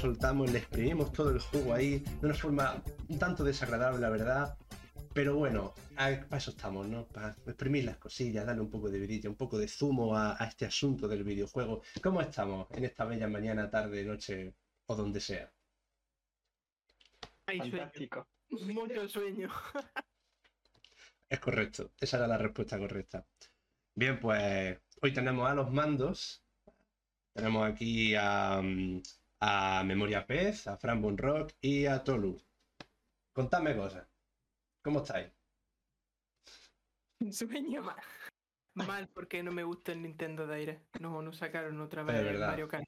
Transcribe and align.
soltamos, 0.00 0.50
le 0.50 0.58
exprimimos 0.58 1.12
todo 1.12 1.30
el 1.30 1.38
jugo 1.38 1.74
ahí 1.74 1.98
de 1.98 2.26
una 2.26 2.34
forma 2.34 2.82
un 3.08 3.18
tanto 3.18 3.44
desagradable, 3.44 4.00
la 4.00 4.10
verdad. 4.10 4.58
Pero 5.12 5.36
bueno, 5.36 5.74
para 5.96 6.36
eso 6.36 6.52
estamos, 6.52 6.86
¿no? 6.86 7.06
Para 7.06 7.30
exprimir 7.46 7.84
las 7.84 7.98
cosillas, 7.98 8.46
darle 8.46 8.62
un 8.62 8.70
poco 8.70 8.88
de 8.90 8.98
vidilla, 9.00 9.28
un 9.28 9.36
poco 9.36 9.58
de 9.58 9.68
zumo 9.68 10.16
a, 10.16 10.36
este 10.48 10.66
asunto 10.66 11.08
del 11.08 11.24
videojuego. 11.24 11.82
¿Cómo 12.02 12.20
estamos 12.20 12.68
en 12.70 12.84
esta 12.84 13.04
bella 13.04 13.28
mañana, 13.28 13.68
tarde, 13.68 14.04
noche 14.04 14.54
o 14.86 14.94
donde 14.94 15.20
sea? 15.20 15.52
Hay 17.46 17.58
Fantástico. 17.58 18.28
Mucho 18.50 19.08
sueño. 19.08 19.48
Es 21.28 21.38
correcto, 21.38 21.92
esa 22.00 22.16
era 22.16 22.26
la 22.26 22.38
respuesta 22.38 22.76
correcta. 22.76 23.24
Bien, 23.94 24.18
pues 24.18 24.78
hoy 25.00 25.12
tenemos 25.12 25.48
a 25.48 25.54
los 25.54 25.70
mandos. 25.70 26.44
Tenemos 27.32 27.70
aquí 27.70 28.14
a, 28.16 28.60
a 29.40 29.82
Memoria 29.84 30.26
Pez, 30.26 30.66
a 30.66 30.76
Fran 30.76 31.16
Rock 31.16 31.52
y 31.60 31.86
a 31.86 32.04
Tolu. 32.04 32.36
Contadme 33.32 33.74
cosas. 33.74 34.06
¿Cómo 34.82 35.00
estáis? 35.00 35.32
Sueño 37.30 37.82
mal. 37.82 37.96
Mal 38.74 39.08
porque 39.08 39.42
no 39.42 39.50
me 39.50 39.64
gusta 39.64 39.92
el 39.92 40.02
Nintendo 40.02 40.46
Direct. 40.46 41.00
No, 41.00 41.20
no 41.22 41.32
sacaron 41.32 41.80
otra 41.80 42.04
vez 42.04 42.16
el 42.16 42.38
Mario 42.38 42.68
Kart. 42.68 42.84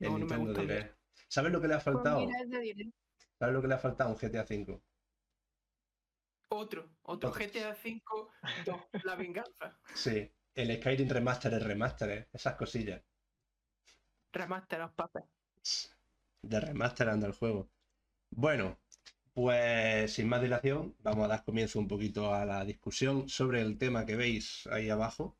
No, 0.00 0.18
no 0.18 0.26
me 0.26 0.36
gusta 0.38 0.96
¿Sabes 1.28 1.52
lo 1.52 1.60
que 1.60 1.68
le 1.68 1.74
ha 1.74 1.78
pues 1.78 1.84
faltado? 1.84 2.26
¿Sabes 3.38 3.54
lo 3.54 3.60
que 3.60 3.68
le 3.68 3.74
ha 3.74 3.78
faltado 3.78 4.10
a 4.10 4.12
un 4.14 4.18
GTA 4.18 4.44
V? 4.48 4.80
Otro, 6.48 6.88
otro 7.02 7.32
GTA 7.32 7.76
V, 7.76 8.02
la 9.04 9.16
venganza. 9.16 9.78
Sí, 9.94 10.32
el 10.54 10.76
Skyrim 10.76 11.08
Remaster, 11.08 11.52
el 11.52 11.64
remaster, 11.64 12.10
¿eh? 12.10 12.28
esas 12.32 12.54
cosillas. 12.54 13.02
Remaster 14.32 14.80
of 14.82 14.92
Puppets. 14.94 15.33
De 16.42 16.60
remaster 16.60 17.08
anda 17.08 17.26
el 17.26 17.32
juego. 17.32 17.70
Bueno, 18.30 18.78
pues 19.32 20.12
sin 20.12 20.28
más 20.28 20.42
dilación, 20.42 20.94
vamos 21.00 21.24
a 21.24 21.28
dar 21.28 21.44
comienzo 21.44 21.78
un 21.78 21.88
poquito 21.88 22.34
a 22.34 22.44
la 22.44 22.64
discusión 22.64 23.28
sobre 23.28 23.60
el 23.62 23.78
tema 23.78 24.06
que 24.06 24.16
veis 24.16 24.66
ahí 24.68 24.90
abajo. 24.90 25.36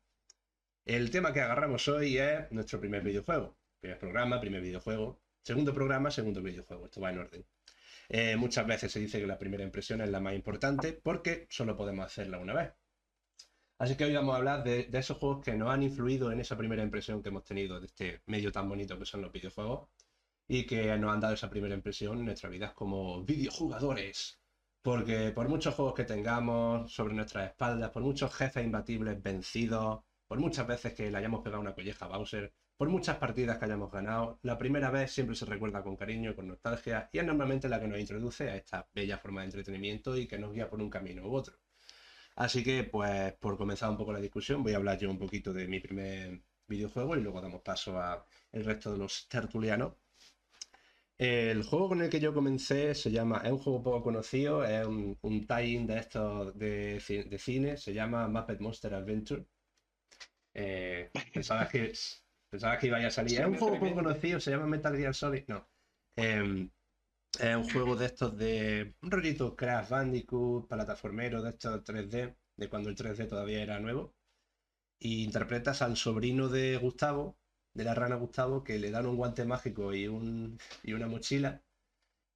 El 0.85 1.11
tema 1.11 1.31
que 1.31 1.41
agarramos 1.41 1.87
hoy 1.87 2.17
es 2.17 2.51
nuestro 2.51 2.79
primer 2.79 3.03
videojuego. 3.03 3.55
Primer 3.79 3.99
programa, 3.99 4.41
primer 4.41 4.61
videojuego. 4.61 5.19
Segundo 5.41 5.73
programa, 5.73 6.11
segundo 6.11 6.41
videojuego. 6.41 6.85
Esto 6.85 7.01
va 7.01 7.11
en 7.11 7.19
orden. 7.19 7.45
Eh, 8.09 8.35
muchas 8.35 8.65
veces 8.67 8.91
se 8.91 8.99
dice 8.99 9.19
que 9.19 9.27
la 9.27 9.39
primera 9.39 9.63
impresión 9.63 10.01
es 10.01 10.09
la 10.09 10.19
más 10.19 10.33
importante 10.33 10.93
porque 10.93 11.47
solo 11.49 11.77
podemos 11.77 12.05
hacerla 12.05 12.39
una 12.39 12.53
vez. 12.53 12.73
Así 13.77 13.95
que 13.95 14.05
hoy 14.05 14.15
vamos 14.15 14.33
a 14.33 14.37
hablar 14.37 14.63
de, 14.63 14.85
de, 14.85 14.99
esos 14.99 15.17
juegos 15.17 15.43
que 15.43 15.53
nos 15.55 15.69
han 15.69 15.83
influido 15.83 16.31
en 16.31 16.39
esa 16.39 16.57
primera 16.57 16.83
impresión 16.83 17.21
que 17.21 17.29
hemos 17.29 17.43
tenido 17.43 17.79
de 17.79 17.87
este 17.87 18.21
medio 18.25 18.51
tan 18.51 18.67
bonito 18.69 18.97
que 18.97 19.05
son 19.05 19.21
los 19.21 19.31
videojuegos 19.31 19.89
y 20.47 20.65
que 20.65 20.97
nos 20.97 21.13
han 21.13 21.19
dado 21.19 21.33
esa 21.33 21.49
primera 21.49 21.75
impresión 21.75 22.19
en 22.19 22.25
nuestras 22.25 22.51
vidas 22.51 22.73
como 22.73 23.23
videojugadores. 23.23 24.39
Porque 24.81 25.31
por 25.31 25.49
muchos 25.49 25.73
juegos 25.75 25.95
que 25.95 26.03
tengamos 26.03 26.93
sobre 26.93 27.15
nuestras 27.15 27.49
espaldas, 27.49 27.89
por 27.91 28.03
muchos 28.03 28.33
jefes 28.33 28.63
imbatibles 28.65 29.21
vencidos, 29.21 30.03
por 30.27 30.39
muchas 30.39 30.67
veces 30.67 30.93
que 30.93 31.09
le 31.09 31.17
hayamos 31.17 31.41
pegado 31.41 31.61
una 31.61 31.73
colleja 31.73 32.05
a 32.05 32.09
Bowser, 32.09 32.53
por 32.77 32.89
muchas 32.89 33.17
partidas 33.17 33.57
que 33.57 33.65
hayamos 33.65 33.91
ganado, 33.91 34.39
la 34.43 34.57
primera 34.57 34.91
vez 34.91 35.11
siempre 35.11 35.35
se 35.35 35.45
recuerda 35.45 35.81
con 35.81 35.95
cariño, 35.95 36.35
con 36.35 36.47
nostalgia, 36.47 37.09
y 37.11 37.19
es 37.19 37.25
normalmente 37.25 37.69
la 37.69 37.79
que 37.79 37.87
nos 37.87 37.99
introduce 37.99 38.49
a 38.49 38.55
esta 38.57 38.89
bella 38.93 39.17
forma 39.17 39.41
de 39.41 39.45
entretenimiento 39.47 40.17
y 40.17 40.27
que 40.27 40.37
nos 40.37 40.53
guía 40.53 40.69
por 40.69 40.81
un 40.81 40.89
camino 40.89 41.25
u 41.25 41.33
otro. 41.35 41.55
Así 42.35 42.63
que, 42.63 42.83
pues, 42.83 43.33
por 43.35 43.57
comenzar 43.57 43.89
un 43.89 43.97
poco 43.97 44.13
la 44.13 44.19
discusión, 44.19 44.61
voy 44.63 44.73
a 44.73 44.77
hablar 44.77 44.97
yo 44.99 45.09
un 45.09 45.17
poquito 45.17 45.53
de 45.53 45.67
mi 45.67 45.79
primer 45.79 46.41
videojuego 46.67 47.15
y 47.15 47.21
luego 47.21 47.41
damos 47.41 47.61
paso 47.61 47.99
al 47.99 48.23
resto 48.51 48.91
de 48.91 48.97
los 48.99 49.27
tertulianos. 49.29 49.93
El 51.17 51.63
juego 51.63 51.89
con 51.89 52.01
el 52.01 52.09
que 52.09 52.19
yo 52.19 52.33
comencé 52.33 52.93
se 52.93 53.09
llama, 53.09 53.41
es 53.45 53.51
un 53.51 53.59
juego 53.59 53.81
poco 53.83 54.03
conocido, 54.03 54.65
es 54.65 54.85
un, 54.85 55.17
un 55.21 55.47
tie-in 55.47 55.87
de 55.87 55.97
estos 55.99 56.57
de, 56.57 56.99
cine, 57.39 57.77
se 57.77 57.93
llama 57.93 58.27
Muppet 58.27 58.59
Monster 58.59 58.93
Adventure. 58.93 59.45
Eh, 60.53 61.11
pensaba, 61.33 61.67
que, 61.69 61.93
pensaba 62.49 62.77
que 62.77 62.87
iba 62.87 62.97
a 62.97 63.09
salir. 63.09 63.39
Es 63.39 63.47
un 63.47 63.57
juego 63.57 63.79
poco 63.79 63.95
conocido, 63.95 64.39
se 64.39 64.51
llama 64.51 64.67
Metal 64.67 64.95
Gear 64.95 65.15
Solid. 65.15 65.43
No. 65.47 65.69
Em, 66.17 66.69
es 67.39 67.55
un 67.55 67.69
juego 67.69 67.95
de 67.95 68.05
estos 68.05 68.37
de 68.37 68.95
un 69.01 69.11
rollito 69.11 69.55
Crash 69.55 69.89
Bandicoot, 69.89 70.67
plataformero 70.67 71.41
de 71.41 71.51
estos 71.51 71.83
3D, 71.83 72.35
de 72.57 72.69
cuando 72.69 72.89
el 72.89 72.95
3D 72.95 73.27
todavía 73.27 73.61
era 73.61 73.79
nuevo. 73.79 74.13
Y 74.99 75.23
interpretas 75.23 75.81
al 75.81 75.95
sobrino 75.95 76.49
de 76.49 76.77
Gustavo, 76.77 77.37
de 77.75 77.83
la 77.83 77.93
rana 77.93 78.15
Gustavo 78.15 78.63
que 78.63 78.79
le 78.79 78.91
dan 78.91 79.05
un 79.05 79.17
guante 79.17 79.45
mágico 79.45 79.93
y, 79.93 80.07
un, 80.07 80.57
y 80.83 80.93
una 80.93 81.07
mochila 81.07 81.61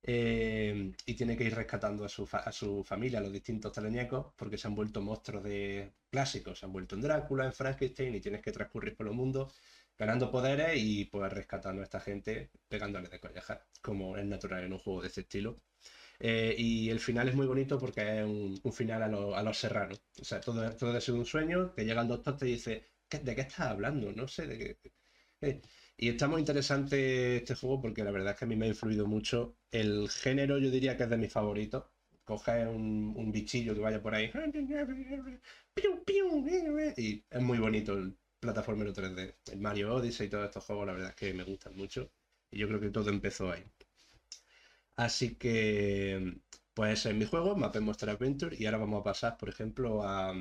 eh, 0.04 0.92
y 1.06 1.14
tiene 1.16 1.36
que 1.38 1.44
ir 1.46 1.56
rescatando 1.56 2.06
a 2.06 2.10
su, 2.10 2.28
a 2.32 2.52
su 2.52 2.84
familia, 2.84 3.20
a 3.20 3.22
los 3.22 3.34
distintos 3.34 3.72
teleñecos, 3.74 4.34
porque 4.36 4.58
se 4.58 4.68
han 4.68 4.76
vuelto 4.76 5.02
monstruos 5.02 5.44
de 5.44 5.94
clásicos, 6.10 6.60
se 6.60 6.66
han 6.66 6.74
vuelto 6.74 6.96
en 6.96 7.02
Drácula, 7.02 7.46
en 7.46 7.54
Frankenstein 7.54 8.16
y 8.16 8.22
tienes 8.22 8.42
que 8.42 8.52
transcurrir 8.52 8.96
por 8.96 9.08
el 9.08 9.14
mundo 9.14 9.52
ganando 9.98 10.32
poderes 10.32 10.74
y 10.78 11.06
pues 11.06 11.32
rescatando 11.34 11.82
a 11.82 11.84
esta 11.84 12.00
gente 12.00 12.50
pegándole 12.70 13.10
de 13.10 13.20
collejas, 13.20 13.60
como 13.82 14.18
es 14.18 14.26
natural 14.26 14.64
en 14.64 14.74
un 14.74 14.80
juego 14.80 15.02
de 15.02 15.08
este 15.08 15.22
estilo. 15.22 15.62
Eh, 16.20 16.56
y 16.58 16.90
el 16.90 17.00
final 17.00 17.30
es 17.30 17.36
muy 17.36 17.48
bonito 17.48 17.80
porque 17.80 18.20
es 18.20 18.26
un, 18.26 18.74
final 18.74 19.04
a, 19.04 19.40
a 19.40 19.44
los 19.44 19.58
serranos. 19.58 20.02
O 20.22 20.24
sea, 20.26 20.40
todo, 20.42 20.70
todo 20.76 20.98
ha 20.98 21.02
sido 21.02 21.18
un 21.18 21.26
sueño, 21.26 21.74
que 21.74 21.86
llega 21.86 22.02
el 22.02 22.08
doctor 22.08 22.38
te 22.38 22.46
dice, 22.46 22.86
¿de 23.10 23.36
qué 23.36 23.42
estás 23.42 23.62
hablando? 23.62 24.12
No 24.12 24.28
sé, 24.28 24.48
de 24.48 24.58
qué 24.58 24.92
y 25.98 26.10
está 26.10 26.28
muy 26.28 26.40
interesante 26.40 27.38
este 27.38 27.56
juego 27.56 27.82
porque 27.82 28.04
la 28.04 28.12
verdad 28.12 28.34
es 28.34 28.40
que 28.40 28.46
a 28.46 28.48
mí 28.48 28.56
me 28.56 28.66
ha 28.66 28.70
influido 28.70 29.08
mucho. 29.08 29.58
El 29.72 30.10
género 30.10 30.58
yo 30.58 30.70
diría 30.72 30.98
que 30.98 31.04
es 31.04 31.10
de 31.10 31.18
mis 31.18 31.32
favoritos. 31.32 31.86
Coge 32.24 32.68
un, 32.68 33.32
bichillo 33.32 33.74
que 33.74 33.80
vaya 33.80 34.02
por 34.02 34.14
ahí 34.14 34.32
y 36.98 37.26
es 37.30 37.42
muy 37.42 37.58
bonito 37.58 37.94
el 37.94 38.16
plataformero 38.40 38.94
3D. 38.94 39.36
El 39.52 39.60
Mario 39.60 39.96
Odyssey 39.96 40.28
y 40.28 40.30
todos 40.30 40.46
estos 40.46 40.64
juegos 40.64 40.86
la 40.88 40.94
verdad 40.94 41.10
es 41.10 41.16
que 41.16 41.34
me 41.34 41.44
gustan 41.44 41.76
mucho. 41.76 42.12
Y 42.52 42.60
yo 42.60 42.68
creo 42.68 42.80
que 42.80 42.90
todo 42.90 43.10
empezó 43.10 43.52
ahí. 43.52 43.64
Así 44.96 45.36
que, 45.36 46.42
pues 46.74 47.06
en 47.06 47.18
mi 47.18 47.26
juego, 47.26 47.56
Map 47.56 47.76
Monster 47.80 48.10
Adventure, 48.10 48.56
y 48.60 48.66
ahora 48.66 48.80
vamos 48.80 49.02
a 49.02 49.04
pasar, 49.04 49.38
por 49.38 49.50
ejemplo, 49.50 50.04
a, 50.04 50.34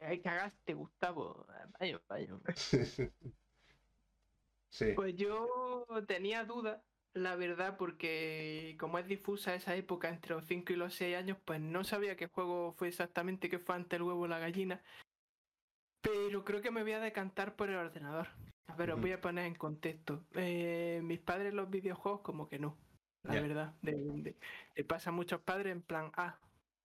Ay, 0.00 0.20
cagaste, 0.20 0.74
Gustavo. 0.74 1.46
Vaya, 1.80 1.98
vaya. 2.06 2.36
Pues 4.94 5.14
yo 5.16 5.86
tenía 6.06 6.44
dudas, 6.44 6.82
la 7.14 7.36
verdad, 7.36 7.76
porque 7.76 8.76
como 8.78 8.98
es 8.98 9.06
difusa 9.06 9.54
esa 9.54 9.76
época 9.76 10.08
entre 10.08 10.34
los 10.34 10.46
5 10.46 10.72
y 10.72 10.76
los 10.76 10.94
6 10.94 11.16
años, 11.16 11.38
pues 11.44 11.60
no 11.60 11.84
sabía 11.84 12.16
qué 12.16 12.26
juego 12.26 12.72
fue 12.72 12.88
exactamente 12.88 13.48
que 13.48 13.58
fue 13.58 13.76
ante 13.76 13.96
el 13.96 14.02
huevo 14.02 14.26
la 14.26 14.40
gallina. 14.40 14.82
Pero 16.02 16.44
creo 16.44 16.60
que 16.60 16.70
me 16.70 16.82
voy 16.82 16.92
a 16.92 17.00
decantar 17.00 17.56
por 17.56 17.70
el 17.70 17.76
ordenador. 17.76 18.28
A 18.66 18.76
ver, 18.76 18.90
os 18.90 19.00
voy 19.00 19.12
a 19.12 19.20
poner 19.20 19.46
en 19.46 19.54
contexto. 19.54 20.24
Eh, 20.34 21.00
mis 21.02 21.20
padres 21.20 21.54
los 21.54 21.70
videojuegos 21.70 22.22
como 22.22 22.48
que 22.48 22.58
no, 22.58 22.76
la 23.22 23.40
verdad. 23.40 23.74
De, 23.82 24.34
le 24.74 24.84
pasa 24.84 25.10
a 25.10 25.12
muchos 25.12 25.40
padres 25.40 25.72
en 25.72 25.82
plan, 25.82 26.10
ah, 26.16 26.38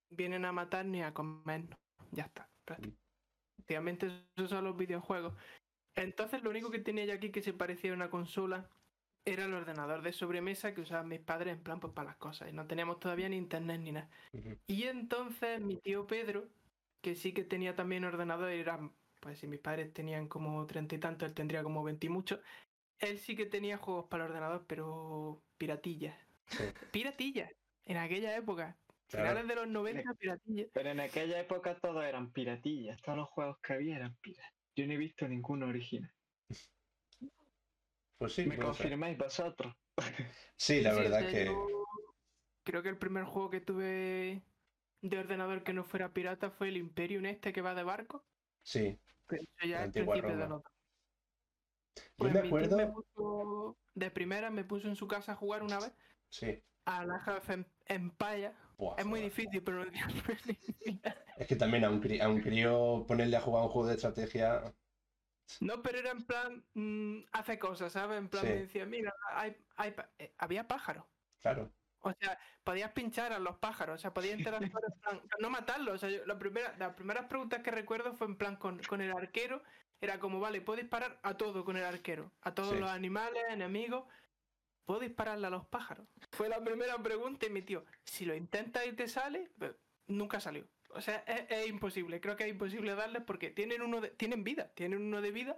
vienen 0.10 0.46
a 0.46 0.52
matar 0.52 0.86
ni 0.86 1.02
a 1.02 1.14
comer. 1.14 1.64
Ya 2.12 2.24
está. 2.24 2.50
Prácticamente 2.66 4.12
esos 4.36 4.50
son 4.50 4.66
los 4.66 4.78
videojuegos. 4.78 5.34
Entonces 6.00 6.44
lo 6.44 6.50
único 6.50 6.72
que 6.72 6.80
tenía 6.80 7.06
yo 7.06 7.14
aquí 7.14 7.30
que 7.30 7.42
se 7.42 7.54
parecía 7.54 7.92
a 7.92 7.96
una 7.96 8.10
consola 8.10 8.70
era 9.26 9.46
el 9.46 9.54
ordenador 9.54 10.02
de 10.02 10.14
sobremesa 10.14 10.74
que 10.74 10.82
usaban 10.82 11.10
mis 11.10 11.20
padres 11.20 11.54
en 11.54 11.62
plan 11.62 11.80
pues, 11.80 11.94
para 11.94 12.10
las 12.10 12.18
cosas. 12.18 12.50
Y 12.50 12.54
no 12.54 12.68
teníamos 12.68 13.00
todavía 13.00 13.28
ni 13.28 13.36
internet 13.36 13.82
ni 13.82 13.92
nada. 13.92 14.10
Y 14.66 14.84
entonces 14.84 15.60
mi 15.60 15.76
tío 15.76 16.08
Pedro, 16.08 16.48
que 17.02 17.16
sí 17.16 17.34
que 17.34 17.44
tenía 17.44 17.76
también 17.76 18.06
ordenador, 18.06 18.50
era, 18.50 18.80
pues 19.20 19.40
si 19.40 19.48
mis 19.48 19.60
padres 19.60 19.94
tenían 19.94 20.28
como 20.28 20.66
treinta 20.66 20.96
y 20.96 21.00
tanto, 21.00 21.26
él 21.26 21.34
tendría 21.34 21.64
como 21.64 21.84
veinte 21.84 22.08
y 22.08 22.10
mucho. 22.10 22.40
Él 23.00 23.20
sí 23.20 23.36
que 23.36 23.46
tenía 23.46 23.78
juegos 23.78 24.06
para 24.10 24.26
el 24.26 24.32
ordenador, 24.32 24.66
pero 24.68 25.42
piratillas. 25.58 26.18
Piratillas. 26.92 27.52
En 27.86 27.98
aquella 27.98 28.36
época. 28.36 28.78
Finales 29.08 29.48
de 29.48 29.56
los 29.56 29.68
90, 29.68 30.14
piratillas. 30.14 30.70
Pero 30.72 30.90
en 30.90 31.00
aquella 31.00 31.40
época 31.40 31.78
todos 31.80 32.04
eran 32.06 32.32
piratillas. 32.32 33.02
Todos 33.02 33.18
los 33.18 33.28
juegos 33.30 33.58
que 33.60 33.74
había 33.74 33.98
eran 33.98 34.16
piratillas. 34.22 34.59
Yo 34.80 34.88
no 34.88 34.94
he 34.94 34.98
visto 34.98 35.28
ninguno 35.28 35.68
original. 35.68 36.10
Pues 38.18 38.32
sí. 38.34 38.46
¿Me 38.46 38.58
confirmáis 38.58 39.18
vosotros? 39.18 39.76
Sí, 40.56 40.80
la 40.80 40.94
Sí, 40.94 41.00
o 41.00 41.04
verdad 41.04 41.20
sea, 41.20 41.32
que 41.32 41.46
yo 41.48 41.68
Creo 42.64 42.82
que 42.82 42.88
el 42.88 42.98
primer 42.98 43.26
juego 43.26 43.50
que 43.50 43.60
tuve 43.60 44.42
de 45.02 45.20
ordenador 45.20 45.64
que 45.64 45.74
no 45.74 45.84
fuera 45.84 46.14
pirata 46.14 46.50
fue 46.52 46.70
el 46.70 46.78
Imperium 46.78 47.26
este 47.26 47.52
que 47.52 47.62
va 47.62 47.76
de 47.76 47.84
barco. 47.84 48.26
sí. 48.64 48.98
Eso 49.30 49.68
ya 49.68 49.84
es 49.84 49.92
principio 49.92 50.22
de 50.38 50.48
Yo 50.48 50.64
Pues 52.16 52.34
me 52.34 52.40
acuerdo, 52.40 52.78
me 52.78 52.88
puso- 52.88 53.78
de 53.96 54.12
primera 54.12 54.50
me 54.50 54.64
puso 54.64 54.88
en 54.88 54.96
su 54.96 55.10
casa 55.10 55.34
a 55.34 55.36
jugar 55.36 55.62
una 55.62 55.80
vez 55.80 55.92
sí. 56.30 56.64
a 56.86 57.06
la 57.06 57.16
Half 57.18 57.50
Em- 57.50 57.66
Empire. 57.86 58.54
Buah, 58.80 58.96
Es 58.98 59.06
muy 59.06 59.20
difícil 59.20 59.62
pronunciarlo. 59.62 60.24
Es 61.38 61.48
que 61.48 61.56
también 61.56 61.84
a 61.86 61.90
un, 61.90 62.02
cri- 62.02 62.22
a 62.22 62.30
un 62.30 62.42
crío 62.42 63.06
ponerle 63.08 63.36
a 63.38 63.42
jugar 63.42 63.64
un 63.64 63.70
juego 63.70 63.88
de 63.90 63.96
estrategia, 63.96 64.74
No, 65.60 65.82
pero 65.82 66.00
era 66.00 66.12
en 66.12 66.24
plan, 66.26 66.66
mm, 66.74 67.26
hace 67.34 67.60
cosas, 67.60 67.92
¿sabes? 67.94 68.18
En 68.18 68.30
plan, 68.30 68.44
Sí. 68.44 68.50
me 68.50 68.56
decía, 68.56 68.86
mira, 68.86 69.14
hay, 69.32 69.56
hay 69.76 69.94
eh, 70.18 70.34
había 70.38 70.68
pájaros. 70.68 71.06
claro. 71.42 71.70
O 72.02 72.14
sea, 72.18 72.40
podías 72.64 72.94
pinchar 72.94 73.34
a 73.34 73.40
los 73.40 73.58
pájaros, 73.58 73.96
o 73.96 73.98
sea, 73.98 74.14
podías 74.14 74.40
interactuar 74.40 74.84
en 74.88 75.00
plan, 75.02 75.22
no 75.42 75.50
matarlos. 75.50 75.96
O 75.96 75.98
sea, 75.98 76.10
yo- 76.10 76.26
la 76.26 76.40
primera, 76.40 76.74
las 76.78 76.94
primeras 76.94 77.26
preguntas 77.26 77.62
que 77.62 77.72
recuerdo 77.72 78.14
fue 78.14 78.28
en 78.28 78.38
plan 78.38 78.56
con, 78.56 78.80
con 78.84 79.02
el 79.02 79.12
arquero. 79.12 79.62
Era 80.00 80.18
como, 80.18 80.40
vale, 80.40 80.62
puedo 80.62 80.80
disparar 80.80 81.20
a 81.24 81.36
todo 81.36 81.66
con 81.66 81.76
el 81.76 81.84
arquero. 81.84 82.32
A 82.42 82.56
todos 82.56 82.72
Sí. 82.76 82.80
los 82.80 82.90
animales, 82.90 83.44
enemigos. 83.50 84.06
¿Puedo 84.90 85.02
dispararle 85.02 85.46
a 85.46 85.52
los 85.52 85.68
pájaros? 85.68 86.08
Fue 86.32 86.50
la 86.50 86.64
primera 86.64 86.98
pregunta 86.98 87.46
y 87.46 87.52
mi 87.52 87.62
tío, 87.62 87.86
si 88.04 88.26
lo 88.26 88.34
intentas 88.34 88.88
y 88.88 88.94
te 88.94 89.08
sale, 89.08 89.52
eh, 89.62 89.76
nunca 90.08 90.40
salió. 90.40 90.68
O 90.90 91.00
sea, 91.00 91.18
es, 91.28 91.46
es 91.48 91.68
imposible. 91.68 92.20
Creo 92.20 92.36
que 92.36 92.46
es 92.46 92.50
imposible 92.50 92.96
darles 92.96 93.22
porque 93.22 93.52
tienen 93.52 93.84
uno 93.84 94.02
de, 94.02 94.10
tienen 94.10 94.44
vida, 94.44 94.74
tienen 94.74 95.04
uno 95.04 95.22
de 95.22 95.30
vida, 95.30 95.58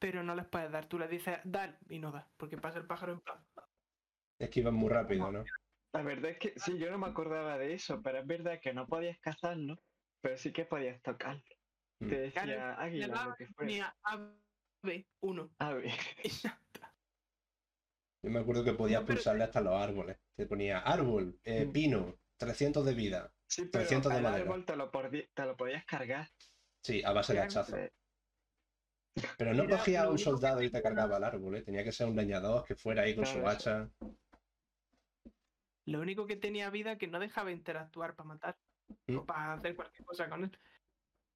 pero 0.00 0.24
no 0.24 0.34
les 0.34 0.46
puedes 0.46 0.72
dar. 0.72 0.86
Tú 0.86 0.98
les 0.98 1.08
dices, 1.08 1.38
dar 1.44 1.78
y 1.88 2.00
no 2.00 2.10
das, 2.10 2.26
porque 2.36 2.58
pasa 2.58 2.78
el 2.80 2.88
pájaro 2.88 3.12
en 3.12 3.20
plan. 3.20 3.38
Es 4.40 4.50
que 4.50 4.58
iban 4.58 4.74
muy 4.74 4.88
rápido, 4.88 5.30
¿no? 5.30 5.44
La 5.92 6.02
verdad 6.02 6.32
es 6.32 6.38
que 6.40 6.54
sí, 6.56 6.76
yo 6.76 6.90
no 6.90 6.98
me 6.98 7.06
acordaba 7.06 7.58
de 7.58 7.72
eso, 7.72 8.02
pero 8.02 8.18
es 8.18 8.26
verdad 8.26 8.58
que 8.60 8.74
no 8.74 8.88
podías 8.88 9.20
cazarlo, 9.20 9.78
pero 10.20 10.36
sí 10.36 10.52
que 10.52 10.64
podías 10.64 11.00
tocarlo. 11.02 11.44
Mm. 12.00 12.08
Te 12.08 12.18
decía 12.18 12.74
águila, 12.80 13.26
lo 13.26 13.34
que 13.36 13.46
fuera. 13.46 13.70
ni 13.70 13.78
a 13.78 13.94
B, 14.82 15.06
uno. 15.20 15.54
A 15.60 15.72
ver, 15.74 15.92
Y 16.24 16.30
ya 16.30 16.48
está. 16.48 16.96
Yo 18.26 18.32
me 18.32 18.40
acuerdo 18.40 18.64
que 18.64 18.72
podías 18.72 19.02
No, 19.02 19.06
pulsarle 19.06 19.44
hasta 19.44 19.60
los 19.60 19.72
árboles. 19.72 20.18
Te 20.34 20.46
ponía 20.46 20.80
árbol, 20.80 21.38
eh, 21.44 21.64
Mm. 21.64 21.72
pino, 21.72 22.18
300 22.36 22.84
de 22.84 22.92
vida. 22.92 23.32
sí, 23.46 23.66
pero 23.66 23.84
300 23.84 24.10
de 24.10 24.18
al 24.18 24.24
madera. 24.24 24.44
árbol 24.46 24.64
te 24.66 24.74
lo, 24.74 24.90
podi- 24.90 25.28
te 25.32 25.44
lo 25.44 25.56
podías 25.56 25.84
cargar. 25.84 26.26
Sí, 26.82 27.04
a 27.04 27.12
base 27.12 27.34
de 27.34 27.38
hachazo. 27.38 27.76
Pero 29.38 29.54
no 29.54 29.62
Mira, 29.62 29.76
cogía 29.78 30.02
a 30.02 30.10
un 30.10 30.18
soldado 30.18 30.60
y 30.60 30.70
te 30.70 30.82
cargaba 30.82 31.18
el 31.18 31.22
árbol, 31.22 31.54
¿eh? 31.54 31.62
Tenía 31.62 31.84
que 31.84 31.92
ser 31.92 32.08
un 32.08 32.16
leñador 32.16 32.64
que 32.64 32.74
fuera 32.74 33.02
ahí 33.02 33.14
con 33.14 33.24
su 33.24 33.34
Claro, 33.34 33.48
hacha. 33.48 33.90
Lo 35.84 36.00
único 36.00 36.26
que 36.26 36.34
tenía 36.34 36.68
vida 36.70 36.98
que 36.98 37.06
no 37.06 37.20
dejaba 37.20 37.52
interactuar 37.52 38.16
para 38.16 38.26
matar 38.26 38.58
Mm. 39.06 39.18
o 39.18 39.24
para 39.24 39.52
hacer 39.52 39.76
cualquier 39.76 40.04
cosa 40.04 40.28
con 40.28 40.42
él. 40.42 40.58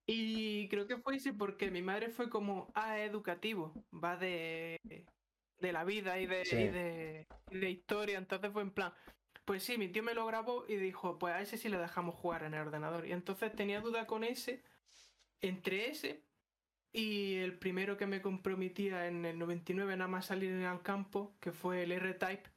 Y 0.06 0.68
creo 0.68 0.88
que 0.88 0.96
fue 0.96 1.14
ese 1.14 1.34
porque 1.34 1.70
mi 1.70 1.82
madre 1.82 2.10
fue 2.10 2.28
como, 2.28 2.66
ah, 2.74 2.98
educativo, 2.98 3.72
va 3.92 4.16
de, 4.16 4.80
de 5.60 5.72
la 5.72 5.84
vida 5.84 6.18
y 6.18 6.26
de, 6.26 6.44
Sí. 6.44 6.56
y 6.56 6.68
de, 6.68 7.28
y 7.50 7.58
de 7.58 7.70
historia. 7.70 8.18
Entonces 8.18 8.52
fue 8.52 8.62
en 8.62 8.70
plan, 8.72 8.92
pues 9.44 9.62
sí, 9.64 9.78
mi 9.78 9.88
tío 9.88 10.02
me 10.02 10.14
lo 10.14 10.26
grabó 10.26 10.64
y 10.68 10.76
dijo, 10.76 11.18
pues 11.18 11.34
a 11.34 11.40
ese 11.42 11.56
sí 11.58 11.68
le 11.68 11.78
dejamos 11.78 12.14
jugar 12.14 12.44
en 12.44 12.54
el 12.54 12.60
ordenador. 12.62 13.06
Y 13.06 13.12
entonces 13.12 13.54
tenía 13.54 13.80
duda 13.80 14.06
con 14.06 14.24
ese, 14.24 14.62
entre 15.40 15.90
ese 15.90 16.24
y 16.92 17.36
el 17.36 17.58
primero 17.58 17.96
que 17.96 18.06
me 18.06 18.22
comprometía 18.22 19.06
en 19.06 19.24
el 19.24 19.38
99 19.38 19.96
nada 19.96 20.08
más 20.08 20.26
salir 20.26 20.64
al 20.66 20.82
campo, 20.82 21.36
que 21.40 21.52
fue 21.52 21.82
el 21.84 21.92
R-Type, 21.92 22.50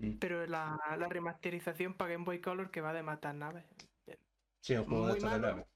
Mm. 0.00 0.18
pero 0.20 0.46
la, 0.46 0.78
la 0.96 1.08
remasterización 1.08 1.94
para 1.94 2.12
Game 2.12 2.24
Boy 2.24 2.40
Color 2.40 2.70
que 2.70 2.80
va 2.80 2.92
de 2.92 3.02
matar 3.02 3.34
naves. 3.34 3.64
Sí, 4.60 4.74
un 4.76 4.84
juego 4.86 5.06
de 5.08 5.12
Muy 5.12 5.18
estos 5.18 5.32
de 5.32 5.38
malo. 5.40 5.48
naves. 5.56 5.66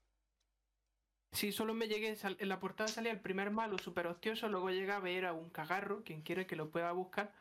Sí, 1.33 1.51
solo 1.51 1.73
me 1.73 1.87
llegué, 1.87 2.15
en 2.23 2.49
la 2.49 2.59
portada 2.59 2.87
salía 2.87 3.11
el 3.11 3.19
primer 3.19 3.49
malo 3.49 3.77
super 3.79 4.05
hostioso, 4.07 4.47
luego 4.49 4.69
llegaba 4.69 5.09
y 5.09 5.15
era 5.15 5.33
un 5.33 5.49
cagarro, 5.49 6.03
quien 6.03 6.21
quiere 6.21 6.45
que 6.45 6.55
lo 6.55 6.69
pueda 6.69 6.91
buscar, 6.91 7.33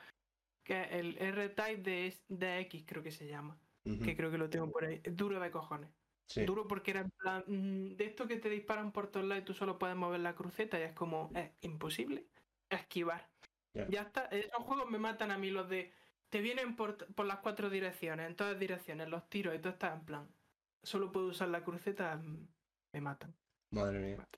que 0.65 0.81
es 0.81 0.93
el 0.93 1.19
R-Type 1.19 1.83
de, 1.83 2.15
de 2.29 2.61
X 2.61 2.85
creo 2.87 3.03
que 3.03 3.13
se 3.13 3.29
llama, 3.29 3.59
que 3.85 4.17
creo 4.17 4.31
que 4.31 4.39
lo 4.39 4.49
tengo 4.49 4.71
por 4.71 4.85
ahí, 4.85 5.01
duro 5.05 5.39
de 5.39 5.51
cojones. 5.51 5.91
Sí. 6.27 6.47
Duro 6.47 6.67
porque 6.67 6.93
era 6.93 7.01
en 7.01 7.11
plan, 7.11 7.45
mm, 7.47 7.97
de 7.97 8.05
esto 8.07 8.27
que 8.27 8.39
te 8.39 8.49
disparan 8.49 8.93
por 8.93 9.09
todos 9.09 9.27
lados 9.27 9.43
y 9.43 9.45
tú 9.45 9.53
solo 9.53 9.79
puedes 9.79 9.97
mover 9.97 10.21
la 10.21 10.35
cruceta 10.35 10.79
y 10.79 10.85
es 10.85 10.93
como, 10.95 11.31
es 11.35 11.51
imposible 11.61 12.27
esquivar. 12.71 13.29
Ya. 13.75 13.87
Ya 13.89 14.03
está, 14.03 14.25
esos 14.27 14.63
juegos 14.65 14.91
me 14.91 14.99
matan 14.99 15.31
a 15.31 15.37
mí 15.37 15.51
los 15.51 15.69
de, 15.69 15.93
te 16.31 16.41
vienen 16.41 16.77
por, 16.77 16.97
por 17.15 17.27
las 17.27 17.41
cuatro 17.41 17.69
direcciones, 17.69 18.27
en 18.27 18.37
todas 18.37 18.59
direcciones, 18.59 19.09
los 19.11 19.29
tiros 19.29 19.55
y 19.55 19.59
todo 19.59 19.75
está 19.75 19.93
en 19.93 20.05
plan, 20.07 20.35
solo 20.83 21.13
puedo 21.13 21.27
usar 21.27 21.49
la 21.49 21.63
cruceta, 21.63 22.17
mm, 22.17 22.49
me 22.95 23.01
matan. 23.03 23.35
Madre 23.73 23.99
mía. 23.99 24.29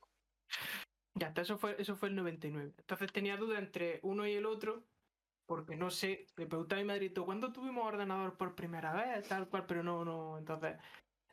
Ya 1.17 1.29
está, 1.29 1.43
eso 1.43 1.59
fue, 1.59 1.77
eso 1.79 1.97
fue 1.97 2.09
el 2.09 2.17
99. 2.17 2.73
Entonces 2.79 3.13
tenía 3.13 3.37
duda 3.37 3.59
entre 3.59 4.01
uno 4.03 4.27
y 4.27 4.33
el 4.33 4.47
otro, 4.47 4.85
porque 5.47 5.77
no 5.77 5.91
sé, 5.91 6.27
le 6.37 6.47
preguntaba 6.47 6.81
a 6.81 6.83
mi 6.85 6.89
madre, 6.89 7.11
¿tú 7.11 7.25
¿cuándo 7.25 7.53
tuvimos 7.53 7.85
ordenador 7.87 8.37
por 8.37 8.55
primera 8.55 8.93
vez? 8.93 9.27
Tal 9.29 9.49
cual, 9.49 9.67
pero 9.67 9.83
no, 9.83 10.05
no. 10.05 10.39
Entonces, 10.39 10.77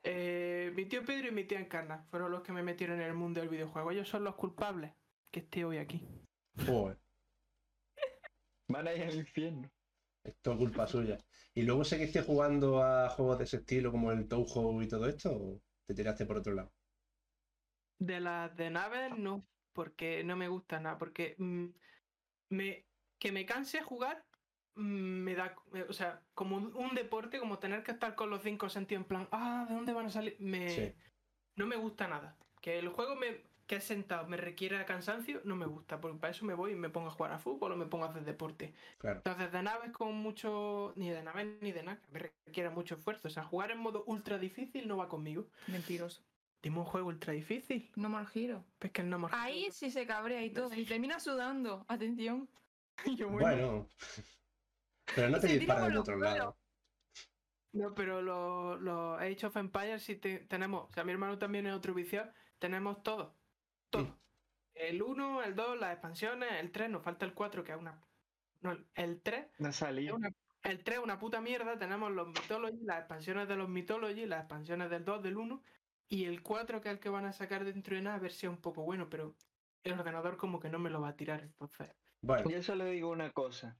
eh, 0.03 0.71
mi 0.75 0.85
tío 0.85 1.03
Pedro 1.05 1.27
y 1.29 1.31
mi 1.31 1.45
tía 1.45 1.59
Encarna 1.59 2.03
fueron 2.09 2.31
los 2.31 2.41
que 2.41 2.51
me 2.53 2.63
metieron 2.63 2.99
en 3.01 3.07
el 3.07 3.13
mundo 3.13 3.39
del 3.39 3.49
videojuego. 3.49 3.91
Ellos 3.91 4.09
son 4.09 4.23
los 4.23 4.35
culpables 4.35 4.93
que 5.31 5.41
esté 5.41 5.65
hoy 5.65 5.77
aquí. 5.77 6.07
Joder, 6.65 6.97
Van 8.69 8.87
a 8.87 8.93
ir 8.93 9.03
al 9.03 9.15
infierno. 9.15 9.69
esto 10.23 10.51
es 10.51 10.57
culpa 10.57 10.87
suya. 10.87 11.17
¿Y 11.53 11.63
luego 11.63 11.83
seguiste 11.83 12.21
jugando 12.21 12.83
a 12.83 13.09
juegos 13.09 13.37
de 13.39 13.43
ese 13.45 13.57
estilo 13.57 13.91
como 13.91 14.11
el 14.11 14.27
Touhou 14.27 14.81
y 14.81 14.87
todo 14.87 15.07
esto? 15.07 15.31
¿O 15.35 15.61
te 15.87 15.93
tiraste 15.95 16.25
por 16.25 16.37
otro 16.37 16.53
lado? 16.53 16.71
De 18.01 18.19
las 18.19 18.55
de 18.55 18.69
naves, 18.71 19.15
no, 19.17 19.45
porque 19.73 20.23
no 20.23 20.35
me 20.35 20.47
gusta 20.47 20.79
nada, 20.79 20.97
porque 20.97 21.35
mm, 21.37 21.65
me, 22.49 22.87
que 23.19 23.31
me 23.31 23.45
canse 23.45 23.81
jugar 23.81 24.25
mm, 24.75 24.81
me 25.23 25.35
da, 25.35 25.55
me- 25.71 25.83
o 25.83 25.93
sea, 25.93 26.21
como 26.33 26.57
un, 26.57 26.75
un 26.75 26.95
deporte, 26.95 27.39
como 27.39 27.59
tener 27.59 27.83
que 27.83 27.91
estar 27.91 28.15
con 28.15 28.29
los 28.29 28.41
cinco 28.41 28.69
sentidos 28.69 29.03
en 29.03 29.07
plan, 29.07 29.27
ah, 29.31 29.65
¿de 29.69 29.75
dónde 29.75 29.93
van 29.93 30.07
a 30.07 30.09
salir? 30.09 30.35
Me, 30.39 30.69
Sí. 30.69 30.93
No 31.55 31.67
me 31.67 31.75
gusta 31.75 32.07
nada. 32.07 32.37
Que 32.61 32.79
el 32.79 32.89
juego 32.89 33.15
me, 33.15 33.41
que 33.67 33.75
es 33.75 33.83
sentado 33.83 34.27
me 34.27 34.37
requiera 34.37 34.85
cansancio, 34.85 35.41
no 35.43 35.55
me 35.55 35.65
gusta, 35.65 35.99
porque 36.01 36.17
para 36.17 36.31
eso 36.31 36.45
me 36.45 36.53
voy 36.53 36.71
y 36.71 36.75
me 36.75 36.89
pongo 36.89 37.09
a 37.09 37.11
jugar 37.11 37.33
a 37.33 37.39
fútbol 37.39 37.73
o 37.73 37.75
me 37.75 37.85
pongo 37.85 38.05
a 38.05 38.09
hacer 38.09 38.23
deporte. 38.23 38.73
Claro. 38.97 39.17
Entonces, 39.17 39.51
de 39.51 39.61
naves 39.61 39.91
con 39.91 40.15
mucho, 40.15 40.93
ni 40.95 41.09
de 41.09 41.21
naves 41.21 41.61
ni 41.61 41.71
de 41.71 41.83
nada, 41.83 42.01
me 42.11 42.19
requiere 42.19 42.69
mucho 42.69 42.95
esfuerzo. 42.95 43.27
O 43.27 43.31
sea, 43.31 43.43
jugar 43.43 43.71
en 43.71 43.77
modo 43.79 44.03
ultra 44.07 44.37
difícil 44.39 44.87
no 44.87 44.97
va 44.97 45.07
conmigo. 45.07 45.45
Mentiroso. 45.67 46.23
Dime 46.61 46.77
un 46.79 46.85
juego 46.85 47.07
ultra 47.07 47.33
difícil. 47.33 47.91
No 47.95 48.09
mal 48.09 48.27
giro. 48.27 48.63
Pues 48.77 48.91
que 48.91 49.01
el 49.01 49.09
no 49.09 49.17
More 49.19 49.33
Ahí 49.35 49.61
Heroes. 49.63 49.75
sí 49.75 49.89
se 49.91 50.05
cabrea 50.05 50.43
y 50.43 50.51
todo. 50.51 50.73
Y 50.73 50.85
termina 50.85 51.19
sudando. 51.19 51.85
Atención. 51.87 52.49
Yo, 53.17 53.29
Bueno. 53.29 53.87
Pero 55.15 55.29
no 55.29 55.39
te 55.39 55.47
disparan 55.47 55.83
por 55.83 55.89
de 55.89 55.95
los 55.95 56.01
otro 56.01 56.17
lado. 56.17 56.57
No, 57.73 57.95
pero 57.95 58.21
los 58.21 58.81
lo 58.81 59.15
Age 59.15 59.45
of 59.45 59.55
Empires 59.57 60.03
sí 60.03 60.15
te- 60.17 60.39
tenemos. 60.39 60.89
O 60.89 60.93
sea, 60.93 61.03
mi 61.03 61.11
hermano 61.11 61.37
también 61.37 61.65
es 61.67 61.73
otro 61.73 61.93
viciado. 61.93 62.31
Tenemos 62.59 63.01
todo. 63.01 63.37
Todo. 63.89 64.03
Mm. 64.03 64.17
El 64.75 65.01
1, 65.01 65.43
el 65.43 65.55
2, 65.55 65.79
las 65.79 65.93
expansiones, 65.93 66.49
el 66.59 66.71
3, 66.71 66.89
nos 66.89 67.03
falta 67.03 67.25
el 67.25 67.33
4, 67.33 67.63
que 67.63 67.71
es 67.71 67.77
una. 67.77 68.01
No, 68.61 68.77
el 68.95 69.21
3 69.21 69.47
No 69.59 69.69
una. 70.15 70.29
El 70.63 70.83
3 70.83 70.97
es 70.99 71.03
una 71.03 71.17
puta 71.17 71.41
mierda. 71.41 71.77
Tenemos 71.77 72.11
los 72.11 72.27
Mythology, 72.27 72.83
las 72.83 72.99
expansiones 72.99 73.47
de 73.47 73.55
los 73.55 73.67
Mythology, 73.67 74.25
las 74.27 74.41
expansiones 74.41 74.89
del 74.89 75.03
2, 75.03 75.23
del 75.23 75.37
1. 75.37 75.63
Y 76.11 76.25
el 76.25 76.43
4, 76.43 76.81
que 76.81 76.89
es 76.89 76.93
el 76.95 76.99
que 76.99 77.09
van 77.09 77.25
a 77.25 77.31
sacar 77.33 77.63
dentro 77.63 77.95
de 77.95 78.01
nada, 78.01 78.17
a 78.17 78.19
ver 78.19 78.33
si 78.33 78.45
es 78.45 78.51
un 78.51 78.61
poco 78.61 78.83
bueno, 78.83 79.09
pero 79.09 79.33
el 79.83 79.93
ordenador 79.93 80.37
como 80.37 80.59
que 80.59 80.69
no 80.69 80.77
me 80.77 80.89
lo 80.89 81.01
va 81.01 81.09
a 81.09 81.15
tirar. 81.15 81.41
Entonces. 81.41 81.89
Bueno, 82.21 82.49
Yo 82.51 82.61
solo 82.61 82.85
digo 82.85 83.09
una 83.09 83.31
cosa. 83.31 83.79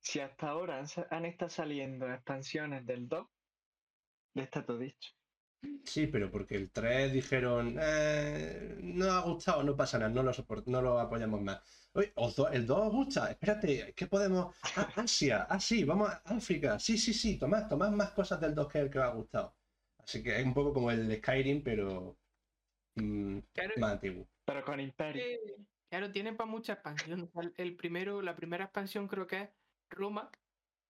Si 0.00 0.20
hasta 0.20 0.48
ahora 0.50 0.78
han, 0.80 0.86
han 1.10 1.24
estado 1.24 1.48
saliendo 1.50 2.12
expansiones 2.12 2.86
del 2.86 3.08
2, 3.08 3.26
ya 4.34 4.44
está 4.44 4.64
todo 4.64 4.78
dicho. 4.78 5.10
sí, 5.84 6.06
pero 6.06 6.30
porque 6.30 6.56
el 6.56 6.70
3 6.72 7.12
dijeron, 7.12 7.76
eh, 7.80 8.76
no 8.82 9.10
ha 9.12 9.20
gustado, 9.22 9.62
no 9.62 9.76
pasa 9.76 9.98
nada, 9.98 10.10
no 10.10 10.22
lo, 10.22 10.32
soport- 10.32 10.66
no 10.66 10.82
lo 10.82 10.98
apoyamos 10.98 11.40
más. 11.42 11.90
Oye, 11.94 12.12
¿os 12.16 12.36
do- 12.36 12.48
¿el 12.50 12.66
2 12.66 12.78
os 12.88 12.92
gusta? 12.92 13.30
Espérate, 13.30 13.92
¿qué 13.96 14.06
podemos? 14.06 14.56
Ah, 14.76 14.92
Asia, 14.96 15.46
ah, 15.48 15.60
sí, 15.60 15.84
vamos 15.84 16.10
a 16.10 16.22
África, 16.24 16.78
sí, 16.78 16.98
sí, 16.98 17.12
sí, 17.14 17.38
tomad, 17.38 17.68
tomad 17.68 17.90
más 17.92 18.10
cosas 18.12 18.40
del 18.40 18.54
2 18.54 18.68
que 18.68 18.78
el 18.80 18.90
que 18.90 18.98
os 18.98 19.04
ha 19.04 19.08
gustado. 19.14 19.56
Así 20.04 20.22
que 20.22 20.38
es 20.38 20.44
un 20.44 20.54
poco 20.54 20.72
como 20.74 20.90
el 20.90 21.14
Skyrim, 21.18 21.62
pero 21.62 22.16
mm, 22.96 23.38
Claro, 23.52 23.72
más 23.78 23.92
antiguo. 23.92 24.26
Pero 24.44 24.64
con 24.64 24.80
Imperio. 24.80 25.22
Eh, 25.22 25.38
Claro, 25.90 26.10
tiene 26.10 26.32
para 26.32 26.50
mucha 26.50 26.72
expansión. 26.72 27.22
O 27.22 27.26
sea, 27.28 27.42
el- 27.42 27.54
El 27.56 27.76
primero, 27.76 28.20
la 28.20 28.34
primera 28.34 28.64
expansión 28.64 29.06
creo 29.06 29.28
que 29.28 29.42
es 29.42 29.48
Roma, 29.90 30.28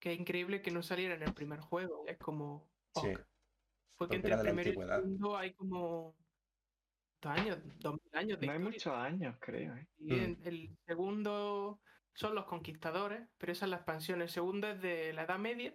que 0.00 0.12
es 0.14 0.18
increíble 0.18 0.62
que 0.62 0.70
no 0.70 0.82
saliera 0.82 1.14
en 1.14 1.22
el 1.24 1.34
primer 1.34 1.60
juego. 1.60 2.04
Es 2.06 2.16
como. 2.18 2.66
Sí, 2.94 3.08
ok. 3.08 3.16
Fue 3.96 4.08
porque 4.08 4.10
que 4.12 4.16
entre 4.16 4.32
el 4.32 4.38
de 4.38 4.44
primero 4.44 4.70
y 4.70 4.82
el 4.82 4.88
segundo 4.88 5.36
hay 5.36 5.52
como. 5.54 6.16
Dos 7.20 7.32
años, 7.32 7.58
dos 7.80 7.94
mil 7.94 8.14
años 8.16 8.40
de 8.40 8.46
No 8.46 8.52
hay 8.52 8.58
historia. 8.58 8.70
muchos 8.70 8.94
años, 8.94 9.36
creo. 9.40 9.76
¿eh? 9.76 9.88
Y 9.98 10.12
Mm. 10.14 10.20
en 10.20 10.40
el 10.44 10.78
segundo 10.86 11.80
son 12.14 12.34
los 12.34 12.44
conquistadores, 12.46 13.28
pero 13.38 13.52
esa 13.52 13.66
es 13.66 13.70
la 13.70 13.76
expansión. 13.76 14.22
El 14.22 14.28
segundo 14.30 14.68
es 14.68 14.80
de 14.80 15.12
la 15.12 15.24
Edad 15.24 15.38
Media 15.38 15.74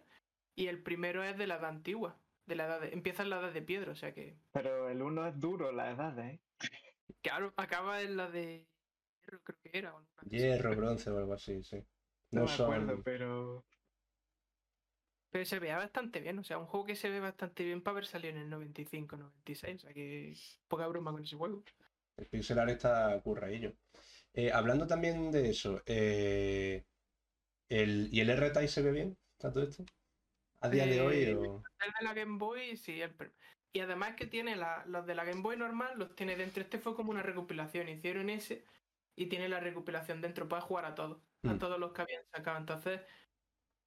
y 0.56 0.68
el 0.68 0.82
primero 0.82 1.24
es 1.24 1.38
de 1.38 1.46
la 1.48 1.56
Edad 1.58 1.70
Antigua. 1.70 2.20
De 2.50 2.56
la 2.56 2.66
edad 2.66 2.82
de- 2.82 2.94
empieza 2.94 3.22
en 3.22 3.30
la 3.30 3.40
Edad 3.40 3.54
de 3.54 3.62
Piedra, 3.62 3.92
o 3.92 3.96
sea 3.96 4.12
que. 4.12 4.36
Pero 4.52 4.90
el 4.90 5.04
uno 5.04 5.28
es 5.28 5.40
duro, 5.40 5.72
la 5.72 5.92
edad, 5.92 6.18
¿eh? 6.18 6.40
Claro, 7.22 7.54
acaba 7.58 8.02
en 8.02 8.18
la 8.18 8.28
de. 8.28 8.68
Hierro, 9.22 9.40
creo 9.44 9.58
que 9.62 9.70
era. 9.78 9.96
o. 9.96 10.04
Hierro, 10.28 10.76
bronce 10.76 11.12
o 11.12 11.18
algo 11.20 11.34
así, 11.34 11.64
sí. 11.64 11.78
No, 12.32 12.42
No 12.42 12.48
me 12.48 12.54
acuerdo, 12.54 13.04
pero. 13.04 13.66
Pero 15.32 15.46
se 15.46 15.60
veía 15.60 15.78
bastante 15.78 16.22
bien, 16.22 16.40
o 16.40 16.44
sea, 16.44 16.58
un 16.58 16.66
juego 16.66 16.88
que 16.88 16.96
se 16.96 17.10
ve 17.10 17.20
bastante 17.20 17.64
bien 17.64 17.84
para 17.84 17.94
haber 17.94 18.08
salido 18.08 18.34
en 18.36 18.42
el 18.42 18.50
95, 18.50 19.16
96, 19.16 19.76
o 19.76 19.80
sea 19.80 19.94
que 19.94 20.34
poca 20.68 20.88
broma 20.88 21.12
con 21.12 21.24
ese 21.24 21.36
juego. 21.36 21.64
El 22.18 22.26
pixel 22.26 22.58
art 22.58 22.72
está 22.72 23.22
curraillo. 23.22 23.74
Eh, 24.34 24.52
hablando 24.52 24.88
también 24.88 25.32
de 25.32 25.50
eso, 25.52 25.82
eh, 25.86 26.84
el, 27.70 28.10
¿y 28.12 28.22
el 28.22 28.30
R-Type 28.32 28.68
se 28.68 28.82
ve 28.82 28.92
bien? 28.92 29.18
¿Está 29.38 29.52
todo 29.54 29.64
esto? 29.64 29.86
¿A 30.62 30.70
día 30.70 30.86
de 30.86 31.02
hoy 31.02 31.24
Eh, 31.24 31.36
o...? 31.36 31.64
El 31.80 31.92
de 32.00 32.06
la 32.06 32.14
Game 32.14 32.38
Boy, 32.38 32.76
sí, 32.78 33.02
el 33.02 33.16
y 33.72 33.82
además 33.82 34.16
que 34.16 34.26
tiene 34.26 34.56
la- 34.56 34.84
los 34.88 35.06
de 35.06 35.14
la 35.16 35.24
Game 35.26 35.42
Boy 35.42 35.56
normal, 35.56 35.98
los 36.00 36.16
tiene 36.16 36.36
dentro. 36.36 36.64
Este 36.64 36.80
fue 36.80 36.96
como 36.96 37.12
una 37.12 37.22
recopilación, 37.22 37.88
hicieron 37.88 38.30
ese 38.30 38.66
y 39.16 39.28
tiene 39.30 39.48
la 39.48 39.60
recopilación 39.60 40.22
dentro, 40.22 40.48
puedes 40.50 40.66
jugar 40.66 40.86
a 40.86 40.96
todos, 40.96 41.24
a 41.46 41.54
Mm. 41.54 41.60
todos 41.60 41.80
los 41.80 41.94
que 41.94 42.02
habían 42.02 42.24
sacado. 42.34 42.58
Entonces, 42.58 43.02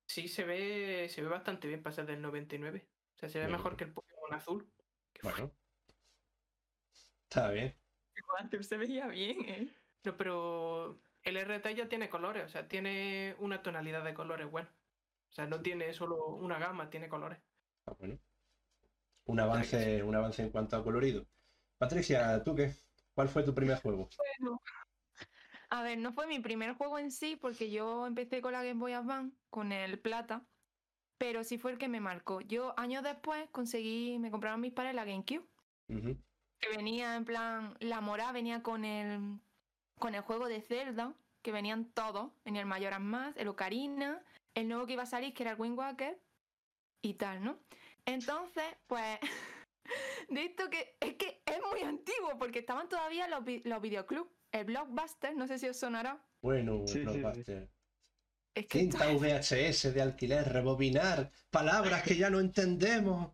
sí 0.09 0.29
se 0.29 0.45
ve, 0.45 1.09
se 1.11 1.23
ve 1.23 1.29
bastante 1.29 1.69
bien 1.69 1.83
para 1.83 1.95
ser 1.97 2.07
del 2.07 2.23
99. 2.23 2.91
O 3.17 3.19
sea, 3.21 3.29
se 3.31 3.41
ve 3.41 3.47
Bien. 3.47 3.57
mejor 3.59 3.77
que 3.77 3.85
el 3.85 3.95
Pokémon 3.95 4.35
azul. 4.35 4.73
Bueno. 5.23 5.53
Está 7.29 7.51
bien. 7.51 7.77
Antes 8.39 8.67
se 8.69 8.77
veía 8.77 9.09
bien, 9.09 9.45
¿eh? 9.49 9.75
No, 10.05 10.17
pero 10.17 11.05
el 11.23 11.37
RT 11.37 11.75
ya 11.75 11.89
tiene 11.89 12.11
colores, 12.11 12.45
o 12.45 12.49
sea, 12.49 12.69
tiene 12.69 13.37
una 13.39 13.63
tonalidad 13.63 14.05
de 14.05 14.15
colores 14.15 14.51
bueno. 14.51 14.71
O 15.33 15.35
sea, 15.35 15.47
no 15.47 15.63
tiene 15.63 15.95
solo 15.95 16.27
una 16.27 16.59
gama, 16.59 16.91
tiene 16.91 17.09
colores. 17.09 17.39
Está 17.79 17.93
bueno. 17.99 18.19
Un 19.25 19.41
avance, 19.41 20.03
un 20.03 20.15
avance 20.15 20.43
en 20.43 20.51
cuanto 20.51 20.77
a 20.77 20.85
colorido. 20.85 21.27
Patricia, 21.79 22.43
¿tú 22.45 22.55
qué? 22.55 22.75
¿Cuál 23.15 23.31
fue 23.31 23.43
tu 23.43 23.55
primer 23.55 23.81
juego? 23.81 24.11
Bueno. 24.19 24.61
A 25.71 25.83
ver, 25.83 25.97
no 25.97 26.13
fue 26.13 26.27
mi 26.27 26.39
primer 26.39 26.75
juego 26.75 26.99
en 26.99 27.11
sí, 27.11 27.37
porque 27.37 27.71
yo 27.71 28.07
empecé 28.07 28.43
con 28.43 28.53
la 28.53 28.63
Game 28.63 28.79
Boy 28.79 28.93
Advance, 28.93 29.35
con 29.49 29.73
el 29.73 29.99
plata, 29.99 30.45
pero 31.17 31.45
sí 31.45 31.57
fue 31.57 31.73
el 31.73 31.79
que 31.79 31.89
me 31.89 32.01
marcó. 32.01 32.43
Yo 32.43 32.79
años 32.79 33.03
después 33.03 33.49
conseguí, 33.53 34.19
me 34.19 34.31
compraron 34.31 34.61
mis 34.61 34.75
padres 34.75 34.95
la 34.95 35.07
GameCube, 35.07 35.49
que 35.89 36.69
venía 36.77 37.17
en 37.17 37.25
plan, 37.25 37.75
la 37.81 38.03
morada 38.03 38.33
venía 38.33 38.63
con 38.63 38.85
el, 38.85 39.41
con 39.99 40.15
el 40.15 40.21
juego 40.21 40.47
de 40.47 40.61
Zelda, 40.61 41.15
que 41.41 41.53
venían 41.53 41.87
todos, 41.87 42.33
venía 42.45 42.61
el 42.61 42.67
Majora's 42.67 43.01
Mask, 43.01 43.39
el 43.39 43.49
Ocarina, 43.49 44.23
el 44.55 44.69
nuevo 44.69 44.87
que 44.87 44.95
iba 44.95 45.03
a 45.03 45.07
salir, 45.07 45.33
que 45.35 45.43
era 45.43 45.53
el 45.53 45.61
Wind 45.61 45.79
Waker, 45.79 46.21
y 47.03 47.15
tal, 47.15 47.43
¿no? 47.43 47.59
Entonces, 48.05 48.65
pues, 48.87 49.19
de 50.29 50.45
esto 50.45 50.69
que 50.71 50.97
es 51.01 51.15
que 51.17 51.43
es 51.45 51.61
muy 51.71 51.81
antiguo, 51.83 52.39
porque 52.39 52.61
estaban 52.61 52.89
todavía 52.89 53.29
los, 53.29 53.43
los 53.65 53.83
videoclubs. 53.83 54.31
El 54.53 54.67
Blockbuster, 54.67 55.35
no 55.35 55.47
sé 55.47 55.59
si 55.59 55.67
os 55.69 55.79
sonará. 55.79 56.23
Bueno, 56.43 56.87
Sí, 56.87 56.93
sí, 56.93 56.99
sí. 56.99 57.05
Blockbuster. 57.19 57.71
Es 58.55 58.67
que 58.67 58.81
esto- 58.81 58.99
Cinta 58.99 59.13
VHS 59.17 59.95
de 59.95 60.03
alquiler, 60.03 60.47
rebobinar, 60.53 61.33
palabras 61.51 62.03
que 62.03 62.17
ya 62.17 62.29
no 62.29 62.39
entendemos. 62.39 63.33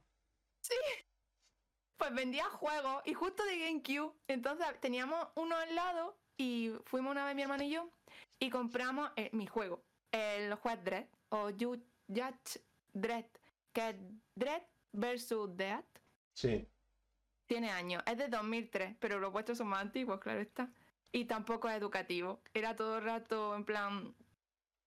pues 1.96 2.14
vendía 2.14 2.44
juegos 2.44 3.02
y 3.04 3.14
justo 3.14 3.44
de 3.44 3.58
GameCube. 3.58 4.14
Entonces 4.28 4.66
teníamos 4.80 5.26
uno 5.34 5.56
al 5.56 5.74
lado 5.74 6.16
y 6.36 6.70
fuimos 6.84 7.10
una 7.10 7.26
vez 7.26 7.34
mi 7.34 7.42
hermano 7.42 7.64
y 7.64 7.70
yo 7.70 7.90
y 8.38 8.50
compramos 8.50 9.10
eh, 9.16 9.30
mi 9.32 9.46
juego, 9.46 9.82
el 10.12 10.54
juez 10.56 10.82
Dredd 10.84 11.06
o 11.30 11.50
Ju- 11.50 11.82
Judge 12.08 12.60
Dredd, 12.92 13.26
que 13.72 13.88
es 13.90 13.96
Dredd 14.34 14.62
versus 14.92 15.56
Death. 15.56 15.84
Sí, 16.34 16.66
Tiene 17.46 17.70
años, 17.70 18.02
es 18.06 18.18
de 18.18 18.28
2003, 18.28 18.96
pero 19.00 19.18
los 19.18 19.32
vuestros 19.32 19.56
son 19.58 19.68
más 19.68 19.80
antiguos, 19.80 20.20
claro 20.20 20.40
está. 20.40 20.70
Y 21.12 21.24
tampoco 21.24 21.68
es 21.70 21.76
educativo. 21.76 22.40
Era 22.52 22.76
todo 22.76 22.98
el 22.98 23.04
rato 23.04 23.54
en 23.56 23.64
plan. 23.64 24.14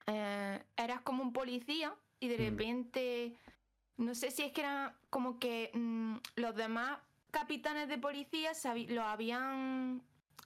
eh, 0.08 0.64
eras 0.78 1.02
como 1.02 1.22
un 1.24 1.32
policía 1.34 1.96
y 2.20 2.28
de 2.28 2.38
Mm. 2.38 2.50
repente. 2.52 3.38
No 3.98 4.14
sé 4.16 4.30
si 4.32 4.42
es 4.44 4.52
que 4.52 4.62
era 4.62 4.96
como 5.10 5.40
que 5.40 5.70
mm, 5.74 6.18
los 6.36 6.56
demás 6.56 7.00
capitanes 7.32 7.88
de 7.88 7.98
policía 8.00 8.54
sabi- 8.54 8.88
lo 8.88 9.04
habían. 9.04 10.02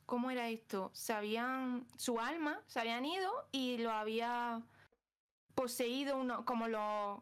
¿Cómo 0.06 0.30
era 0.30 0.50
esto? 0.50 0.92
Se 0.94 1.14
habían. 1.14 1.88
Su 1.98 2.20
alma 2.20 2.62
se 2.68 2.80
habían 2.80 3.06
ido 3.06 3.32
y 3.52 3.78
lo 3.78 3.92
había 3.92 4.62
poseído 5.56 6.18
uno, 6.18 6.46
como 6.46 6.68
los. 6.68 7.20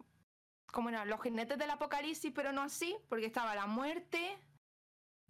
como 0.71 0.89
eran 0.89 1.09
los 1.09 1.21
jinetes 1.21 1.57
del 1.57 1.69
apocalipsis, 1.69 2.31
pero 2.35 2.51
no 2.51 2.61
así, 2.61 2.95
porque 3.09 3.27
estaba 3.27 3.55
la 3.55 3.67
muerte, 3.67 4.37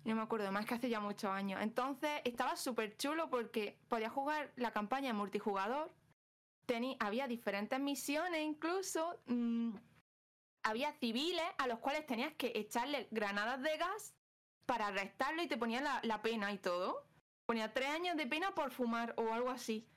no 0.03 0.15
me 0.15 0.22
acuerdo 0.22 0.51
más 0.51 0.65
que 0.65 0.74
hace 0.75 0.89
ya 0.89 1.00
muchos 1.00 1.29
años. 1.31 1.62
Entonces 1.62 2.22
estaba 2.24 2.55
súper 2.55 2.98
chulo 2.98 3.29
porque 3.29 3.79
podía 3.88 4.10
jugar 4.10 4.51
la 4.55 4.72
campaña 4.72 5.10
en 5.12 5.15
multijugador. 5.15 5.91
Tení, 6.65 6.98
había 7.00 7.27
diferentes 7.27 7.79
misiones 7.79 8.41
incluso. 8.41 9.19
mm, 9.27 9.75
había 10.65 10.93
civiles 10.93 11.43
a 11.57 11.67
los 11.67 11.79
cuales 11.79 12.05
tenías 12.05 12.33
que 12.36 12.53
echarle 12.55 13.07
granadas 13.12 13.62
de 13.62 13.77
gas 13.77 14.15
para 14.65 14.88
arrestarlo 14.88 15.43
y 15.43 15.48
te 15.48 15.57
ponían 15.57 15.83
la, 15.83 16.00
la 16.03 16.22
pena 16.22 16.51
y 16.53 16.57
todo. 16.57 17.05
Ponía 17.53 17.72
tres 17.72 17.88
años 17.89 18.17
de 18.17 18.25
pena 18.25 18.55
por 18.55 18.72
fumar 18.72 19.13
o 19.15 19.31
algo 19.31 19.51
así. 19.51 19.88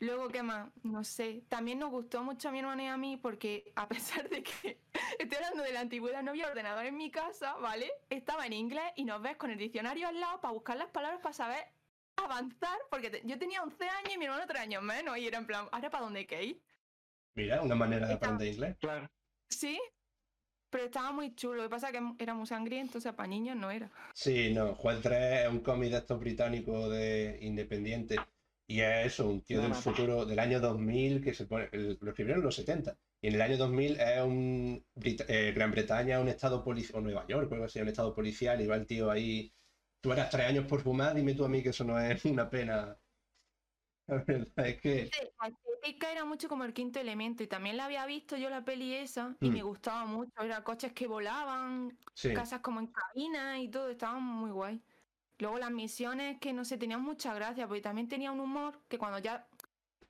Luego, 0.00 0.28
¿qué 0.28 0.42
más? 0.42 0.68
No 0.82 1.02
sé. 1.02 1.44
También 1.48 1.78
nos 1.78 1.90
gustó 1.90 2.22
mucho 2.22 2.50
a 2.50 2.52
mi 2.52 2.58
hermana 2.58 2.82
y 2.82 2.86
a 2.88 2.98
mí 2.98 3.16
porque 3.16 3.72
a 3.74 3.88
pesar 3.88 4.28
de 4.28 4.42
que 4.42 4.82
estoy 5.18 5.36
hablando 5.38 5.62
de 5.62 5.72
la 5.72 5.80
antigüedad, 5.80 6.22
no 6.22 6.32
había 6.32 6.46
ordenador 6.48 6.84
en 6.84 6.94
mi 6.98 7.10
casa, 7.10 7.54
¿vale? 7.54 7.90
Estaba 8.10 8.44
en 8.44 8.52
inglés 8.52 8.84
y 8.96 9.06
nos 9.06 9.22
ves 9.22 9.38
con 9.38 9.50
el 9.50 9.56
diccionario 9.56 10.08
al 10.08 10.20
lado 10.20 10.42
para 10.42 10.52
buscar 10.52 10.76
las 10.76 10.88
palabras 10.88 11.22
para 11.22 11.32
saber 11.32 11.64
avanzar, 12.16 12.78
porque 12.90 13.08
te- 13.08 13.22
yo 13.24 13.38
tenía 13.38 13.62
11 13.62 13.88
años 13.88 14.12
y 14.14 14.18
mi 14.18 14.26
hermano 14.26 14.44
3 14.46 14.60
años 14.60 14.82
menos 14.82 15.16
y 15.16 15.26
era 15.26 15.38
en 15.38 15.46
plan, 15.46 15.68
¿ahora 15.72 15.88
para 15.88 16.04
dónde 16.04 16.18
hay 16.20 16.26
que 16.26 16.44
ir? 16.44 16.62
mira, 17.34 17.62
una 17.62 17.74
manera 17.76 18.06
de 18.08 18.12
aprender 18.12 18.48
inglés. 18.48 18.76
Claro. 18.78 19.10
Sí, 19.48 19.80
pero 20.70 20.84
estaba 20.84 21.12
muy 21.12 21.34
chulo. 21.34 21.56
Lo 21.56 21.62
que 21.64 21.68
pasa 21.70 21.88
es 21.88 21.92
que 21.92 22.22
era 22.22 22.34
muy 22.34 22.46
sangriento, 22.46 22.98
o 22.98 23.00
sea, 23.00 23.14
para 23.14 23.28
niños 23.28 23.56
no 23.56 23.70
era. 23.70 23.90
Sí, 24.14 24.52
no, 24.52 24.74
Juez 24.74 25.00
3 25.02 25.44
es 25.44 25.48
un 25.48 25.60
cómic 25.60 25.90
de 25.90 25.98
estos 25.98 26.18
británicos 26.20 26.90
de 26.90 27.38
independiente. 27.42 28.16
Y 28.68 28.80
es 28.80 29.06
eso, 29.06 29.28
un 29.28 29.42
tío 29.42 29.58
Me 29.58 29.68
del 29.68 29.74
futuro, 29.74 30.26
del 30.26 30.40
año 30.40 30.58
2000, 30.58 31.22
que 31.22 31.34
se 31.34 31.46
pone, 31.46 31.68
lo 31.72 32.10
escribieron 32.10 32.40
en 32.40 32.44
los 32.44 32.56
70. 32.56 32.98
Y 33.20 33.28
en 33.28 33.34
el 33.34 33.42
año 33.42 33.56
2000 33.56 34.00
es 34.00 34.22
un, 34.22 34.84
eh, 35.04 35.52
Gran 35.54 35.70
Bretaña, 35.70 36.20
un 36.20 36.28
estado 36.28 36.64
policial, 36.64 36.98
o 36.98 37.00
Nueva 37.02 37.26
York, 37.28 37.50
algo 37.52 37.64
así, 37.64 37.80
un 37.80 37.88
estado 37.88 38.12
policial, 38.12 38.60
y 38.60 38.66
va 38.66 38.74
el 38.76 38.86
tío 38.86 39.10
ahí, 39.10 39.52
tú 40.00 40.12
eras 40.12 40.30
tres 40.30 40.46
años 40.46 40.66
por 40.66 40.80
fumar, 40.82 41.14
dime 41.14 41.34
tú 41.34 41.44
a 41.44 41.48
mí 41.48 41.62
que 41.62 41.68
eso 41.70 41.84
no 41.84 41.98
es 42.00 42.24
una 42.24 42.50
pena. 42.50 42.98
La 44.08 44.22
verdad 44.24 44.68
es 44.68 44.80
que, 44.80 45.10
La 45.40 45.48
estética 45.48 46.12
era 46.12 46.24
mucho 46.24 46.48
como 46.48 46.64
el 46.64 46.72
quinto 46.72 47.00
elemento 47.00 47.42
y 47.42 47.48
también 47.48 47.76
la 47.76 47.86
había 47.86 48.06
visto 48.06 48.36
yo 48.36 48.50
la 48.50 48.64
peli 48.64 48.94
esa 48.94 49.36
y 49.40 49.50
Mm. 49.50 49.52
me 49.52 49.62
gustaba 49.62 50.04
mucho. 50.04 50.32
Era 50.40 50.62
coches 50.62 50.92
que 50.92 51.06
volaban, 51.06 51.98
sí, 52.14 52.32
casas 52.32 52.60
como 52.60 52.80
en 52.80 52.86
cabina 52.88 53.58
y 53.58 53.68
todo, 53.68 53.88
estaban 53.90 54.22
muy 54.22 54.50
guay. 54.50 54.80
Luego 55.38 55.58
las 55.58 55.70
misiones 55.70 56.38
que 56.40 56.52
no 56.52 56.64
sé, 56.64 56.78
tenían 56.78 57.02
mucha 57.02 57.34
gracia, 57.34 57.66
porque 57.66 57.82
también 57.82 58.08
tenía 58.08 58.32
un 58.32 58.40
humor 58.40 58.80
que 58.88 58.96
cuando 58.96 59.18
ya, 59.18 59.48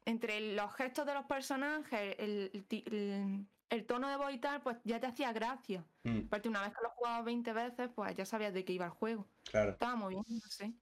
entre 0.05 0.55
los 0.55 0.73
gestos 0.75 1.07
de 1.07 1.15
los 1.15 1.25
personajes, 1.25 2.17
el, 2.19 3.87
tono 3.87 4.09
de 4.09 4.17
voz 4.17 4.33
y 4.33 4.38
tal, 4.38 4.62
pues 4.62 4.76
ya 4.85 5.00
te 5.00 5.07
hacía 5.07 5.33
gracia. 5.33 5.85
mm, 6.05 6.26
Aparte, 6.26 6.49
una 6.49 6.61
vez 6.61 6.71
que 6.71 6.83
lo 6.83 6.91
jugabas 6.91 7.25
20 7.25 7.53
veces, 7.53 7.88
pues 7.95 8.15
ya 8.15 8.25
sabías 8.25 8.53
de 8.53 8.65
qué 8.65 8.75
iba 8.75 8.85
el 8.85 8.93
juego. 8.93 9.26
claro. 9.50 9.73
Estaba 9.73 9.97
muy 9.97 10.15
bien, 10.15 10.25
no 10.29 10.50
sé. 10.50 10.73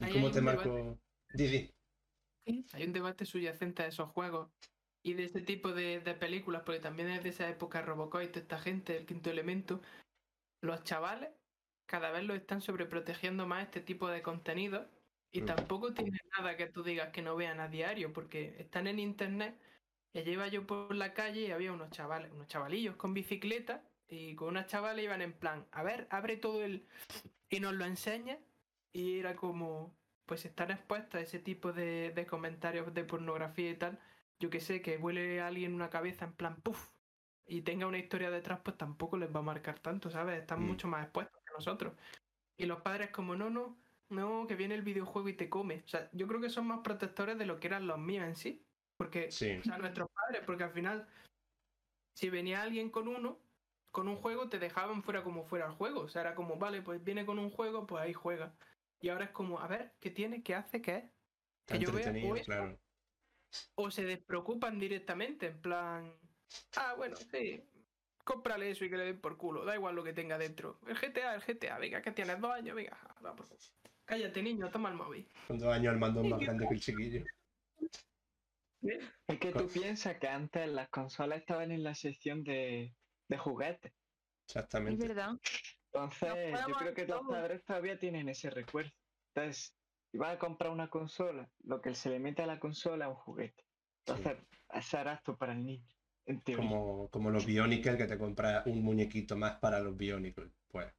¿Y 0.00 0.12
cómo 0.12 0.30
te 0.30 0.40
marcó? 0.40 0.98
Didi. 1.34 1.73
Hay 2.72 2.84
un 2.84 2.92
debate 2.92 3.24
subyacente 3.24 3.82
a 3.82 3.86
esos 3.86 4.10
juegos 4.10 4.50
y 5.02 5.14
de 5.14 5.24
este 5.24 5.42
tipo 5.42 5.72
de, 5.72 6.00
de 6.00 6.14
películas, 6.14 6.62
porque 6.64 6.80
también 6.80 7.08
es 7.10 7.22
de 7.22 7.30
esa 7.30 7.48
época 7.48 7.82
Robocop 7.82 8.22
y 8.22 8.28
toda 8.28 8.40
esta 8.40 8.58
gente, 8.58 8.96
el 8.96 9.06
quinto 9.06 9.30
elemento. 9.30 9.80
Los 10.60 10.82
chavales 10.84 11.30
cada 11.86 12.10
vez 12.10 12.24
lo 12.24 12.34
están 12.34 12.60
sobreprotegiendo 12.62 13.46
más 13.46 13.64
este 13.64 13.80
tipo 13.80 14.08
de 14.08 14.22
contenido 14.22 14.90
y 15.30 15.42
Mm. 15.42 15.46
tampoco 15.46 15.92
tiene 15.92 16.18
nada 16.38 16.56
que 16.56 16.66
tú 16.66 16.82
digas 16.82 17.10
que 17.10 17.22
no 17.22 17.36
vean 17.36 17.60
a 17.60 17.68
diario, 17.68 18.12
porque 18.12 18.56
están 18.58 18.86
en 18.86 18.98
internet. 18.98 19.60
Ya 20.14 20.22
lleva 20.22 20.48
yo 20.48 20.66
por 20.66 20.94
la 20.94 21.12
calle 21.12 21.42
y 21.42 21.50
había 21.50 21.72
unos 21.72 21.90
chavales, 21.90 22.30
unos 22.32 22.46
chavalillos 22.48 22.96
con 22.96 23.14
bicicleta 23.14 23.82
y 24.08 24.36
con 24.36 24.48
unas 24.48 24.66
chavales 24.68 25.04
iban 25.04 25.22
en 25.22 25.32
plan, 25.32 25.66
a 25.72 25.82
ver, 25.82 26.06
abre 26.10 26.36
todo 26.36 26.62
el... 26.64 26.86
y 27.50 27.60
nos 27.60 27.74
lo 27.74 27.84
enseña 27.84 28.38
y 28.92 29.18
era 29.18 29.34
como, 29.36 29.98
pues 30.26 30.44
estar 30.44 30.70
expuesta 30.70 31.18
a 31.18 31.20
ese 31.20 31.38
tipo 31.38 31.72
de, 31.72 32.12
de 32.12 32.26
comentarios 32.26 32.92
de 32.94 33.04
pornografía 33.04 33.70
y 33.70 33.76
tal, 33.78 34.00
yo 34.38 34.50
que 34.50 34.60
sé, 34.60 34.82
que 34.82 34.96
vuele 34.98 35.40
a 35.40 35.48
alguien 35.48 35.74
una 35.74 35.90
cabeza 35.90 36.24
en 36.26 36.34
plan 36.34 36.60
puff 36.62 36.92
y 37.46 37.62
tenga 37.62 37.86
una 37.86 37.98
historia 37.98 38.30
detrás, 38.30 38.60
pues 38.64 38.76
tampoco 38.78 39.16
les 39.18 39.34
va 39.34 39.40
a 39.40 39.42
marcar 39.42 39.80
tanto, 39.80 40.10
¿sabes? 40.10 40.40
Están 40.40 40.62
Mm. 40.62 40.66
mucho 40.66 40.88
más 40.88 41.04
expuestos 41.04 41.42
que 41.44 41.52
nosotros. 41.54 41.94
Y 42.56 42.66
los 42.66 42.82
padres 42.82 43.10
como, 43.10 43.36
no, 43.36 43.50
no, 43.50 43.78
no, 44.08 44.46
que 44.46 44.56
viene 44.56 44.74
el 44.74 44.82
videojuego 44.82 45.28
y 45.28 45.34
te 45.36 45.50
come. 45.50 45.82
O 45.84 45.88
sea, 45.88 46.10
yo 46.12 46.26
creo 46.28 46.40
que 46.40 46.50
son 46.50 46.66
más 46.68 46.80
protectores 46.80 47.38
de 47.38 47.46
lo 47.46 47.60
que 47.60 47.68
eran 47.68 47.86
los 47.86 47.98
míos 47.98 48.26
en 48.26 48.36
sí. 48.36 48.66
Porque, 48.96 49.30
Sí. 49.30 49.56
o 49.60 49.64
sea, 49.64 49.78
nuestros 49.78 50.08
padres, 50.10 50.42
porque 50.46 50.64
al 50.64 50.72
final, 50.72 51.08
si 52.14 52.30
venía 52.30 52.62
alguien 52.62 52.90
con 52.90 53.08
uno, 53.08 53.40
con 53.90 54.08
un 54.08 54.16
juego, 54.16 54.48
te 54.48 54.58
dejaban 54.58 55.02
fuera 55.02 55.22
como 55.24 55.44
fuera 55.44 55.66
el 55.66 55.72
juego. 55.72 56.00
O 56.02 56.08
sea, 56.08 56.22
era 56.22 56.34
como, 56.34 56.56
vale, 56.58 56.82
pues 56.82 57.02
viene 57.02 57.26
con 57.26 57.38
un 57.38 57.50
juego, 57.50 57.86
pues 57.86 58.02
ahí 58.02 58.12
juega. 58.12 58.56
Y 59.04 59.10
ahora 59.10 59.26
es 59.26 59.32
como, 59.32 59.60
a 59.60 59.66
ver, 59.66 59.92
¿qué 60.00 60.10
tiene? 60.10 60.42
¿Qué 60.42 60.54
hace? 60.54 60.80
¿Qué 60.80 60.96
es? 60.96 61.04
Que 61.66 61.78
yo 61.78 61.92
vea 61.92 62.10
o 62.10 62.36
eso, 62.36 62.46
claro. 62.46 62.78
O 63.74 63.90
se 63.90 64.02
despreocupan 64.02 64.78
directamente, 64.78 65.48
en 65.48 65.60
plan, 65.60 66.14
ah, 66.78 66.94
bueno, 66.96 67.14
sí, 67.14 67.62
cómprale 68.24 68.70
eso 68.70 68.86
y 68.86 68.88
que 68.88 68.96
le 68.96 69.04
den 69.04 69.20
por 69.20 69.36
culo, 69.36 69.66
da 69.66 69.74
igual 69.74 69.94
lo 69.94 70.02
que 70.02 70.14
tenga 70.14 70.38
dentro. 70.38 70.80
El 70.86 70.96
GTA, 70.96 71.34
el 71.34 71.42
GTA, 71.42 71.76
venga, 71.78 72.00
que 72.00 72.12
tienes 72.12 72.40
dos 72.40 72.50
años, 72.50 72.74
venga, 72.74 72.98
por. 73.20 73.46
Cállate, 74.06 74.42
niño, 74.42 74.70
toma 74.70 74.88
el 74.88 74.94
móvil. 74.94 75.30
Con 75.46 75.58
dos 75.58 75.68
años 75.68 75.92
el 75.92 75.98
mando 75.98 76.22
es 76.22 76.30
más 76.30 76.40
grande 76.40 76.66
que 76.66 76.74
el 76.74 76.80
chiquillo. 76.80 77.24
Es 78.80 79.38
que 79.38 79.52
tú 79.52 79.68
piensas 79.68 80.18
que 80.18 80.28
antes 80.28 80.66
las 80.66 80.88
consolas 80.88 81.40
estaban 81.40 81.72
en 81.72 81.82
la 81.82 81.94
sección 81.94 82.42
de, 82.42 82.96
de 83.28 83.36
juguetes. 83.36 83.92
Es 83.92 83.98
Exactamente. 84.48 85.08
verdad. 85.08 85.32
Entonces, 85.94 86.58
yo 86.66 86.74
creo 86.74 86.94
que 86.94 87.06
los 87.06 87.26
padres 87.26 87.64
todavía 87.64 87.98
tienen 87.98 88.28
ese 88.28 88.50
recuerdo. 88.50 88.90
Entonces, 89.34 89.72
si 90.10 90.18
vas 90.18 90.34
a 90.34 90.38
comprar 90.38 90.72
una 90.72 90.90
consola, 90.90 91.48
lo 91.62 91.80
que 91.80 91.94
se 91.94 92.10
le 92.10 92.18
mete 92.18 92.42
a 92.42 92.46
la 92.46 92.58
consola 92.58 93.04
es 93.04 93.10
un 93.10 93.16
juguete. 93.16 93.64
Entonces, 94.06 94.36
ese 94.72 95.00
era 95.00 95.12
apto 95.12 95.36
para 95.36 95.52
el 95.52 95.64
niño, 95.64 95.86
en 96.26 96.40
teoría. 96.42 96.68
Como, 96.68 97.08
como 97.10 97.30
los 97.30 97.46
Bionicle, 97.46 97.96
que 97.96 98.06
te 98.06 98.18
compras 98.18 98.66
un 98.66 98.82
muñequito 98.82 99.36
más 99.36 99.56
para 99.60 99.78
los 99.78 99.96
Bionicle. 99.96 100.50
Pues 100.68 100.92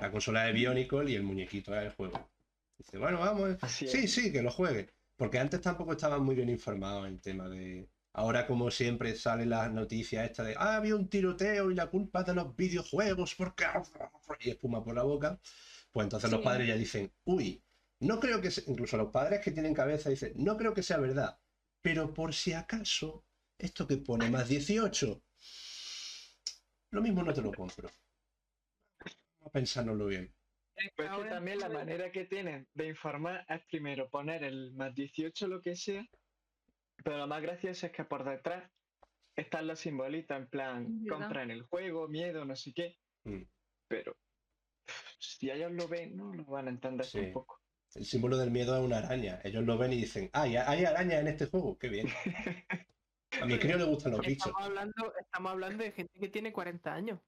la 0.00 0.10
consola 0.10 0.44
de 0.44 0.52
Bionicle 0.52 1.10
y 1.10 1.16
el 1.16 1.24
muñequito 1.24 1.74
es 1.74 1.82
el 1.82 1.92
juego. 1.92 2.30
Dice, 2.78 2.98
bueno, 2.98 3.18
vamos. 3.18 3.50
Es. 3.62 3.72
Sí, 3.72 4.06
sí, 4.06 4.32
que 4.32 4.42
lo 4.42 4.50
juegue. 4.50 4.88
Porque 5.16 5.38
antes 5.38 5.60
tampoco 5.60 5.92
estaban 5.92 6.22
muy 6.22 6.36
bien 6.36 6.50
informados 6.50 7.08
en 7.08 7.20
tema 7.20 7.48
de. 7.48 7.88
Ahora, 8.18 8.46
como 8.46 8.70
siempre, 8.70 9.14
salen 9.14 9.50
las 9.50 9.70
noticias 9.70 10.24
esta 10.24 10.42
de 10.42 10.54
ah, 10.56 10.76
había 10.76 10.96
un 10.96 11.06
tiroteo 11.06 11.70
y 11.70 11.74
la 11.74 11.90
culpa 11.90 12.20
es 12.20 12.26
de 12.26 12.34
los 12.34 12.56
videojuegos 12.56 13.34
porque 13.34 13.66
y 14.40 14.50
espuma 14.50 14.82
por 14.82 14.94
la 14.94 15.02
boca. 15.02 15.38
Pues 15.92 16.04
entonces 16.06 16.30
los 16.30 16.40
padres 16.40 16.66
ya 16.66 16.76
dicen, 16.76 17.12
uy, 17.24 17.62
no 18.00 18.18
creo 18.18 18.40
que 18.40 18.50
se-". 18.50 18.64
incluso 18.70 18.96
los 18.96 19.10
padres 19.10 19.40
que 19.40 19.50
tienen 19.50 19.74
cabeza 19.74 20.08
dicen, 20.08 20.32
no 20.36 20.56
creo 20.56 20.72
que 20.72 20.82
sea 20.82 20.96
verdad, 20.96 21.38
pero 21.82 22.14
por 22.14 22.32
si 22.32 22.54
acaso, 22.54 23.26
esto 23.58 23.86
que 23.86 23.98
pone 23.98 24.30
más 24.30 24.48
18, 24.48 25.22
lo 26.92 27.02
mismo 27.02 27.22
no 27.22 27.34
te 27.34 27.42
lo 27.42 27.52
compro. 27.52 27.90
Vamos 28.98 29.46
a 29.46 29.50
pensárnoslo 29.50 30.06
bien. 30.06 30.34
Es 30.74 30.86
que 30.86 30.92
Pues 30.96 31.08
que 31.08 31.14
ahora 31.14 31.30
también 31.32 31.58
la 31.58 31.68
manera 31.68 32.10
que 32.10 32.24
tienen 32.24 32.66
de 32.72 32.88
informar 32.88 33.44
es 33.46 33.60
primero 33.66 34.08
poner 34.08 34.42
el 34.42 34.72
más 34.72 34.94
18 34.94 35.48
lo 35.48 35.60
que 35.60 35.76
sea, 35.76 36.08
pero 37.04 37.18
lo 37.18 37.26
más 37.26 37.42
gracioso 37.42 37.86
es 37.86 37.92
que 37.92 38.04
por 38.04 38.24
detrás 38.24 38.70
están 39.36 39.66
los 39.66 39.78
simbolitos 39.80 40.36
en 40.36 40.48
plan, 40.48 41.02
¿Verdad? 41.04 41.18
compran 41.18 41.50
el 41.50 41.62
juego, 41.62 42.08
miedo, 42.08 42.44
no 42.44 42.56
sé 42.56 42.72
qué, 42.72 42.96
Mm. 43.24 43.42
pero 43.88 44.16
si 45.18 45.50
ellos 45.50 45.72
lo 45.72 45.88
ven, 45.88 46.16
no 46.16 46.32
lo 46.32 46.44
van 46.44 46.68
a 46.68 46.70
entender 46.70 47.04
Sí. 47.06 47.20
tampoco. 47.20 47.60
El 47.94 48.04
símbolo 48.04 48.36
del 48.36 48.50
miedo 48.50 48.76
es 48.76 48.84
una 48.84 48.98
araña. 48.98 49.40
Ellos 49.42 49.64
lo 49.64 49.78
ven 49.78 49.92
y 49.92 49.96
dicen, 49.96 50.28
ah, 50.34 50.42
¿hay 50.42 50.56
hay 50.56 50.84
arañas 50.84 51.20
en 51.20 51.28
este 51.28 51.46
juego? 51.46 51.78
Qué 51.78 51.88
bien. 51.88 52.06
A 53.40 53.46
mi 53.46 53.58
crío 53.58 53.76
le 53.78 53.84
gustan 53.84 54.12
los 54.12 54.20
bichos. 54.20 54.46
Estamos 54.46 54.62
hablando, 54.68 55.14
estamos 55.18 55.52
hablando 55.52 55.84
de 55.84 55.92
gente 55.92 56.18
que 56.18 56.28
tiene 56.28 56.52
40 56.52 56.92
años. 56.94 57.20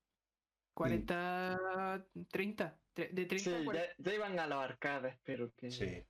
40, 0.79 2.07
30. 2.31 2.81
tre- 2.95 3.11
De 3.13 3.25
30 3.27 3.39
Sí, 3.39 3.51
a 3.55 3.65
40. 3.65 3.87
ya, 3.89 3.95
ya 3.99 4.15
iban 4.15 4.39
a 4.39 4.47
los 4.47 4.59
arcades, 4.63 5.19
pero 5.25 5.53
que... 5.55 5.71
Sí. 5.71 6.07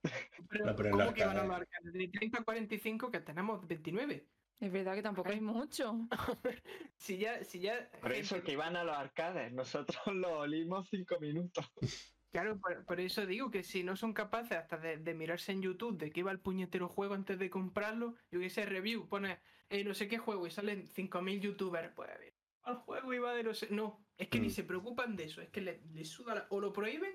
Pero, 0.50 0.66
no, 0.66 0.76
pero 0.76 0.88
en 0.88 0.92
¿cómo 0.92 1.04
la 1.04 1.14
que 1.14 1.24
van 1.24 1.38
a 1.38 1.44
los 1.44 1.57
arcades? 1.57 1.92
De 1.92 2.09
30 2.09 2.38
a 2.40 2.44
45 2.44 3.11
que 3.11 3.20
tenemos 3.20 3.66
29. 3.66 4.28
Es 4.61 4.72
verdad 4.72 4.94
que 4.94 5.02
tampoco 5.02 5.31
hay 5.31 5.40
mucho. 5.40 5.94
Si 6.96 7.16
ya, 7.16 7.44
si 7.44 7.61
ya. 7.61 7.90
Por 8.00 8.12
eso 8.12 8.42
que 8.42 8.52
iban 8.52 8.76
a 8.76 8.83
los 8.85 8.96
arcades, 8.96 9.52
nosotros 9.52 9.98
lo 10.14 10.40
olimos 10.40 10.88
cinco 10.90 11.18
minutos. 11.20 11.64
Claro, 12.31 12.59
por, 12.61 12.85
por 12.85 13.00
eso 13.00 13.24
digo 13.24 13.50
que 13.50 13.62
si 13.62 13.85
no 13.85 13.96
son 13.96 14.12
capaces 14.12 14.59
hasta 14.59 14.76
de, 14.76 14.98
de 14.98 15.14
mirarse 15.14 15.52
en 15.52 15.62
YouTube 15.62 15.96
de 15.96 16.11
qué 16.11 16.22
va 16.24 16.33
el 16.33 16.40
puñetero 16.40 16.88
juego 16.88 17.14
antes 17.14 17.38
de 17.38 17.48
comprarlo, 17.48 18.16
yo 18.31 18.40
que 18.40 18.50
sé, 18.50 18.66
review, 18.66 19.09
pone 19.09 19.38
eh, 19.70 19.85
no 19.85 19.94
sé 19.94 20.09
qué 20.09 20.18
juego 20.18 20.46
y 20.46 20.50
salen 20.50 20.87
5.000 20.87 21.40
youtubers, 21.40 21.92
pues 21.94 22.11
al 22.68 22.76
juego 22.76 23.12
iba 23.14 23.35
de 23.35 23.42
los... 23.42 23.70
No, 23.70 24.04
es 24.16 24.28
que 24.28 24.38
ni 24.40 24.48
Mm. 24.48 24.50
se 24.50 24.64
preocupan 24.64 25.16
de 25.16 25.24
eso, 25.24 25.40
es 25.40 25.48
que 25.50 25.61
les 25.61 25.85
le 25.87 26.04
suda 26.04 26.35
la- 26.35 26.46
o 26.50 26.61
lo 26.61 26.72
prohíben 26.72 27.12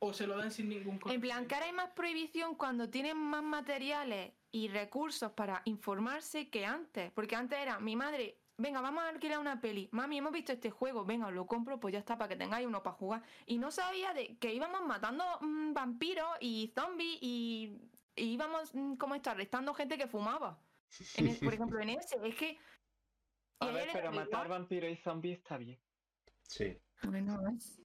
o 0.00 0.12
se 0.12 0.26
lo 0.26 0.36
dan 0.36 0.50
sin 0.50 0.68
ningún 0.68 0.98
En 1.06 1.20
plan, 1.20 1.46
que 1.46 1.54
ahora 1.54 1.66
hay 1.66 1.72
más 1.72 1.90
prohibición 1.90 2.56
cuando 2.56 2.90
tienen 2.90 3.16
más 3.16 3.42
materiales 3.42 4.32
y 4.50 4.68
recursos 4.68 5.30
para 5.32 5.62
informarse 5.64 6.50
que 6.50 6.66
antes. 6.66 7.12
Porque 7.12 7.36
antes 7.36 7.58
era 7.58 7.78
mi 7.78 7.94
madre, 7.94 8.40
venga, 8.58 8.80
vamos 8.80 9.04
a 9.04 9.08
alquilar 9.10 9.38
una 9.38 9.60
peli. 9.60 9.88
Mami, 9.92 10.18
hemos 10.18 10.32
visto 10.32 10.52
este 10.52 10.70
juego, 10.72 11.04
venga, 11.04 11.28
os 11.28 11.32
lo 11.32 11.46
compro, 11.46 11.78
pues 11.78 11.92
ya 11.92 12.00
está, 12.00 12.18
para 12.18 12.28
que 12.30 12.36
tengáis 12.36 12.66
uno 12.66 12.82
para 12.82 12.96
jugar. 12.96 13.22
Y 13.46 13.58
no 13.58 13.70
sabía 13.70 14.12
de 14.12 14.36
que 14.38 14.52
íbamos 14.52 14.82
matando 14.84 15.24
mm, 15.40 15.72
vampiros 15.72 16.28
y 16.40 16.72
zombies 16.74 17.18
y, 17.20 17.78
y 18.16 18.24
íbamos, 18.32 18.74
mm, 18.74 18.96
como 18.96 19.14
esto, 19.14 19.30
arrestando 19.30 19.72
gente 19.74 19.96
que 19.96 20.08
fumaba. 20.08 20.58
En 21.16 21.28
el- 21.28 21.38
por 21.38 21.54
ejemplo, 21.54 21.78
en 21.80 21.90
ese, 21.90 22.16
es 22.24 22.34
que. 22.34 22.58
A 23.62 23.70
ver, 23.70 23.88
pero 23.92 24.12
matar 24.12 24.48
vampiros 24.48 24.90
y 24.90 24.96
zombies 24.96 25.38
está 25.38 25.56
bien. 25.56 25.78
Sí. 26.48 26.78
Bueno, 27.02 27.40
es- 27.48 27.80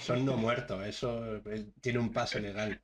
Son 0.00 0.24
no 0.24 0.36
muertos, 0.36 0.84
eso 0.86 1.36
eh, 1.36 1.72
tiene 1.80 1.98
un 1.98 2.12
pase 2.12 2.40
legal. 2.40 2.82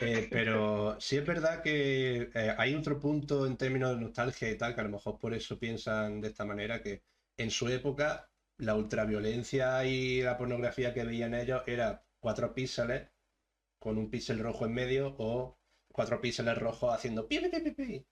Eh, 0.00 0.28
pero 0.30 1.00
sí 1.00 1.16
es 1.16 1.26
verdad 1.26 1.62
que 1.62 2.30
eh, 2.34 2.54
hay 2.58 2.74
otro 2.74 2.98
punto 2.98 3.46
en 3.46 3.56
términos 3.56 3.94
de 3.94 4.02
nostalgia 4.02 4.50
y 4.50 4.58
tal, 4.58 4.74
que 4.74 4.80
a 4.80 4.84
lo 4.84 4.90
mejor 4.90 5.18
por 5.18 5.34
eso 5.34 5.58
piensan 5.58 6.20
de 6.20 6.28
esta 6.28 6.44
manera, 6.44 6.82
que 6.82 7.02
en 7.36 7.50
su 7.50 7.68
época 7.68 8.30
la 8.58 8.74
ultraviolencia 8.76 9.84
y 9.86 10.22
la 10.22 10.36
pornografía 10.36 10.92
que 10.94 11.04
veían 11.04 11.34
ellos 11.34 11.62
era 11.66 12.06
cuatro 12.20 12.54
píxeles 12.54 13.10
con 13.78 13.98
un 13.98 14.10
píxel 14.10 14.40
rojo 14.40 14.66
en 14.66 14.74
medio 14.74 15.14
o 15.18 15.60
cuatro 15.92 16.20
píxeles 16.20 16.58
rojos 16.58 16.94
haciendo 16.94 17.28
pi, 17.28 17.38
pi, 17.40 17.48
pi, 17.50 17.60
pi, 17.60 17.70
pi. 17.72 18.06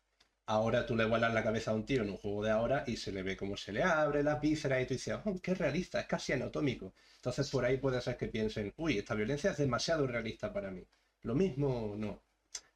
Ahora 0.47 0.87
tú 0.87 0.97
le 0.97 1.05
vuelas 1.05 1.33
la 1.33 1.43
cabeza 1.43 1.71
a 1.71 1.75
un 1.75 1.87
tío 1.87 2.03
en 2.03 2.11
un 2.11 2.17
juego 2.19 2.45
de 2.45 2.51
ahora 2.51 2.85
y 2.87 2.97
se 2.97 3.13
le 3.13 3.23
ve 3.23 3.37
cómo 3.37 3.57
se 3.57 3.73
le 3.73 3.83
abre 3.83 4.23
la 4.23 4.37
víscera 4.37 4.81
y 4.81 4.87
tú 4.87 4.95
dices, 4.95 5.17
oh, 5.25 5.41
qué 5.41 5.55
realista, 5.55 6.01
es 6.01 6.07
casi 6.07 6.33
anatómico. 6.33 6.95
Entonces 7.17 7.49
por 7.51 7.65
ahí 7.65 7.79
puede 7.79 8.01
ser 8.01 8.17
que 8.17 8.29
piensen, 8.29 8.73
uy, 8.77 8.99
esta 8.99 9.15
violencia 9.15 9.53
es 9.53 9.57
demasiado 9.59 10.07
realista 10.07 10.53
para 10.53 10.71
mí. 10.71 10.85
Lo 11.23 11.35
mismo, 11.35 11.95
no. 11.97 12.23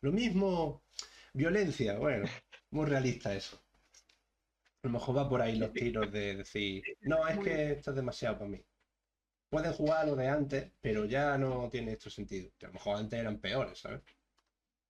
Lo 0.00 0.12
mismo, 0.12 0.84
violencia, 1.32 1.98
bueno, 1.98 2.26
muy 2.70 2.86
realista 2.86 3.34
eso. 3.34 3.60
A 4.82 4.86
lo 4.88 4.90
mejor 4.90 5.16
va 5.16 5.28
por 5.28 5.42
ahí 5.42 5.56
los 5.56 5.72
tiros 5.72 6.10
de 6.12 6.36
decir, 6.36 6.82
no, 7.02 7.26
es 7.28 7.38
que 7.40 7.72
esto 7.72 7.90
es 7.90 7.96
demasiado 7.96 8.38
para 8.38 8.50
mí. 8.50 8.64
Pueden 9.48 9.72
jugar 9.72 10.06
lo 10.06 10.16
de 10.16 10.28
antes, 10.28 10.70
pero 10.80 11.04
ya 11.04 11.36
no 11.38 11.68
tiene 11.70 11.92
esto 11.92 12.10
sentido. 12.10 12.50
Que 12.58 12.66
a 12.66 12.68
lo 12.68 12.74
mejor 12.74 12.96
antes 12.96 13.18
eran 13.18 13.38
peores, 13.40 13.78
¿sabes? 13.80 14.02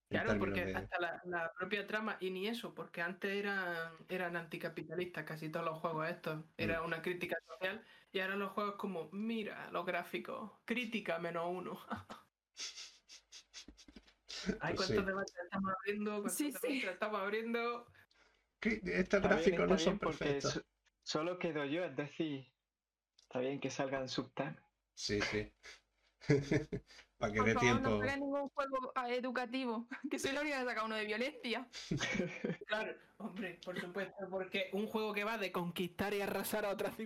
Claro, 0.09 0.39
porque 0.39 0.65
de- 0.65 0.75
hasta 0.75 0.99
la, 0.99 1.21
la 1.25 1.51
propia 1.53 1.85
trama, 1.85 2.17
y 2.21 2.31
ni 2.31 2.47
eso, 2.47 2.73
porque 2.73 3.01
antes 3.01 3.29
eran, 3.31 3.93
eran 4.07 4.37
anticapitalistas 4.37 5.25
casi 5.25 5.49
todos 5.49 5.65
los 5.65 5.79
juegos 5.79 6.07
estos. 6.09 6.37
Mm. 6.37 6.49
Era 6.57 6.81
una 6.81 7.01
crítica 7.01 7.35
social, 7.45 7.85
y 8.13 8.19
ahora 8.19 8.35
los 8.37 8.51
juegos 8.53 8.75
como, 8.75 9.09
mira, 9.11 9.69
los 9.71 9.85
gráficos, 9.85 10.51
crítica 10.65 11.19
menos 11.19 11.45
uno. 11.49 11.79
Ay, 14.61 14.75
Pues 14.75 14.87
cuántos 14.87 14.87
sí. 14.87 15.03
debates 15.05 15.35
estamos 15.43 15.73
abriendo, 15.77 16.11
cuántos 16.11 16.33
Sí, 16.35 16.51
sí. 16.51 16.57
debates 16.61 16.93
estamos 16.93 17.19
abriendo. 17.21 17.85
Estos 18.61 19.21
gráficos 19.21 19.67
no 19.69 19.77
son 19.77 19.99
perfectos. 19.99 20.53
so- 20.53 20.61
solo 21.03 21.37
quedo 21.37 21.65
yo, 21.65 21.83
es 21.83 21.95
decir, 21.95 22.53
está 23.17 23.39
bien 23.39 23.59
que 23.59 23.69
salgan 23.69 24.07
subtemas. 24.07 24.63
Sí, 24.93 25.19
sí. 25.21 25.51
Para 27.17 27.33
que 27.33 27.39
Por 27.39 27.47
dé 27.47 27.53
favor, 27.55 27.67
tiempo. 27.69 27.89
no 27.89 27.99
saquen 27.99 28.19
ningún 28.19 28.49
juego 28.49 28.91
ah, 28.95 29.09
educativo, 29.11 29.87
que 30.11 30.19
soy 30.19 30.33
la 30.33 30.41
única 30.41 30.57
que 30.57 30.61
ha 30.61 30.65
sacado 30.65 30.85
uno 30.85 30.95
de 30.95 31.05
violencia. 31.05 31.67
Claro, 32.67 32.93
hombre, 33.17 33.59
por 33.63 33.79
supuesto, 33.79 34.15
porque 34.29 34.69
un 34.73 34.87
juego 34.87 35.13
que 35.13 35.23
va 35.23 35.37
de 35.37 35.51
conquistar 35.51 36.13
y 36.13 36.21
arrasar 36.21 36.65
a 36.65 36.75
Pero 36.77 36.89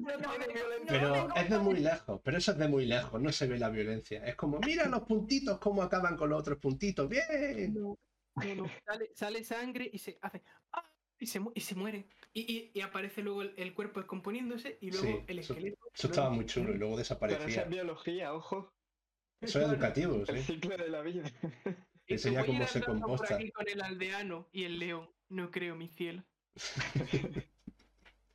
No 0.00 0.18
no, 0.18 0.30
violencia. 0.30 0.62
Pero 0.88 1.34
es 1.34 1.50
de 1.50 1.58
muy 1.58 1.80
lejos, 1.80 2.20
pero 2.22 2.36
eso 2.38 2.52
es 2.52 2.58
de 2.58 2.68
muy 2.68 2.84
lejos, 2.86 3.20
no 3.20 3.32
se 3.32 3.46
ve 3.46 3.58
la 3.58 3.70
violencia. 3.70 4.24
Es 4.26 4.34
como, 4.36 4.58
mira 4.60 4.86
los 4.86 5.02
puntitos, 5.02 5.58
cómo 5.58 5.82
acaban 5.82 6.16
con 6.16 6.28
los 6.30 6.40
otros 6.40 6.58
puntitos. 6.58 7.08
¡Bien! 7.08 7.72
No, 7.74 7.96
no, 8.36 8.54
no. 8.54 8.70
Sale, 8.86 9.10
sale 9.14 9.44
sangre 9.44 9.88
y 9.92 9.98
se 9.98 10.18
hace. 10.20 10.42
¡ah! 10.72 10.84
Y 11.18 11.26
se, 11.26 11.38
mu- 11.40 11.52
y 11.54 11.60
se 11.60 11.74
muere. 11.74 12.08
Y, 12.32 12.40
y- 12.52 12.70
y 12.74 12.80
aparece 12.80 13.22
luego 13.22 13.42
el, 13.42 13.54
el 13.56 13.74
cuerpo 13.74 14.00
descomponiéndose 14.00 14.78
y 14.80 14.90
luego 14.90 15.06
Sí, 15.06 15.24
el 15.26 15.38
eso- 15.38 15.52
esqueleto. 15.54 15.78
Eso 15.94 16.06
estaba 16.08 16.30
muy 16.30 16.46
chulo 16.46 16.72
y 16.74 16.78
luego 16.78 16.94
Pero 16.96 17.02
esa 17.02 17.14
desaparecía. 17.14 17.62
es 17.62 17.68
biología, 17.68 18.32
ojo, 18.34 18.72
Eso 19.40 19.60
es 19.60 19.68
educativo, 19.68 20.24
el 20.26 20.38
sí. 20.38 20.42
ciclo 20.54 20.76
de 20.76 20.88
la 20.88 21.02
vida. 21.02 21.24
Y 22.06 22.14
enseña 22.14 22.44
cómo 22.44 22.66
se 22.66 22.80
por 22.80 23.00
composta. 23.00 23.36
aquí 23.36 23.52
con 23.52 23.68
el 23.68 23.80
aldeano 23.80 24.48
y 24.50 24.64
el 24.64 24.80
león. 24.80 25.08
No 25.28 25.52
creo, 25.52 25.76
mi 25.76 25.88
cielo. 25.88 26.24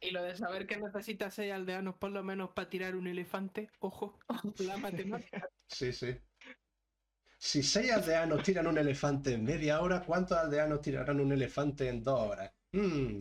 Y 0.02 0.12
lo 0.12 0.22
de 0.22 0.36
saber 0.36 0.68
que 0.68 0.78
necesitas 0.78 1.34
seis 1.34 1.52
aldeanos 1.52 1.96
por 1.96 2.12
lo 2.12 2.24
menos 2.24 2.52
para 2.52 2.70
tirar 2.70 2.96
un 2.96 3.08
elefante, 3.08 3.72
ojo, 3.80 4.20
la 4.60 4.78
matemática. 4.78 5.50
Sí, 5.68 5.92
sí. 5.92 6.16
Si 7.38 7.64
seis 7.64 7.92
aldeanos 7.92 8.44
tiran 8.44 8.68
un 8.68 8.78
elefante 8.78 9.34
en 9.34 9.44
media 9.44 9.82
hora, 9.82 10.04
¿cuántos 10.06 10.38
aldeanos 10.38 10.82
tirarán 10.82 11.20
un 11.20 11.32
elefante 11.32 11.90
en 11.90 12.04
dos 12.04 12.20
horas? 12.20 12.54
Mm. 12.72 13.18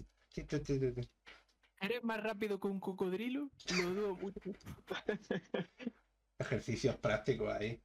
¿Eres 1.80 2.04
más 2.04 2.22
rápido 2.22 2.60
que 2.60 2.66
un 2.66 2.80
cocodrilo? 2.80 3.50
Lo 3.76 3.90
dudo 3.90 4.16
mucho. 4.16 4.40
Ejercicios 6.38 6.96
prácticos 6.96 7.52
ahí. 7.52 7.80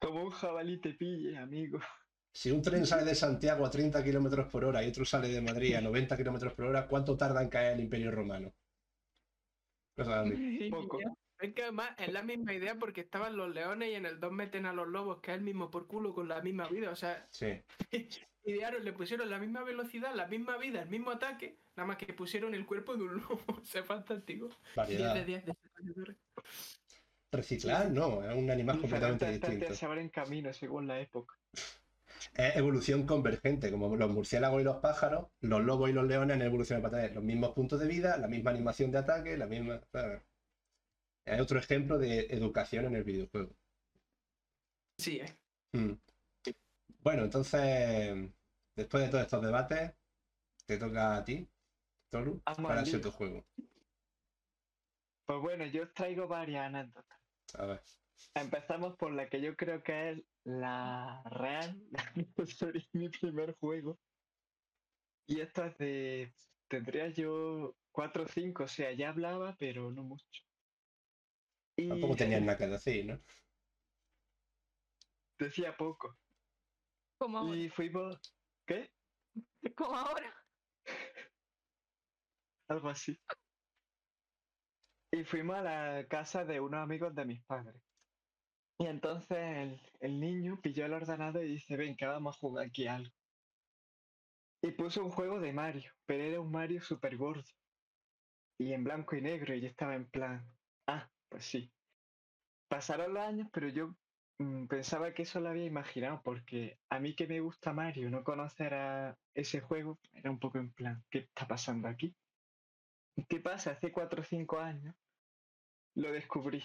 Como 0.00 0.24
un 0.24 0.30
jabalí 0.30 0.80
te 0.80 0.94
pille, 0.94 1.36
amigo. 1.36 1.78
Si 2.32 2.50
un 2.50 2.62
tren 2.62 2.86
sale 2.86 3.04
de 3.04 3.14
Santiago 3.14 3.66
a 3.66 3.70
30 3.70 4.02
kilómetros 4.04 4.48
por 4.48 4.64
hora 4.64 4.84
y 4.84 4.88
otro 4.88 5.04
sale 5.04 5.28
de 5.28 5.40
Madrid 5.40 5.74
a 5.74 5.80
90 5.80 6.16
kilómetros 6.16 6.54
por 6.54 6.66
hora, 6.66 6.86
¿cuánto 6.86 7.16
tarda 7.16 7.42
en 7.42 7.48
caer 7.48 7.74
el 7.74 7.80
Imperio 7.80 8.10
Romano? 8.10 8.54
Cosas 9.96 10.26
así. 10.26 10.70
Poco. 10.70 10.98
Es 11.38 11.54
que 11.54 11.62
además 11.62 11.94
es 11.98 12.12
la 12.12 12.22
misma 12.22 12.52
idea 12.54 12.78
porque 12.78 13.00
estaban 13.00 13.36
los 13.36 13.52
leones 13.52 13.90
y 13.90 13.94
en 13.94 14.06
el 14.06 14.20
2 14.20 14.30
meten 14.32 14.66
a 14.66 14.72
los 14.72 14.86
lobos, 14.88 15.20
que 15.20 15.32
es 15.32 15.38
el 15.38 15.42
mismo 15.42 15.70
por 15.70 15.86
culo 15.86 16.14
con 16.14 16.28
la 16.28 16.40
misma 16.42 16.68
vida. 16.68 16.90
O 16.90 16.96
sea, 16.96 17.26
Sí. 17.30 17.62
idearon, 18.44 18.84
le 18.84 18.92
pusieron 18.92 19.28
la 19.28 19.38
misma 19.38 19.62
velocidad, 19.64 20.14
la 20.14 20.26
misma 20.26 20.56
vida, 20.58 20.82
el 20.82 20.88
mismo 20.88 21.10
ataque, 21.10 21.58
nada 21.76 21.86
más 21.86 21.96
que 21.96 22.12
pusieron 22.14 22.54
el 22.54 22.66
cuerpo 22.66 22.96
de 22.96 23.02
un 23.04 23.16
lobo. 23.16 23.40
O 23.60 23.64
sea, 23.64 23.84
fantástico. 23.84 24.48
10 24.48 24.58
Variedad. 24.76 25.14
de 25.14 25.24
10 25.24 25.44
de 25.46 25.54
Reciclar, 27.32 27.90
no, 27.90 28.28
es 28.28 28.36
un 28.36 28.50
animal 28.50 28.80
completamente 28.80 29.30
distinto. 29.30 29.72
se 29.74 29.86
abren 29.86 30.08
camino 30.08 30.52
según 30.52 30.88
la 30.88 31.00
época. 31.00 31.36
Es 32.34 32.56
evolución 32.56 33.06
convergente, 33.06 33.70
como 33.70 33.94
los 33.96 34.10
murciélagos 34.10 34.60
y 34.60 34.64
los 34.64 34.76
pájaros, 34.76 35.28
los 35.40 35.62
lobos 35.62 35.90
y 35.90 35.92
los 35.92 36.06
leones 36.06 36.36
han 36.36 36.42
evolucionado 36.42 36.90
para 36.90 37.02
tener 37.02 37.14
los 37.14 37.24
mismos 37.24 37.52
puntos 37.52 37.78
de 37.80 37.86
vida, 37.86 38.16
la 38.18 38.28
misma 38.28 38.50
animación 38.50 38.90
de 38.90 38.98
ataque, 38.98 39.36
la 39.36 39.46
misma. 39.46 39.80
¿sabes? 39.92 40.22
Es 41.24 41.40
otro 41.40 41.58
ejemplo 41.58 41.98
de 41.98 42.26
educación 42.30 42.86
en 42.86 42.96
el 42.96 43.04
videojuego. 43.04 43.54
Sí, 44.98 45.20
eh. 45.20 45.36
Mm. 45.72 45.92
Bueno, 47.02 47.24
entonces, 47.24 48.30
después 48.74 49.04
de 49.04 49.08
todos 49.08 49.24
estos 49.24 49.42
debates, 49.42 49.92
te 50.66 50.76
toca 50.76 51.16
a 51.16 51.24
ti, 51.24 51.48
Toru, 52.10 52.40
para 52.40 52.82
lío. 52.82 53.00
tu 53.00 53.10
juego. 53.10 53.44
Pues 55.26 55.40
bueno, 55.40 55.64
yo 55.66 55.84
os 55.84 55.94
traigo 55.94 56.26
varias 56.26 56.66
anécdotas. 56.66 57.19
A 57.54 57.66
ver. 57.66 57.82
Empezamos 58.34 58.96
por 58.96 59.12
la 59.12 59.28
que 59.28 59.40
yo 59.40 59.56
creo 59.56 59.82
que 59.82 60.10
es 60.10 60.22
la 60.44 61.22
real, 61.24 61.82
sobre 62.46 62.86
mi 62.92 63.08
primer 63.08 63.56
juego. 63.56 63.98
Y 65.26 65.40
esto 65.40 65.64
es 65.64 65.78
de. 65.78 66.34
Tendría 66.68 67.08
yo 67.08 67.74
4 67.92 68.24
o 68.24 68.28
5, 68.28 68.64
o 68.64 68.68
sea, 68.68 68.92
ya 68.92 69.08
hablaba, 69.10 69.56
pero 69.58 69.90
no 69.90 70.04
mucho. 70.04 70.42
Y 71.76 71.88
Tampoco 71.88 72.16
tenías 72.16 72.42
nada 72.42 72.58
que 72.58 72.66
decir, 72.66 73.06
¿no? 73.06 73.20
decía 75.44 75.76
poco. 75.76 76.16
Como 77.18 77.38
ahora. 77.38 77.56
Y 77.56 77.68
fuimos. 77.70 78.20
¿Qué? 78.66 78.90
Como 79.74 79.96
ahora. 79.96 80.34
Algo 82.68 82.88
así. 82.88 83.18
Y 85.12 85.24
fuimos 85.24 85.56
a 85.56 85.62
la 85.62 86.06
casa 86.06 86.44
de 86.44 86.60
unos 86.60 86.80
amigos 86.80 87.14
de 87.14 87.24
mis 87.24 87.42
padres. 87.42 87.82
Y 88.78 88.86
entonces 88.86 89.78
el, 90.00 90.20
niño 90.20 90.60
pilló 90.62 90.86
el 90.86 90.94
ordenador 90.94 91.44
y 91.44 91.48
dice, 91.48 91.76
ven, 91.76 91.96
que 91.96 92.06
vamos 92.06 92.36
a 92.36 92.38
jugar 92.38 92.66
aquí 92.66 92.86
algo. 92.86 93.12
Y 94.62 94.70
puso 94.72 95.04
un 95.04 95.10
juego 95.10 95.40
de 95.40 95.52
Mario, 95.52 95.92
pero 96.06 96.22
era 96.22 96.40
un 96.40 96.50
Mario 96.50 96.80
súper 96.80 97.16
gordo. 97.16 97.44
Y 98.58 98.72
en 98.72 98.84
blanco 98.84 99.16
y 99.16 99.20
negro, 99.20 99.54
y 99.54 99.60
yo 99.60 99.68
estaba 99.68 99.94
en 99.96 100.06
plan, 100.08 100.46
ah, 100.86 101.10
pues 101.28 101.44
sí. 101.44 101.72
Pasaron 102.68 103.14
los 103.14 103.22
años, 103.22 103.48
pero 103.52 103.68
yo 103.68 103.96
mm, 104.38 104.66
pensaba 104.66 105.12
que 105.12 105.22
eso 105.22 105.40
lo 105.40 105.48
había 105.48 105.66
imaginado, 105.66 106.22
porque 106.22 106.78
a 106.88 107.00
mí 107.00 107.14
que 107.14 107.26
me 107.26 107.40
gusta 107.40 107.72
Mario, 107.72 108.10
no 108.10 108.22
conocer 108.22 108.74
a 108.74 109.18
ese 109.34 109.60
juego, 109.60 109.98
era 110.12 110.30
un 110.30 110.38
poco 110.38 110.58
en 110.58 110.72
plan, 110.72 111.04
¿qué 111.10 111.18
está 111.18 111.48
pasando 111.48 111.88
aquí? 111.88 112.14
¿Qué 113.28 113.40
pasa? 113.40 113.72
Hace 113.72 113.92
4 113.92 114.20
o 114.20 114.24
5 114.24 114.58
años 114.58 114.94
lo 115.94 116.12
descubrí. 116.12 116.62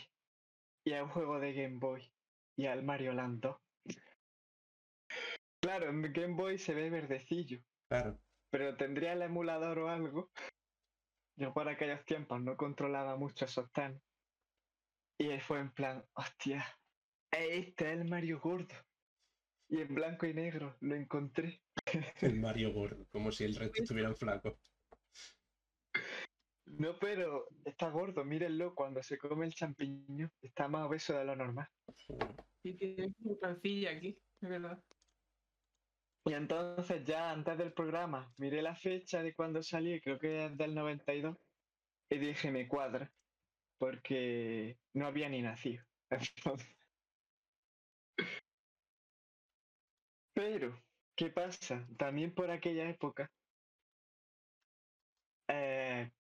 Y 0.86 0.94
es 0.94 1.02
un 1.02 1.10
juego 1.10 1.40
de 1.40 1.54
Game 1.54 1.78
Boy. 1.80 2.12
Y 2.58 2.68
al 2.68 2.84
Mario 2.84 3.14
Land 3.14 3.42
2. 3.42 3.58
Claro, 5.62 5.90
en 5.90 6.02
Game 6.14 6.36
Boy 6.36 6.58
se 6.58 6.74
ve 6.74 6.90
verdecillo. 6.90 7.60
Claro. 7.90 8.20
Pero 8.52 8.78
tendría 8.78 9.14
el 9.14 9.24
emulador 9.24 9.80
o 9.80 9.90
algo. 9.90 10.32
Yo 11.38 11.54
por 11.54 11.68
aquellos 11.68 12.06
tiempos 12.06 12.42
no 12.42 12.56
controlaba 12.56 13.18
mucho 13.18 13.46
esos 13.46 13.72
temas. 13.72 14.02
Y 15.18 15.32
ahí 15.32 15.40
fue 15.40 15.60
en 15.60 15.72
plan, 15.72 16.06
hostia, 16.14 16.66
este 17.32 17.92
es 17.92 18.00
el 18.00 18.06
Mario 18.06 18.40
gordo. 18.40 18.76
Y 19.70 19.82
en 19.82 19.96
blanco 19.96 20.26
y 20.26 20.34
negro 20.34 20.78
lo 20.82 20.96
encontré. 20.96 21.62
El 22.22 22.40
Mario 22.40 22.72
gordo, 22.74 23.08
como 23.12 23.32
si 23.32 23.44
el 23.46 23.56
resto 23.56 23.82
estuvieran 23.84 24.16
flacos. 24.16 24.54
No, 26.78 27.00
pero 27.00 27.48
está 27.64 27.90
gordo, 27.90 28.26
mírenlo, 28.26 28.76
cuando 28.76 29.02
se 29.02 29.18
come 29.18 29.46
el 29.46 29.54
champiñón 29.54 30.32
está 30.42 30.68
más 30.68 30.88
obeso 30.88 31.18
de 31.18 31.24
lo 31.26 31.36
normal. 31.36 31.68
Y 32.64 32.76
tiene 32.76 33.14
una 33.20 33.36
pancilla 33.40 33.92
aquí, 33.92 34.20
es 34.42 34.50
verdad. 34.50 34.84
Y 36.26 36.34
entonces 36.34 37.04
ya 37.06 37.32
antes 37.32 37.58
del 37.58 37.74
programa 37.74 38.34
miré 38.38 38.62
la 38.62 38.76
fecha 38.76 39.22
de 39.24 39.34
cuando 39.34 39.62
salí, 39.64 40.02
creo 40.02 40.20
que 40.20 40.46
es 40.46 40.58
del 40.58 40.76
92, 40.76 41.38
y 42.10 42.18
dije 42.18 42.52
me 42.52 42.68
cuadra, 42.68 43.14
porque 43.78 44.80
no 44.94 45.08
había 45.08 45.30
ni 45.30 45.42
nacido. 45.42 45.84
Entonces- 46.10 46.76
Pero, 50.34 50.84
¿qué 51.16 51.30
pasa? 51.30 51.88
También 51.98 52.34
por 52.36 52.52
aquella 52.52 52.90
época 52.90 53.32
eh, 55.48 56.12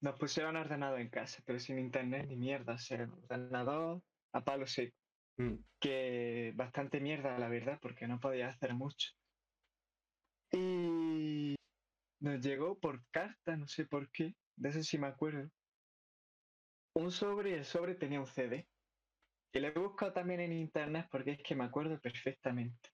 nos 0.00 0.18
pusieron 0.18 0.56
ordenador 0.56 1.00
en 1.00 1.10
casa, 1.10 1.42
pero 1.44 1.58
sin 1.58 1.78
internet 1.78 2.26
ni 2.28 2.36
mierda, 2.36 2.74
o 2.74 2.78
sea, 2.78 3.04
ordenador 3.04 4.02
a 4.32 4.44
palo 4.44 4.66
seco 4.66 4.96
Mm. 5.40 5.64
que 5.80 6.52
bastante 6.54 7.00
mierda, 7.00 7.38
la 7.38 7.48
verdad, 7.48 7.78
porque 7.80 8.06
no 8.06 8.20
podía 8.20 8.48
hacer 8.48 8.74
mucho. 8.74 9.12
Y 10.52 11.54
nos 12.20 12.40
llegó 12.40 12.78
por 12.78 13.06
carta, 13.10 13.56
no 13.56 13.66
sé 13.66 13.86
por 13.86 14.10
qué, 14.10 14.36
de 14.56 14.68
eso 14.68 14.82
sí 14.82 14.98
me 14.98 15.06
acuerdo. 15.06 15.48
Un 16.94 17.10
sobre 17.10 17.50
y 17.50 17.54
el 17.54 17.64
sobre 17.64 17.94
tenía 17.94 18.20
un 18.20 18.26
CD. 18.26 18.68
Y 19.52 19.60
lo 19.60 19.68
he 19.68 19.72
buscado 19.72 20.12
también 20.12 20.40
en 20.40 20.52
internet 20.52 21.08
porque 21.10 21.32
es 21.32 21.42
que 21.42 21.54
me 21.54 21.64
acuerdo 21.64 21.98
perfectamente. 22.00 22.90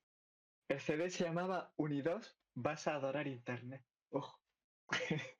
El 0.68 0.78
CD 0.78 1.10
se 1.10 1.24
llamaba 1.24 1.72
Unidos, 1.76 2.38
vas 2.54 2.86
a 2.86 2.94
adorar 2.94 3.26
internet. 3.26 3.84
Ojo. 4.10 4.40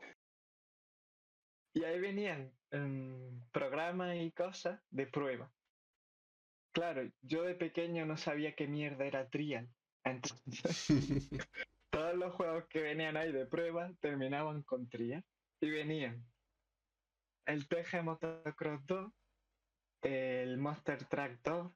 y 1.76 1.84
ahí 1.84 2.00
venían 2.00 2.58
mm, 2.72 3.50
programas 3.52 4.16
y 4.16 4.32
cosas 4.32 4.80
de 4.88 5.06
prueba. 5.08 5.52
Claro, 6.72 7.02
yo 7.20 7.42
de 7.42 7.54
pequeño 7.54 8.06
no 8.06 8.16
sabía 8.16 8.54
qué 8.54 8.66
mierda 8.66 9.04
era 9.04 9.28
Trial. 9.28 9.68
Entonces, 10.02 10.88
todos 11.90 12.14
los 12.14 12.34
juegos 12.34 12.64
que 12.70 12.80
venían 12.80 13.18
ahí 13.18 13.30
de 13.30 13.44
prueba 13.44 13.92
terminaban 14.00 14.62
con 14.62 14.88
Trial. 14.88 15.22
Y 15.60 15.68
venían 15.70 16.24
el 17.46 17.68
TG 17.68 18.02
Motocross 18.02 18.86
2, 18.86 19.12
el 20.02 20.56
Monster 20.56 21.04
Track 21.04 21.40
2, 21.44 21.72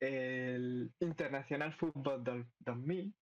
el 0.00 0.94
Internacional 1.00 1.74
Football 1.74 2.24
do- 2.24 2.46
2000 2.60 3.14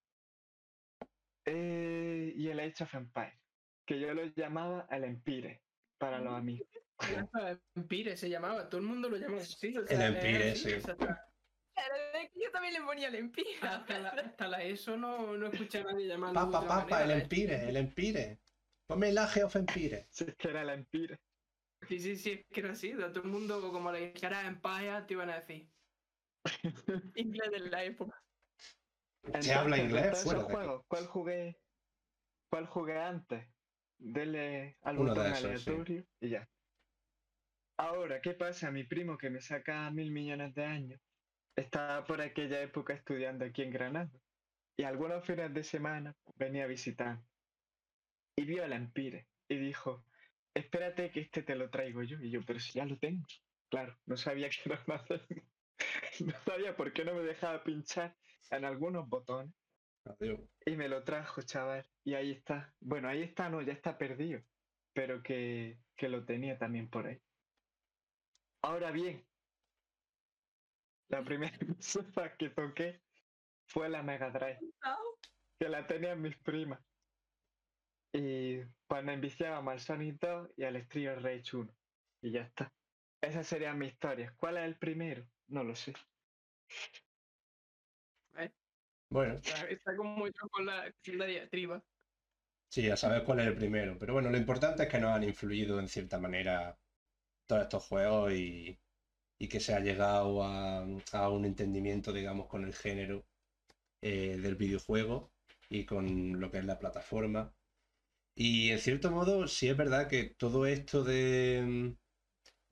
eh, 1.46 2.32
y 2.37 2.48
el 2.48 2.61
Age 2.61 2.85
of 2.85 2.94
Empires, 2.94 3.40
que 3.85 3.98
yo 3.98 4.14
lo 4.14 4.24
llamaba 4.26 4.87
el 4.88 5.02
Empire 5.02 5.62
para 6.03 6.19
los 6.19 6.35
amigos. 6.35 6.67
Empire 7.77 8.17
se 8.17 8.29
llamaba, 8.29 8.69
todo 8.69 8.81
el 8.81 8.87
mundo 8.88 9.09
lo 9.09 9.17
llamaba 9.17 9.41
así. 9.41 9.77
o 9.77 9.83
El 9.83 9.88
sea, 9.88 10.07
Empire, 10.09 10.51
así, 10.51 10.71
sí. 10.71 10.73
o 10.75 10.81
sea, 10.81 10.95
hasta, 10.95 11.29
Yo 12.35 12.51
también 12.51 12.75
le 12.75 12.81
ponía 12.83 13.07
el 13.07 13.15
empira. 13.15 13.77
hasta 13.77 13.99
la, 14.01 14.09
hasta 14.11 14.49
la 14.49 14.62
ESO 14.65 14.97
no, 14.97 15.37
no 15.37 15.47
escuché 15.47 15.79
a 15.79 15.85
nadie 15.85 16.09
llamarlo. 16.09 16.51
Papa, 16.51 16.67
papa, 16.67 17.05
el 17.05 17.12
¿eh? 17.12 17.15
Empire, 17.23 17.69
el 17.69 17.77
Empire. 17.77 18.41
Ponme 18.88 19.11
el 19.11 19.19
Age 19.19 19.45
of 19.45 19.55
Empire. 19.55 20.09
Es 20.11 20.35
que 20.37 20.49
era 20.49 20.62
el 20.62 20.71
Empire. 20.71 21.21
Sí, 21.88 22.01
sí, 22.01 22.17
sí, 22.17 22.31
es 22.33 22.47
que 22.53 22.61
era 22.61 22.73
así. 22.73 22.93
Todo 22.93 23.23
el 23.23 23.29
mundo, 23.29 23.61
como 23.71 23.93
le 23.93 24.12
dijeras 24.12 24.45
Empire, 24.47 25.03
te 25.07 25.15
iban 25.15 25.31
a 25.31 25.37
decir. 25.37 25.71
Inglés 27.15 27.51
de 27.53 27.61
la 27.71 27.85
época. 27.85 28.21
Se 29.41 29.55
habla 29.55 29.79
inglés 29.79 30.25
fuera 30.25 30.41
de 30.41 30.53
juegos, 30.53 30.83
¿cuál 30.88 31.07
jugué? 31.07 31.57
¿Cuál 32.51 32.67
jugué 32.67 32.99
antes? 32.99 33.47
Dele 34.05 34.79
al 34.83 34.99
Uno 34.99 35.11
botón 35.11 35.27
esos, 35.27 35.62
sí. 35.62 35.71
aleatorio 35.71 36.05
y 36.21 36.29
ya. 36.31 36.51
Ahora, 37.77 38.21
¿qué 38.21 38.35
pasa? 38.35 38.71
Mi 38.71 38.85
primo 38.85 39.17
que 39.17 39.31
me 39.31 39.41
saca 39.41 39.91
mil 39.91 40.11
millones 40.11 40.55
de 40.55 40.65
años 40.65 41.01
estaba 41.57 42.05
por 42.05 42.21
aquella 42.21 42.61
época 42.62 42.95
estudiando 42.95 43.45
aquí 43.45 43.62
en 43.62 43.71
Granada 43.71 44.11
y 44.77 44.83
algunos 44.83 45.25
fines 45.25 45.55
de 45.55 45.62
semana 45.62 46.17
venía 46.37 46.65
a 46.65 46.67
visitar 46.67 47.23
y 48.37 48.45
vio 48.45 48.65
el 48.65 48.73
Empire 48.73 49.29
y 49.49 49.57
dijo, 49.57 50.05
espérate 50.55 51.11
que 51.12 51.21
este 51.21 51.43
te 51.43 51.55
lo 51.55 51.71
traigo 51.71 52.03
yo 52.03 52.19
y 52.21 52.31
yo, 52.31 52.41
pero 52.45 52.59
si 52.59 52.79
ya 52.79 52.85
lo 52.85 52.99
tengo. 52.99 53.25
Claro, 53.71 53.99
no 54.07 54.17
sabía 54.17 54.51
que 54.51 54.57
era 54.65 54.83
una 54.87 55.05
no 56.27 56.33
sabía 56.45 56.77
por 56.77 56.93
qué 56.93 57.05
no 57.05 57.15
me 57.15 57.23
dejaba 57.23 57.62
pinchar 57.62 58.17
en 58.51 58.65
algunos 58.65 59.09
botones. 59.09 59.55
Y 60.67 60.77
me 60.77 60.88
lo 60.88 61.05
trajo, 61.05 61.43
chaval. 61.43 61.87
Y 62.05 62.15
ahí 62.15 62.33
está. 62.33 62.75
Bueno, 62.81 63.09
ahí 63.09 63.23
está, 63.23 63.49
no, 63.49 63.62
ya 63.62 63.73
está 63.73 63.99
perdido. 63.99 64.43
Pero 64.93 65.23
que, 65.23 65.81
que 65.97 66.09
lo 66.09 66.25
tenía 66.25 66.59
también 66.59 66.91
por 66.91 67.07
ahí. 67.07 67.21
Ahora 68.62 68.91
bien, 68.93 69.27
la 71.09 71.23
primera 71.23 71.57
consola 71.59 72.37
que 72.37 72.51
toqué 72.51 73.03
fue 73.67 73.88
la 73.88 74.03
Mega 74.03 74.31
Drive, 74.31 74.61
que 75.59 75.69
la 75.69 75.87
tenían 75.87 76.21
mis 76.23 76.37
primas. 76.38 76.81
Y 78.15 78.61
me 79.03 79.15
enviciábamos 79.15 79.73
al 79.73 79.81
Sonic 79.81 80.21
2 80.21 80.51
y 80.57 80.65
al 80.65 80.77
Street 80.77 81.19
Rage 81.21 81.57
1. 81.57 81.73
Y 82.23 82.33
ya 82.33 82.43
está. 82.43 82.75
Esas 83.21 83.47
serían 83.47 83.79
mis 83.79 83.93
historias. 83.93 84.35
¿Cuál 84.37 84.59
es 84.59 84.65
el 84.65 84.79
primero? 84.79 85.27
No 85.49 85.65
lo 85.65 85.75
sé. 85.75 85.95
Bueno, 89.12 89.42
Está, 89.44 89.66
está 89.68 89.96
como 89.96 90.27
yo 90.27 90.48
con 90.51 90.66
la, 90.66 90.92
la 91.07 91.27
diatriba. 91.27 91.85
sí, 92.68 92.83
ya 92.83 92.96
sabes 92.96 93.22
cuál 93.22 93.40
es 93.40 93.46
el 93.46 93.55
primero. 93.57 93.98
Pero 93.98 94.14
bueno, 94.14 94.31
lo 94.31 94.38
importante 94.38 94.85
es 94.85 94.88
que 94.88 94.98
nos 95.01 95.12
han 95.12 95.25
influido 95.25 95.79
en 95.81 95.88
cierta 95.88 96.18
manera 96.18 96.79
todos 97.46 97.62
estos 97.64 97.85
juegos 97.85 98.33
y, 98.35 98.81
y 99.38 99.48
que 99.48 99.61
se 99.61 99.75
ha 99.75 99.81
llegado 99.81 100.44
a, 100.44 100.87
a 101.12 101.31
un 101.31 101.44
entendimiento, 101.46 102.12
digamos, 102.12 102.48
con 102.48 102.64
el 102.64 102.75
género 102.75 103.27
eh, 104.03 104.38
del 104.38 104.57
videojuego 104.57 105.35
y 105.70 105.87
con 105.87 106.40
lo 106.40 106.51
que 106.51 106.59
es 106.61 106.64
la 106.66 106.79
plataforma. 106.79 107.55
Y 108.37 108.70
en 108.70 108.79
cierto 108.81 109.11
modo, 109.11 109.48
sí 109.48 109.68
es 109.68 109.77
verdad 109.77 110.09
que 110.09 110.35
todo 110.38 110.66
esto 110.66 111.05
de, 111.05 111.96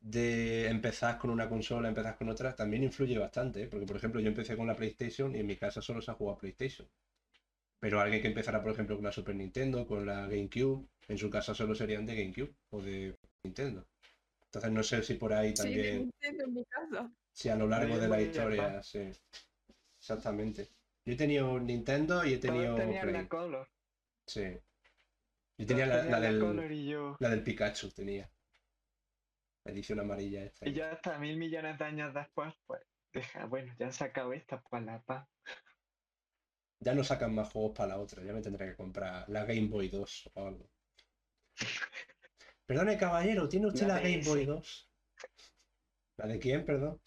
de 0.00 0.68
empezar 0.68 1.18
con 1.18 1.30
una 1.30 1.48
consola, 1.48 1.88
empezar 1.88 2.16
con 2.16 2.28
otra, 2.30 2.54
también 2.56 2.82
influye 2.84 3.18
bastante, 3.18 3.62
¿eh? 3.62 3.66
porque 3.66 3.86
por 3.86 3.96
ejemplo 3.96 4.20
yo 4.20 4.28
empecé 4.28 4.56
con 4.56 4.66
la 4.66 4.74
PlayStation 4.74 5.34
y 5.34 5.40
en 5.40 5.46
mi 5.46 5.56
casa 5.56 5.82
solo 5.82 6.00
se 6.00 6.10
ha 6.10 6.14
jugado 6.14 6.36
a 6.36 6.40
PlayStation. 6.40 6.88
Pero 7.78 8.00
alguien 8.00 8.20
que 8.20 8.28
empezara, 8.28 8.62
por 8.62 8.72
ejemplo, 8.72 8.96
con 8.96 9.04
la 9.06 9.12
Super 9.12 9.34
Nintendo, 9.34 9.86
con 9.86 10.04
la 10.04 10.26
GameCube, 10.26 10.86
en 11.08 11.18
su 11.18 11.30
casa 11.30 11.54
solo 11.54 11.74
serían 11.74 12.04
de 12.06 12.14
GameCube 12.14 12.54
o 12.70 12.82
de 12.82 13.14
Nintendo. 13.44 13.86
Entonces 14.46 14.70
no 14.72 14.82
sé 14.82 15.02
si 15.02 15.14
por 15.14 15.32
ahí 15.32 15.54
Sí, 15.56 15.62
de 15.74 15.82
también, 15.82 15.98
Nintendo 15.98 16.44
en 16.44 16.54
mi 16.54 16.64
casa. 16.64 17.10
si 17.32 17.48
a 17.48 17.56
lo 17.56 17.66
largo 17.68 17.98
de 17.98 18.08
la 18.08 18.20
historia, 18.20 18.82
sí. 18.82 19.10
Exactamente. 19.98 20.68
Yo 21.06 21.14
he 21.14 21.16
tenido 21.16 21.58
Nintendo 21.58 22.24
y 22.24 22.34
he 22.34 22.38
tenido 22.38 22.74
Play. 22.76 23.12
la 23.12 23.28
Color. 23.28 23.68
Sí. 24.26 24.44
Yo 25.58 25.66
tenía 25.66 25.86
la, 25.86 26.02
tenían 26.02 26.20
la 26.20 26.20
del, 26.20 26.40
Color 26.40 26.72
y 26.72 26.86
yo. 26.88 27.16
la 27.18 27.28
del 27.30 27.42
Pikachu, 27.42 27.90
tenía. 27.90 28.30
Edición 29.70 30.00
amarilla 30.00 30.44
esta. 30.44 30.68
Y 30.68 30.74
ya 30.74 30.92
hasta 30.92 31.18
mil 31.18 31.36
millones 31.36 31.78
de 31.78 31.84
años 31.84 32.14
después, 32.14 32.52
pues, 32.66 32.82
deja, 33.12 33.46
bueno, 33.46 33.74
ya 33.78 33.86
han 33.86 33.92
sacado 33.92 34.32
esta, 34.32 34.60
pues 34.60 34.82
la 34.84 35.00
paz. 35.02 35.28
Ya 36.80 36.94
no 36.94 37.04
sacan 37.04 37.34
más 37.34 37.52
juegos 37.52 37.76
para 37.76 37.90
la 37.90 38.00
otra, 38.00 38.24
ya 38.24 38.32
me 38.32 38.40
tendré 38.40 38.70
que 38.70 38.76
comprar 38.76 39.28
la 39.28 39.44
Game 39.44 39.68
Boy 39.68 39.88
2 39.88 40.30
o 40.34 40.46
algo. 40.46 40.70
Perdone, 42.66 42.96
caballero, 42.96 43.48
¿tiene 43.48 43.66
usted 43.66 43.86
La 43.86 43.94
la, 43.94 44.00
Game. 44.00 44.22
Boy 44.24 44.46
2? 44.46 44.90
¿La 46.16 46.26
de 46.26 46.38
quién, 46.38 46.64
perdón? 46.64 47.00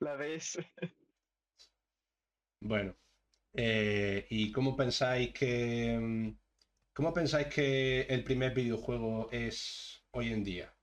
La 0.00 0.16
DS. 0.16 0.58
Bueno, 2.60 2.96
eh, 3.54 4.26
¿y 4.30 4.52
cómo 4.52 4.76
pensáis 4.76 5.32
que 5.32 5.98
mm, 6.00 6.36
cómo 6.92 7.12
pensáis 7.12 7.48
que 7.48 8.02
el 8.02 8.24
primer 8.24 8.54
videojuego 8.54 9.28
es 9.30 10.04
hoy 10.12 10.32
en 10.32 10.44
día? 10.44 10.74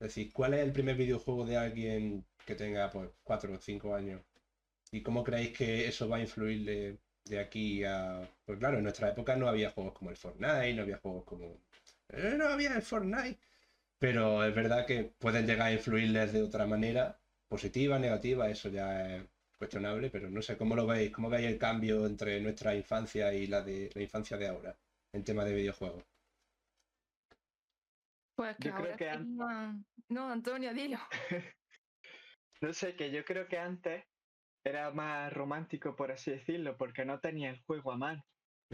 Es 0.00 0.08
decir, 0.08 0.32
¿cuál 0.32 0.54
es 0.54 0.60
el 0.60 0.72
primer 0.72 0.96
videojuego 0.96 1.44
de 1.46 1.56
alguien 1.56 2.24
que 2.46 2.56
tenga 2.56 2.90
pues 2.90 3.10
4 3.22 3.54
o 3.54 3.58
5 3.58 3.94
años? 3.94 4.20
¿Y 4.92 5.02
cómo 5.02 5.24
creéis 5.24 5.56
que 5.56 5.86
eso 5.88 6.08
va 6.08 6.16
a 6.18 6.20
influir 6.20 6.64
de, 6.64 6.98
de 7.26 7.38
aquí 7.40 7.84
a... 7.84 8.20
Pues 8.44 8.58
claro, 8.58 8.78
en 8.78 8.84
nuestra 8.84 9.10
época 9.10 9.36
no 9.36 9.48
había 9.48 9.70
juegos 9.70 9.94
como 9.94 10.10
el 10.10 10.16
Fortnite, 10.16 10.74
no 10.74 10.82
había 10.82 10.98
juegos 10.98 11.24
como... 11.24 11.46
eh, 12.08 12.34
no 12.36 12.48
había 12.48 12.74
el 12.74 12.82
Fortnite. 12.82 13.38
Pero 13.98 14.44
es 14.44 14.54
verdad 14.54 14.86
que 14.86 15.12
pueden 15.18 15.46
llegar 15.46 15.68
a 15.68 15.72
influirles 15.72 16.32
de 16.32 16.42
otra 16.42 16.66
manera, 16.66 17.20
positiva, 17.48 17.98
negativa, 17.98 18.50
eso 18.50 18.68
ya 18.68 19.16
es 19.16 19.24
cuestionable, 19.58 20.10
pero 20.10 20.30
no 20.30 20.42
sé 20.42 20.56
cómo 20.56 20.74
lo 20.74 20.86
veis, 20.86 21.10
cómo 21.12 21.28
veis 21.30 21.46
el 21.46 21.58
cambio 21.58 22.06
entre 22.06 22.40
nuestra 22.40 22.74
infancia 22.74 23.32
y 23.34 23.46
la 23.46 23.62
de 23.62 23.90
la 23.94 24.02
infancia 24.02 24.36
de 24.38 24.48
ahora 24.48 24.76
en 25.12 25.24
tema 25.24 25.44
de 25.44 25.54
videojuegos. 25.54 26.04
Pues 28.40 28.56
que 28.56 28.68
Yo 28.70 28.74
creo 28.74 28.96
que 28.96 29.10
an- 29.10 29.84
No, 30.08 30.30
Antonio, 30.30 30.72
dilo. 30.72 30.96
No 32.62 32.72
sé, 32.72 32.96
que 32.96 33.10
yo 33.10 33.22
creo 33.22 33.46
que 33.48 33.58
antes 33.58 34.04
era 34.64 34.90
más 34.92 35.30
romántico, 35.30 35.94
por 35.94 36.10
así 36.10 36.30
decirlo, 36.30 36.78
porque 36.78 37.04
no 37.04 37.20
tenía 37.20 37.50
el 37.50 37.62
juego 37.64 37.92
a 37.92 37.98
mano. 37.98 38.22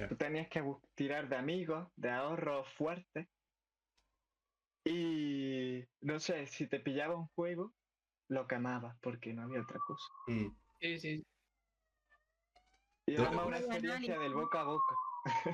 Tú 0.09 0.17
tenías 0.17 0.49
que 0.49 0.63
tirar 0.95 1.29
de 1.29 1.35
amigos, 1.37 1.89
de 1.97 2.11
ahorros 2.11 2.69
fuertes. 2.75 3.27
Y 4.85 5.85
no 6.01 6.21
sé, 6.21 6.47
si 6.47 6.69
te 6.69 6.79
pillaba 6.79 7.17
un 7.17 7.27
juego, 7.35 7.75
lo 8.29 8.47
quemabas, 8.47 8.97
porque 9.01 9.33
no 9.33 9.43
había 9.43 9.63
otra 9.63 9.81
cosa. 9.85 10.13
Mm, 10.29 10.57
Sí, 10.81 11.01
sí. 11.01 11.27
Y 13.07 13.15
era 13.15 13.33
más 13.33 13.47
una 13.47 13.59
experiencia 13.59 14.17
del 14.19 14.35
boca 14.35 14.61
a 14.61 14.65
boca. 14.65 14.95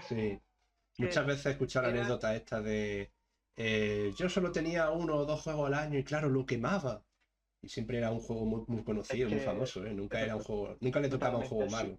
sí. 0.03 0.38
Muchas 0.98 1.27
veces 1.27 1.46
he 1.46 1.51
escuchado 1.53 1.87
la 1.87 1.92
era- 1.92 2.01
anécdota 2.01 2.35
esta 2.35 2.61
de 2.61 3.11
eh, 3.57 4.12
yo 4.17 4.29
solo 4.29 4.51
tenía 4.53 4.91
uno 4.91 5.17
o 5.17 5.27
dos 5.27 5.43
juegos 5.43 5.67
al 5.69 5.75
año 5.75 5.99
y 5.99 6.05
claro, 6.05 6.29
lo 6.29 6.47
quemaba. 6.47 7.05
Y 7.61 7.69
siempre 7.69 7.99
era 7.99 8.11
un 8.11 8.21
juego 8.21 8.45
muy, 8.45 8.65
muy 8.67 8.83
conocido, 8.83 9.29
muy 9.29 9.38
que- 9.38 9.45
famoso, 9.45 9.87
¿eh? 9.87 9.93
Nunca 9.95 10.21
era 10.21 10.35
un 10.37 10.43
juego, 10.43 10.77
nunca 10.81 11.01
le 11.01 11.09
tocaba 11.09 11.38
un 11.38 11.45
juego 11.45 11.69
sí. 11.69 11.75
malo. 11.75 11.99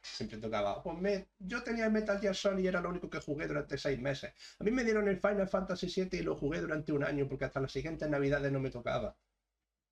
Siempre 0.00 0.38
tocaba, 0.38 0.82
pues 0.82 0.98
me- 0.98 1.28
yo 1.38 1.62
tenía 1.62 1.86
el 1.86 1.92
Metal 1.92 2.18
Gear 2.20 2.34
Solid 2.34 2.62
y 2.64 2.66
era 2.66 2.80
lo 2.80 2.90
único 2.90 3.08
que 3.08 3.20
jugué 3.20 3.46
durante 3.46 3.76
seis 3.78 3.98
meses. 4.00 4.32
A 4.58 4.64
mí 4.64 4.70
me 4.70 4.84
dieron 4.84 5.08
el 5.08 5.18
Final 5.18 5.48
Fantasy 5.48 5.86
VII 5.88 6.18
y 6.18 6.22
lo 6.22 6.36
jugué 6.36 6.60
durante 6.60 6.92
un 6.92 7.04
año 7.04 7.26
porque 7.28 7.46
hasta 7.46 7.60
las 7.60 7.72
siguientes 7.72 8.08
navidades 8.08 8.52
no 8.52 8.60
me 8.60 8.70
tocaba. 8.70 9.16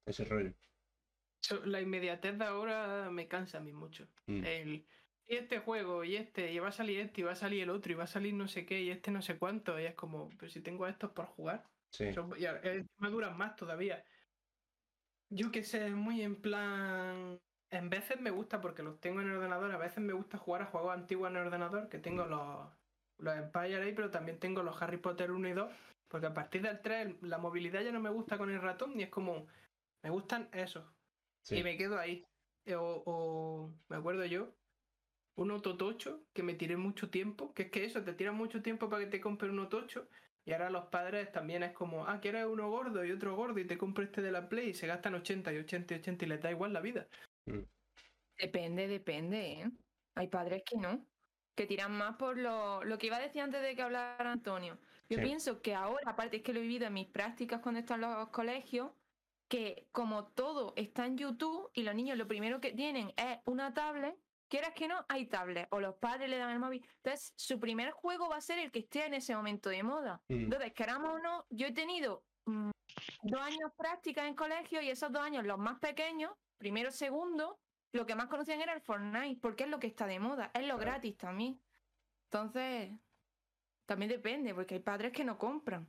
Ese 0.06 0.24
rollo. 0.24 0.52
So- 1.40 1.64
La 1.64 1.80
inmediatez 1.80 2.38
de 2.38 2.44
ahora 2.44 3.10
me 3.10 3.26
cansa 3.26 3.58
a 3.58 3.60
mí 3.60 3.72
mucho. 3.72 4.06
Mm. 4.26 4.44
El, 4.44 4.86
y 5.32 5.36
este 5.36 5.60
juego, 5.60 6.04
y 6.04 6.16
este, 6.16 6.52
y 6.52 6.58
va 6.58 6.68
a 6.68 6.72
salir 6.72 7.00
este, 7.00 7.22
y 7.22 7.24
va 7.24 7.32
a 7.32 7.36
salir 7.36 7.62
el 7.62 7.70
otro, 7.70 7.90
y 7.90 7.94
va 7.94 8.04
a 8.04 8.06
salir 8.06 8.34
no 8.34 8.48
sé 8.48 8.66
qué, 8.66 8.82
y 8.82 8.90
este 8.90 9.10
no 9.10 9.22
sé 9.22 9.38
cuánto, 9.38 9.80
y 9.80 9.84
es 9.86 9.94
como, 9.94 10.28
pero 10.38 10.50
si 10.50 10.60
tengo 10.60 10.86
estos 10.86 11.12
por 11.12 11.26
jugar. 11.26 11.64
Sí. 11.90 12.04
Y 12.04 12.44
encima 12.46 13.08
duran 13.10 13.36
más 13.38 13.56
todavía. 13.56 14.04
Yo 15.30 15.50
que 15.50 15.62
sé, 15.62 15.90
muy 15.90 16.20
en 16.20 16.40
plan. 16.40 17.38
En 17.70 17.88
veces 17.88 18.20
me 18.20 18.30
gusta 18.30 18.60
porque 18.60 18.82
los 18.82 19.00
tengo 19.00 19.22
en 19.22 19.28
el 19.28 19.36
ordenador, 19.36 19.72
a 19.72 19.78
veces 19.78 20.04
me 20.04 20.12
gusta 20.12 20.36
jugar 20.36 20.62
a 20.62 20.66
juegos 20.66 20.92
antiguos 20.94 21.30
en 21.30 21.36
el 21.36 21.46
ordenador, 21.46 21.88
que 21.88 21.98
tengo 21.98 22.26
los, 22.26 22.68
los 23.16 23.34
Empire 23.34 23.82
ahí, 23.82 23.94
pero 23.94 24.10
también 24.10 24.38
tengo 24.38 24.62
los 24.62 24.80
Harry 24.82 24.98
Potter 24.98 25.30
1 25.30 25.48
y 25.48 25.52
2, 25.54 25.72
porque 26.08 26.26
a 26.26 26.34
partir 26.34 26.60
del 26.60 26.82
3 26.82 27.22
la 27.22 27.38
movilidad 27.38 27.80
ya 27.80 27.92
no 27.92 28.00
me 28.00 28.10
gusta 28.10 28.36
con 28.36 28.50
el 28.50 28.60
ratón, 28.60 29.00
y 29.00 29.04
es 29.04 29.08
como, 29.08 29.46
me 30.02 30.10
gustan 30.10 30.50
esos, 30.52 30.84
sí. 31.42 31.56
y 31.56 31.62
me 31.62 31.78
quedo 31.78 31.98
ahí. 31.98 32.26
Eh, 32.66 32.74
O, 32.74 33.02
o 33.06 33.70
me 33.88 33.96
acuerdo 33.96 34.26
yo, 34.26 34.52
un 35.34 35.50
Ototocho 35.50 36.26
que 36.32 36.42
me 36.42 36.54
tiré 36.54 36.76
mucho 36.76 37.10
tiempo, 37.10 37.54
que 37.54 37.64
es 37.64 37.70
que 37.70 37.84
eso, 37.84 38.04
te 38.04 38.14
tiran 38.14 38.36
mucho 38.36 38.62
tiempo 38.62 38.88
para 38.88 39.04
que 39.04 39.10
te 39.10 39.20
compre 39.20 39.50
un 39.50 39.58
Otocho, 39.60 40.08
y 40.44 40.52
ahora 40.52 40.70
los 40.70 40.86
padres 40.86 41.30
también 41.32 41.62
es 41.62 41.72
como, 41.72 42.06
ah, 42.06 42.20
quieres 42.20 42.46
uno 42.46 42.68
gordo 42.70 43.04
y 43.04 43.12
otro 43.12 43.36
gordo 43.36 43.58
y 43.60 43.66
te 43.66 43.78
compro 43.78 44.04
este 44.04 44.22
de 44.22 44.32
la 44.32 44.48
Play 44.48 44.70
y 44.70 44.74
se 44.74 44.86
gastan 44.88 45.14
80 45.14 45.52
y 45.52 45.58
80 45.58 45.94
y 45.94 45.98
80 45.98 46.24
y 46.24 46.28
les 46.28 46.40
da 46.42 46.50
igual 46.50 46.72
la 46.72 46.80
vida. 46.80 47.08
Depende, 48.38 48.88
depende, 48.88 49.52
¿eh? 49.62 49.72
Hay 50.14 50.28
padres 50.28 50.62
que 50.66 50.76
no, 50.76 51.06
que 51.54 51.66
tiran 51.66 51.92
más 51.96 52.16
por 52.16 52.36
lo, 52.38 52.82
lo 52.84 52.98
que 52.98 53.06
iba 53.06 53.16
a 53.16 53.20
decir 53.20 53.42
antes 53.42 53.62
de 53.62 53.74
que 53.76 53.82
hablara 53.82 54.32
Antonio. 54.32 54.80
Yo 55.08 55.16
Sí. 55.16 55.22
pienso 55.22 55.62
que 55.62 55.74
ahora, 55.74 56.02
aparte 56.10 56.38
es 56.38 56.42
que 56.42 56.52
lo 56.52 56.58
he 56.58 56.62
vivido 56.62 56.86
en 56.86 56.94
mis 56.94 57.08
prácticas 57.08 57.60
cuando 57.60 57.80
están 57.80 58.00
los 58.00 58.30
colegios, 58.30 58.92
que 59.48 59.88
como 59.92 60.32
todo 60.32 60.72
está 60.76 61.06
en 61.06 61.18
YouTube 61.18 61.70
y 61.74 61.82
los 61.84 61.94
niños 61.94 62.16
lo 62.18 62.26
primero 62.28 62.60
que 62.60 62.72
tienen 62.72 63.12
es 63.16 63.38
una 63.44 63.74
tablet, 63.74 64.18
quieras 64.52 64.74
que 64.74 64.86
no, 64.86 65.02
hay 65.08 65.26
tablet, 65.28 65.66
o 65.70 65.80
los 65.80 65.94
padres 65.94 66.28
le 66.28 66.36
dan 66.36 66.50
el 66.50 66.58
móvil. 66.58 66.86
Entonces, 66.96 67.32
su 67.36 67.58
primer 67.58 67.90
juego 67.92 68.28
va 68.28 68.36
a 68.36 68.40
ser 68.42 68.58
el 68.58 68.70
que 68.70 68.80
esté 68.80 69.06
en 69.06 69.14
ese 69.14 69.34
momento 69.34 69.70
de 69.70 69.82
moda. 69.82 70.22
Mm. 70.28 70.44
Entonces, 70.44 70.74
queramos 70.74 71.14
o 71.14 71.18
no, 71.18 71.46
yo 71.48 71.68
he 71.68 71.72
tenido 71.72 72.26
mm, 72.44 72.70
dos 73.22 73.40
años 73.40 73.72
prácticas 73.78 74.26
en 74.26 74.34
colegio 74.34 74.82
y 74.82 74.90
esos 74.90 75.10
dos 75.10 75.22
años, 75.22 75.46
los 75.46 75.58
más 75.58 75.78
pequeños, 75.78 76.32
primero, 76.58 76.90
segundo, 76.90 77.62
lo 77.94 78.04
que 78.04 78.14
más 78.14 78.26
conocían 78.26 78.60
era 78.60 78.74
el 78.74 78.82
Fortnite, 78.82 79.40
porque 79.40 79.64
es 79.64 79.70
lo 79.70 79.78
que 79.78 79.86
está 79.86 80.06
de 80.06 80.20
moda, 80.20 80.50
es 80.52 80.66
lo 80.66 80.76
Claro. 80.76 80.80
gratis 80.80 81.16
también. 81.16 81.58
Entonces, 82.30 82.92
también 83.86 84.10
depende, 84.10 84.54
porque 84.54 84.74
hay 84.74 84.80
padres 84.80 85.12
que 85.12 85.24
no 85.24 85.38
compran. 85.38 85.88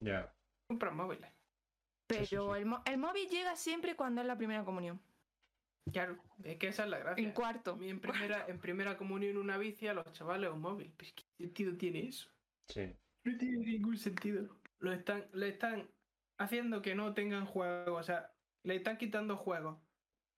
Ya. 0.00 0.34
Compran 0.68 0.96
móviles. 0.96 1.30
Pero 2.06 2.24
sí, 2.24 2.28
sí. 2.28 2.36
El, 2.36 2.74
el 2.86 2.98
móvil 2.98 3.28
llega 3.28 3.56
siempre 3.56 3.94
cuando 3.94 4.22
es 4.22 4.26
la 4.26 4.38
primera 4.38 4.64
comunión. 4.64 5.02
Claro, 5.92 6.16
es 6.42 6.58
que 6.58 6.68
esa 6.68 6.84
es 6.84 6.90
la 6.90 6.98
gracia. 6.98 7.24
En 7.24 7.30
A 7.30 7.34
cuarto. 7.34 7.76
mí 7.76 7.88
en 7.88 8.00
primera, 8.00 8.46
en 8.48 8.58
primera 8.58 8.96
comunión 8.96 9.36
una 9.36 9.58
bici 9.58 9.86
a 9.86 9.94
los 9.94 10.10
chavales 10.12 10.50
un 10.50 10.60
móvil. 10.60 10.92
Pues, 10.96 11.12
¿Qué 11.12 11.24
sentido 11.38 11.76
tiene 11.76 12.08
eso? 12.08 12.28
Sí. 12.68 12.96
No 13.24 13.36
tiene 13.38 13.58
ningún 13.58 13.96
sentido. 13.96 14.60
Lo 14.78 14.92
están, 14.92 15.28
le 15.32 15.48
están 15.48 15.90
haciendo 16.38 16.82
que 16.82 16.94
no 16.94 17.14
tengan 17.14 17.46
juego. 17.46 17.96
O 17.96 18.02
sea, 18.02 18.34
le 18.62 18.76
están 18.76 18.96
quitando 18.98 19.36
juegos 19.36 19.78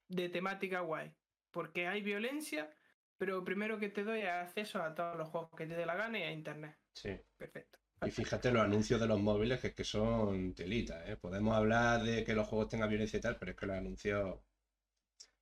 de 0.09 0.29
temática 0.29 0.81
guay. 0.81 1.15
Porque 1.51 1.87
hay 1.87 2.03
violencia, 2.03 2.77
pero 3.17 3.45
primero 3.45 3.79
que 3.79 3.89
te 3.89 4.05
doy 4.05 4.21
es 4.21 4.29
acceso 4.29 4.83
a 4.83 4.95
todos 4.95 5.17
los 5.17 5.29
juegos 5.29 5.51
que 5.57 5.67
te 5.67 5.75
dé 5.75 5.87
la 5.87 5.95
gana 5.97 6.19
y 6.19 6.23
a 6.23 6.33
internet. 6.33 6.77
Sí. 6.93 7.11
Perfecto. 7.37 7.79
Y 8.03 8.11
fíjate 8.11 8.53
los 8.53 8.63
anuncios 8.63 9.01
de 9.01 9.07
los 9.07 9.21
móviles 9.21 9.59
que, 9.61 9.69
es 9.69 9.75
que 9.75 9.85
son 9.85 10.55
telitas, 10.55 11.09
¿eh? 11.09 11.17
Podemos 11.17 11.57
hablar 11.57 12.03
de 12.03 12.25
que 12.25 12.35
los 12.35 12.47
juegos 12.47 12.69
tengan 12.69 12.91
violencia 12.91 13.19
y 13.19 13.23
tal, 13.23 13.39
pero 13.39 13.53
es 13.53 13.57
que 13.57 13.67
los 13.67 13.77
anuncios... 13.77 14.41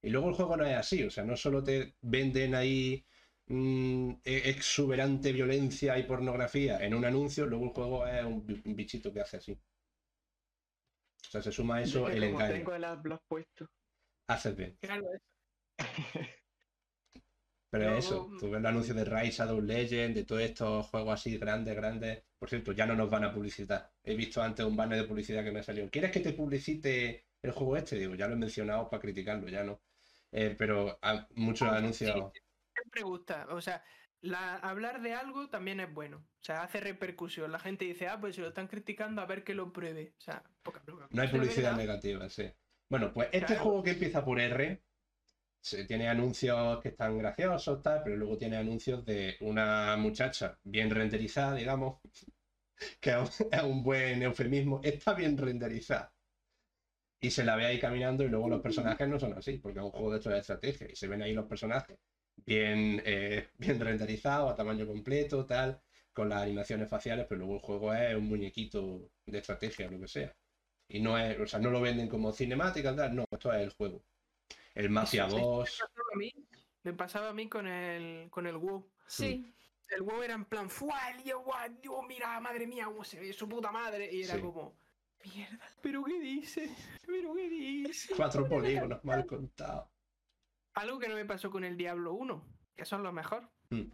Y 0.04 0.10
luego 0.10 0.28
el 0.28 0.34
juego 0.34 0.56
no 0.56 0.64
es 0.66 0.76
así, 0.76 1.02
o 1.02 1.10
sea, 1.10 1.24
no 1.24 1.36
solo 1.36 1.62
te 1.64 1.94
venden 2.02 2.54
ahí 2.54 3.04
mm, 3.46 4.10
e- 4.24 4.48
exuberante 4.50 5.32
violencia 5.32 5.98
y 5.98 6.04
pornografía 6.04 6.78
en 6.84 6.94
un 6.94 7.04
anuncio, 7.04 7.46
luego 7.46 7.64
el 7.66 7.70
juego 7.70 8.06
es 8.06 8.24
un, 8.24 8.46
bi- 8.46 8.62
un 8.64 8.76
bichito 8.76 9.12
que 9.12 9.20
hace 9.20 9.38
así. 9.38 9.52
O 9.52 11.30
sea, 11.30 11.42
se 11.42 11.52
suma 11.52 11.76
a 11.76 11.82
eso 11.82 12.08
el 12.08 12.22
engaño. 12.22 12.54
tengo 12.54 12.74
el 12.74 12.84
adblock 12.84 13.22
puesto. 13.26 13.66
Haces 14.28 14.56
bien. 14.56 14.76
Claro, 14.80 15.04
Pero 17.70 17.84
Luego, 17.86 17.98
eso, 17.98 18.36
tú 18.38 18.50
ves 18.50 18.60
el 18.60 18.66
anuncio 18.66 18.94
de 18.94 19.04
Rise, 19.04 19.32
Shadow 19.32 19.60
Legend, 19.60 20.14
de 20.14 20.24
todos 20.24 20.42
estos 20.42 20.86
juegos 20.86 21.14
así 21.14 21.36
grandes, 21.38 21.74
grandes. 21.74 22.22
Por 22.38 22.48
cierto, 22.48 22.72
ya 22.72 22.86
no 22.86 22.94
nos 22.94 23.10
van 23.10 23.24
a 23.24 23.34
publicitar. 23.34 23.92
He 24.04 24.14
visto 24.14 24.40
antes 24.42 24.64
un 24.64 24.76
banner 24.76 24.98
de 25.02 25.08
publicidad 25.08 25.42
que 25.42 25.50
me 25.50 25.62
salió. 25.62 25.90
¿Quieres 25.90 26.12
que 26.12 26.20
te 26.20 26.32
publicite 26.34 27.24
el 27.42 27.50
juego 27.50 27.76
este? 27.76 27.96
Digo, 27.96 28.14
ya 28.14 28.28
lo 28.28 28.34
he 28.34 28.36
mencionado 28.36 28.88
para 28.88 29.00
criticarlo, 29.02 29.48
ya 29.48 29.64
no. 29.64 29.82
Eh, 30.34 30.54
pero 30.58 30.98
muchos 31.36 31.68
Ah, 31.68 31.76
anuncios. 31.78 32.12
sí. 32.34 32.40
siempre 32.74 33.02
gusta. 33.02 33.46
O 33.50 33.60
sea, 33.60 33.84
la, 34.20 34.56
hablar 34.56 35.00
de 35.00 35.14
algo 35.14 35.48
también 35.48 35.80
es 35.80 35.92
bueno. 35.92 36.18
O 36.18 36.44
sea, 36.44 36.62
hace 36.64 36.80
repercusión. 36.80 37.52
La 37.52 37.60
gente 37.60 37.84
dice, 37.84 38.08
ah, 38.08 38.20
pues 38.20 38.34
se 38.36 38.42
lo 38.42 38.48
están 38.48 38.66
criticando 38.68 39.22
a 39.22 39.26
ver 39.26 39.44
que 39.44 39.54
lo 39.54 39.72
pruebe. 39.72 40.14
O 40.18 40.20
sea, 40.20 40.42
poca 40.62 40.82
broma. 40.84 41.08
No 41.10 41.22
hay 41.22 41.28
publicidad 41.28 41.76
negativa, 41.76 42.28
sí. 42.28 42.52
Bueno, 42.90 43.12
pues 43.12 43.28
este 43.32 43.46
Claro. 43.46 43.62
juego 43.62 43.82
que 43.84 43.90
empieza 43.92 44.24
por 44.24 44.40
R 44.40 44.84
se- 45.60 45.84
tiene 45.86 46.08
anuncios 46.08 46.80
que 46.82 46.88
están 46.90 47.18
graciosos, 47.18 47.82
tal, 47.82 48.02
pero 48.04 48.16
luego 48.16 48.36
tiene 48.38 48.56
anuncios 48.58 49.04
de 49.04 49.36
una 49.40 49.96
muchacha 49.96 50.58
bien 50.64 50.90
renderizada, 50.90 51.54
digamos, 51.56 52.00
que 53.00 53.10
es 53.12 53.64
un 53.64 53.82
buen 53.84 54.22
eufemismo, 54.22 54.80
está 54.82 55.14
bien 55.14 55.38
renderizada. 55.38 56.13
Y 57.20 57.30
se 57.30 57.44
la 57.44 57.56
ve 57.56 57.66
ahí 57.66 57.80
caminando 57.80 58.22
y 58.24 58.28
luego 58.28 58.48
los 58.48 58.60
personajes 58.60 59.08
no 59.08 59.18
son 59.18 59.32
así, 59.34 59.58
porque 59.58 59.78
es 59.78 59.84
un 59.84 59.90
juego 59.90 60.18
de 60.18 60.30
de 60.30 60.38
estrategia 60.38 60.88
y 60.90 60.96
se 60.96 61.08
ven 61.08 61.22
ahí 61.22 61.32
los 61.32 61.46
personajes 61.46 61.98
bien, 62.36 63.02
eh, 63.04 63.48
bien 63.58 63.80
renderizados, 63.80 64.52
a 64.52 64.56
tamaño 64.56 64.86
completo, 64.86 65.46
tal, 65.46 65.80
con 66.12 66.28
las 66.28 66.42
animaciones 66.42 66.88
faciales, 66.88 67.26
pero 67.28 67.40
luego 67.40 67.54
el 67.54 67.60
juego 67.60 67.94
es 67.94 68.14
un 68.14 68.26
muñequito 68.28 69.10
de 69.26 69.38
estrategia, 69.38 69.90
lo 69.90 70.00
que 70.00 70.08
sea. 70.08 70.36
Y 70.88 71.00
no 71.00 71.18
es, 71.18 71.38
o 71.40 71.46
sea, 71.46 71.58
no 71.60 71.70
lo 71.70 71.80
venden 71.80 72.08
como 72.08 72.32
cinemática, 72.32 72.94
tal, 72.94 73.14
no, 73.16 73.24
esto 73.30 73.52
es 73.52 73.62
el 73.62 73.70
juego. 73.70 74.04
El 74.74 74.90
Mafia 74.90 75.28
Sí, 75.30 75.36
sí. 75.36 75.40
Boss. 75.40 75.80
Me 75.80 75.86
pasaba 75.88 76.08
a 76.12 76.16
mí, 76.18 76.32
me 76.82 76.92
pasaba 76.92 77.28
a 77.30 77.34
mí 77.34 77.48
con 77.48 77.66
el, 77.66 78.30
con 78.30 78.46
el 78.46 78.56
WoW. 78.56 78.92
Sí. 79.06 79.54
El 79.88 80.02
WoW 80.02 80.22
era 80.22 80.34
en 80.34 80.44
plan, 80.46 80.68
¡fua! 80.68 81.10
el 81.10 81.22
Dios, 81.22 81.40
mira, 82.08 82.40
madre 82.40 82.66
mía, 82.66 82.86
cómo 82.86 83.04
se 83.04 83.20
ve 83.20 83.32
su 83.32 83.48
puta 83.48 83.70
madre. 83.70 84.10
Y 84.12 84.22
era 84.24 84.34
Sí. 84.34 84.40
como, 84.40 84.76
mierda, 85.24 85.64
¿pero 85.80 86.04
qué 86.04 86.20
dice? 86.20 86.70
¿Pero 87.06 87.34
qué 87.34 87.48
dice? 87.48 88.14
Cuatro 88.16 88.48
polígonos 88.48 89.04
mal 89.04 89.26
contados. 89.26 89.88
Algo 90.74 90.98
que 90.98 91.08
no 91.08 91.14
me 91.14 91.24
pasó 91.24 91.50
con 91.50 91.64
el 91.64 91.76
Diablo 91.76 92.14
1, 92.14 92.44
que 92.76 92.82
eso 92.82 92.96
es 92.96 93.02
lo 93.02 93.12
mejor. 93.12 93.48
Mm. 93.70 93.92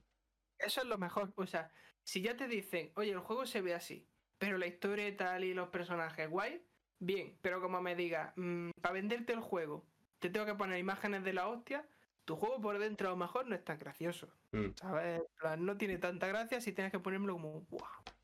Eso 0.58 0.80
es 0.80 0.86
lo 0.86 0.98
mejor. 0.98 1.32
O 1.36 1.46
sea, 1.46 1.70
si 2.02 2.22
ya 2.22 2.36
te 2.36 2.48
dicen, 2.48 2.92
oye, 2.96 3.12
el 3.12 3.20
juego 3.20 3.46
se 3.46 3.60
ve 3.60 3.74
así, 3.74 4.08
pero 4.38 4.58
la 4.58 4.66
historia 4.66 5.08
y 5.08 5.16
tal 5.16 5.44
y 5.44 5.54
los 5.54 5.68
personajes 5.68 6.28
guay, 6.28 6.64
bien, 6.98 7.38
pero 7.42 7.60
como 7.60 7.80
me 7.80 7.94
diga, 7.94 8.34
para 8.80 8.94
venderte 8.94 9.32
el 9.32 9.40
juego, 9.40 9.86
te 10.18 10.30
tengo 10.30 10.46
que 10.46 10.54
poner 10.54 10.78
imágenes 10.78 11.24
de 11.24 11.32
la 11.32 11.48
hostia, 11.48 11.86
tu 12.24 12.36
juego 12.36 12.60
por 12.60 12.78
dentro 12.78 13.08
a 13.08 13.10
lo 13.10 13.16
mejor 13.16 13.46
no 13.46 13.54
es 13.54 13.64
tan 13.64 13.78
gracioso. 13.78 14.32
Mm. 14.52 14.68
¿Sabes? 14.76 15.20
En 15.20 15.26
plan, 15.38 15.64
No 15.64 15.76
tiene 15.76 15.98
tanta 15.98 16.26
gracia 16.28 16.60
si 16.60 16.72
tienes 16.72 16.92
que 16.92 17.00
ponérmelo 17.00 17.34
como, 17.34 17.60
wow, 17.70 17.80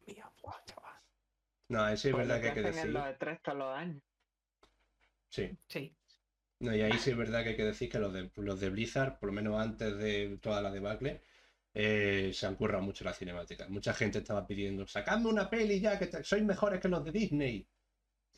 mía, 0.06 0.30
wow, 0.42 0.54
chaval. 0.64 0.85
No, 1.68 1.88
eso 1.88 2.08
es 2.08 2.14
Pues 2.14 2.26
verdad 2.28 2.40
que 2.40 2.48
hay 2.48 2.54
que 2.54 2.62
decir. 2.62 2.90
los 2.92 3.02
E3 3.04 3.40
todos 3.42 3.58
los 3.58 3.74
años. 3.76 4.02
Sí. 5.30 5.58
Sí. 5.68 5.96
No, 6.60 6.74
y 6.74 6.80
ahí 6.80 6.98
sí 6.98 7.10
es 7.10 7.16
verdad 7.16 7.42
que 7.42 7.50
hay 7.50 7.56
que 7.56 7.64
decir 7.64 7.90
que 7.90 7.98
los 7.98 8.12
de, 8.12 8.30
los 8.36 8.60
de 8.60 8.70
Blizzard, 8.70 9.18
por 9.18 9.28
lo 9.28 9.32
menos 9.34 9.60
antes 9.60 9.96
de 9.98 10.38
toda 10.38 10.62
la 10.62 10.70
debacle, 10.70 11.22
eh, 11.74 12.32
se 12.32 12.46
han 12.46 12.56
currado 12.56 12.82
mucho 12.82 13.04
la 13.04 13.12
cinemática. 13.12 13.68
Mucha 13.68 13.92
gente 13.94 14.18
estaba 14.18 14.46
pidiendo, 14.46 14.86
sacadme 14.86 15.28
una 15.28 15.50
peli 15.50 15.80
ya, 15.80 15.98
que 15.98 16.06
sois 16.24 16.42
mejores 16.44 16.80
que 16.80 16.88
los 16.88 17.04
de 17.04 17.12
Disney. 17.12 17.70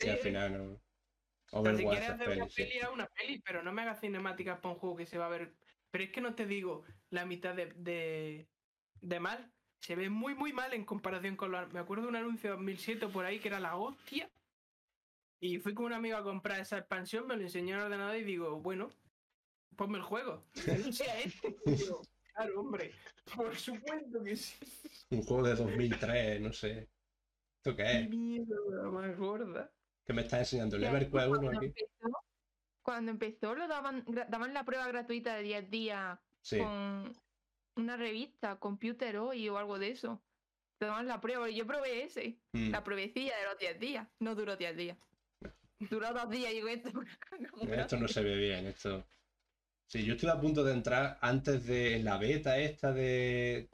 Y 0.01 0.05
Sí. 0.05 0.11
al 0.11 0.19
final 0.19 0.53
no. 0.59 0.73
O 0.75 1.63
sea, 1.63 1.75
si 1.75 1.87
Overwatch 1.87 1.89
quieres 1.89 2.11
es 2.11 2.15
hacer 2.15 2.31
una 2.31 2.47
peli, 2.47 2.51
sí. 2.51 2.63
peli, 2.65 2.81
haz 2.81 2.91
una 2.91 3.07
peli, 3.09 3.41
pero 3.45 3.63
no 3.63 3.73
me 3.73 3.83
hagas 3.83 4.01
cinemáticas 4.01 4.61
para 4.61 4.75
un 4.75 4.81
juego 4.81 4.97
que 4.97 5.07
se 5.07 5.19
va 5.19 5.27
a 5.27 5.29
ver. 5.31 5.57
Pero 5.91 6.05
es 6.05 6.13
que 6.13 6.21
no 6.21 6.35
te 6.35 6.47
digo 6.47 6.85
la 7.11 7.27
mitad 7.27 7.55
de, 7.55 7.67
de, 7.77 8.51
de 9.01 9.21
mal. 9.21 9.55
Se 9.81 9.95
ve 9.97 10.11
muy, 10.11 10.35
muy 10.35 10.53
mal 10.53 10.73
en 10.75 10.85
comparación 10.85 11.37
con 11.37 11.53
lo. 11.53 11.67
Me 11.69 11.79
acuerdo 11.81 12.05
de 12.05 12.09
un 12.11 12.17
anuncio 12.17 12.51
de 12.51 12.57
2007 12.57 13.09
por 13.09 13.25
ahí 13.25 13.39
que 13.39 13.49
era 13.49 13.61
la 13.61 13.77
hostia. 13.77 14.31
Y 15.41 15.59
fui 15.59 15.73
con 15.73 15.87
un 15.87 15.93
amigo 15.93 16.17
a 16.17 16.25
comprar 16.25 16.61
esa 16.61 16.79
expansión, 16.79 17.27
me 17.27 17.37
lo 17.37 17.43
enseñó 17.43 17.75
en 17.75 17.81
el 17.81 17.87
ordenador 17.87 18.17
y 18.17 18.25
digo, 18.25 18.61
bueno, 18.61 18.91
ponme 19.77 19.99
el 19.99 20.05
juego. 20.05 20.45
No 20.89 20.93
sea 20.93 21.21
este. 21.21 21.57
Claro, 22.35 22.61
hombre, 22.61 22.93
por 23.37 23.55
supuesto 23.57 24.23
que 24.23 24.37
sí. 24.37 24.57
Un 25.11 25.23
juego 25.23 25.45
de 25.47 25.55
2003, 25.57 26.41
no 26.41 26.53
sé. 26.53 26.89
¿Esto 27.59 27.77
qué 27.77 28.01
es? 28.01 28.09
mierda 28.09 28.91
más 28.91 29.17
gorda. 29.17 29.73
¿Qué 30.05 30.13
me 30.13 30.23
estás 30.23 30.41
enseñando? 30.41 30.77
¿El 30.77 30.85
EverQuest 30.85 31.27
además, 31.29 31.39
1 31.39 31.51
cuando 31.51 31.59
aquí? 31.59 31.67
empezó, 31.67 32.19
cuando 32.83 33.11
empezó 33.11 33.55
lo 33.55 33.69
daban, 33.69 34.05
daban 34.29 34.55
la 34.55 34.65
prueba 34.65 34.87
gratuita 34.89 35.35
de 35.37 35.43
10 35.43 35.71
días 35.71 36.19
Sí. 36.41 36.59
con 36.59 37.13
una 37.79 37.97
revista, 37.97 38.57
Computer 38.57 39.17
Hoy 39.19 39.49
o 39.49 39.59
algo 39.59 39.79
de 39.79 39.91
eso. 39.91 40.23
Te 40.79 40.87
daban 40.87 41.07
la 41.09 41.21
prueba 41.21 41.49
yo 41.51 41.67
probé 41.67 42.05
ese, 42.05 42.39
Mm. 42.53 42.71
la 42.71 42.85
pruebecilla 42.85 43.37
de 43.37 43.45
los 43.45 43.59
10 43.59 43.79
días. 43.81 44.07
No 44.21 44.35
duró 44.35 44.57
10 44.57 44.77
días. 44.77 44.97
Duró 45.91 46.13
dos 46.13 46.29
días 46.31 46.51
y 46.53 46.57
digo, 46.57 46.69
esto, 46.69 46.91
Esto 47.71 47.97
no 47.97 48.09
se 48.09 48.23
ve 48.23 48.37
bien, 48.37 48.67
esto. 48.67 49.07
Sí, 49.87 50.05
yo 50.05 50.15
estuve 50.15 50.33
a 50.33 50.41
punto 50.41 50.65
de 50.65 50.73
entrar 50.75 51.19
antes 51.21 51.67
de 51.67 52.01
la 52.01 52.19
beta 52.19 52.59
esta 52.59 52.93
de 52.93 53.69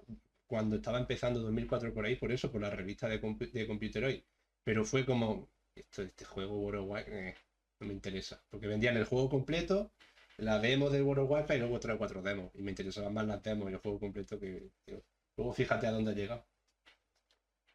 cuando 0.47 0.77
estaba 0.77 0.99
empezando 0.99 1.41
2004 1.41 1.93
por 1.93 2.05
ahí, 2.05 2.17
por 2.17 2.31
eso, 2.31 2.53
por 2.53 2.61
la 2.61 2.71
revista 2.71 3.09
de, 3.09 3.21
compu- 3.21 3.51
de 3.51 3.67
Computer 3.67 4.05
Hoy. 4.05 4.25
Pero 4.63 4.85
fue 4.85 5.05
como, 5.05 5.49
esto, 5.75 6.03
este 6.03 6.25
juego 6.25 6.59
World 6.59 6.83
of 6.83 6.89
Warcraft, 6.91 7.17
eh, 7.19 7.35
no 7.81 7.87
me 7.89 7.95
interesa. 7.95 8.43
Porque 8.51 8.67
vendían 8.67 8.97
el 8.97 9.05
juego 9.07 9.29
completo, 9.29 9.91
la 10.39 10.59
demo 10.59 10.91
del 10.91 11.03
World 11.03 11.25
of 11.25 11.31
Warcraft 11.31 11.57
y 11.57 11.61
luego 11.61 11.81
tres 11.81 11.95
o 11.97 11.99
cuatro 11.99 12.23
demos. 12.23 12.51
Y 12.55 12.63
me 12.63 12.71
interesaban 12.71 13.15
más 13.15 13.27
las 13.27 13.43
demos 13.43 13.71
y 13.71 13.75
el 13.75 13.79
juego 13.81 13.99
completo 14.01 14.39
que. 14.39 14.71
tío. 14.85 15.03
Luego 15.37 15.53
fíjate 15.53 15.87
a 15.87 15.93
dónde 15.93 16.13
ha 16.13 16.15
llegado. 16.15 16.45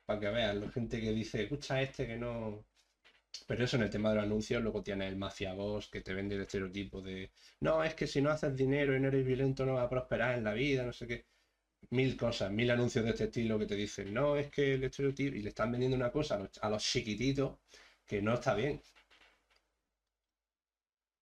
Para 0.05 0.19
que 0.19 0.29
veas, 0.29 0.55
la 0.55 0.69
gente 0.71 0.99
que 0.99 1.11
dice, 1.13 1.43
escucha 1.43 1.81
este 1.81 2.05
que 2.07 2.17
no. 2.17 2.65
Pero 3.47 3.63
eso 3.63 3.77
en 3.77 3.83
el 3.83 3.89
tema 3.89 4.09
de 4.09 4.15
los 4.15 4.25
anuncios, 4.25 4.61
luego 4.61 4.83
tienes 4.83 5.09
el 5.09 5.17
Mafia 5.17 5.53
Boss 5.53 5.87
que 5.87 6.01
te 6.01 6.13
vende 6.13 6.35
el 6.35 6.41
estereotipo 6.41 7.01
de 7.01 7.31
no, 7.61 7.83
es 7.83 7.93
que 7.95 8.07
si 8.07 8.21
no 8.21 8.31
haces 8.31 8.55
dinero 8.55 8.95
y 8.95 8.99
no 8.99 9.07
eres 9.09 9.25
violento 9.25 9.65
no 9.65 9.75
vas 9.75 9.85
a 9.85 9.89
prosperar 9.89 10.37
en 10.37 10.43
la 10.43 10.53
vida, 10.53 10.83
no 10.85 10.93
sé 10.93 11.07
qué. 11.07 11.25
Mil 11.91 12.17
cosas, 12.17 12.51
mil 12.51 12.71
anuncios 12.71 13.05
de 13.05 13.11
este 13.11 13.25
estilo 13.25 13.59
que 13.59 13.65
te 13.67 13.75
dicen, 13.75 14.13
no, 14.13 14.35
es 14.37 14.49
que 14.51 14.73
el 14.75 14.83
estereotipo, 14.85 15.35
y 15.35 15.41
le 15.41 15.49
están 15.49 15.71
vendiendo 15.71 15.97
una 15.97 16.11
cosa 16.11 16.35
a 16.35 16.39
los, 16.39 16.51
a 16.61 16.69
los 16.69 16.83
chiquititos 16.83 17.57
que 18.05 18.21
no 18.21 18.35
está 18.35 18.55
bien. 18.55 18.81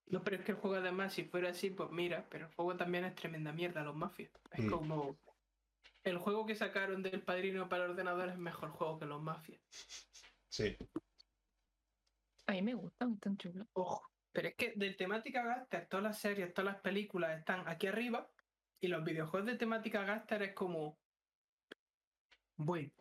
No, 0.10 0.24
pero 0.24 0.38
es 0.38 0.44
que 0.46 0.52
el 0.54 0.58
juego 0.58 0.78
además, 0.78 1.14
si 1.14 1.26
fuera 1.26 1.50
así, 1.50 1.70
pues 1.70 1.90
mira, 1.92 2.26
pero 2.30 2.48
el 2.48 2.54
juego 2.54 2.76
también 2.78 3.04
es 3.06 3.16
tremenda 3.16 3.52
mierda, 3.52 3.84
los 3.84 3.96
mafias. 3.96 4.32
Es 4.52 4.64
Mm. 4.64 4.70
como. 4.70 5.18
El 6.04 6.18
juego 6.18 6.46
que 6.46 6.56
sacaron 6.56 7.04
del 7.04 7.22
padrino 7.22 7.68
para 7.68 7.84
ordenador 7.84 8.30
es 8.30 8.38
mejor 8.38 8.70
juego 8.70 8.98
que 9.00 9.06
los 9.06 9.22
mafias. 9.22 9.62
Sí, 10.50 10.78
A 12.46 12.54
mí 12.54 12.62
me 12.62 12.74
gustan, 12.76 13.16
están 13.16 13.36
chulos. 13.38 13.68
Ojo. 13.74 14.02
Pero 14.32 14.48
es 14.48 14.56
que 14.56 14.74
de 14.76 14.94
temática 14.94 15.44
Gaster, 15.44 15.88
todas 15.90 16.04
las 16.04 16.18
series, 16.20 16.54
todas 16.54 16.74
las 16.74 16.82
películas 16.82 17.38
están 17.38 17.68
aquí 17.68 17.88
arriba. 17.88 18.30
Y 18.80 18.88
los 18.88 19.04
videojuegos 19.04 19.48
de 19.48 19.58
temática 19.58 20.04
Gaster 20.06 20.44
es 20.44 20.54
como. 20.54 20.98
Bueno. 22.56 22.92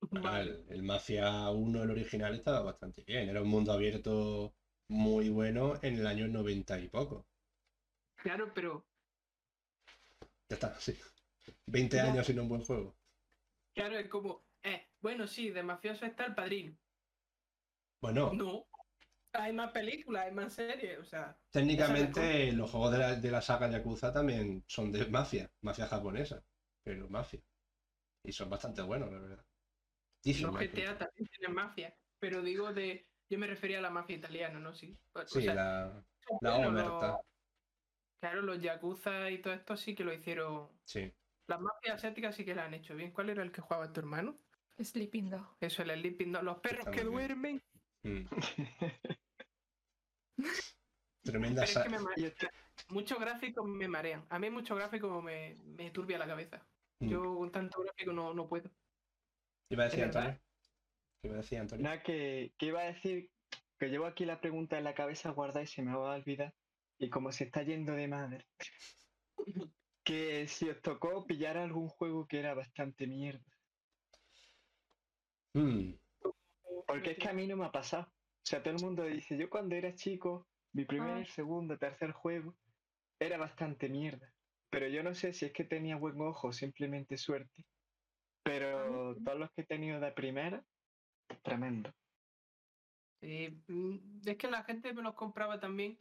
Bueno, 0.00 0.28
Vale. 0.28 0.50
el, 0.50 0.66
el 0.70 0.82
Mafia 0.82 1.48
1, 1.50 1.82
el 1.84 1.90
original, 1.90 2.34
estaba 2.34 2.62
bastante 2.62 3.04
bien. 3.06 3.28
Era 3.28 3.42
un 3.42 3.48
mundo 3.48 3.72
abierto 3.72 4.54
muy 4.88 5.28
bueno 5.28 5.74
en 5.82 5.96
el 5.98 6.06
año 6.06 6.28
90 6.28 6.78
y 6.80 6.88
poco. 6.88 7.28
Claro, 8.16 8.52
pero. 8.52 8.86
Ya 10.48 10.54
está, 10.54 10.78
sí. 10.80 10.96
20 11.66 11.96
Ya. 11.96 12.04
años 12.04 12.26
sin 12.26 12.38
un 12.40 12.48
buen 12.48 12.62
juego. 12.62 12.96
Claro, 13.74 13.98
es 13.98 14.08
como. 14.08 14.44
Eh, 14.62 14.88
bueno, 15.00 15.26
sí, 15.26 15.50
de 15.50 15.62
mafioso 15.62 16.06
está 16.06 16.24
el 16.26 16.34
padrino. 16.34 16.76
Bueno, 18.00 18.32
No. 18.32 18.66
Hay 19.32 19.52
más 19.52 19.70
películas, 19.70 20.26
hay 20.26 20.32
más 20.32 20.54
series, 20.54 20.98
o 20.98 21.04
sea. 21.04 21.38
técnicamente 21.50 22.52
los 22.52 22.70
juegos 22.70 22.92
de 22.92 22.98
la, 22.98 23.14
de 23.16 23.30
la 23.30 23.42
saga 23.42 23.70
Yakuza 23.70 24.10
también 24.10 24.64
son 24.66 24.90
de 24.90 25.06
mafia, 25.08 25.52
mafia 25.60 25.86
japonesa, 25.86 26.42
pero 26.82 27.08
mafia. 27.10 27.42
Y 28.24 28.32
son 28.32 28.48
bastante 28.48 28.80
buenos, 28.82 29.12
la 29.12 29.18
verdad. 29.18 29.44
Microsoft. 30.24 30.58
GTA 30.58 30.98
también 30.98 31.28
tienen 31.28 31.54
mafia. 31.54 31.94
Pero 32.18 32.42
digo 32.42 32.72
de 32.72 33.06
Yo 33.28 33.38
me 33.38 33.46
refería 33.46 33.78
a 33.78 33.82
la 33.82 33.90
mafia 33.90 34.16
italiana, 34.16 34.58
¿no? 34.60 34.72
Sí. 34.74 34.96
O 35.14 35.26
Sí, 35.26 35.42
sea, 35.42 35.54
la, 35.54 36.04
la 36.40 36.58
los- 36.58 36.66
omerta. 36.68 37.20
Claro, 38.20 38.42
los 38.42 38.60
yakuza 38.60 39.30
y 39.30 39.38
todo 39.42 39.52
esto 39.54 39.76
sí 39.76 39.94
que 39.94 40.04
lo 40.04 40.12
hicieron. 40.12 40.68
Sí. 40.84 41.12
Las 41.48 41.60
mafias 41.60 41.96
asiáticas 41.96 42.34
sí 42.34 42.44
que 42.44 42.54
la 42.54 42.64
han 42.64 42.74
hecho 42.74 42.94
bien. 42.96 43.12
¿Cuál 43.12 43.30
era 43.30 43.42
el 43.42 43.52
que 43.52 43.60
jugaba 43.60 43.92
tu 43.92 44.00
hermano? 44.00 44.38
Sleeping 44.78 45.30
Dog. 45.30 45.56
Eso, 45.60 45.82
el 45.82 45.90
Sleeping 46.00 46.32
Dog. 46.32 46.42
Los 46.44 46.58
perros 46.58 46.86
que 46.86 47.02
bien. 47.02 47.06
duermen. 47.12 47.62
Mm. 48.02 48.26
Tremenda 51.22 51.64
es 51.64 51.76
que 51.76 51.88
me 51.88 51.98
muchos 52.88 53.18
gráficos 53.18 53.66
me 53.66 53.88
marean. 53.88 54.24
A 54.30 54.38
mí 54.38 54.48
muchos 54.50 54.76
gráficos 54.78 55.22
me, 55.22 55.56
me 55.64 55.90
turbia 55.90 56.18
la 56.18 56.26
cabeza. 56.26 56.64
Mm. 57.00 57.08
Yo 57.08 57.22
con 57.36 57.50
tanto 57.50 57.82
gráfico 57.82 58.12
no, 58.12 58.32
no 58.32 58.46
puedo. 58.48 58.70
Iba 59.70 59.84
a 59.84 59.86
decir. 59.88 60.04
Antonio. 60.04 60.38
¿Qué 61.22 61.28
iba 61.28 61.34
a 61.34 61.40
decir 61.40 61.58
Antonio? 61.58 61.84
Nada, 61.84 62.02
que, 62.02 62.52
que 62.58 62.66
iba 62.66 62.80
a 62.80 62.92
decir 62.92 63.30
que 63.78 63.88
llevo 63.88 64.06
aquí 64.06 64.24
la 64.24 64.40
pregunta 64.40 64.78
en 64.78 64.84
la 64.84 64.94
cabeza 64.94 65.30
guardada 65.30 65.62
y 65.62 65.66
se 65.66 65.82
me 65.82 65.94
va 65.96 66.14
a 66.14 66.16
olvidar. 66.18 66.54
Y 66.98 67.10
como 67.10 67.32
se 67.32 67.44
está 67.44 67.62
yendo 67.62 67.92
de 67.92 68.08
madre. 68.08 68.46
que 70.04 70.46
si 70.48 70.68
os 70.70 70.80
tocó 70.80 71.26
pillar 71.26 71.56
algún 71.56 71.88
juego 71.88 72.26
que 72.26 72.38
era 72.38 72.54
bastante 72.54 73.06
mierda. 73.06 73.44
Mm, 75.54 75.94
Porque 76.86 77.12
es 77.12 77.18
que 77.18 77.28
a 77.28 77.32
mí 77.32 77.46
no 77.46 77.56
me 77.56 77.66
ha 77.66 77.72
pasado. 77.72 78.04
O 78.12 78.48
sea, 78.48 78.62
todo 78.62 78.76
el 78.76 78.82
mundo 78.82 79.02
dice, 79.04 79.36
yo 79.36 79.50
cuando 79.50 79.74
era 79.74 79.94
chico, 79.94 80.46
mi 80.72 80.84
primer, 80.84 81.22
Ah. 81.22 81.24
segundo, 81.26 81.76
tercer 81.78 82.12
juego 82.12 82.54
era 83.18 83.36
bastante 83.38 83.88
mierda. 83.88 84.32
Pero 84.70 84.86
yo 84.88 85.02
no 85.02 85.14
sé 85.14 85.32
si 85.32 85.46
es 85.46 85.52
que 85.52 85.64
tenía 85.64 85.96
buen 85.96 86.20
ojo 86.20 86.48
o 86.48 86.52
simplemente 86.52 87.16
suerte. 87.16 87.64
Pero 88.44 89.16
todos 89.24 89.38
los 89.38 89.50
que 89.52 89.62
he 89.62 89.66
tenido 89.66 89.98
de 89.98 90.12
primera, 90.12 90.64
tremendo. 91.42 91.92
Sí, 93.20 93.62
mm, 93.68 94.20
es 94.26 94.36
que 94.36 94.50
la 94.50 94.62
gente 94.64 94.92
me 94.92 95.02
los 95.02 95.14
compraba 95.14 95.58
también. 95.60 95.96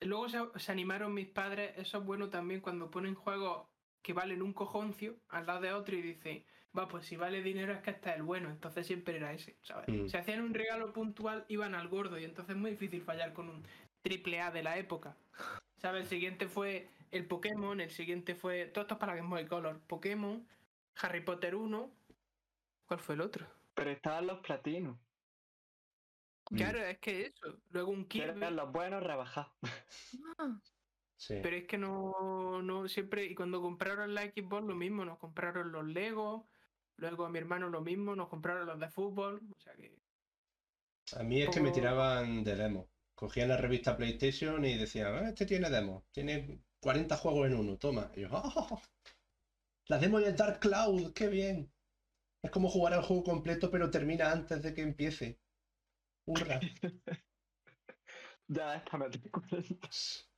Luego 0.00 0.28
se, 0.28 0.38
se 0.56 0.72
animaron 0.72 1.14
mis 1.14 1.28
padres, 1.28 1.72
eso 1.76 1.98
es 1.98 2.04
bueno 2.04 2.28
también 2.28 2.60
cuando 2.60 2.90
ponen 2.90 3.14
juegos 3.14 3.66
que 4.02 4.12
valen 4.12 4.42
un 4.42 4.52
cojoncio 4.52 5.16
al 5.28 5.46
lado 5.46 5.62
de 5.62 5.72
otro 5.72 5.96
y 5.96 6.02
dicen, 6.02 6.44
va, 6.76 6.88
pues 6.88 7.06
si 7.06 7.16
vale 7.16 7.42
dinero 7.42 7.72
es 7.72 7.80
que 7.80 7.90
este 7.90 8.10
es 8.10 8.16
el 8.16 8.22
bueno, 8.22 8.50
entonces 8.50 8.86
siempre 8.86 9.16
era 9.16 9.32
ese, 9.32 9.56
¿sabes? 9.62 9.88
Mm. 9.88 10.08
Si 10.08 10.16
hacían 10.16 10.42
un 10.42 10.52
regalo 10.52 10.92
puntual, 10.92 11.44
iban 11.48 11.74
al 11.74 11.88
gordo 11.88 12.18
y 12.18 12.24
entonces 12.24 12.54
es 12.54 12.60
muy 12.60 12.72
difícil 12.72 13.02
fallar 13.02 13.32
con 13.32 13.48
un 13.48 13.64
triple 14.02 14.40
A 14.40 14.50
de 14.50 14.62
la 14.62 14.76
época. 14.76 15.16
¿Sabes? 15.78 16.02
El 16.02 16.08
siguiente 16.08 16.48
fue 16.48 16.88
el 17.10 17.26
Pokémon, 17.26 17.80
el 17.80 17.90
siguiente 17.90 18.34
fue, 18.34 18.66
todo 18.66 18.82
esto 18.82 18.94
es 18.94 19.00
para 19.00 19.14
Game 19.14 19.28
Boy 19.28 19.46
Color, 19.46 19.80
Pokémon, 19.86 20.46
Harry 20.96 21.20
Potter 21.20 21.54
1, 21.54 21.90
¿cuál 22.86 23.00
fue 23.00 23.14
el 23.14 23.20
otro? 23.20 23.46
Pero 23.74 23.90
estaban 23.90 24.26
los 24.26 24.40
platinos, 24.40 24.98
mm, 26.50 26.56
Claro, 26.56 26.78
es 26.84 26.98
que 27.00 27.26
eso, 27.26 27.60
luego 27.70 27.90
un 27.90 28.06
Kirby. 28.08 28.38
eran 28.38 28.56
los 28.56 28.70
buenos 28.72 29.02
rebajados. 29.02 29.52
Ah, 30.38 30.60
sí. 31.16 31.34
Pero 31.40 31.56
es 31.56 31.66
que 31.66 31.78
no, 31.78 32.62
no 32.62 32.88
siempre, 32.88 33.26
y 33.26 33.34
cuando 33.34 33.60
compraron 33.62 34.14
la 34.14 34.22
Xbox 34.24 34.66
lo 34.66 34.74
mismo, 34.74 35.04
nos 35.04 35.18
compraron 35.18 35.72
los 35.72 35.84
Lego, 35.86 36.50
luego 36.96 37.24
a 37.26 37.30
mi 37.30 37.38
hermano 37.38 37.68
lo 37.70 37.82
mismo, 37.82 38.16
nos 38.16 38.28
compraron 38.28 38.66
los 38.66 38.80
de 38.80 38.90
fútbol, 38.90 39.40
o 39.50 39.60
sea 39.60 39.74
que 39.76 40.02
A 41.16 41.22
mí 41.22 41.40
es 41.42 41.48
que 41.50 41.60
me 41.62 41.70
tiraban 41.70 42.44
de 42.44 42.56
demo. 42.56 42.92
Cogían 43.14 43.48
la 43.48 43.56
revista 43.56 43.96
PlayStation 43.96 44.64
y 44.66 44.76
decían, 44.76 45.14
"Ah, 45.14 45.28
este 45.30 45.46
tiene 45.46 45.70
demo, 45.70 46.06
tiene 46.12 46.62
40 46.80 47.16
juegos 47.16 47.46
en 47.46 47.54
uno, 47.54 47.78
toma. 47.78 48.12
Y 48.14 48.22
yo, 48.22 48.28
¡ah! 48.32 48.82
La 49.88 49.98
demo 49.98 50.20
de 50.20 50.34
Dark 50.34 50.60
Cloud, 50.60 51.14
qué 51.14 51.28
bien. 51.28 51.73
Es 52.44 52.50
como 52.50 52.68
jugar 52.68 52.92
al 52.92 53.02
juego 53.02 53.24
completo, 53.24 53.70
pero 53.70 53.90
termina 53.90 54.30
antes 54.30 54.60
de 54.62 54.74
que 54.74 54.82
empiece. 54.82 55.40
Hurra. 56.26 56.60
Ya 58.48 58.76
esta 58.76 58.98
me. 58.98 59.06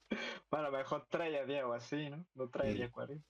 Bueno, 0.48 0.70
mejor 0.70 1.08
traía 1.08 1.44
10 1.44 1.64
o 1.64 1.72
así, 1.72 2.08
¿no? 2.08 2.24
No 2.34 2.48
traería 2.48 2.86
Mm. 2.86 2.90
40. 2.92 3.26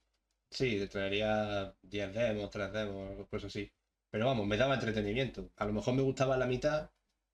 Sí, 0.50 0.78
te 0.78 0.86
traería 0.88 1.74
10 1.82 2.12
demos, 2.12 2.50
3 2.50 2.70
demos, 2.70 3.26
pues 3.30 3.44
así. 3.44 3.72
Pero 4.10 4.26
vamos, 4.26 4.46
me 4.46 4.58
daba 4.58 4.74
entretenimiento. 4.74 5.50
A 5.56 5.64
lo 5.64 5.72
mejor 5.72 5.94
me 5.94 6.02
gustaba 6.02 6.36
la 6.36 6.46
mitad 6.46 6.90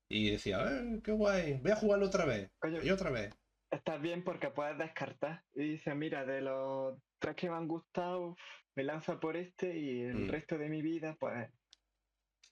y 0.09 0.31
decía, 0.31 0.61
"Eh, 0.63 1.01
qué 1.03 1.11
guay, 1.11 1.59
voy 1.61 1.73
a 1.73 1.77
jugarlo 1.77 2.07
otra 2.07 2.25
vez. 2.25 2.53
Oye, 2.63 2.87
Y 2.87 2.91
otra 2.91 3.11
vez. 3.11 3.35
Estás 3.71 4.01
bien 4.01 4.23
porque 4.23 4.51
puedes 4.51 4.79
descartar. 4.79 5.43
Y 5.55 5.73
dices, 5.73 5.97
mira, 5.97 6.25
de 6.25 6.43
los 6.43 6.99
tres 7.19 7.35
que 7.35 7.49
me 7.51 7.57
han 7.57 7.67
gustado, 7.67 8.37
me 8.75 8.85
lanzo 8.85 9.19
por 9.21 9.37
este 9.37 9.77
y 9.79 10.01
el 10.03 10.27
Mm. 10.27 10.29
resto 10.29 10.59
de 10.59 10.69
mi 10.69 10.83
vida, 10.83 11.17
pues, 11.19 11.51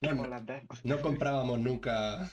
No, 0.02 0.26
las 0.26 0.44
demos. 0.46 0.84
no 0.84 1.00
comprábamos 1.00 1.58
nunca. 1.60 2.30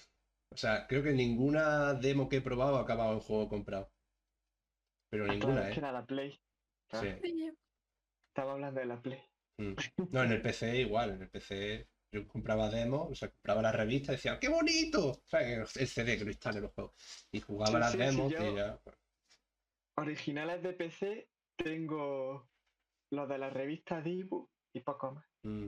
O 0.50 0.56
sea, 0.58 0.88
creo 0.88 1.04
que 1.04 1.12
ninguna 1.12 1.94
demo 1.94 2.30
que 2.30 2.38
he 2.38 2.42
probado 2.42 2.78
ha 2.78 2.82
acabado 2.82 3.14
en 3.14 3.20
juego 3.20 3.50
comprado. 3.50 3.92
Pero 5.10 5.26
Ah, 5.26 5.28
ninguna, 5.28 5.54
claro, 5.56 5.70
¿eh? 5.70 5.78
era 5.78 5.92
la 5.92 6.06
Play. 6.06 6.40
Claro, 6.90 7.20
Sí. 7.22 7.52
Estaba 8.30 8.54
hablando 8.54 8.80
de 8.80 8.86
la 8.86 9.02
Play. 9.02 9.20
Mm. 9.58 9.74
No, 10.12 10.24
en 10.24 10.32
el 10.32 10.42
PC 10.42 10.78
igual, 10.82 11.12
en 11.12 11.22
el 11.24 11.30
PC 11.30 11.88
yo 12.14 12.28
compraba 12.28 12.70
demos, 12.70 13.12
o 13.12 13.16
sea, 13.16 13.30
compraba 13.30 13.62
la 13.62 13.72
revista 13.72 14.14
y 14.14 14.16
decía, 14.16 14.40
¡qué 14.40 14.48
bonito! 14.48 15.10
O 15.12 15.22
sea, 15.26 15.40
que 15.42 15.56
el 15.56 15.88
CD 15.88 16.18
que 16.18 16.24
lo 16.24 16.30
instale 16.32 16.62
los 16.62 16.72
juegos. 16.74 17.28
Y 17.32 17.42
jugaba 17.42 17.72
Sí, 17.72 17.80
las 17.80 17.92
sí, 17.92 17.98
sí, 17.98 18.04
demos 18.06 18.32
yo- 18.32 18.54
y 18.54 18.56
ya. 18.56 18.80
Originales 19.98 20.62
de 20.62 20.74
PC, 20.74 21.28
tengo 21.56 22.48
los 23.12 23.28
de 23.30 23.38
la 23.38 23.50
revista 23.50 24.02
Dibu 24.02 24.50
y 24.74 24.82
poco 24.82 25.12
más. 25.14 25.26
mm, 25.44 25.68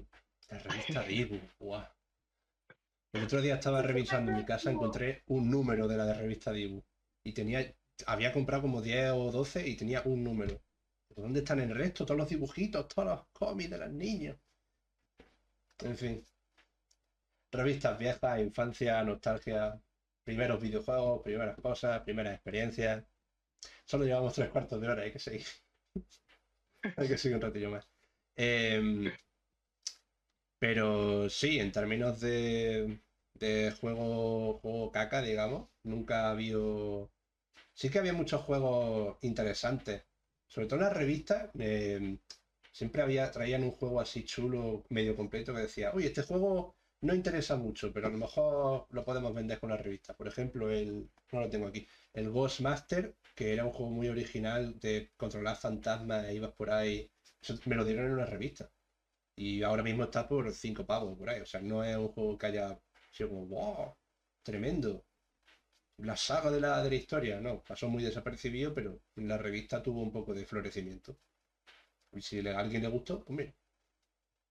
La 0.50 0.58
revista 0.60 1.04
Dibu, 1.04 1.40
guau. 1.60 1.86
El 3.14 3.24
otro 3.24 3.42
día 3.42 3.56
estaba 3.56 3.82
revisando 3.82 4.32
en 4.32 4.38
mi 4.38 4.46
casa, 4.46 4.72
encontré 4.72 5.24
un 5.28 5.50
número 5.50 5.88
de 5.88 5.98
la 5.98 6.06
de 6.06 6.14
revista 6.14 6.52
Dibu. 6.52 6.84
Y 7.24 7.34
tenía, 7.34 7.74
había 8.06 8.32
comprado 8.32 8.64
como 8.64 8.82
10 8.82 9.12
o 9.12 9.32
12 9.32 9.68
y 9.68 9.76
tenía 9.76 10.02
un 10.06 10.24
número. 10.24 10.62
¿Dónde 11.16 11.40
están 11.40 11.60
el 11.60 11.74
resto? 11.76 12.06
Todos 12.06 12.18
los 12.18 12.30
dibujitos, 12.30 12.88
todos 12.88 13.08
los 13.08 13.28
cómics 13.34 13.70
de 13.72 13.78
las 13.78 13.92
niñas. 13.92 14.38
En 15.84 15.98
fin. 15.98 16.26
Revistas 17.52 17.98
viejas, 18.00 18.40
infancia, 18.40 19.04
nostalgia, 19.04 19.80
primeros 20.24 20.62
videojuegos, 20.62 21.22
primeras 21.24 21.58
cosas, 21.58 22.02
primeras 22.02 22.34
experiencias. 22.36 23.04
Solo 23.86 24.06
llevamos 24.06 24.34
tres 24.34 24.50
cuartos 24.50 24.80
de 24.82 24.88
hora, 24.88 25.04
hay 25.04 25.12
que 25.12 25.20
seguir. 25.20 25.46
Hay 26.98 27.08
que 27.08 27.18
seguir 27.18 27.36
un 27.38 27.42
ratillo 27.42 27.70
más. 27.72 27.88
Em, 28.36 29.12
pero 30.60 31.30
sí, 31.30 31.60
en 31.60 31.72
términos 31.72 32.20
de, 32.20 33.00
de 33.34 33.72
juego, 33.80 34.60
juego 34.62 34.92
caca, 34.92 35.22
digamos, 35.22 35.70
nunca 35.84 36.28
ha 36.28 36.32
habido. 36.32 37.12
Sí 37.74 37.90
que 37.90 38.00
había 38.00 38.14
muchos 38.14 38.42
juegos 38.44 39.18
interesantes. 39.24 40.06
Sobre 40.48 40.68
todo 40.68 40.80
en 40.82 40.86
las 40.88 40.98
revistas, 40.98 41.52
em, 41.60 42.20
siempre 42.72 43.02
había, 43.04 43.32
traían 43.32 43.64
un 43.64 43.72
juego 43.72 44.02
así 44.02 44.26
chulo, 44.26 44.86
medio 44.90 45.16
completo, 45.18 45.54
que 45.56 45.62
decía, 45.62 45.92
oye, 45.94 46.08
este 46.08 46.24
juego 46.24 46.76
no 47.02 47.14
interesa 47.16 47.56
mucho, 47.56 47.92
pero 47.94 48.08
a 48.08 48.10
lo 48.12 48.18
mejor 48.18 48.88
lo 48.92 49.06
podemos 49.06 49.34
vender 49.34 49.60
con 49.60 49.70
la 49.70 49.78
revista. 49.78 50.16
Por 50.16 50.28
ejemplo, 50.28 50.70
el, 50.70 51.10
no 51.32 51.42
lo 51.42 51.50
tengo 51.50 51.68
aquí, 51.68 51.88
el 52.14 52.30
Ghost 52.30 52.60
Master, 52.62 53.16
que 53.36 53.54
era 53.54 53.66
un 53.66 53.72
juego 53.72 53.92
muy 53.92 54.08
original 54.10 54.80
de 54.80 55.12
controlar 55.18 55.56
fantasmas 55.58 56.26
e 56.26 56.36
ibas 56.36 56.52
por 56.54 56.70
ahí. 56.72 57.10
Eso 57.42 57.58
me 57.66 57.76
lo 57.76 57.86
dieron 57.86 58.06
en 58.06 58.14
una 58.14 58.26
revista. 58.26 58.70
Y 59.36 59.64
ahora 59.64 59.84
mismo 59.84 60.04
está 60.06 60.28
por 60.28 60.54
5 60.54 60.86
pavos 60.86 61.18
por 61.18 61.30
ahí. 61.30 61.42
O 61.42 61.46
sea, 61.46 61.62
no 61.62 61.84
es 61.84 61.96
un 61.98 62.10
juego 62.10 62.38
que 62.38 62.48
haya 62.48 62.80
sido 63.12 63.30
wow, 63.30 63.96
tremendo. 64.44 65.06
La 65.98 66.16
saga 66.18 66.50
de 66.52 66.60
la, 66.62 66.82
de 66.84 66.90
la 66.90 66.96
historia, 66.96 67.40
no, 67.40 67.62
pasó 67.64 67.88
muy 67.90 68.04
desapercibido, 68.04 68.74
pero 68.74 69.00
la 69.16 69.38
revista 69.38 69.84
tuvo 69.84 70.02
un 70.02 70.12
poco 70.12 70.34
de 70.34 70.46
florecimiento. 70.46 71.18
Y 72.14 72.22
si 72.22 72.48
a 72.48 72.60
alguien 72.60 72.84
le 72.84 72.90
gustó, 72.90 73.20
pues 73.24 73.38
mira. 73.38 73.54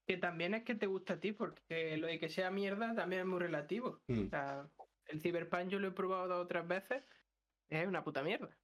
Que 0.08 0.16
también 0.16 0.54
es 0.54 0.64
que 0.64 0.74
te 0.74 0.86
gusta 0.86 1.14
a 1.14 1.20
ti, 1.20 1.32
porque 1.32 1.98
lo 1.98 2.06
de 2.06 2.18
que 2.18 2.30
sea 2.30 2.50
mierda 2.50 2.94
también 2.94 3.20
es 3.20 3.26
muy 3.28 3.38
relativo. 3.40 4.00
Mm, 4.08 4.26
O 4.26 4.28
sea, 4.30 4.66
el 5.06 5.20
Cyberpunk 5.20 5.68
yo 5.68 5.78
lo 5.78 5.88
he 5.88 5.92
probado 5.92 6.26
dos 6.28 6.44
o 6.44 6.46
tres 6.46 6.66
veces, 6.66 7.04
es 7.68 7.86
una 7.86 8.02
puta 8.02 8.22
mierda. 8.22 8.56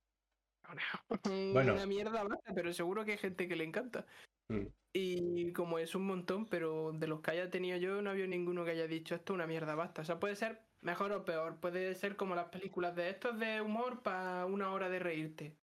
Una, 0.72 1.52
Bueno. 1.52 1.74
una 1.74 1.84
mierda 1.84 2.26
pero 2.54 2.72
seguro 2.72 3.04
que 3.04 3.12
hay 3.12 3.18
gente 3.18 3.46
que 3.46 3.56
le 3.56 3.64
encanta. 3.64 4.06
mm. 4.48 4.66
Y 4.94 5.52
como 5.52 5.78
es 5.78 5.94
un 5.94 6.06
montón, 6.06 6.46
pero 6.46 6.92
de 6.92 7.06
los 7.08 7.20
que 7.20 7.32
haya 7.32 7.50
tenido 7.50 7.76
yo, 7.76 8.00
no 8.00 8.08
había 8.10 8.26
ninguno 8.26 8.64
que 8.64 8.70
haya 8.70 8.86
dicho 8.86 9.14
esto 9.14 9.32
es 9.32 9.34
una 9.34 9.46
mierda 9.46 9.74
basta. 9.74 10.00
O 10.00 10.04
sea, 10.06 10.18
puede 10.18 10.36
ser 10.36 10.62
mejor 10.80 11.12
o 11.12 11.24
peor. 11.26 11.58
Puede 11.60 11.94
ser 11.96 12.16
como 12.16 12.34
las 12.36 12.48
películas 12.48 12.94
de 12.96 13.10
estos 13.10 13.38
de 13.38 13.60
humor 13.60 14.02
para 14.02 14.46
una 14.46 14.70
hora 14.72 14.88
de 14.88 15.00
reírte. 15.00 15.58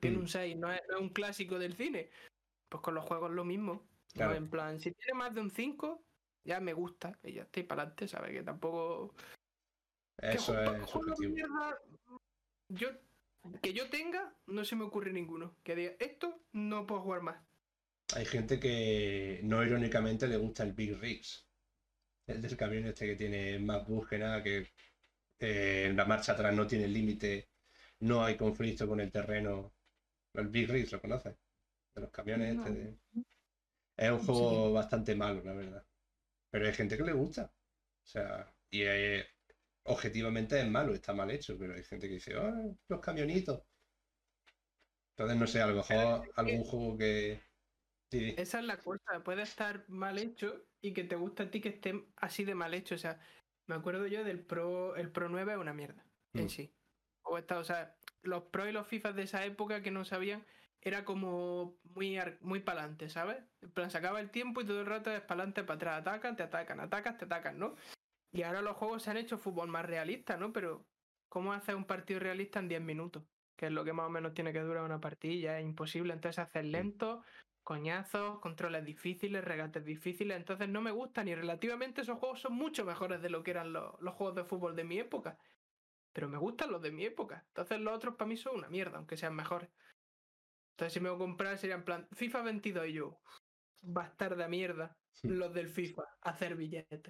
Tiene 0.00 0.16
Mm. 0.16 0.20
un 0.20 0.28
6, 0.28 0.56
no 0.56 0.72
es, 0.72 0.80
no 0.88 0.96
es 0.96 1.02
un 1.02 1.08
clásico 1.10 1.58
del 1.58 1.74
cine. 1.74 2.10
Pues 2.70 2.80
con 2.82 2.94
los 2.94 3.04
juegos 3.04 3.32
lo 3.32 3.44
mismo. 3.44 3.89
¿No? 4.14 4.18
Claro. 4.18 4.34
En 4.34 4.48
plan, 4.50 4.80
si 4.80 4.92
tiene 4.92 5.14
más 5.18 5.34
de 5.34 5.40
un 5.40 5.50
5, 5.50 6.02
ya 6.44 6.60
me 6.60 6.72
gusta. 6.72 7.18
Y 7.22 7.32
ya 7.34 7.42
estoy 7.42 7.62
para 7.64 7.82
adelante, 7.82 8.08
¿sabes? 8.08 8.32
Que 8.32 8.42
tampoco. 8.42 9.14
Eso 10.18 10.60
es 10.62 10.80
de 10.80 10.86
subjetivo. 10.86 11.34
mierda, 11.34 11.78
yo, 12.68 12.88
que 13.62 13.72
yo 13.72 13.88
tenga, 13.88 14.34
no 14.46 14.64
se 14.64 14.76
me 14.76 14.84
ocurre 14.84 15.12
ninguno. 15.12 15.56
Que 15.62 15.74
diga, 15.74 15.92
esto 15.98 16.42
no 16.52 16.86
puedo 16.86 17.02
jugar 17.02 17.22
más. 17.22 17.42
Hay 18.14 18.24
gente 18.26 18.58
que 18.58 19.40
no 19.44 19.62
irónicamente 19.64 20.26
le 20.28 20.36
gusta 20.36 20.62
el 20.64 20.72
Big 20.72 20.98
Rigs. 20.98 21.46
El 22.26 22.42
del 22.42 22.56
camión 22.56 22.86
este 22.86 23.06
que 23.06 23.16
tiene 23.16 23.58
más 23.58 23.86
bus 23.86 24.08
que 24.08 24.18
nada, 24.18 24.42
que 24.42 24.68
Eh, 25.42 25.90
la 25.96 26.04
marcha 26.04 26.32
atrás 26.32 26.54
no 26.54 26.66
tiene 26.66 26.86
límite, 26.86 27.48
no 28.00 28.22
hay 28.22 28.36
conflicto 28.36 28.86
con 28.86 29.00
el 29.00 29.10
terreno. 29.10 29.72
El 30.34 30.48
Big 30.48 30.68
Rig, 30.68 30.92
¿lo 30.92 31.00
conoces? 31.00 31.34
De 31.94 32.02
los 32.02 32.10
camiones 32.10 32.56
No. 32.56 32.66
este 32.66 32.74
de- 32.78 32.98
Es 34.00 34.10
un 34.10 34.18
juego 34.24 34.72
bastante 34.72 35.14
malo, 35.14 35.42
la 35.44 35.52
verdad. 35.52 35.86
Pero 36.50 36.66
hay 36.66 36.72
gente 36.72 36.96
que 36.96 37.04
le 37.04 37.12
gusta. 37.12 37.52
O 38.04 38.06
sea, 38.08 38.54
y 38.70 38.84
objetivamente 39.84 40.58
es 40.60 40.68
malo, 40.68 40.94
está 40.94 41.12
mal 41.12 41.30
hecho, 41.30 41.58
pero 41.58 41.74
hay 41.74 41.84
gente 41.84 42.08
que 42.08 42.14
dice, 42.14 42.34
"Ah, 42.36 42.52
los 42.88 43.00
camionitos. 43.00 43.62
Entonces, 45.16 45.38
no 45.38 45.46
sé, 45.46 45.60
a 45.60 45.66
lo 45.66 45.74
mejor 45.76 46.30
algún 46.34 46.64
juego 46.64 46.96
que. 46.96 47.42
Sí. 48.10 48.34
Esa 48.38 48.58
es 48.60 48.64
la 48.64 48.78
cosa, 48.78 49.22
puede 49.22 49.42
estar 49.42 49.88
mal 49.88 50.18
hecho 50.18 50.66
y 50.80 50.94
que 50.94 51.04
te 51.04 51.14
guste 51.16 51.44
a 51.44 51.50
ti 51.50 51.60
que 51.60 51.68
esté 51.68 52.08
así 52.16 52.44
de 52.44 52.54
mal 52.54 52.74
hecho. 52.74 52.94
O 52.94 52.98
sea, 52.98 53.20
me 53.66 53.74
acuerdo 53.76 54.06
yo 54.06 54.24
del 54.24 54.44
Pro, 54.44 54.96
el 54.96 55.12
Pro 55.12 55.28
9 55.28 55.52
es 55.52 55.58
una 55.58 55.74
mierda 55.74 56.10
en 56.34 56.46
Mm. 56.46 56.48
sí. 56.48 56.74
O, 57.22 57.38
esta, 57.38 57.58
o 57.58 57.64
sea, 57.64 57.98
los 58.22 58.44
Pro 58.44 58.66
y 58.68 58.72
los 58.72 58.86
FIFA 58.88 59.12
de 59.12 59.22
esa 59.24 59.44
época 59.44 59.82
que 59.82 59.90
no 59.90 60.04
sabían, 60.04 60.46
era 60.82 61.04
como 61.04 61.78
muy, 61.94 62.18
muy 62.40 62.60
para 62.60 62.80
adelante, 62.80 63.08
¿sabes? 63.08 63.38
En 63.60 63.70
plan, 63.70 63.90
se 63.90 63.98
acaba 63.98 64.20
el 64.20 64.30
tiempo 64.30 64.60
y 64.60 64.66
todo 64.66 64.80
el 64.80 64.86
rato 64.86 65.10
es 65.10 65.20
para 65.20 65.42
adelante, 65.42 65.62
para 65.62 65.76
atrás, 65.76 66.00
atacan, 66.00 66.36
te 66.36 66.42
atacan, 66.42 66.80
atacas, 66.80 67.18
te 67.18 67.24
atacan, 67.26 67.58
¿no? 67.58 67.76
Y 68.32 68.42
ahora 68.42 68.62
los 68.62 68.76
juegos 68.76 69.02
se 69.02 69.10
han 69.10 69.16
hecho 69.16 69.38
fútbol 69.38 69.68
más 69.68 69.84
realista, 69.84 70.36
¿no? 70.36 70.52
Pero, 70.52 70.86
¿cómo 71.28 71.52
hacer 71.52 71.74
un 71.74 71.84
partido 71.84 72.20
realista 72.20 72.60
en 72.60 72.68
10 72.68 72.80
minutos? 72.80 73.24
Que 73.56 73.66
es 73.66 73.72
lo 73.72 73.84
que 73.84 73.92
más 73.92 74.06
o 74.06 74.10
menos 74.10 74.34
tiene 74.34 74.52
que 74.52 74.60
durar 74.60 74.84
una 74.84 75.00
partida, 75.00 75.58
es 75.58 75.64
imposible. 75.64 76.14
Entonces 76.14 76.38
hacer 76.38 76.64
lento, 76.64 77.22
coñazos, 77.62 78.38
controles 78.38 78.84
difíciles, 78.84 79.44
regates 79.44 79.84
difíciles. 79.84 80.36
Entonces 80.36 80.68
no 80.68 80.80
me 80.80 80.92
gustan 80.92 81.28
y 81.28 81.34
relativamente 81.34 82.00
esos 82.02 82.18
juegos 82.18 82.40
son 82.40 82.54
mucho 82.54 82.84
mejores 82.84 83.20
de 83.20 83.30
lo 83.30 83.42
que 83.42 83.50
eran 83.50 83.72
los, 83.72 84.00
los 84.00 84.14
juegos 84.14 84.36
de 84.36 84.44
fútbol 84.44 84.76
de 84.76 84.84
mi 84.84 84.98
época. 84.98 85.36
Pero 86.12 86.28
me 86.28 86.38
gustan 86.38 86.72
los 86.72 86.80
de 86.80 86.90
mi 86.90 87.04
época. 87.04 87.44
Entonces 87.48 87.80
los 87.80 87.94
otros 87.94 88.14
para 88.14 88.28
mí 88.28 88.36
son 88.36 88.56
una 88.56 88.68
mierda, 88.68 88.96
aunque 88.96 89.16
sean 89.16 89.34
mejores. 89.34 89.68
Entonces 90.80 90.94
si 90.94 91.00
me 91.00 91.10
voy 91.10 91.16
a 91.16 91.18
comprar 91.18 91.58
sería 91.58 91.74
en 91.76 91.84
plan 91.84 92.08
FIFA 92.12 92.40
22 92.40 92.86
y 92.88 92.92
yo. 92.94 93.20
Bastarda 93.82 94.48
mierda. 94.48 94.96
Los 95.24 95.52
del 95.52 95.68
FIFA. 95.68 96.04
Hacer 96.22 96.56
billetes. 96.56 97.02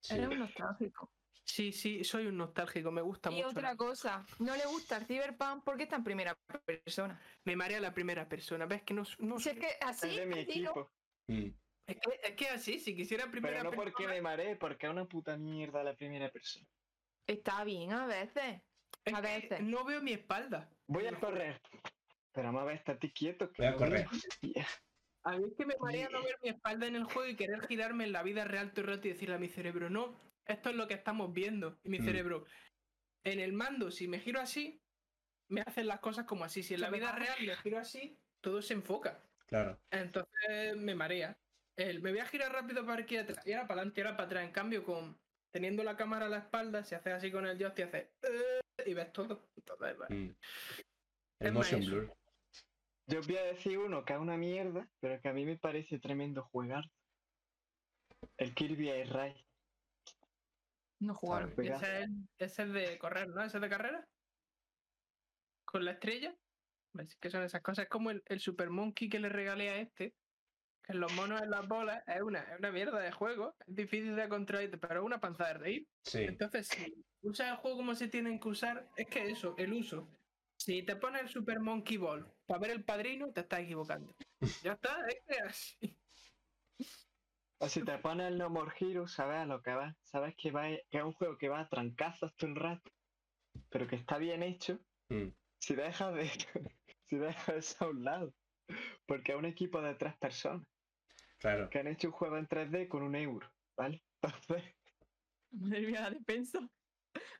sí. 0.00 0.14
Eres 0.14 0.28
un 0.28 0.38
nostálgico. 0.38 1.10
Sí, 1.44 1.72
sí, 1.72 2.04
soy 2.04 2.26
un 2.26 2.36
nostálgico, 2.36 2.90
me 2.92 3.02
gusta 3.02 3.30
Y 3.32 3.36
mucho. 3.36 3.48
otra 3.48 3.76
cosa, 3.76 4.24
no 4.40 4.56
le 4.56 4.66
gusta 4.66 4.96
el 4.98 5.06
Cyberpunk 5.06 5.62
porque 5.64 5.84
está 5.84 5.96
en 5.96 6.04
primera 6.04 6.36
persona. 6.64 7.20
Me 7.44 7.54
marea 7.56 7.80
la 7.80 7.92
primera 7.94 8.28
persona. 8.28 8.66
¿Ves 8.66 8.82
que 8.82 8.94
no, 8.94 9.02
no 9.18 9.38
Si 9.40 9.48
es 9.50 9.58
que 9.58 9.68
así, 9.80 10.08
es 10.10 10.16
de 10.16 10.26
mi 10.26 10.34
no- 10.36 10.40
equipo. 10.40 10.92
Mm. 11.28 11.48
Es 11.88 11.96
que, 11.96 12.20
es 12.28 12.32
que 12.36 12.48
así, 12.48 12.78
si 12.80 12.94
quisiera 12.96 13.28
primera 13.30 13.58
Pero 13.58 13.64
no 13.64 13.70
persona. 13.70 13.92
porque 13.92 14.08
me 14.08 14.22
mareé, 14.22 14.54
porque 14.56 14.86
es 14.86 14.92
una 14.92 15.04
puta 15.06 15.36
mierda 15.36 15.82
la 15.84 15.94
primera 15.96 16.30
persona. 16.30 16.66
está 17.28 17.64
bien 17.64 17.92
a 17.92 18.06
veces. 18.06 18.60
es 19.04 19.14
a 19.14 19.20
que 19.22 19.26
veces. 19.28 19.60
No 19.62 19.84
veo 19.84 20.00
mi 20.02 20.12
espalda. 20.12 20.68
Voy 20.88 21.06
a 21.06 21.18
correr. 21.18 21.60
Pero 22.36 22.52
mamá, 22.52 22.74
estate 22.74 23.10
quieto. 23.12 23.50
Que 23.50 23.62
Voy 23.62 23.68
a 23.68 23.70
no 23.72 23.78
correr. 23.78 24.06
veo. 24.42 24.66
A 25.24 25.38
mí 25.38 25.44
es 25.48 25.54
que 25.56 25.64
me 25.64 25.74
marea 25.80 26.10
no 26.10 26.22
ver 26.22 26.36
mi 26.42 26.50
espalda 26.50 26.86
en 26.86 26.94
el 26.94 27.04
juego 27.04 27.26
y 27.26 27.34
querer 27.34 27.66
girarme 27.66 28.04
en 28.04 28.12
la 28.12 28.22
vida 28.22 28.44
real 28.44 28.72
todo 28.72 28.82
el 28.82 28.88
rato 28.88 29.08
y 29.08 29.12
decirle 29.12 29.34
a 29.36 29.38
mi 29.38 29.48
cerebro, 29.48 29.88
no, 29.88 30.14
esto 30.44 30.68
es 30.68 30.76
lo 30.76 30.86
que 30.86 30.92
estamos 30.94 31.32
viendo. 31.32 31.78
Y 31.82 31.88
mi 31.88 31.98
Mm. 31.98 32.04
cerebro, 32.04 32.44
en 33.24 33.40
el 33.40 33.54
mando, 33.54 33.90
si 33.90 34.06
me 34.06 34.20
giro 34.20 34.38
así, 34.38 34.82
me 35.48 35.62
hacen 35.62 35.86
las 35.86 36.00
cosas 36.00 36.26
como 36.26 36.44
así. 36.44 36.62
Si 36.62 36.74
en 36.74 36.82
la 36.82 36.90
vida 36.90 37.10
real 37.12 37.38
me 37.40 37.56
giro 37.56 37.78
así, 37.78 38.18
todo 38.42 38.60
se 38.60 38.74
enfoca. 38.74 39.22
Claro. 39.46 39.80
Entonces 39.90 40.76
me 40.76 40.94
marea. 40.94 41.38
El, 41.78 42.02
me 42.02 42.10
voy 42.10 42.20
a 42.20 42.26
girar 42.26 42.52
rápido 42.52 42.84
para 42.84 43.02
aquí 43.02 43.16
atrás 43.16 43.46
y 43.46 43.52
ahora 43.52 43.66
para 43.66 43.80
adelante 43.80 44.00
y 44.00 44.04
ahora 44.04 44.16
para 44.18 44.26
atrás. 44.26 44.44
En 44.44 44.52
cambio, 44.52 44.84
con 44.84 45.18
teniendo 45.50 45.82
la 45.82 45.96
cámara 45.96 46.26
a 46.26 46.28
la 46.28 46.38
espalda, 46.38 46.84
se 46.84 46.96
hace 46.96 47.12
así 47.12 47.32
con 47.32 47.46
el 47.46 47.58
joystick, 47.58 47.86
hace 47.86 48.12
"Eh", 48.22 48.60
y 48.84 48.92
ves 48.94 49.10
todo. 49.12 49.48
Entonces, 49.56 49.96
bueno, 49.96 50.14
Mm. 50.14 50.36
Es 51.38 51.48
El 51.48 51.52
motion 51.52 51.80
eso. 51.80 51.90
blur. 51.90 52.12
Yo 53.08 53.20
os 53.20 53.26
voy 53.26 53.36
a 53.36 53.44
decir 53.44 53.78
uno 53.78 54.04
que 54.04 54.14
es 54.14 54.18
una 54.18 54.36
mierda, 54.36 54.88
pero 55.00 55.20
que 55.20 55.28
a 55.28 55.32
mí 55.32 55.44
me 55.44 55.56
parece 55.56 55.98
tremendo 56.00 56.42
jugar. 56.50 56.84
El 58.36 58.54
Kirby 58.54 58.88
Air 58.88 59.12
Ride. 59.12 59.46
No 61.00 61.14
jugaron. 61.14 61.52
Ese 61.56 62.02
es, 62.02 62.10
ese 62.38 62.62
es 62.64 62.72
de 62.72 62.98
correr, 62.98 63.28
¿no? 63.28 63.44
¿Ese 63.44 63.58
es 63.58 63.60
de 63.60 63.68
carrera? 63.68 64.08
¿Con 65.64 65.84
la 65.84 65.92
estrella? 65.92 66.34
Que 67.20 67.30
son 67.30 67.44
esas 67.44 67.62
cosas? 67.62 67.84
Es 67.84 67.90
como 67.90 68.10
el, 68.10 68.22
el 68.26 68.40
Super 68.40 68.70
Monkey 68.70 69.08
que 69.08 69.20
le 69.20 69.28
regalé 69.28 69.68
a 69.68 69.76
este. 69.76 70.14
Que 70.82 70.92
en 70.94 71.00
los 71.00 71.12
monos 71.12 71.42
en 71.42 71.50
las 71.50 71.68
bolas 71.68 72.02
es 72.06 72.22
una, 72.22 72.40
es 72.40 72.58
una 72.58 72.72
mierda 72.72 72.98
de 72.98 73.12
juego. 73.12 73.54
Es 73.66 73.74
difícil 73.76 74.16
de 74.16 74.28
controlar, 74.28 74.80
pero 74.80 75.00
es 75.00 75.06
una 75.06 75.20
panza 75.20 75.46
de 75.48 75.54
reír. 75.54 75.88
Sí. 76.02 76.22
Entonces, 76.22 76.66
si 76.66 77.04
usas 77.22 77.50
el 77.50 77.56
juego 77.56 77.76
como 77.76 77.94
se 77.94 78.08
tienen 78.08 78.40
que 78.40 78.48
usar, 78.48 78.88
es 78.96 79.06
que 79.06 79.30
eso, 79.30 79.54
el 79.58 79.74
uso. 79.74 80.08
Si 80.58 80.82
te 80.82 80.96
pones 80.96 81.22
el 81.22 81.28
Super 81.28 81.60
Monkey 81.60 81.98
Ball 81.98 82.35
para 82.46 82.60
ver 82.60 82.70
el 82.70 82.84
padrino, 82.84 83.32
te 83.32 83.40
estás 83.40 83.60
equivocando. 83.60 84.14
Ya 84.62 84.72
está, 84.72 85.06
es 85.08 85.22
que 85.26 85.34
es 85.34 85.42
así. 85.42 85.98
O 87.58 87.68
si 87.68 87.82
te 87.84 87.98
pones 87.98 88.26
el 88.28 88.38
No 88.38 88.50
More 88.50 88.72
Heroes, 88.78 89.12
sabes 89.12 89.38
a 89.38 89.46
lo 89.46 89.62
que 89.62 89.72
va. 89.72 89.96
Sabes 90.02 90.34
que, 90.36 90.50
va, 90.50 90.64
que 90.68 90.98
es 90.98 91.02
un 91.02 91.12
juego 91.12 91.38
que 91.38 91.48
va 91.48 91.60
a 91.60 91.68
trancazos 91.68 92.34
todo 92.36 92.50
el 92.50 92.56
rato, 92.56 92.90
pero 93.70 93.86
que 93.86 93.96
está 93.96 94.18
bien 94.18 94.42
hecho. 94.42 94.78
Mm. 95.08 95.28
Si 95.58 95.74
dejas 95.74 96.14
de, 96.14 96.28
si 97.08 97.16
dejas 97.16 97.48
eso 97.48 97.84
a 97.86 97.88
un 97.88 98.04
lado. 98.04 98.34
Porque 99.06 99.32
es 99.32 99.38
un 99.38 99.46
equipo 99.46 99.80
de 99.80 99.94
tres 99.94 100.16
personas 100.18 100.66
Claro. 101.38 101.70
que 101.70 101.78
han 101.78 101.86
hecho 101.86 102.08
un 102.08 102.14
juego 102.14 102.36
en 102.36 102.48
3D 102.48 102.88
con 102.88 103.02
un 103.02 103.14
euro, 103.14 103.50
¿vale? 103.76 104.02
Entonces, 104.22 104.74
Madre 105.52 105.86
mía, 105.86 106.00
la 106.02 106.10
defensa. 106.10 106.60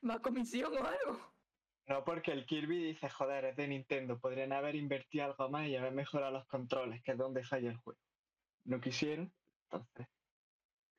¿Más 0.01 0.19
comisión 0.21 0.73
o 0.75 0.83
algo? 0.83 1.36
No 1.87 2.03
porque 2.03 2.31
el 2.31 2.45
Kirby 2.45 2.83
dice, 2.83 3.09
joder, 3.09 3.45
es 3.45 3.55
de 3.55 3.67
Nintendo, 3.67 4.19
podrían 4.19 4.51
haber 4.51 4.75
invertido 4.75 5.25
algo 5.25 5.49
más 5.49 5.67
y 5.67 5.75
haber 5.77 5.93
mejorado 5.93 6.33
los 6.33 6.45
controles, 6.47 7.01
que 7.01 7.11
es 7.13 7.17
donde 7.17 7.43
falla 7.43 7.69
el 7.69 7.77
juego. 7.77 7.99
No 8.65 8.81
quisieron, 8.81 9.31
entonces. 9.63 10.07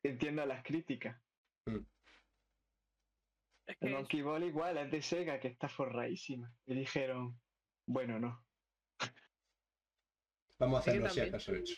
Entiendo 0.02 0.46
las 0.46 0.62
críticas. 0.62 1.20
Es 3.66 3.76
El 3.80 3.90
Monkey 3.90 4.22
Ball 4.22 4.44
igual 4.44 4.78
es 4.78 4.90
de 4.90 5.02
Sega, 5.02 5.38
que 5.38 5.48
está 5.48 5.68
forradísima. 5.68 6.50
Y 6.64 6.74
dijeron, 6.74 7.38
bueno, 7.84 8.18
no. 8.18 8.46
Vamos 10.58 10.78
a 10.78 10.80
hacerlo 10.80 11.06
así 11.06 11.20
acaso 11.20 11.54
hecho. 11.54 11.74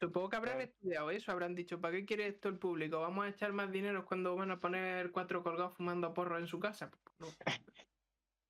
Supongo 0.00 0.30
que 0.30 0.36
habrán 0.36 0.60
estudiado 0.62 1.10
eso, 1.10 1.30
habrán 1.30 1.54
dicho, 1.54 1.80
¿para 1.80 1.96
qué 1.96 2.04
quiere 2.06 2.26
esto 2.26 2.48
el 2.48 2.58
público? 2.58 2.98
¿Vamos 2.98 3.26
a 3.26 3.28
echar 3.28 3.52
más 3.52 3.70
dinero 3.70 4.04
cuando 4.04 4.34
van 4.34 4.50
a 4.50 4.58
poner 4.58 5.12
cuatro 5.12 5.44
colgados 5.44 5.76
fumando 5.76 6.12
porro 6.14 6.38
en 6.38 6.48
su 6.48 6.58
casa? 6.58 6.90
No. 7.18 7.28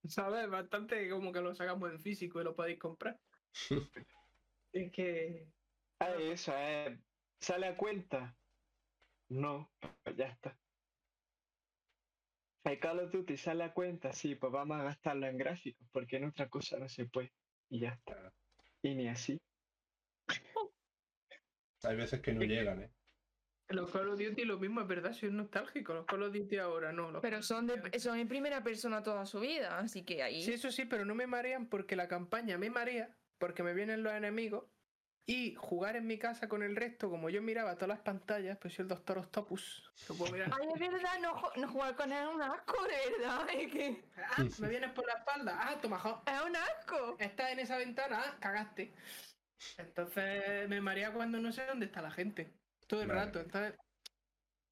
¿Sabes? 0.05 0.49
Bastante 0.49 1.09
como 1.09 1.33
que 1.33 1.41
lo 1.41 1.55
sacamos 1.55 1.91
en 1.91 2.01
físico 2.01 2.41
y 2.41 2.45
lo 2.45 2.55
podéis 2.55 2.79
comprar. 2.79 3.19
es 4.73 4.93
que... 4.93 5.47
Ah, 6.01 6.15
eso, 6.19 6.53
eh, 6.57 6.99
¿sale 7.41 7.67
a 7.67 7.77
cuenta? 7.77 8.37
No, 9.29 9.73
pues 10.03 10.17
ya 10.17 10.27
está. 10.27 10.59
El 12.65 12.79
Call 12.79 13.01
of 13.01 13.13
Duty 13.13 13.37
sale 13.37 13.65
a 13.65 13.73
cuenta, 13.73 14.13
sí, 14.13 14.35
pues 14.37 14.53
vamos 14.53 14.79
a 14.79 14.85
gastarlo 14.85 15.27
en 15.27 15.37
gráficos, 15.37 15.87
porque 15.91 16.17
en 16.17 16.25
otra 16.25 16.49
cosa 16.49 16.79
no 16.79 16.89
se 16.89 17.07
puede. 17.07 17.33
Y 17.69 17.81
ya 17.81 17.91
está. 17.91 18.33
Y 18.83 18.95
ni 18.95 19.09
así. 19.09 19.41
Hay 21.83 21.97
veces 21.97 22.21
que 22.21 22.33
no 22.33 22.43
llegan, 22.43 22.83
¿eh? 22.83 22.91
Los 23.73 23.91
Call 23.91 24.09
of 24.09 24.19
Duty 24.19 24.45
lo 24.45 24.59
mismo, 24.59 24.81
es 24.81 24.87
verdad, 24.89 25.13
soy 25.13 25.31
nostálgico. 25.31 25.95
Los 25.95 26.07
Call 26.07 26.23
of 26.25 26.33
Duty 26.33 26.59
ahora 26.59 26.93
no. 26.93 27.11
los 27.11 27.23
Pero 27.23 27.43
son, 27.43 27.67
de, 27.67 27.99
son 27.99 28.19
en 28.19 28.29
primera 28.29 28.63
persona 28.63 29.03
toda 29.03 29.27
su 29.27 29.41
vida, 29.41 29.79
así 29.79 30.05
que 30.05 30.23
ahí. 30.23 30.43
Sí, 30.43 30.53
eso 30.53 30.71
sí, 30.71 30.85
pero 30.85 31.05
no 31.05 31.15
me 31.15 31.27
marean 31.27 31.67
porque 31.67 31.97
la 31.97 32.09
campaña 32.09 32.59
me 32.59 32.71
marea, 32.71 33.17
porque 33.39 33.63
me 33.63 33.75
vienen 33.75 34.03
los 34.03 34.13
enemigos. 34.13 34.65
Y 35.25 35.55
jugar 35.55 35.95
en 35.95 36.09
mi 36.09 36.19
casa 36.19 36.49
con 36.49 36.65
el 36.65 36.75
resto, 36.75 37.09
como 37.09 37.31
yo 37.31 37.41
miraba 37.43 37.75
todas 37.77 37.91
las 37.91 38.01
pantallas, 38.01 38.59
pues 38.61 38.75
soy 38.75 38.83
el 38.83 38.89
Doctor 38.89 39.19
Octopus. 39.19 39.93
Lo 40.09 40.17
puedo 40.17 40.33
mirar. 40.33 40.51
Ay, 40.61 40.69
es 40.75 40.81
verdad, 40.93 41.21
no, 41.23 41.41
no 41.57 41.69
jugar 41.69 41.95
con 41.95 42.11
él 42.13 42.19
es 42.29 42.35
un 42.35 42.43
asco, 42.43 42.77
de 42.83 43.19
verdad. 43.19 43.47
Es 43.57 43.73
que 43.73 44.05
Ah, 44.17 44.45
me 44.59 44.69
vienes 44.69 44.91
por 44.91 45.07
la 45.07 45.15
espalda. 45.15 45.59
Ah, 45.61 45.81
toma, 45.81 46.01
jo. 46.01 46.23
es 46.27 46.41
un 46.43 46.57
asco. 46.57 47.17
Estás 47.21 47.53
en 47.53 47.61
esa 47.61 47.77
ventana, 47.79 48.21
ah, 48.21 48.37
cagaste. 48.41 48.93
Entonces 49.79 50.69
me 50.69 50.81
marea 50.81 51.13
cuando 51.13 51.39
no 51.39 51.53
sé 51.53 51.65
dónde 51.67 51.87
está 51.87 52.03
la 52.03 52.11
gente. 52.11 52.62
Todo 52.93 53.03
el 53.05 53.09
Vale. 53.09 53.21
rato. 53.21 53.41
Entonces, 53.41 53.79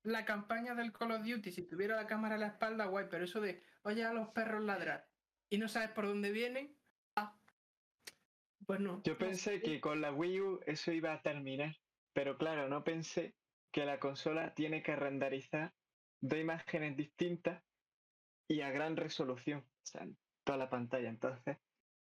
la 0.02 0.26
campaña 0.26 0.74
del 0.74 0.92
Call 0.92 1.12
of 1.12 1.24
Duty, 1.24 1.50
si 1.50 1.66
tuviera 1.66 1.96
la 1.96 2.06
cámara 2.06 2.34
a 2.34 2.38
la 2.38 2.48
espalda, 2.48 2.84
guay, 2.84 3.06
pero 3.10 3.24
eso 3.24 3.40
de 3.40 3.62
oye 3.82 4.04
a 4.04 4.12
los 4.12 4.28
perros 4.28 4.62
ladrar 4.62 5.08
y 5.48 5.56
no 5.56 5.68
sabes 5.68 5.92
por 5.92 6.04
dónde 6.06 6.30
vienen, 6.30 6.76
ah, 7.16 7.40
pues 8.66 8.78
no. 8.80 9.02
Yo 9.04 9.14
No 9.14 9.18
pensé 9.18 9.52
sé. 9.56 9.62
que 9.62 9.80
con 9.80 10.02
la 10.02 10.12
Wii 10.12 10.40
U 10.42 10.60
eso 10.66 10.92
iba 10.92 11.14
a 11.14 11.22
terminar, 11.22 11.76
pero 12.12 12.36
claro, 12.36 12.68
no 12.68 12.84
pensé 12.84 13.38
que 13.72 13.86
la 13.86 13.98
consola 13.98 14.52
tiene 14.54 14.82
que 14.82 14.96
renderizar 14.96 15.74
dos 16.20 16.38
imágenes 16.38 16.98
distintas 16.98 17.64
y 18.48 18.60
a 18.60 18.70
gran 18.70 18.98
resolución, 18.98 19.60
o 19.60 19.86
sea, 19.86 20.02
en 20.02 20.18
toda 20.44 20.58
la 20.58 20.68
pantalla. 20.68 21.08
Entonces, 21.08 21.56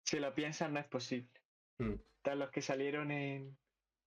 si 0.04 0.20
lo 0.20 0.32
piensas, 0.32 0.70
no 0.70 0.78
es 0.78 0.86
posible. 0.86 1.32
Mm. 1.78 1.94
Entonces, 1.94 2.38
los 2.38 2.50
que 2.52 2.62
salieron 2.62 3.10
en, 3.10 3.58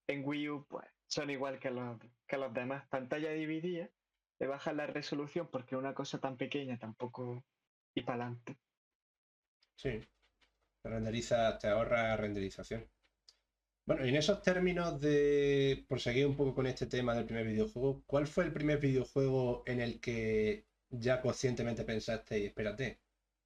en 0.08 0.22
Wii 0.26 0.50
U, 0.52 0.68
pues 0.70 0.88
son 1.08 1.30
igual 1.30 1.60
que 1.60 1.72
los, 1.72 1.98
que 2.28 2.38
los 2.38 2.54
demás. 2.54 2.88
Pantalla 2.90 3.32
dividida 3.32 3.90
le 4.40 4.48
bajas 4.48 4.76
la 4.76 4.88
resolución 4.88 5.50
porque 5.52 5.76
una 5.76 5.94
cosa 5.94 6.20
tan 6.20 6.38
pequeña 6.38 6.78
tampoco 6.78 7.44
y 7.96 8.02
para 8.02 8.26
adelante. 8.26 8.58
Sí. 9.76 10.00
Renderiza, 10.84 11.58
te 11.58 11.68
ahorra 11.68 12.16
renderización. 12.16 12.90
Bueno, 13.86 14.06
y 14.06 14.10
en 14.10 14.18
esos 14.18 14.42
términos 14.42 15.00
de, 15.00 15.86
por 15.88 16.00
seguir 16.02 16.28
un 16.28 16.36
poco 16.36 16.54
con 16.54 16.68
este 16.68 16.88
tema 16.88 17.16
del 17.16 17.26
primer 17.26 17.48
videojuego, 17.48 18.04
¿cuál 18.06 18.28
fue 18.28 18.44
el 18.44 18.52
primer 18.52 18.80
videojuego 18.80 19.64
en 19.66 19.80
el 19.80 20.02
que 20.02 20.66
ya 20.90 21.22
conscientemente 21.22 21.86
pensaste, 21.86 22.46
espérate, 22.46 23.00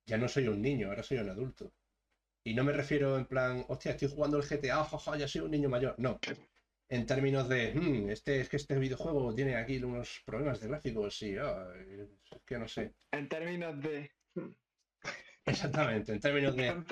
ya 0.05 0.17
no 0.17 0.27
soy 0.27 0.47
un 0.47 0.61
niño, 0.61 0.87
ahora 0.87 1.03
soy 1.03 1.19
un 1.19 1.29
adulto? 1.29 1.71
Y 2.43 2.55
no 2.55 2.63
me 2.63 2.73
refiero 2.73 3.17
en 3.17 3.27
plan, 3.27 3.65
hostia, 3.67 3.91
estoy 3.91 4.09
jugando 4.09 4.37
el 4.37 4.43
GTA, 4.43 4.83
jaja, 4.83 5.15
ya 5.17 5.27
soy 5.27 5.41
un 5.41 5.51
niño 5.51 5.69
mayor. 5.69 5.93
No. 5.99 6.19
En 6.91 7.05
términos 7.05 7.47
de, 7.47 7.73
"Hmm, 7.73 8.09
este, 8.09 8.41
es 8.41 8.49
que 8.49 8.57
este 8.57 8.77
videojuego 8.77 9.33
tiene 9.33 9.55
aquí 9.55 9.81
unos 9.81 10.21
problemas 10.25 10.59
de 10.59 10.67
gráficos 10.67 11.21
y 11.21 11.37
ah, 11.37 11.69
es 11.87 12.09
que 12.45 12.59
no 12.59 12.67
sé. 12.67 12.91
En 13.13 13.29
términos 13.29 13.81
de... 13.81 14.11
Exactamente, 15.45 16.11
en 16.11 16.19
términos 16.19 16.53
de, 16.55 16.83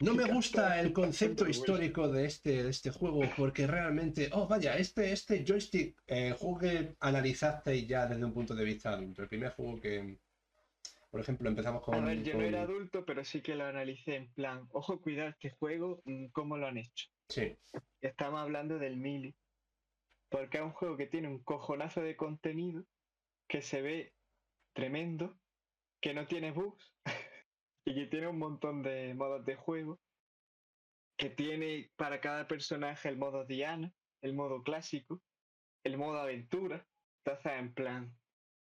no 0.00 0.14
me 0.14 0.24
gusta 0.24 0.80
el 0.80 0.92
concepto 0.94 1.46
histórico 1.46 2.08
de 2.08 2.24
este, 2.24 2.64
de 2.64 2.70
este 2.70 2.90
juego 2.90 3.20
porque 3.36 3.66
realmente, 3.66 4.30
oh 4.32 4.48
vaya, 4.48 4.76
este, 4.78 5.12
este 5.12 5.44
joystick, 5.46 6.02
eh, 6.06 6.32
juego 6.32 6.58
que 6.58 6.96
analizasteis 7.00 7.86
ya 7.86 8.06
desde 8.06 8.24
un 8.24 8.32
punto 8.32 8.54
de 8.54 8.64
vista 8.64 8.94
adulto. 8.94 9.22
El 9.22 9.28
primer 9.28 9.52
juego 9.52 9.78
que, 9.78 10.18
por 11.10 11.20
ejemplo, 11.20 11.48
empezamos 11.50 11.82
con... 11.82 11.94
A 11.94 12.00
ver, 12.00 12.22
yo 12.24 12.32
no 12.32 12.38
con- 12.38 12.48
era 12.48 12.62
adulto, 12.62 13.04
pero 13.04 13.22
sí 13.22 13.42
que 13.42 13.54
lo 13.54 13.64
analicé 13.66 14.16
en 14.16 14.32
plan, 14.32 14.66
ojo, 14.72 15.00
cuidado 15.02 15.28
este 15.28 15.50
juego, 15.50 16.00
mm, 16.06 16.28
cómo 16.28 16.56
lo 16.56 16.66
han 16.68 16.78
hecho. 16.78 17.08
Sí, 17.28 17.54
Estamos 18.00 18.40
hablando 18.40 18.78
del 18.78 18.96
Mili. 18.96 19.34
Porque 20.32 20.58
es 20.58 20.64
un 20.64 20.72
juego 20.72 20.96
que 20.96 21.06
tiene 21.06 21.28
un 21.28 21.44
cojonazo 21.44 22.00
de 22.00 22.16
contenido, 22.16 22.84
que 23.48 23.62
se 23.62 23.82
ve 23.82 24.16
tremendo, 24.74 25.38
que 26.00 26.14
no 26.14 26.26
tiene 26.26 26.52
bugs 26.52 26.96
y 27.84 27.94
que 27.94 28.06
tiene 28.06 28.28
un 28.28 28.38
montón 28.38 28.82
de 28.82 29.14
modos 29.14 29.44
de 29.44 29.56
juego, 29.56 30.00
que 31.18 31.30
tiene 31.30 31.92
para 31.96 32.20
cada 32.20 32.48
personaje 32.48 33.08
el 33.10 33.18
modo 33.18 33.44
Diana, 33.44 33.92
el 34.22 34.34
modo 34.34 34.62
clásico, 34.62 35.22
el 35.84 35.98
modo 35.98 36.18
aventura. 36.18 36.88
Entonces, 37.24 37.52
en 37.52 37.74
plan, 37.74 38.18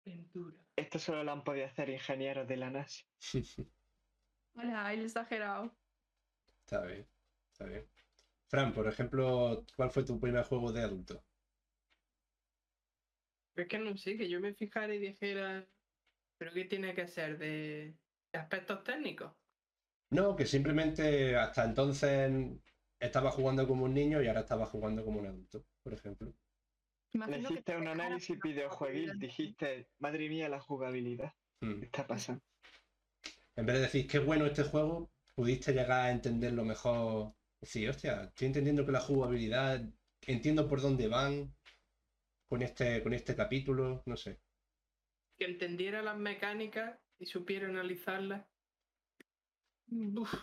Ventura. 0.06 0.58
esto 0.76 1.00
solo 1.00 1.24
lo 1.24 1.32
han 1.32 1.44
podido 1.44 1.66
hacer 1.68 1.90
ingenieros 1.90 2.48
de 2.48 2.58
la 2.58 2.70
NASA. 2.70 3.06
Hola, 4.56 4.94
el 4.94 5.06
exagerado. 5.06 5.78
está 6.66 6.86
bien, 6.86 7.10
está 7.52 7.66
bien. 7.66 7.90
Fran, 8.48 8.74
por 8.74 8.88
ejemplo, 8.88 9.66
¿cuál 9.76 9.92
fue 9.92 10.04
tu 10.06 10.20
primer 10.20 10.46
juego 10.46 10.72
de 10.72 10.82
adulto? 10.84 11.26
Es 13.56 13.68
que 13.68 13.80
no 13.80 13.96
sé, 13.96 14.18
que 14.18 14.30
yo 14.30 14.40
me 14.40 14.54
fijara 14.54 14.94
y 14.94 15.00
dijera, 15.00 15.66
¿pero 16.38 16.52
qué 16.52 16.66
tiene 16.66 16.94
que 16.94 17.08
ser? 17.08 17.38
¿De, 17.38 17.96
de 18.34 18.40
aspectos 18.40 18.84
técnicos? 18.84 19.32
No, 20.12 20.36
que 20.36 20.46
simplemente 20.46 21.36
hasta 21.36 21.66
entonces 21.66 22.32
estaba 23.00 23.32
jugando 23.32 23.68
como 23.68 23.86
un 23.86 23.94
niño 23.94 24.22
y 24.22 24.28
ahora 24.28 24.42
estaba 24.42 24.66
jugando 24.66 25.04
como 25.04 25.20
un 25.20 25.28
adulto, 25.28 25.66
por 25.84 25.94
ejemplo. 25.94 26.34
Le 27.14 27.40
hiciste 27.40 27.62
te 27.64 27.78
un 27.78 27.88
análisis 27.88 28.38
videojueguil, 28.40 29.18
dijiste, 29.18 29.88
madre 30.00 30.28
mía, 30.28 30.50
la 30.50 30.60
jugabilidad. 30.60 31.34
Hmm. 31.62 31.80
¿Qué 31.80 31.86
está 31.86 32.06
pasando? 32.06 32.44
En 33.56 33.66
vez 33.66 33.76
de 33.76 33.82
decir 33.84 34.06
qué 34.06 34.20
bueno 34.20 34.46
este 34.46 34.64
juego, 34.64 35.10
pudiste 35.34 35.72
llegar 35.72 35.92
a 35.92 36.12
entenderlo 36.12 36.66
mejor. 36.66 37.34
Decir, 37.62 37.90
hostia, 37.90 38.26
estoy 38.26 38.48
entendiendo 38.48 38.86
que 38.86 38.92
la 38.92 39.00
jugabilidad, 39.00 39.82
entiendo 40.28 40.68
por 40.68 40.82
dónde 40.82 41.08
van 41.08 41.56
con 42.56 42.62
este, 42.62 43.04
con 43.04 43.14
este 43.14 43.36
capítulo, 43.36 44.02
no 44.06 44.16
sé. 44.16 44.40
Que 45.38 45.44
entendiera 45.44 46.02
las 46.02 46.16
mecánicas 46.16 47.02
y 47.20 47.26
supiera 47.26 47.68
analizarlas. 47.68 48.46
Uf. 49.92 50.34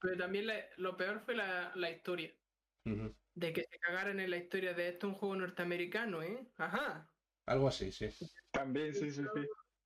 Pero 0.00 0.16
también 0.16 0.46
la- 0.46 0.64
lo 0.78 0.96
peor 0.96 1.20
fue 1.20 1.34
la, 1.34 1.72
la 1.76 1.90
historia. 1.90 2.32
De 3.34 3.52
que 3.52 3.64
se 3.70 3.78
cagaran 3.78 4.18
en 4.18 4.30
la 4.30 4.38
historia 4.38 4.72
de 4.72 4.88
esto 4.88 5.08
es 5.08 5.12
un 5.12 5.18
juego 5.18 5.36
norteamericano, 5.36 6.22
¿eh? 6.22 6.50
Ajá. 6.56 7.14
Algo 7.44 7.68
así, 7.68 7.92
sí. 7.92 8.08
También, 8.50 8.94
sí, 8.94 9.10
sí, 9.10 9.22
sí. 9.22 9.40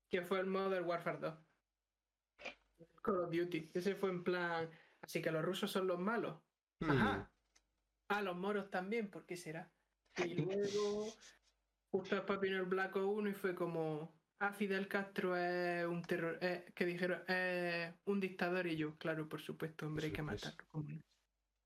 Que 0.09 0.23
fue 0.23 0.39
el 0.39 0.47
Modern 0.47 0.85
Warfare 0.87 1.19
2. 1.19 1.35
Call 3.03 3.23
of 3.23 3.33
Duty. 3.33 3.73
Ese 3.75 3.97
fue 3.97 4.11
en 4.11 4.23
plan. 4.23 4.71
Así 5.01 5.21
que 5.21 5.33
los 5.33 5.45
rusos 5.45 5.73
son 5.73 5.89
los 5.89 5.99
malos. 5.99 6.43
Ajá. 6.81 7.33
Ah, 8.09 8.23
los 8.23 8.37
moros 8.37 8.71
también, 8.71 9.11
¿por 9.11 9.27
qué 9.27 9.37
será? 9.37 9.73
Y 10.25 10.35
luego, 10.35 11.13
justo 12.01 12.15
después 12.17 12.41
vino 12.41 12.57
el 12.57 12.65
Black 12.67 12.95
Ops 12.97 13.07
1 13.19 13.29
y 13.31 13.35
fue 13.35 13.55
como, 13.55 14.13
ah, 14.41 14.53
Fidel 14.53 14.89
Castro 14.89 15.37
es 15.37 15.87
un 15.87 16.03
terror, 16.03 16.39
eh, 16.41 16.67
que 16.75 16.85
dijeron, 16.87 17.23
es 17.29 17.95
un 18.05 18.21
dictador 18.21 18.67
y 18.67 18.77
yo, 18.77 18.97
claro, 18.97 19.29
por 19.29 19.41
supuesto, 19.41 19.87
hombre, 19.87 20.07
hay 20.07 20.13
que 20.13 20.23
matarlo. 20.23 20.65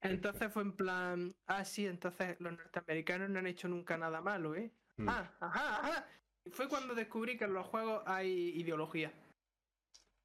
Entonces 0.02 0.52
fue 0.52 0.62
en 0.62 0.72
plan, 0.72 1.34
ah, 1.46 1.64
sí, 1.64 1.86
entonces 1.86 2.40
los 2.40 2.52
norteamericanos 2.52 3.28
no 3.28 3.38
han 3.38 3.46
hecho 3.46 3.68
nunca 3.68 3.98
nada 3.98 4.20
malo, 4.22 4.54
¿eh? 4.54 4.72
Hmm. 4.96 5.08
Ah, 5.08 5.36
ajá, 5.40 5.76
ajá. 5.80 6.06
Y 6.44 6.50
Fue 6.50 6.68
cuando 6.68 6.94
descubrí 6.94 7.36
que 7.36 7.44
en 7.44 7.52
los 7.52 7.66
juegos 7.66 8.02
hay 8.06 8.50
ideología. 8.58 9.12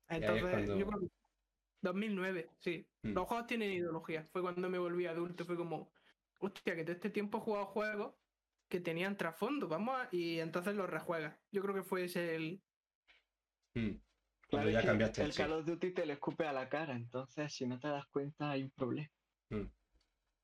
Entonces, 0.07 0.41
cuando- 0.51 0.77
yo 0.79 0.87
creo- 0.87 1.09
2009, 1.81 2.49
sí. 2.59 2.87
Hmm. 3.03 3.13
Los 3.13 3.27
juegos 3.27 3.47
tienen 3.47 3.71
ideología. 3.71 4.25
Fue 4.31 4.41
cuando 4.41 4.69
me 4.69 4.77
volví 4.79 5.05
adulto. 5.07 5.45
Fue 5.45 5.55
como, 5.57 5.91
hostia, 6.39 6.75
que 6.75 6.83
todo 6.83 6.93
este 6.95 7.09
tiempo 7.09 7.37
he 7.37 7.41
jugado 7.41 7.65
juegos 7.65 8.13
que 8.67 8.79
tenían 8.79 9.17
trasfondo, 9.17 9.67
vamos 9.67 9.95
a... 9.95 10.09
Y 10.11 10.39
entonces 10.39 10.75
los 10.75 10.89
rejuegas. 10.89 11.37
Yo 11.51 11.61
creo 11.61 11.75
que 11.75 11.83
fue 11.83 12.05
ese 12.05 12.35
el... 12.35 12.61
Hmm. 13.73 13.99
Claro, 14.47 14.69
ya 14.69 14.83
cambiaste 14.83 15.21
el 15.21 15.29
el. 15.29 15.35
Call 15.35 15.53
of 15.53 15.65
Duty 15.65 15.91
te 15.91 16.05
lo 16.05 16.13
escupe 16.13 16.45
a 16.47 16.53
la 16.53 16.69
cara, 16.69 16.95
entonces 16.95 17.53
si 17.53 17.65
no 17.65 17.79
te 17.79 17.87
das 17.87 18.05
cuenta 18.07 18.51
hay 18.51 18.63
un 18.63 18.71
problema. 18.71 19.09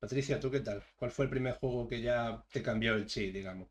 Patricia, 0.00 0.40
¿tú 0.40 0.50
qué 0.50 0.60
tal? 0.60 0.82
¿Cuál 0.96 1.12
fue 1.12 1.26
el 1.26 1.30
primer 1.30 1.54
juego 1.54 1.86
que 1.86 2.02
ya 2.02 2.44
te 2.50 2.60
cambió 2.60 2.94
el 2.94 3.06
chip, 3.06 3.32
digamos? 3.32 3.68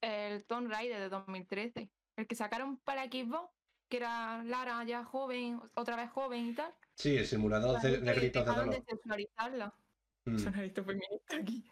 El 0.00 0.46
Tomb 0.46 0.70
Raider 0.70 1.00
de 1.00 1.08
2013. 1.10 1.90
El 2.16 2.26
que 2.26 2.34
sacaron 2.34 2.78
para 2.78 3.04
Xbox, 3.04 3.52
que 3.90 3.98
era 3.98 4.42
Lara 4.44 4.82
ya 4.84 5.04
joven, 5.04 5.60
otra 5.74 5.96
vez 5.96 6.10
joven 6.10 6.46
y 6.46 6.54
tal. 6.54 6.72
Sí, 6.94 7.16
el 7.16 7.26
simulador 7.26 7.80
de, 7.80 7.98
de 7.98 8.14
gritos 8.14 8.44
de 8.46 8.50
dolor. 8.50 8.74
de 8.74 8.82
sexualizarla. 8.82 9.74
Hmm. 10.24 10.36
Esto 10.64 10.84
feminista 10.84 11.36
aquí. 11.36 11.62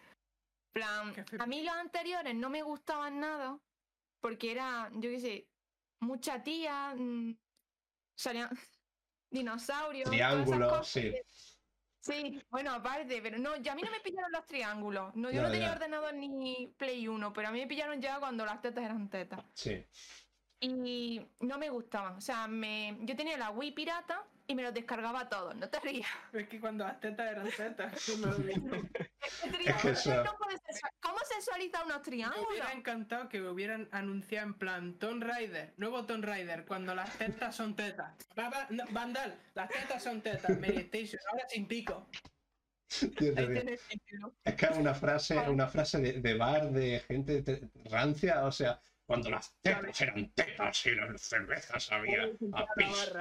Plan, 0.76 1.14
a 1.38 1.46
mí 1.46 1.62
los 1.62 1.74
anteriores 1.74 2.34
no 2.34 2.50
me 2.50 2.62
gustaban 2.62 3.18
nada 3.20 3.58
porque 4.20 4.50
era, 4.52 4.90
yo 4.92 5.10
qué 5.10 5.20
sé, 5.20 5.48
mucha 6.00 6.42
tía, 6.42 6.94
mm, 6.96 7.36
salían 8.14 8.50
dinosaurios, 9.30 10.10
Triángulos, 10.10 10.86
sí. 10.88 11.14
Sí, 12.00 12.40
bueno, 12.50 12.72
aparte, 12.72 13.20
pero 13.20 13.36
no, 13.38 13.56
ya 13.56 13.72
a 13.72 13.74
mí 13.74 13.82
no 13.82 13.90
me 13.90 13.98
pillaron 14.00 14.30
los 14.30 14.46
triángulos. 14.46 15.12
No, 15.16 15.28
yo 15.28 15.36
Ya, 15.36 15.42
no 15.42 15.50
tenía 15.50 15.66
ya. 15.68 15.72
ordenador 15.72 16.14
ni 16.14 16.72
Play 16.78 17.08
1, 17.08 17.32
pero 17.32 17.48
a 17.48 17.50
mí 17.50 17.58
me 17.58 17.66
pillaron 17.66 18.00
ya 18.00 18.20
cuando 18.20 18.44
las 18.44 18.60
tetas 18.62 18.84
eran 18.84 19.08
tetas. 19.10 19.44
Sí. 19.54 19.84
Y 20.60 21.20
no 21.40 21.58
me 21.58 21.68
gustaban. 21.68 22.14
O 22.16 22.20
sea, 22.20 22.46
me, 22.46 22.96
yo 23.00 23.16
tenía 23.16 23.36
la 23.36 23.50
Wii 23.50 23.72
pirata 23.72 24.24
y 24.48 24.54
me 24.54 24.62
los 24.62 24.72
descargaba 24.74 25.28
todos, 25.28 25.54
no 25.56 25.68
te 25.68 25.80
rías. 25.80 26.08
Es 26.32 26.48
que 26.48 26.60
cuando 26.60 26.84
las 26.84 27.00
tetas 27.00 27.30
eran 27.32 27.48
tetas, 27.50 28.08
no 28.18 28.30
eso- 29.90 30.24
¿Cómo 31.00 31.18
sexualiza 31.28 31.84
unos 31.84 31.98
Me 31.98 32.04
triángulos? 32.04 32.46
hubiera 32.50 32.72
encantado 32.72 33.28
que 33.28 33.42
hubieran 33.42 33.88
anunciado 33.92 34.46
en 34.46 34.54
plan 34.54 34.94
Tomb 34.98 35.22
Raider, 35.22 35.74
nuevo 35.76 36.04
Tomb 36.06 36.24
Raider, 36.24 36.64
cuando 36.64 36.94
las 36.94 37.16
tetas 37.18 37.54
son 37.56 37.74
tetas. 37.74 38.14
Va- 38.38 38.48
va- 38.50 38.66
no, 38.70 38.84
Vandal, 38.90 39.36
las 39.54 39.68
tetas 39.68 40.02
son 40.02 40.20
tetas. 40.22 40.58
Mary 40.60 40.78
Station, 40.78 41.20
ahora 41.32 41.48
sin 41.48 41.66
pico. 41.66 42.08
Es 42.88 44.54
que 44.54 44.66
es 44.66 44.76
una 44.76 44.94
frase, 44.94 45.36
una 45.48 45.66
frase 45.66 45.98
de, 45.98 46.12
de 46.20 46.34
bar 46.36 46.70
de 46.70 47.00
gente 47.00 47.42
te- 47.42 47.68
rancia, 47.90 48.44
o 48.44 48.52
sea, 48.52 48.80
cuando 49.04 49.30
las 49.30 49.54
tetas 49.60 50.00
eran 50.00 50.30
tetas 50.32 50.86
y 50.86 50.94
las 50.94 51.20
cervezas 51.20 51.90
había 51.90 52.24
a 52.52 52.66
pis. 52.76 53.12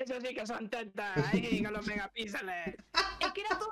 Eso 0.00 0.18
sí 0.20 0.34
que 0.34 0.46
son 0.46 0.68
tetas, 0.70 1.16
ahí 1.32 1.62
con 1.62 1.74
los 1.74 1.86
megapíxeles. 1.86 2.74
Es 3.20 3.32
que 3.32 3.40
era 3.42 3.58
todo 3.58 3.70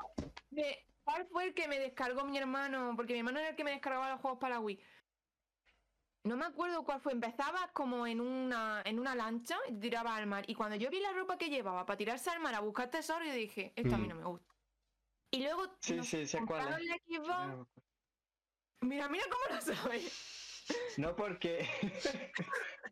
de 0.51 0.85
¿Cuál 1.03 1.27
fue 1.33 1.45
el 1.47 1.55
que 1.55 1.67
me 1.69 1.79
descargó 1.79 2.23
mi 2.27 2.37
hermano? 2.37 2.93
Porque 2.95 3.15
mi 3.15 3.21
hermano 3.21 3.39
era 3.39 3.49
el 3.51 3.57
que 3.57 3.65
me 3.65 3.71
descargaba 3.71 4.11
los 4.11 4.21
juegos 4.21 4.39
para 4.39 4.57
la 4.57 4.61
Wii. 4.61 4.79
No 6.25 6.37
me 6.37 6.45
acuerdo 6.45 6.85
cuál 6.85 7.01
fue. 7.01 7.13
Empezaba 7.15 7.71
como 7.73 8.07
en 8.07 8.21
una, 8.21 8.83
en 8.85 8.99
una 9.01 9.15
lancha 9.15 9.57
y 9.69 9.73
te 9.73 9.79
tiraba 9.81 10.15
al 10.17 10.27
mar. 10.27 10.45
Y 10.47 10.55
cuando 10.55 10.77
yo 10.77 10.91
vi 10.91 11.01
la 11.01 11.13
ropa 11.15 11.39
que 11.39 11.49
llevaba 11.49 11.87
para 11.87 11.97
tirarse 11.97 12.29
al 12.29 12.41
mar 12.41 12.55
a 12.55 12.61
buscar 12.61 12.91
tesoro, 12.91 13.25
yo 13.25 13.33
dije, 13.33 13.73
esto 13.75 13.95
a 13.95 13.99
mí 13.99 14.05
Mm. 14.05 14.09
no 14.11 14.15
me 14.17 14.25
gusta. 14.25 14.55
Y 15.31 15.43
luego 15.43 15.77
Sí, 15.81 15.95
nos 15.95 16.07
sí, 16.07 16.27
sé 16.27 16.41
cuál 16.47 16.69
es. 16.79 16.85
la 16.85 16.97
Xbox. 16.97 17.69
Mira, 18.83 19.09
mira 19.09 19.25
cómo 19.31 19.55
lo 19.55 19.61
sabes. 19.63 20.65
No 20.99 21.17
porque 21.17 21.67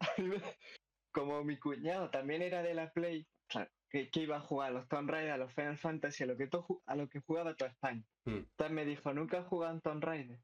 a 0.00 0.20
mí 0.22 0.28
me- 0.28 0.40
como 1.16 1.42
mi 1.44 1.58
cuñado 1.58 2.10
también 2.10 2.42
era 2.42 2.62
de 2.62 2.74
la 2.74 2.92
Play, 2.92 3.26
claro, 3.48 3.70
que, 3.88 4.10
que 4.10 4.20
iba 4.20 4.36
a 4.36 4.40
jugar 4.40 4.68
a 4.68 4.74
los 4.74 4.88
Tomb 4.88 5.08
Raider, 5.08 5.30
a 5.32 5.38
los 5.38 5.54
Final 5.54 5.78
Fantasy, 5.78 6.24
a 6.24 6.26
lo 6.26 6.36
que, 6.36 6.46
to- 6.46 6.82
a 6.84 6.94
lo 6.94 7.08
que 7.08 7.20
jugaba 7.20 7.54
toda 7.56 7.70
España. 7.70 8.04
Mm. 8.26 8.36
Entonces 8.36 8.70
me 8.70 8.84
dijo, 8.84 9.14
nunca 9.14 9.38
he 9.38 9.42
jugado 9.44 9.74
en 9.74 9.80
Tomb 9.80 10.04
Raider. 10.04 10.40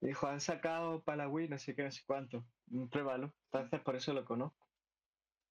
Dijo, 0.00 0.28
han 0.28 0.40
sacado 0.40 1.02
para 1.02 1.16
la 1.24 1.28
Wii 1.28 1.48
no 1.48 1.58
sé 1.58 1.74
qué, 1.74 1.82
no 1.82 1.90
sé 1.90 2.02
cuánto. 2.06 2.44
Mm, 2.66 2.86
Pruébalo. 2.88 3.34
Entonces 3.50 3.80
por 3.80 3.96
eso 3.96 4.12
lo 4.14 4.24
conozco. 4.24 4.68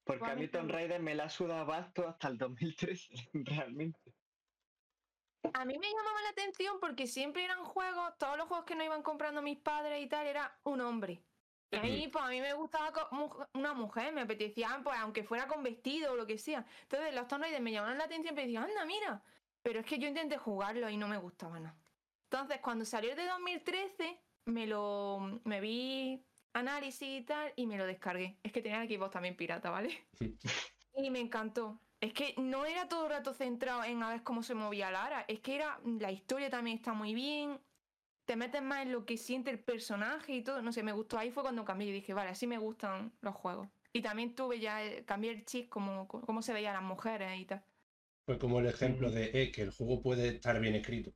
Porque 0.06 0.26
a 0.26 0.36
mí 0.36 0.48
Tomb 0.48 0.70
Raider 0.72 1.02
me 1.02 1.16
la 1.16 1.26
ha 1.26 1.30
sudado 1.30 1.66
basto 1.66 2.08
hasta 2.08 2.30
el 2.30 2.38
2013, 2.38 3.10
realmente. 3.34 4.00
A 5.54 5.66
mí 5.66 5.78
me 5.78 5.88
llamaba 5.90 6.22
la 6.22 6.30
atención 6.30 6.78
porque 6.80 7.06
siempre 7.08 7.44
eran 7.44 7.66
juegos, 7.66 8.18
todos 8.18 8.38
los 8.38 8.48
juegos 8.48 8.66
que 8.66 8.76
nos 8.76 8.86
iban 8.86 9.04
comprando 9.04 9.42
mis 9.42 9.60
padres 9.60 10.02
y 10.02 10.08
tal, 10.08 10.26
era 10.28 10.58
un 10.64 10.80
hombre. 10.80 11.26
Y 11.74 11.76
a 11.76 11.82
mí, 11.82 12.08
pues 12.08 12.24
a 12.24 12.28
mí 12.28 12.40
me 12.40 12.54
gustaba 12.54 12.92
una 13.54 13.74
mujer, 13.74 14.14
me 14.14 14.22
apetecía, 14.22 14.80
pues 14.84 14.98
aunque 15.00 15.24
fuera 15.24 15.48
con 15.48 15.64
vestido 15.64 16.14
o 16.14 16.16
lo 16.16 16.28
que 16.28 16.38
sea. 16.38 16.66
Entonces 16.84 17.14
los 17.16 17.28
Tomb 17.28 17.42
Raider 17.42 17.62
me 17.62 17.72
llamaron 17.72 17.98
la 17.98 18.04
atención 18.04 18.38
y 18.38 18.42
decía, 18.42 18.64
anda, 18.64 18.86
mira. 18.86 19.24
Pero 19.64 19.80
es 19.80 19.86
que 19.86 19.98
yo 19.98 20.08
intenté 20.08 20.38
jugarlo 20.38 20.90
y 20.90 20.98
no 20.98 21.08
me 21.08 21.18
gustaba 21.18 21.60
nada. 21.60 21.76
Entonces, 22.26 22.60
cuando 22.62 22.84
salió 22.84 23.12
el 23.12 23.18
de 23.18 23.26
2013, 23.28 24.20
me 24.46 24.68
lo 24.68 25.40
me 25.46 25.62
vi 25.62 26.24
análisis 26.54 27.22
y 27.22 27.24
tal 27.24 27.54
y 27.56 27.66
me 27.66 27.78
lo 27.78 27.86
descargué. 27.86 28.38
Es 28.44 28.52
que 28.52 28.62
tenía 28.62 28.80
el 28.80 28.86
equipo 28.86 29.10
también 29.10 29.36
pirata, 29.36 29.70
¿vale? 29.70 30.06
y 30.96 31.10
me 31.10 31.20
encantó. 31.20 31.80
Es 32.02 32.14
que 32.14 32.36
no 32.38 32.66
era 32.66 32.90
todo 32.90 33.06
el 33.06 33.12
rato 33.12 33.34
centrado 33.34 33.84
en 33.84 34.04
a 34.04 34.10
ver 34.10 34.24
cómo 34.24 34.44
se 34.44 34.54
movía 34.54 34.92
Lara, 34.92 35.24
es 35.28 35.40
que 35.40 35.56
era 35.56 35.80
la 35.86 36.12
historia 36.12 36.50
también 36.50 36.78
está 36.78 36.94
muy 36.94 37.14
bien. 37.14 37.60
Te 38.26 38.36
metes 38.36 38.62
más 38.62 38.84
en 38.84 38.92
lo 38.92 39.06
que 39.06 39.18
siente 39.18 39.52
el 39.52 39.60
personaje 39.60 40.34
y 40.34 40.44
todo. 40.44 40.62
No 40.62 40.72
sé, 40.72 40.84
me 40.84 40.94
gustó. 40.94 41.18
Ahí 41.18 41.32
fue 41.32 41.44
cuando 41.44 41.66
cambié 41.66 41.90
y 41.90 41.92
dije, 41.92 42.14
vale, 42.14 42.32
así 42.32 42.48
me 42.48 42.58
gustan 42.58 43.12
los 43.22 43.36
juegos. 43.36 43.68
Y 43.92 44.02
también 44.02 44.36
tuve 44.36 44.60
ya, 44.60 44.84
eh, 44.84 45.04
cambié 45.06 45.32
el 45.32 45.46
chip 45.46 45.70
como 45.70 46.08
cómo 46.08 46.42
se 46.42 46.54
veían 46.54 46.74
las 46.74 46.84
mujeres 46.84 47.40
y 47.40 47.46
tal. 47.46 47.64
Fue 48.26 48.40
como 48.40 48.60
el 48.60 48.68
ejemplo 48.68 49.12
de 49.12 49.32
eh, 49.34 49.52
que 49.52 49.64
el 49.64 49.72
juego 49.72 50.02
puede 50.02 50.30
estar 50.30 50.60
bien 50.60 50.76
escrito. 50.76 51.14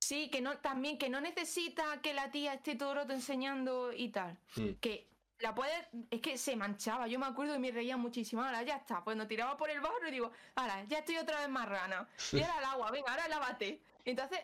Sí, 0.00 0.28
que 0.30 0.40
no, 0.40 0.58
también 0.58 0.98
que 0.98 1.08
no 1.08 1.20
necesita 1.20 2.02
que 2.02 2.12
la 2.12 2.30
tía 2.30 2.54
esté 2.54 2.74
todo 2.74 2.90
el 2.90 2.96
rato 2.98 3.12
enseñando 3.12 3.92
y 3.92 4.08
tal. 4.08 4.36
Mm. 4.56 4.72
Que 4.80 5.08
la 5.38 5.54
puede, 5.54 5.72
es 6.10 6.20
que 6.20 6.36
se 6.36 6.56
manchaba, 6.56 7.06
yo 7.06 7.18
me 7.18 7.26
acuerdo 7.26 7.54
y 7.54 7.58
me 7.58 7.70
reía 7.70 7.96
muchísimo. 7.96 8.42
Ahora 8.42 8.62
ya 8.62 8.76
está, 8.76 9.02
pues 9.04 9.16
nos 9.16 9.28
tiraba 9.28 9.56
por 9.56 9.70
el 9.70 9.80
barro 9.80 10.08
y 10.08 10.10
digo, 10.10 10.32
ahora 10.56 10.84
ya 10.88 10.98
estoy 10.98 11.16
otra 11.16 11.40
vez 11.40 11.48
más 11.48 11.68
rana. 11.68 12.08
Y 12.32 12.40
ahora 12.40 12.58
el 12.58 12.64
agua, 12.64 12.90
venga, 12.90 13.10
ahora 13.10 13.28
lávate. 13.28 13.80
Entonces, 14.04 14.40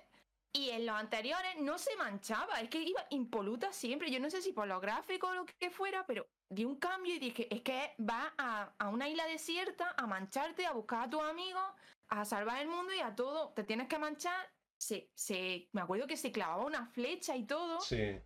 y 0.53 0.70
en 0.70 0.86
los 0.86 0.96
anteriores 0.96 1.57
no 1.61 1.78
se 1.78 1.94
manchaba, 1.96 2.61
es 2.61 2.68
que 2.70 2.82
iba 2.82 3.05
impoluta 3.11 3.72
siempre. 3.72 4.11
Yo 4.11 4.18
no 4.20 4.30
sé 4.30 4.42
si 4.42 4.53
por 4.53 4.66
los 4.66 4.80
gráficos 4.80 5.30
o 5.30 5.34
lo 5.34 5.46
que 5.46 5.70
fuera, 5.70 6.07
pero 6.07 6.26
di 6.49 6.64
un 6.64 6.76
cambio 6.76 7.14
y 7.14 7.18
dije, 7.18 7.53
es 7.55 7.62
que 7.62 7.94
va 8.01 8.32
a, 8.38 8.72
a 8.78 8.88
una 8.88 9.09
isla 9.09 9.26
desierta 9.26 9.94
a 9.96 10.07
mancharte, 10.07 10.66
a 10.66 10.72
buscar 10.72 11.05
a 11.07 11.11
tus 11.11 11.22
amigos, 11.22 11.62
a 12.09 12.24
salvar 12.24 12.61
el 12.62 12.68
mundo 12.68 12.92
y 12.94 13.01
a 13.01 13.14
todo. 13.14 13.53
Te 13.53 13.64
tienes 13.64 13.88
que 13.88 13.99
manchar. 13.99 14.51
Se, 14.78 15.11
se, 15.14 15.68
me 15.72 15.80
acuerdo 15.82 16.07
que 16.07 16.16
se 16.16 16.32
clavaba 16.32 16.64
una 16.64 16.86
flecha 16.86 17.36
y 17.36 17.44
todo. 17.44 17.80
Sí, 17.80 18.20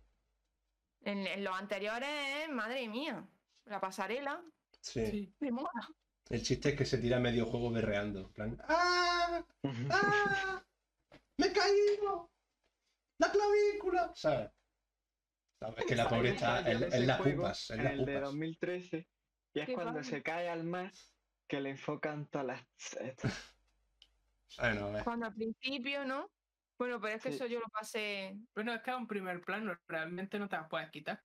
En, 1.01 1.27
en 1.27 1.43
los 1.43 1.55
anteriores, 1.55 2.09
eh, 2.09 2.47
madre 2.49 2.87
mía, 2.87 3.27
la 3.65 3.79
pasarela 3.81 4.41
sí. 4.81 5.05
Sí. 5.07 5.33
de 5.39 5.51
moda. 5.51 5.71
El 6.29 6.41
chiste 6.41 6.69
es 6.69 6.75
que 6.77 6.85
se 6.85 6.99
tira 6.99 7.19
medio 7.19 7.45
juego 7.45 7.69
berreando. 7.71 8.21
en 8.21 8.33
plan, 8.33 8.61
¡Ah! 8.67 9.43
¡Ah! 9.89 10.63
¡Me 11.37 11.47
he 11.47 11.53
caído! 11.53 12.31
¡La 13.19 13.31
clavícula! 13.31 14.11
¿Sabes? 14.15 14.51
Sabes 15.59 15.77
Es 15.79 15.85
que 15.85 15.95
la 15.95 16.09
pobre 16.09 16.29
está 16.29 16.59
en, 16.69 16.79
de 16.79 16.87
en 16.97 17.07
las 17.07 17.21
pupas. 17.21 17.69
En 17.71 17.79
en 17.79 17.83
las 17.85 17.93
el 17.93 18.05
de 18.05 18.13
pupas. 18.13 18.21
2013, 18.29 19.07
y 19.53 19.59
es 19.59 19.69
cuando 19.69 19.93
padre. 19.93 20.03
se 20.03 20.23
cae 20.23 20.49
al 20.49 20.63
mar 20.63 20.91
que 21.47 21.61
le 21.61 21.69
enfocan 21.71 22.27
todas 22.29 22.47
las... 22.47 22.67
estas. 22.99 23.57
Bueno, 24.59 24.87
a 24.87 24.91
ver. 24.91 25.03
Cuando 25.03 25.25
al 25.27 25.33
principio, 25.33 26.05
¿no? 26.05 26.31
Bueno, 26.77 26.99
pero 26.99 27.15
es 27.15 27.23
que 27.23 27.29
Sí. 27.29 27.35
eso 27.35 27.45
yo 27.47 27.59
lo 27.59 27.67
pasé. 27.69 28.35
Bueno, 28.55 28.73
es 28.73 28.81
que 28.81 28.91
es 28.91 28.97
un 28.97 29.07
primer 29.07 29.41
plano, 29.41 29.75
realmente 29.87 30.39
no 30.39 30.49
te 30.49 30.57
las 30.57 30.67
puedes 30.69 30.89
quitar. 30.91 31.23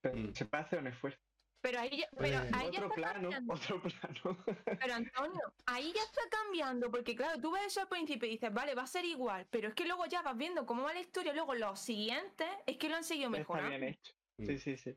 Pero 0.00 0.16
Mm. 0.16 0.32
se 0.34 0.46
puede 0.46 0.62
hacer 0.64 0.78
un 0.78 0.86
esfuerzo. 0.86 1.25
Pero 1.66 1.80
ahí 1.80 1.96
ya, 1.98 2.06
pero 2.16 2.18
Pues, 2.38 2.52
ahí 2.54 2.70
ya 2.70 2.78
otro 2.78 2.84
está 2.84 2.94
plano, 2.94 3.30
cambiando. 3.30 3.54
otro 3.54 3.82
plano. 3.82 4.44
Pero 4.80 4.94
Antonio, 4.94 5.40
ahí 5.66 5.92
ya 5.92 6.02
está 6.02 6.20
cambiando, 6.30 6.90
porque 6.92 7.16
claro, 7.16 7.40
tú 7.40 7.50
ves 7.50 7.66
eso 7.66 7.80
al 7.80 7.88
principio 7.88 8.28
y 8.28 8.32
dices, 8.32 8.52
vale, 8.54 8.76
va 8.76 8.82
a 8.82 8.86
ser 8.86 9.04
igual, 9.04 9.48
pero 9.50 9.66
es 9.68 9.74
que 9.74 9.84
luego 9.84 10.06
ya 10.06 10.22
vas 10.22 10.36
viendo 10.36 10.64
cómo 10.64 10.84
va 10.84 10.92
la 10.94 11.00
historia, 11.00 11.32
luego 11.32 11.54
los 11.54 11.80
siguientes 11.80 12.46
es 12.66 12.76
que 12.78 12.88
lo 12.88 12.94
han 12.94 13.02
seguido 13.02 13.26
Está 13.30 13.38
mejorando. 13.38 13.70
bien 13.70 13.82
hecho. 13.82 14.12
Mm. 14.38 14.46
Sí, 14.46 14.58
sí, 14.58 14.76
sí. 14.76 14.96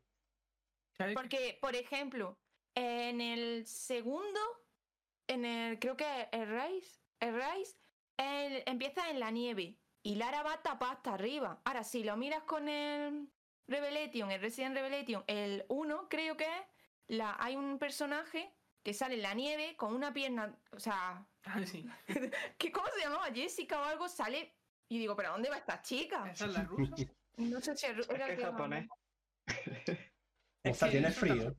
Porque, 1.14 1.58
por 1.60 1.74
ejemplo, 1.74 2.38
en 2.76 3.20
el 3.20 3.66
segundo, 3.66 4.38
en 5.26 5.44
el, 5.44 5.78
creo 5.80 5.96
que 5.96 6.28
el 6.30 6.46
Rise, 6.48 7.00
el 7.20 7.34
Rise, 7.34 7.80
él 8.16 8.62
empieza 8.66 9.10
en 9.10 9.18
la 9.18 9.32
nieve 9.32 9.76
y 10.04 10.14
Lara 10.14 10.44
va 10.44 10.62
tapada 10.62 10.92
hasta 10.92 11.14
arriba. 11.14 11.60
Ahora, 11.64 11.82
si 11.82 12.04
lo 12.04 12.16
miras 12.16 12.44
con 12.44 12.68
el 12.68 13.28
Revelation, 13.66 14.30
el 14.30 14.40
Resident 14.40 14.74
Revelation, 14.74 15.24
el 15.26 15.64
1 15.68 16.08
creo 16.08 16.36
que 16.36 16.44
es, 16.44 16.66
la, 17.06 17.36
hay 17.38 17.56
un 17.56 17.78
personaje 17.78 18.56
que 18.82 18.94
sale 18.94 19.14
en 19.16 19.22
la 19.22 19.34
nieve 19.34 19.76
con 19.76 19.94
una 19.94 20.12
pierna, 20.12 20.58
o 20.72 20.80
sea, 20.80 21.26
Ah, 21.44 21.64
sí. 21.64 21.88
¿qué, 22.58 22.72
¿cómo 22.72 22.88
se 22.88 23.00
llamaba? 23.00 23.32
Jessica 23.32 23.80
o 23.80 23.84
algo, 23.84 24.08
sale 24.08 24.52
y 24.88 24.98
digo, 24.98 25.16
¿pero 25.16 25.32
dónde 25.32 25.50
va 25.50 25.56
esta 25.56 25.80
chica? 25.82 26.30
Esa 26.30 26.46
es 26.46 26.52
la 26.52 26.64
rusa. 26.64 26.94
No 27.36 27.58
sé 27.60 27.74
si 27.74 27.86
era 27.86 28.00
Es 28.00 28.06
que 28.06 28.32
es 28.34 28.40
japonés. 28.40 28.86
Es 30.62 30.78
que 30.78 30.90
tiene 30.90 31.10
frío. 31.10 31.56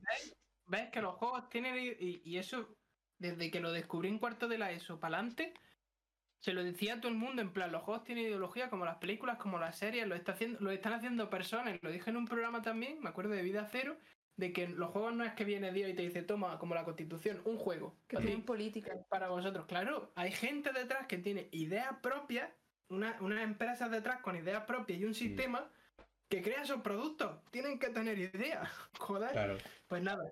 Ves 0.66 0.90
que 0.90 1.02
los 1.02 1.16
juegos 1.16 1.48
tienen. 1.48 1.76
Y, 1.76 2.22
y 2.24 2.38
eso, 2.38 2.76
desde 3.18 3.50
que 3.50 3.58
lo 3.58 3.72
descubrí 3.72 4.08
en 4.08 4.20
cuarto 4.20 4.46
de 4.46 4.58
la 4.58 4.70
ESO 4.70 5.00
para 5.00 5.16
adelante, 5.16 5.54
se 6.42 6.52
lo 6.52 6.62
decía 6.64 6.94
a 6.94 7.00
todo 7.00 7.10
el 7.12 7.18
mundo. 7.18 7.40
En 7.42 7.52
plan, 7.52 7.70
los 7.72 7.82
juegos 7.82 8.04
tienen 8.04 8.24
ideología 8.26 8.68
como 8.68 8.84
las 8.84 8.96
películas, 8.96 9.38
como 9.38 9.58
las 9.58 9.78
series, 9.78 10.06
lo, 10.06 10.14
está 10.14 10.32
haciendo, 10.32 10.58
lo 10.60 10.70
están 10.70 10.92
haciendo 10.92 11.30
personas. 11.30 11.78
Lo 11.82 11.90
dije 11.90 12.10
en 12.10 12.16
un 12.16 12.26
programa 12.26 12.62
también, 12.62 13.00
me 13.00 13.08
acuerdo 13.10 13.30
de 13.32 13.42
Vida 13.42 13.68
Cero, 13.70 13.96
de 14.36 14.52
que 14.52 14.66
los 14.68 14.90
juegos 14.90 15.14
no 15.14 15.24
es 15.24 15.34
que 15.34 15.44
viene 15.44 15.72
Dios 15.72 15.88
y 15.90 15.94
te 15.94 16.02
dice, 16.02 16.22
toma, 16.22 16.58
como 16.58 16.74
la 16.74 16.84
constitución, 16.84 17.40
un 17.44 17.58
juego. 17.58 17.96
que 18.08 18.16
tienen 18.18 18.44
política. 18.44 18.92
para 19.08 19.28
vosotros. 19.28 19.66
Claro, 19.66 20.12
hay 20.16 20.32
gente 20.32 20.72
detrás 20.72 21.06
que 21.06 21.18
tiene 21.18 21.48
ideas 21.52 21.98
propias, 22.02 22.50
una- 22.88 23.16
unas 23.20 23.42
empresas 23.42 23.90
detrás 23.90 24.20
con 24.20 24.34
ideas 24.36 24.64
propias 24.64 24.98
y 24.98 25.04
un 25.04 25.14
sistema 25.14 25.70
que 26.28 26.42
crea 26.42 26.62
esos 26.62 26.80
productos. 26.80 27.38
Tienen 27.50 27.78
que 27.78 27.90
tener 27.90 28.18
ideas. 28.18 28.68
Joder. 28.98 29.30
Claro. 29.32 29.58
Pues 29.86 30.02
nada. 30.02 30.24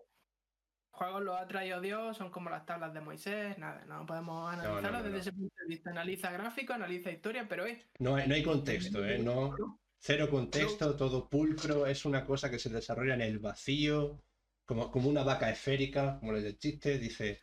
Juegos 1.00 1.22
los 1.22 1.40
ha 1.40 1.46
traído 1.46 1.80
Dios, 1.80 2.18
son 2.18 2.30
como 2.30 2.50
las 2.50 2.66
tablas 2.66 2.92
de 2.92 3.00
Moisés, 3.00 3.56
nada, 3.56 3.86
no 3.86 4.04
podemos 4.04 4.52
analizarlo 4.52 4.82
no, 4.82 4.98
no, 4.98 5.02
desde 5.04 5.10
no. 5.12 5.16
ese 5.16 5.32
punto 5.32 5.54
de 5.58 5.66
vista. 5.66 5.90
Analiza 5.90 6.30
gráfico, 6.30 6.74
analiza 6.74 7.10
historia, 7.10 7.48
pero 7.48 7.64
es 7.64 7.86
No 8.00 8.16
hay, 8.16 8.28
no 8.28 8.34
hay 8.34 8.42
contexto, 8.42 9.02
¿eh? 9.06 9.18
No, 9.18 9.56
cero 9.98 10.28
contexto, 10.30 10.94
todo 10.96 11.26
pulcro, 11.26 11.86
es 11.86 12.04
una 12.04 12.26
cosa 12.26 12.50
que 12.50 12.58
se 12.58 12.68
desarrolla 12.68 13.14
en 13.14 13.22
el 13.22 13.38
vacío, 13.38 14.20
como, 14.66 14.90
como 14.90 15.08
una 15.08 15.22
vaca 15.22 15.50
esférica, 15.50 16.18
como 16.20 16.32
les 16.32 16.44
del 16.44 16.58
chiste, 16.58 16.98
dice... 16.98 17.40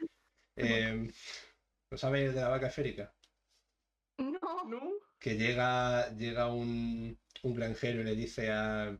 eh, 0.56 1.10
¿No 1.90 1.98
sabéis 1.98 2.36
de 2.36 2.42
la 2.42 2.50
vaca 2.50 2.68
esférica? 2.68 3.16
No. 4.20 4.64
¿no? 4.68 4.82
que 5.20 5.36
llega, 5.38 6.14
llega 6.16 6.52
un, 6.54 7.20
un 7.44 7.54
granjero 7.56 8.02
y 8.02 8.04
le 8.06 8.16
dice 8.16 8.52
a. 8.52 8.98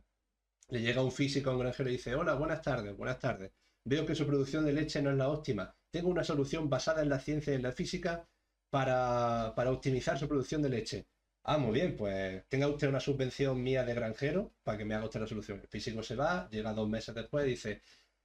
Le 0.70 0.80
llega 0.82 1.02
un 1.02 1.12
físico 1.12 1.50
a 1.50 1.54
un 1.54 1.60
granjero 1.60 1.88
y 1.88 1.92
dice: 1.92 2.14
Hola, 2.14 2.34
buenas 2.34 2.62
tardes, 2.62 2.96
buenas 2.96 3.18
tardes. 3.18 3.52
Veo 3.88 4.04
que 4.04 4.14
su 4.14 4.26
producción 4.26 4.66
de 4.66 4.74
leche 4.74 5.00
no 5.00 5.10
es 5.10 5.16
la 5.16 5.30
óptima. 5.30 5.74
Tengo 5.90 6.10
una 6.10 6.22
solución 6.22 6.68
basada 6.68 7.00
en 7.00 7.08
la 7.08 7.18
ciencia 7.18 7.54
y 7.54 7.56
en 7.56 7.62
la 7.62 7.72
física 7.72 8.28
para, 8.68 9.54
para 9.56 9.70
optimizar 9.70 10.18
su 10.18 10.28
producción 10.28 10.60
de 10.60 10.68
leche. 10.68 11.06
Ah, 11.44 11.56
muy 11.56 11.72
bien, 11.72 11.96
pues 11.96 12.46
tenga 12.48 12.68
usted 12.68 12.88
una 12.88 13.00
subvención 13.00 13.62
mía 13.62 13.84
de 13.84 13.94
granjero 13.94 14.52
para 14.62 14.76
que 14.76 14.84
me 14.84 14.94
haga 14.94 15.06
usted 15.06 15.20
la 15.20 15.26
solución. 15.26 15.60
El 15.60 15.68
físico 15.68 16.02
se 16.02 16.16
va, 16.16 16.50
llega 16.50 16.74
dos 16.74 16.86
meses 16.86 17.14
después, 17.14 17.46
dice, 17.46 17.80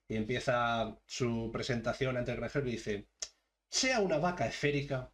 y 0.10 0.18
empieza 0.18 0.98
su 1.06 1.50
presentación 1.54 2.18
ante 2.18 2.32
el 2.32 2.38
granjero 2.38 2.68
y 2.68 2.72
dice: 2.72 3.08
Sea 3.70 4.02
una 4.02 4.18
vaca 4.18 4.46
esférica 4.46 5.14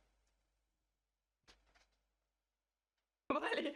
Vale. 3.30 3.76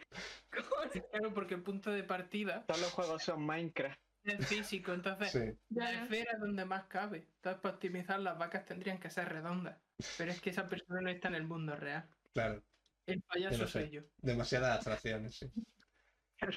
Claro, 0.50 1.32
porque 1.32 1.54
el 1.54 1.62
punto 1.62 1.90
de 1.90 2.02
partida 2.02 2.64
Todos 2.66 2.80
los 2.80 2.90
juegos 2.90 3.22
son 3.22 3.46
Minecraft. 3.46 4.00
Es 4.24 4.46
físico, 4.46 4.92
entonces 4.92 5.32
Sí. 5.32 5.40
la 5.68 5.92
esfera 5.92 6.32
es 6.34 6.40
donde 6.40 6.64
más 6.64 6.86
cabe. 6.88 7.30
Entonces, 7.36 7.60
para 7.62 7.74
optimizar, 7.74 8.20
las 8.20 8.38
vacas 8.38 8.64
tendrían 8.64 9.00
que 9.00 9.10
ser 9.10 9.28
redondas. 9.28 9.82
Pero 10.16 10.32
es 10.32 10.40
que 10.40 10.50
esa 10.50 10.68
persona 10.68 11.00
no 11.02 11.10
está 11.10 11.28
en 11.28 11.34
el 11.36 11.44
mundo 11.46 11.76
real. 11.76 12.10
Claro. 12.32 12.64
El 13.06 13.22
payaso 13.22 13.58
lo 13.58 13.68
sé. 13.68 13.86
soy 13.86 13.90
yo. 13.90 14.02
demasiadas 14.20 14.76
abstracciones, 14.76 15.36
sí. 15.36 15.52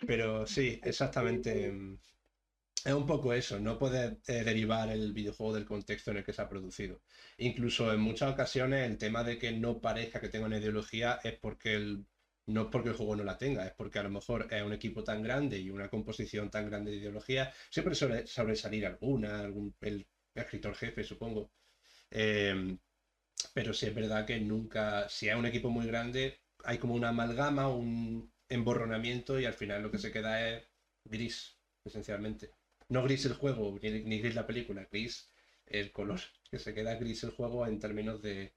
Pero 0.05 0.45
sí, 0.47 0.79
exactamente. 0.83 1.71
mm, 1.71 1.99
Es 2.85 2.93
un 2.93 3.05
poco 3.07 3.33
eso, 3.33 3.59
no 3.59 3.77
puedes 3.79 4.13
eh, 4.29 4.43
derivar 4.45 4.89
el 4.89 5.13
videojuego 5.13 5.53
del 5.55 5.65
contexto 5.65 6.11
en 6.11 6.17
el 6.17 6.25
que 6.25 6.33
se 6.33 6.41
ha 6.41 6.49
producido. 6.49 7.03
Incluso 7.37 7.93
en 7.93 7.99
muchas 8.01 8.31
ocasiones 8.33 8.89
el 8.89 8.97
tema 8.97 9.23
de 9.23 9.37
que 9.39 9.51
no 9.53 9.81
parezca 9.81 10.21
que 10.21 10.29
tenga 10.29 10.47
una 10.47 10.59
ideología 10.59 11.19
es 11.23 11.39
porque 11.39 11.75
el, 11.75 12.07
no 12.47 12.63
es 12.63 12.67
porque 12.71 12.89
el 12.89 12.95
juego 12.95 13.15
no 13.15 13.23
la 13.23 13.37
tenga, 13.37 13.65
es 13.65 13.73
porque 13.73 13.99
a 13.99 14.03
lo 14.03 14.09
mejor 14.09 14.47
es 14.51 14.63
un 14.63 14.73
equipo 14.73 15.03
tan 15.03 15.21
grande 15.23 15.59
y 15.59 15.69
una 15.69 15.89
composición 15.89 16.49
tan 16.49 16.69
grande 16.69 16.91
de 16.91 16.97
ideología, 16.97 17.53
siempre 17.69 17.95
suele 17.95 18.25
sobresalir 18.27 18.85
alguna, 18.85 19.39
algún, 19.41 19.75
el 19.81 20.07
escritor 20.33 20.75
jefe, 20.75 21.03
supongo. 21.03 21.51
Em, 22.11 22.77
pero 23.53 23.73
sí 23.73 23.87
es 23.87 23.95
verdad 23.95 24.25
que 24.25 24.39
nunca, 24.39 25.09
si 25.09 25.29
es 25.29 25.35
un 25.35 25.45
equipo 25.45 25.69
muy 25.69 25.87
grande, 25.87 26.39
hay 26.63 26.77
como 26.77 26.95
una 26.95 27.09
amalgama, 27.09 27.69
un, 27.69 28.31
emborronamiento 28.49 29.39
y 29.39 29.45
al 29.45 29.53
final 29.53 29.83
lo 29.83 29.91
que 29.91 29.97
se 29.97 30.11
queda 30.11 30.49
es 30.49 30.63
gris, 31.05 31.57
esencialmente. 31.83 32.51
No 32.89 33.03
gris 33.03 33.25
el 33.25 33.33
juego, 33.33 33.77
ni, 33.81 34.03
ni 34.03 34.19
gris 34.19 34.35
la 34.35 34.47
película, 34.47 34.87
gris 34.91 35.29
el 35.65 35.91
color, 35.91 36.21
que 36.49 36.59
se 36.59 36.73
queda 36.73 36.95
gris 36.95 37.23
el 37.23 37.31
juego 37.31 37.67
en 37.67 37.79
términos 37.79 38.21
de 38.21 38.53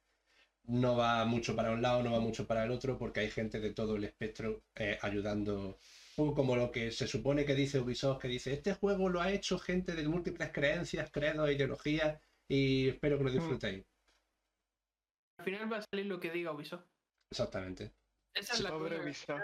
no 0.64 0.96
va 0.96 1.24
mucho 1.24 1.56
para 1.56 1.72
un 1.72 1.82
lado, 1.82 2.02
no 2.02 2.12
va 2.12 2.20
mucho 2.20 2.46
para 2.46 2.64
el 2.64 2.70
otro, 2.70 2.98
porque 2.98 3.20
hay 3.20 3.30
gente 3.30 3.60
de 3.60 3.72
todo 3.74 3.96
el 3.96 4.04
espectro 4.04 4.64
eh, 4.74 4.98
ayudando. 5.02 5.78
Como 6.16 6.54
lo 6.56 6.70
que 6.70 6.90
se 6.92 7.06
supone 7.06 7.44
que 7.46 7.54
dice 7.54 7.80
Ubisoft, 7.80 8.20
que 8.20 8.28
dice, 8.28 8.52
este 8.52 8.74
juego 8.74 9.08
lo 9.08 9.20
ha 9.22 9.32
hecho 9.32 9.58
gente 9.58 9.94
de 9.94 10.06
múltiples 10.06 10.50
creencias, 10.52 11.10
credos, 11.10 11.50
ideologías, 11.50 12.20
y 12.48 12.88
espero 12.88 13.16
que 13.18 13.24
lo 13.24 13.30
disfrutéis. 13.30 13.86
Al 15.38 15.44
final 15.44 15.72
va 15.72 15.78
a 15.78 15.82
salir 15.90 16.06
lo 16.06 16.20
que 16.20 16.30
diga 16.30 16.52
Ubisoft. 16.52 16.84
Exactamente. 17.30 17.92
Esa 18.34 18.54
es 18.54 18.60
la 18.60 18.70
Pobre 18.70 18.98
cosa. 18.98 19.38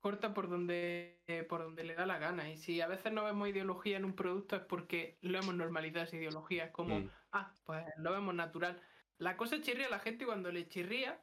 Corta 0.00 0.34
por 0.34 0.48
donde, 0.48 1.22
eh, 1.26 1.44
por 1.44 1.62
donde 1.62 1.84
le 1.84 1.94
da 1.94 2.06
la 2.06 2.18
gana. 2.18 2.50
Y 2.50 2.56
si 2.56 2.80
a 2.80 2.88
veces 2.88 3.12
no 3.12 3.24
vemos 3.24 3.48
ideología 3.48 3.96
en 3.96 4.04
un 4.04 4.14
producto 4.14 4.56
es 4.56 4.62
porque 4.62 5.18
lo 5.22 5.38
hemos 5.38 5.54
normalizado 5.54 6.04
esa 6.04 6.16
ideología. 6.16 6.64
Es 6.66 6.70
como, 6.72 7.00
Mm. 7.00 7.10
ah, 7.32 7.54
pues 7.64 7.84
lo 7.96 8.12
vemos 8.12 8.34
natural. 8.34 8.82
La 9.18 9.36
cosa 9.36 9.60
chirría 9.60 9.86
a 9.86 9.90
la 9.90 9.98
gente 10.00 10.24
cuando 10.24 10.50
le 10.50 10.68
chirría 10.68 11.22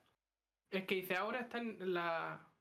es 0.71 0.85
que 0.85 0.95
dice, 0.95 1.15
ahora 1.15 1.41
están 1.41 1.77
la... 1.93 2.51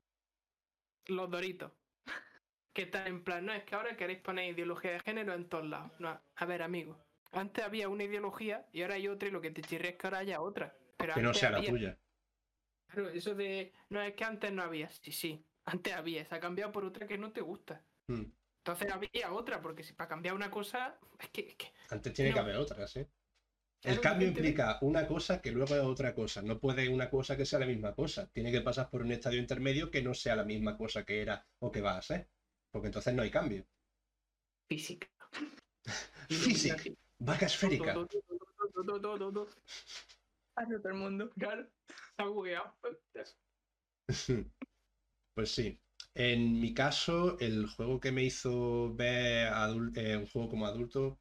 los 1.07 1.31
doritos. 1.31 1.73
Que 2.75 2.83
están 2.83 3.09
en 3.09 3.25
plan, 3.25 3.45
no, 3.45 3.53
es 3.53 3.65
que 3.65 3.75
ahora 3.75 3.97
queréis 3.97 4.21
poner 4.21 4.53
ideología 4.53 4.93
de 4.93 5.01
género 5.01 5.35
en 5.35 5.49
todos 5.49 5.67
lados. 5.67 5.91
No, 5.99 6.21
a 6.37 6.45
ver, 6.45 6.63
amigos. 6.63 6.97
Antes 7.33 7.65
había 7.65 7.89
una 7.89 8.05
ideología 8.05 8.69
y 8.73 8.83
ahora 8.83 8.95
hay 8.95 9.09
otra 9.09 9.29
y 9.29 9.33
lo 9.33 9.41
que 9.41 9.51
te 9.51 9.63
chirría 9.63 9.91
es 9.91 9.97
que 9.97 10.07
ahora 10.07 10.19
haya 10.19 10.41
otra. 10.41 10.77
Pero 10.97 11.15
Que 11.15 11.23
no 11.23 11.35
sea 11.35 11.51
la 11.51 11.63
tuya. 11.63 11.99
Claro, 12.87 13.09
eso 13.11 13.35
de. 13.35 13.73
No, 13.91 14.01
es 14.01 14.15
que 14.15 14.25
antes 14.25 14.53
no 14.53 14.63
había. 14.63 14.89
Sí, 14.91 15.11
sí. 15.13 15.45
Antes 15.65 15.93
había. 15.93 16.25
Se 16.25 16.35
ha 16.35 16.41
cambiado 16.41 16.71
por 16.73 16.85
otra 16.85 17.07
que 17.07 17.19
no 17.19 17.33
te 17.33 17.41
gusta. 17.41 17.85
Mm. 18.07 18.25
Entonces 18.65 18.93
había 18.93 19.33
otra, 19.33 19.61
porque 19.61 19.83
si 19.83 19.93
para 19.93 20.09
cambiar 20.09 20.35
una 20.35 20.51
cosa. 20.51 20.99
Es 21.19 21.29
que. 21.31 21.49
es 21.49 21.57
que- 21.57 21.73
Antes 21.91 22.13
tiene 22.13 22.33
que 22.33 22.39
haber 22.39 22.57
otras, 22.57 22.97
¿eh? 22.97 23.09
El 23.83 24.01
cambio 24.01 24.29
implica 24.29 24.79
una 24.83 25.07
cosa 25.07 25.41
que 25.41 25.53
luego 25.53 25.75
es 25.77 25.83
otra 25.83 26.15
cosa. 26.15 26.43
No 26.43 26.59
puede 26.59 26.89
una 26.89 27.09
cosa 27.09 27.37
que 27.37 27.47
sea 27.47 27.61
la 27.61 27.67
misma 27.67 27.95
cosa. 27.95 28.29
Tiene 28.33 28.51
que 28.51 28.61
pasar 28.61 28.91
por 28.91 29.03
un 29.03 29.13
estadio 29.13 29.39
intermedio 29.39 29.91
que 29.91 30.03
no 30.03 30.15
sea 30.15 30.35
la 30.35 30.45
misma 30.45 30.77
cosa 30.77 31.05
que 31.05 31.23
era 31.23 31.47
o 31.61 31.71
que 31.71 31.81
va 31.81 31.97
a 31.97 32.03
ser. 32.03 32.29
Porque 32.73 32.89
entonces 32.89 33.15
no 33.15 33.23
hay 33.23 33.31
cambio. 33.31 33.67
Física. 34.69 35.09
Física. 36.29 36.77
Vaca 37.21 37.47
esférica. 37.47 37.95
Todo, 37.95 38.07
todo, 39.01 39.49
el 40.85 40.95
mundo. 40.95 41.31
Claro. 41.39 41.69
Está 42.11 42.25
bugueado. 42.27 42.75
Pues 45.35 45.53
sí. 45.53 45.79
En 46.15 46.61
mi 46.61 46.75
caso, 46.75 47.39
el 47.39 47.69
juego 47.69 48.01
que 48.01 48.11
me 48.11 48.25
hizo 48.25 48.93
ver 48.93 49.53
eh, 49.95 50.17
un 50.17 50.27
juego 50.27 50.49
como 50.49 50.67
adulto, 50.67 51.21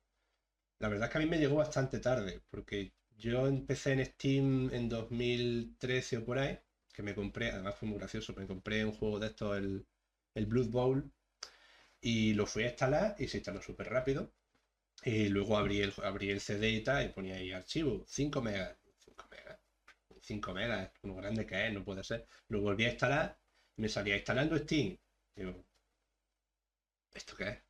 la 0.80 0.90
verdad 0.90 1.08
es 1.08 1.12
que 1.12 1.18
a 1.18 1.22
mí 1.22 1.28
me 1.28 1.38
llegó 1.40 1.56
bastante 1.58 2.00
tarde, 2.00 2.42
porque 2.50 2.94
yo 3.18 3.48
empecé 3.48 3.94
en 3.94 4.06
Steam 4.06 4.70
en 4.74 4.90
2013 4.90 6.18
o 6.18 6.26
por 6.26 6.40
ahí, 6.40 6.58
que 6.94 7.04
me 7.04 7.16
compré, 7.16 7.52
además 7.52 7.76
fue 7.76 7.88
muy 7.90 7.98
gracioso, 8.00 8.34
me 8.36 8.48
compré 8.48 8.86
un 8.86 8.94
juego 8.94 9.20
de 9.20 9.28
estos, 9.28 9.58
el, 9.58 9.86
el 10.36 10.46
Blood 10.46 10.70
Bowl, 10.70 11.12
y 12.02 12.34
lo 12.34 12.46
fui 12.46 12.64
a 12.64 12.70
instalar 12.70 13.16
y 13.20 13.28
se 13.28 13.38
instaló 13.38 13.62
súper 13.62 13.90
rápido. 13.90 14.34
Y 15.04 15.30
luego 15.30 15.58
abrí 15.58 15.82
el, 15.82 15.94
abrí 16.04 16.32
el 16.32 16.42
CD 16.42 16.70
y 16.72 16.84
tal, 16.84 17.06
y 17.08 17.10
ponía 17.10 17.36
ahí 17.36 17.52
archivo, 17.52 18.06
5 18.08 18.42
megas. 18.42 18.78
5 19.00 19.26
megas. 19.32 19.60
5 20.22 20.54
megas, 20.54 20.92
lo 21.04 21.16
grande 21.16 21.46
que 21.46 21.68
es, 21.68 21.74
no 21.74 21.84
puede 21.86 22.04
ser. 22.04 22.28
Lo 22.50 22.62
volví 22.62 22.86
a 22.86 22.92
instalar 22.92 23.40
me 23.78 23.90
salía 23.90 24.16
instalando 24.18 24.58
Steam. 24.58 24.98
Digo, 25.36 25.66
¿esto 27.14 27.36
qué 27.36 27.44
es? 27.50 27.67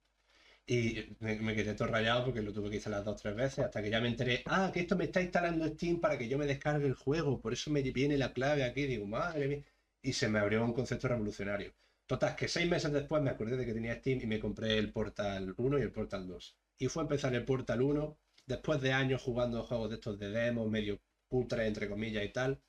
Y 0.70 1.16
me, 1.22 1.56
quedé 1.56 1.74
todo 1.76 1.88
rayado 1.88 2.26
porque 2.26 2.42
lo 2.42 2.52
tuve 2.52 2.70
que 2.70 2.76
instalar 2.76 3.02
dos 3.02 3.16
o 3.16 3.22
tres 3.22 3.36
veces 3.36 3.60
hasta 3.60 3.82
que 3.82 3.90
ya 3.90 4.02
me 4.02 4.10
enteré, 4.10 4.44
ah, 4.48 4.70
que 4.74 4.82
esto 4.82 4.98
me 4.98 5.06
está 5.06 5.22
instalando 5.22 5.66
Steam 5.66 6.02
para 6.02 6.18
que 6.18 6.28
yo 6.28 6.38
me 6.38 6.46
descargue 6.46 6.86
el 6.88 6.94
juego, 6.94 7.40
por 7.40 7.54
eso 7.54 7.72
me 7.72 7.82
viene 7.82 8.18
la 8.18 8.34
clave 8.34 8.66
aquí, 8.66 8.86
digo, 8.86 9.06
madre 9.08 9.48
mía. 9.48 9.64
Y 10.02 10.14
se 10.14 10.28
me 10.28 10.40
abrió 10.40 10.64
un 10.66 10.74
concepto 10.74 11.08
revolucionario. 11.08 11.74
Total, 12.06 12.36
que 12.36 12.48
seis 12.50 12.70
meses 12.70 12.92
después 12.92 13.22
me 13.24 13.30
acordé 13.30 13.56
de 13.56 13.66
que 13.66 13.74
tenía 13.74 13.96
Steam 13.96 14.20
y 14.22 14.28
me 14.28 14.40
compré 14.40 14.78
el 14.78 14.92
Portal 14.92 15.54
1 15.58 15.80
y 15.80 15.82
el 15.82 15.92
Portal 15.92 16.28
2. 16.28 16.56
Y 16.80 16.88
fue 16.88 17.04
a 17.04 17.06
empezar 17.06 17.34
el 17.34 17.46
Portal 17.46 17.82
1, 17.82 18.18
después 18.46 18.82
de 18.82 18.92
años 18.94 19.22
jugando 19.22 19.64
juegos 19.64 19.90
de 19.90 19.96
estos 19.96 20.20
de 20.20 20.30
demo, 20.30 20.70
medio 20.70 21.00
ultra 21.30 21.66
entre 21.66 21.90
comillas 21.90 22.26
y 22.26 22.30
tal. 22.30 22.62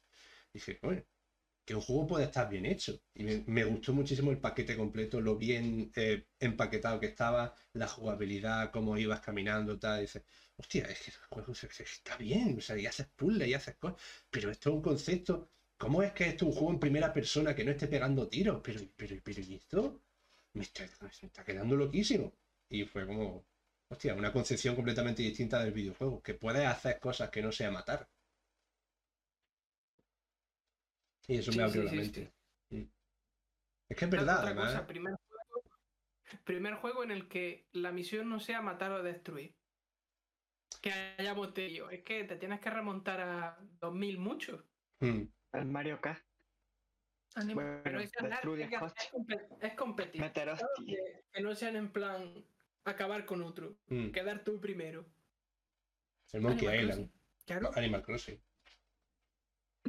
Dije, 0.52 0.78
oye, 0.82 1.04
que 1.68 1.74
un 1.74 1.82
juego 1.82 2.06
puede 2.06 2.24
estar 2.24 2.48
bien 2.48 2.64
hecho. 2.64 2.98
Y 3.14 3.24
me, 3.24 3.62
gustó 3.64 3.92
muchísimo 3.92 4.30
el 4.30 4.38
paquete 4.38 4.74
completo, 4.74 5.20
lo 5.20 5.36
bien 5.36 5.92
eh, 5.96 6.24
empaquetado 6.40 6.98
que 6.98 7.08
estaba, 7.08 7.54
la 7.74 7.86
jugabilidad, 7.86 8.70
cómo 8.70 8.96
ibas 8.96 9.20
caminando, 9.20 9.78
tal. 9.78 10.00
Dices, 10.00 10.22
hostia, 10.56 10.86
es 10.86 10.98
que 10.98 11.10
el 11.10 11.16
juego 11.28 11.52
está 11.52 12.16
bien, 12.16 12.56
o 12.56 12.60
sea, 12.62 12.78
y 12.78 12.86
haces 12.86 13.08
puzzles 13.14 13.48
y 13.48 13.52
haces 13.52 13.76
cosas. 13.76 14.00
Pero 14.30 14.50
esto 14.50 14.70
es 14.70 14.76
un 14.76 14.82
concepto. 14.82 15.50
¿Cómo 15.76 16.02
es 16.02 16.12
que 16.12 16.28
esto 16.28 16.46
es 16.46 16.52
un 16.52 16.58
juego 16.58 16.72
en 16.72 16.80
primera 16.80 17.12
persona 17.12 17.54
que 17.54 17.64
no 17.64 17.72
esté 17.72 17.86
pegando 17.86 18.28
tiros? 18.28 18.62
Pero, 18.64 18.80
pero, 18.96 19.16
pero, 19.22 19.40
¿y 19.42 19.54
esto? 19.56 20.00
Me 20.54 20.62
está, 20.62 20.86
me 21.02 21.08
está 21.28 21.44
quedando 21.44 21.76
loquísimo. 21.76 22.32
Y 22.70 22.84
fue 22.84 23.06
como, 23.06 23.44
hostia, 23.90 24.14
una 24.14 24.32
concepción 24.32 24.74
completamente 24.74 25.22
distinta 25.22 25.62
del 25.62 25.72
videojuego, 25.72 26.22
que 26.22 26.32
puedes 26.32 26.66
hacer 26.66 26.98
cosas 26.98 27.28
que 27.28 27.42
no 27.42 27.52
sea 27.52 27.70
matar. 27.70 28.08
Y 31.28 31.38
eso 31.38 31.52
Sí, 31.52 31.58
me 31.58 31.64
abrió 31.64 31.82
sí, 31.82 31.84
la 31.86 31.90
sí, 31.90 31.96
mente. 31.96 32.32
Es 33.88 33.96
que 33.96 34.04
es 34.04 34.10
verdad, 34.10 34.38
otra 34.38 34.46
además. 34.48 34.72
cosa, 34.72 34.86
primer, 34.86 35.14
juego, 35.14 35.62
primer 36.44 36.74
juego 36.74 37.04
en 37.04 37.10
el 37.10 37.28
que 37.28 37.68
la 37.72 37.90
misión 37.92 38.28
no 38.28 38.40
sea 38.40 38.60
matar 38.60 38.90
o 38.92 39.02
destruir. 39.02 39.54
Que 40.82 40.90
hayamos 41.18 41.54
tenido. 41.54 41.88
Es 41.90 42.02
que 42.02 42.24
te 42.24 42.36
tienes 42.36 42.60
que 42.60 42.70
remontar 42.70 43.20
a 43.20 43.58
2000 43.80 44.18
mucho. 44.18 44.64
Mm. 45.00 45.22
El 45.52 45.64
Mario 45.66 46.00
Kart. 46.00 46.22
Bueno, 47.54 47.80
Pero 47.84 48.00
es, 48.00 48.10
ganar, 48.12 48.40
es, 48.46 48.70
ganar, 48.70 48.92
es 48.96 49.12
compe- 49.12 49.48
es 49.60 49.74
competir. 49.74 50.32
que, 50.32 51.22
que 51.32 51.40
no 51.40 51.54
sean 51.54 51.76
en 51.76 51.90
plan 51.92 52.44
acabar 52.84 53.24
con 53.26 53.42
otro. 53.42 53.76
Mm. 53.86 54.10
Quedar 54.10 54.44
tú 54.44 54.60
primero. 54.60 55.06
El 56.32 56.40
Monkey 56.42 56.68
Animal 56.68 56.84
Island. 56.90 57.10
Crossing. 57.10 57.44
Claro. 57.46 57.70
Animal 57.76 58.02
Crossing. 58.02 58.40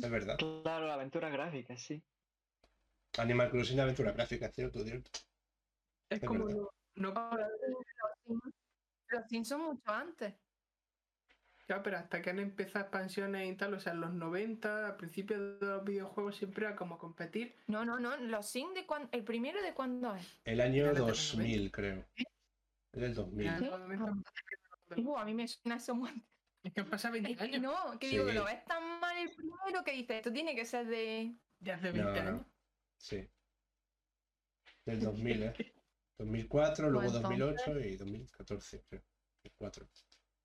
Es 0.02 0.10
verdad. 0.10 0.38
Claro, 0.38 0.88
la 0.88 0.93
aventura 0.95 1.30
gráfica, 1.30 1.78
sí. 1.78 2.02
Animal 3.18 3.50
Crossing 3.50 3.80
aventura 3.80 4.12
gráfica, 4.12 4.50
cierto, 4.50 4.84
cierto. 4.84 5.10
Es 6.10 6.22
es 6.22 6.28
como 6.28 6.45
verdad. 6.45 6.62
no, 6.95 7.12
no 7.14 7.38
Los 7.38 8.12
Sims- 8.26 8.54
Los 9.10 9.28
Sims 9.28 9.47
son 9.47 9.62
mucho 9.62 9.91
antes. 9.91 10.34
Ya, 11.68 11.84
pero 11.84 11.97
hasta 11.97 12.22
que 12.22 12.32
han 12.32 12.39
empezado 12.39 12.86
expansiones 12.86 13.47
y 13.52 13.56
tal, 13.56 13.76
o 13.76 13.80
sea, 13.80 13.93
en 13.93 14.02
los 14.02 14.12
90, 14.12 14.88
a 14.88 14.97
principios 14.97 15.60
de 15.60 15.68
los 15.68 15.84
videojuegos 15.84 16.36
siempre 16.36 16.66
era 16.66 16.76
como 16.76 16.97
competir. 16.97 17.54
No, 17.68 17.86
no, 17.86 18.00
no. 18.00 18.18
Los 18.18 18.47
Sims 18.47 18.74
de 18.74 18.88
cuándo. 18.88 19.08
¿El 19.12 19.24
primero 19.24 19.62
de 19.62 19.74
cuándo 19.74 20.16
es? 20.16 20.41
El 20.45 20.62
año 20.62 20.84
Era 20.86 20.93
de 20.93 21.00
los 21.00 21.10
2000, 21.10 21.72
creo. 21.72 22.06
Es 22.91 23.02
del 23.02 23.14
2000. 23.14 23.45
Ya, 23.45 23.54
en 23.58 23.60
¿Sí? 23.60 23.70
los 23.70 23.80
90, 23.82 24.32
Uh, 24.97 25.18
a 25.18 25.26
mí 25.26 25.36
me 25.36 25.47
suena 25.47 25.76
eso 25.78 25.93
muy 25.93 26.10
antes. 26.10 26.39
Es 26.64 26.74
que 26.74 26.82
han 26.82 26.89
pasado 26.89 27.14
20 27.14 27.32
Es 27.32 27.38
que 27.38 27.43
años. 27.43 27.62
no, 27.62 27.99
que 27.99 28.07
Sí. 28.07 28.14
digo 28.16 28.26
que 28.28 28.34
lo 28.34 28.45
ves 28.45 28.64
tan 28.66 28.99
mal 28.99 29.18
el 29.18 29.32
primero 29.34 29.84
que 29.84 29.91
dices, 29.93 30.18
esto 30.18 30.32
tiene 30.34 30.55
que 30.55 30.66
ser 30.66 30.86
de. 30.88 31.36
De 31.60 31.72
hace 31.72 31.91
No, 31.93 32.05
20 32.12 32.24
no. 32.24 32.30
años. 32.30 32.45
Sí. 32.97 33.28
Del 34.86 34.99
2000, 35.01 35.43
¿eh? 35.43 35.53
2004, 36.18 36.89
luego 36.89 37.07
Pues 37.10 37.22
2008 37.22 37.80
y 37.80 37.95
2014, 37.97 38.84
creo. 38.89 39.01
2004. 39.43 39.88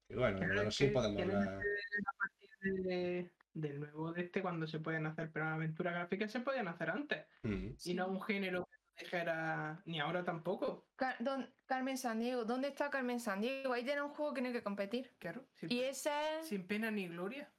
Y 0.08 0.14
bueno, 0.14 0.38
Claro, 0.38 0.54
bueno, 0.54 0.68
es 0.68 0.74
sí 0.76 0.86
que 0.86 0.92
podemos 0.92 1.22
hablar. 1.22 1.48
A 1.48 2.12
partir 2.18 2.82
de- 2.84 3.30
del 3.54 3.78
nuevo 3.80 4.12
de 4.12 4.22
este, 4.22 4.42
cuando 4.42 4.66
se 4.66 4.80
pueden 4.80 5.06
hacer, 5.06 5.30
pero 5.32 5.46
aventuras 5.46 5.94
gráficas 5.94 6.30
se 6.32 6.40
podían 6.40 6.66
hacer 6.68 6.90
antes. 6.90 7.24
Mm. 7.42 7.68
Y 7.84 7.94
no 7.94 8.08
un 8.08 8.20
género 8.22 8.68
no 8.96 9.82
ni 9.86 10.00
ahora 10.00 10.24
tampoco. 10.24 10.86
Car- 10.96 11.16
don- 11.18 11.52
Carmen 11.66 11.98
Sandiego, 11.98 12.44
¿dónde 12.44 12.68
está 12.68 12.90
Carmen 12.90 13.18
Sandiego? 13.20 13.72
Ahí 13.72 13.84
tiene 13.84 14.02
un 14.02 14.10
juego 14.10 14.32
que 14.34 14.40
tiene 14.40 14.52
que 14.56 14.62
competir. 14.62 15.14
Claro. 15.18 15.46
Sin, 15.54 15.72
Y 15.72 15.82
ese 15.82 16.10
es. 16.38 16.46
sin 16.48 16.66
pena 16.66 16.90
ni 16.90 17.08
gloria. 17.08 17.52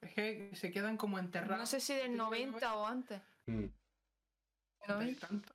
Es 0.00 0.14
que 0.14 0.50
se 0.54 0.70
quedan 0.70 0.96
como 0.96 1.18
enterrados. 1.18 1.58
No 1.58 1.66
sé 1.66 1.80
si 1.80 1.94
del 1.94 2.16
90 2.16 2.76
o 2.76 2.86
antes. 2.86 3.20
Mm. 3.46 3.64
entre 4.80 4.94
90. 4.94 5.26
tanto. 5.26 5.54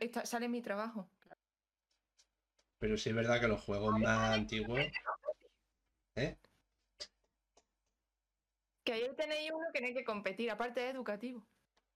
Está- 0.00 0.26
sale 0.26 0.48
mi 0.48 0.60
trabajo. 0.62 1.10
Pero 2.78 2.96
sí 2.96 3.10
es 3.10 3.14
verdad 3.14 3.40
que 3.40 3.48
los 3.48 3.62
juegos 3.62 3.98
más 3.98 4.34
antiguos. 4.34 4.80
¿Eh? 6.16 6.38
Que 8.84 8.92
ahí 8.94 9.14
tenéis 9.16 9.50
uno 9.52 9.66
que 9.72 9.80
tiene 9.80 9.94
que 9.94 10.04
competir, 10.04 10.50
aparte 10.50 10.80
de 10.80 10.90
educativo. 10.90 11.46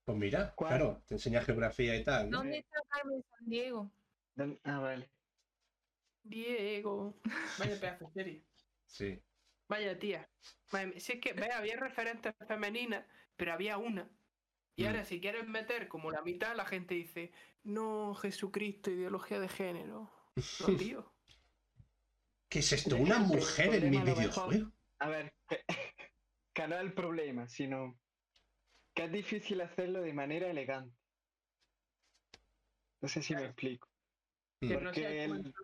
Pues 0.05 0.19
mira, 0.19 0.53
¿Cuál? 0.55 0.69
claro, 0.71 1.03
te 1.07 1.15
enseña 1.15 1.41
geografía 1.43 1.97
y 1.97 2.05
tal. 2.05 2.31
¿no? 2.31 2.39
¿Dónde 2.39 2.59
está 2.59 2.79
Carmen 2.89 3.25
Sandiego? 3.31 3.91
¿Dónde- 4.35 4.61
Ah, 4.65 4.79
vale. 4.81 5.11
Diego. 6.23 7.15
Vaya 7.59 7.81
pedazo 7.81 8.07
de 8.07 8.13
serie. 8.13 8.45
Sí. 8.87 9.23
Vaya 9.69 9.99
tía. 9.99 10.29
Vaya, 10.71 10.99
si 11.01 11.13
es 11.13 11.21
que, 11.21 11.33
vea, 11.33 11.59
había 11.59 11.77
referentes 11.77 12.35
femeninas, 12.47 13.07
pero 13.37 13.53
había 13.53 13.79
una 13.79 14.09
Y 14.77 14.83
Mm. 14.83 14.87
ahora, 14.89 15.05
si 15.05 15.21
quieres 15.21 15.47
meter 15.47 15.87
como 15.87 16.11
la 16.11 16.21
mitad, 16.23 16.57
la 16.57 16.65
gente 16.67 16.97
dice, 16.97 17.31
no, 17.63 18.13
Jesucristo, 18.17 18.91
ideología 18.91 19.39
de 19.39 19.49
género. 19.49 20.11
No, 20.75 20.77
tío. 20.77 21.15
¿Qué 22.49 22.59
es 22.59 22.73
esto? 22.73 22.97
¿Una 22.97 23.21
mujer 23.21 23.73
en 23.77 23.91
mi 23.91 23.99
videojuego? 24.01 24.73
A 24.99 25.09
ver, 25.09 25.33
que, 25.49 25.65
que 26.55 26.67
no 26.69 26.75
es 26.75 26.81
el 26.81 26.93
problema, 26.93 27.49
sino 27.49 27.97
que 28.95 29.05
es 29.05 29.13
difícil 29.13 29.61
hacerlo 29.61 30.01
de 30.03 30.13
manera 30.13 30.49
elegante. 30.49 30.97
No 33.03 33.09
sé 33.09 33.23
si 33.23 33.35
me 33.35 33.45
explico. 33.45 33.89
Mm. 34.63 34.69
Que 34.69 34.79
Porque 34.79 35.25
el- 35.25 35.55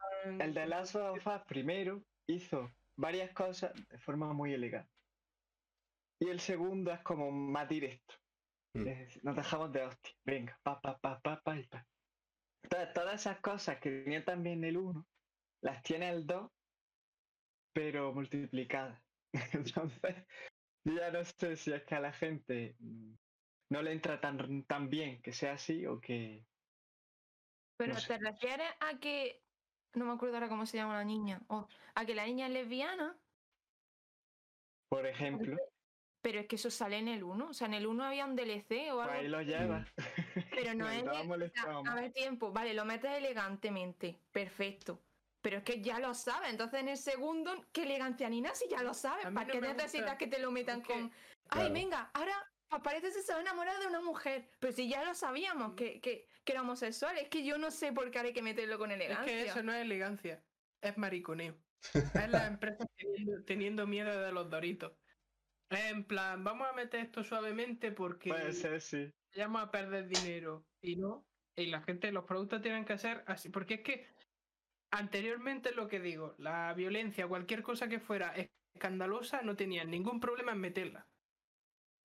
El 0.40 0.52
de 0.52 0.66
Last 0.66 0.96
of 0.96 1.26
Us 1.26 1.42
primero 1.48 2.04
hizo 2.26 2.70
varias 2.96 3.32
cosas 3.32 3.72
de 3.88 3.98
forma 3.98 4.32
muy 4.34 4.52
elegante. 4.52 4.92
Y 6.20 6.28
el 6.28 6.40
segundo 6.40 6.92
es 6.92 7.00
como 7.02 7.30
más 7.30 7.68
directo. 7.68 8.14
Mm. 8.74 8.86
Es 8.86 9.24
nos 9.24 9.36
dejamos 9.36 9.72
de 9.72 9.82
hostia. 9.84 10.12
Venga, 10.24 10.58
pa, 10.62 10.80
pa, 10.80 10.98
pa, 10.98 11.20
pa, 11.20 11.40
pa 11.42 11.58
y 11.58 11.66
pa. 11.66 11.86
Entonces, 12.62 12.92
todas 12.92 13.14
esas 13.20 13.40
cosas 13.40 13.80
que 13.80 14.02
tenía 14.02 14.22
también 14.24 14.62
el 14.64 14.76
1, 14.76 15.08
las 15.62 15.82
tiene 15.82 16.10
el 16.10 16.26
2, 16.26 16.50
pero 17.72 18.12
multiplicadas. 18.12 19.02
Entonces, 19.54 20.26
ya 20.84 21.10
no 21.10 21.24
sé 21.24 21.56
si 21.56 21.72
es 21.72 21.84
que 21.84 21.94
a 21.94 22.00
la 22.00 22.12
gente 22.12 22.76
no 23.70 23.82
le 23.82 23.92
entra 23.92 24.20
tan, 24.20 24.64
tan 24.66 24.88
bien 24.90 25.22
que 25.22 25.32
sea 25.32 25.54
así 25.54 25.86
o 25.86 26.00
que. 26.00 26.46
Pero 27.76 27.94
No 27.94 28.00
sé. 28.00 28.08
te 28.08 28.18
refieres 28.18 28.68
a 28.80 28.98
que. 28.98 29.46
No 29.94 30.04
me 30.06 30.12
acuerdo 30.12 30.36
ahora 30.36 30.48
cómo 30.48 30.66
se 30.66 30.76
llama 30.76 30.94
la 30.94 31.04
niña. 31.04 31.44
O 31.48 31.66
a 31.94 32.04
que 32.06 32.14
la 32.14 32.26
niña 32.26 32.46
es 32.46 32.52
lesbiana. 32.52 33.20
Por 34.88 35.06
ejemplo, 35.06 35.56
Pero 36.22 36.40
es 36.40 36.46
que 36.48 36.56
eso 36.56 36.70
sale 36.70 36.98
en 36.98 37.08
el 37.08 37.22
1. 37.24 37.48
O 37.48 37.54
sea, 37.54 37.66
en 37.66 37.74
el 37.74 37.86
1 37.86 38.04
había 38.04 38.26
un 38.26 38.36
DLC 38.36 38.92
o 38.92 39.00
pues 39.02 39.08
algo. 39.08 39.12
ahí 39.12 39.28
lo 39.28 39.42
lleva. 39.42 39.86
Pero 40.50 40.74
no 40.74 40.88
es. 40.90 41.04
a 41.86 41.94
ver, 41.94 42.12
tiempo. 42.12 42.52
Vale, 42.52 42.74
lo 42.74 42.84
metes 42.84 43.10
elegantemente. 43.12 44.20
Perfecto. 44.30 45.09
Pero 45.42 45.58
es 45.58 45.62
que 45.64 45.80
ya 45.80 45.98
lo 45.98 46.14
sabes. 46.14 46.50
Entonces 46.50 46.80
en 46.80 46.88
el 46.88 46.96
segundo, 46.98 47.52
¿qué 47.72 47.84
elegancia 47.84 48.28
ni 48.28 48.40
nada 48.40 48.54
si 48.54 48.68
ya 48.68 48.82
lo 48.82 48.94
sabes? 48.94 49.24
¿Para 49.24 49.44
no 49.46 49.52
qué 49.52 49.60
necesitas 49.60 50.16
que 50.16 50.26
te 50.26 50.38
lo 50.38 50.50
metan 50.50 50.80
Es 50.82 50.86
con. 50.86 51.10
Claro. 51.48 51.66
Ay, 51.66 51.72
venga, 51.72 52.10
ahora 52.14 52.34
aparece 52.68 53.10
si 53.10 53.22
se 53.22 53.32
va 53.32 53.38
a 53.38 53.42
enamorar 53.42 53.78
de 53.80 53.86
una 53.86 54.00
mujer. 54.00 54.50
Pero 54.58 54.72
si 54.72 54.88
ya 54.88 55.04
lo 55.04 55.14
sabíamos 55.14 55.74
que, 55.74 56.00
que, 56.00 56.26
que 56.44 56.52
era 56.52 56.62
homosexual. 56.62 57.16
Es 57.18 57.28
que 57.28 57.44
yo 57.44 57.58
no 57.58 57.70
sé 57.70 57.92
por 57.92 58.10
qué 58.10 58.18
hay 58.20 58.32
que 58.32 58.42
meterlo 58.42 58.78
con 58.78 58.90
Es 58.90 58.96
elegancia. 58.96 59.32
que 59.32 59.46
eso 59.46 59.62
no 59.62 59.72
es 59.72 59.82
elegancia, 59.82 60.44
es 60.80 60.96
mariconeo. 60.98 61.56
Es 62.14 62.28
la 62.28 62.46
empresa 62.46 62.84
teniendo, 62.94 63.42
teniendo 63.44 63.86
miedo 63.86 64.20
de 64.20 64.32
los 64.32 64.50
doritos. 64.50 64.92
Es 65.70 65.84
en 65.86 66.04
plan, 66.04 66.44
vamos 66.44 66.68
a 66.68 66.72
meter 66.74 67.00
esto 67.00 67.24
suavemente 67.24 67.92
porque 67.92 68.28
Puede 68.30 68.52
ser, 68.52 68.80
sí. 68.82 69.10
vamos 69.36 69.62
a 69.62 69.70
perder 69.70 70.06
dinero. 70.08 70.66
Y 70.82 70.96
no. 70.96 71.26
Y 71.56 71.66
la 71.66 71.80
gente, 71.82 72.12
los 72.12 72.24
productos 72.24 72.60
tienen 72.62 72.84
que 72.84 72.98
ser 72.98 73.24
así. 73.26 73.48
Porque 73.48 73.74
es 73.74 73.80
que 73.82 74.08
anteriormente 74.90 75.72
lo 75.72 75.88
que 75.88 76.00
digo, 76.00 76.34
la 76.38 76.72
violencia, 76.74 77.28
cualquier 77.28 77.62
cosa 77.62 77.88
que 77.88 78.00
fuera 78.00 78.34
escandalosa, 78.74 79.42
no 79.42 79.56
tenían 79.56 79.90
ningún 79.90 80.20
problema 80.20 80.52
en 80.52 80.60
meterla. 80.60 81.08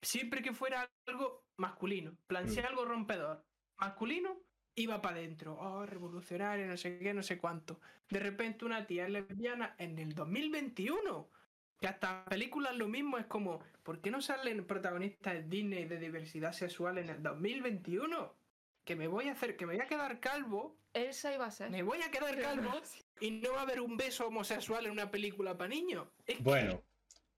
Siempre 0.01 0.41
que 0.41 0.53
fuera 0.53 0.91
algo 1.07 1.47
masculino, 1.57 2.17
plan, 2.27 2.47
si 2.49 2.61
Mm. 2.61 2.65
algo 2.65 2.85
rompedor, 2.85 3.45
masculino, 3.77 4.43
iba 4.75 5.01
para 5.01 5.17
adentro. 5.17 5.55
Oh, 5.59 5.85
revolucionario, 5.85 6.67
no 6.67 6.77
sé 6.77 6.99
qué, 6.99 7.13
no 7.13 7.23
sé 7.23 7.37
cuánto. 7.39 7.79
De 8.09 8.19
repente 8.19 8.65
una 8.65 8.85
tía 8.87 9.05
es 9.05 9.11
lesbiana 9.11 9.75
en 9.79 9.97
el 9.99 10.13
2021. 10.13 11.31
Que 11.79 11.87
hasta 11.87 12.25
películas 12.25 12.75
lo 12.77 12.87
mismo 12.87 13.17
es 13.17 13.25
como, 13.25 13.59
¿por 13.83 14.01
qué 14.01 14.09
no 14.11 14.21
salen 14.21 14.65
protagonistas 14.65 15.33
de 15.33 15.43
Disney 15.43 15.85
de 15.85 15.99
diversidad 15.99 16.53
sexual 16.53 16.97
en 16.99 17.09
el 17.09 17.21
2021? 17.23 18.39
Que 18.85 18.95
me 18.95 19.07
voy 19.07 19.27
a 19.27 19.31
hacer, 19.31 19.57
que 19.57 19.65
me 19.65 19.73
voy 19.73 19.81
a 19.81 19.87
quedar 19.87 20.19
calvo, 20.19 20.77
Elsa 20.93 21.33
iba 21.33 21.47
a 21.47 21.51
ser. 21.51 21.71
me 21.71 21.81
voy 21.81 22.01
a 22.03 22.11
quedar 22.11 22.39
calvo 22.39 22.71
y 23.19 23.31
no 23.31 23.53
va 23.53 23.59
a 23.59 23.63
haber 23.63 23.81
un 23.81 23.97
beso 23.97 24.27
homosexual 24.27 24.85
en 24.85 24.91
una 24.91 25.09
película 25.09 25.57
para 25.57 25.69
niños. 25.69 26.07
Es 26.27 26.37
que- 26.37 26.43
Bueno, 26.43 26.83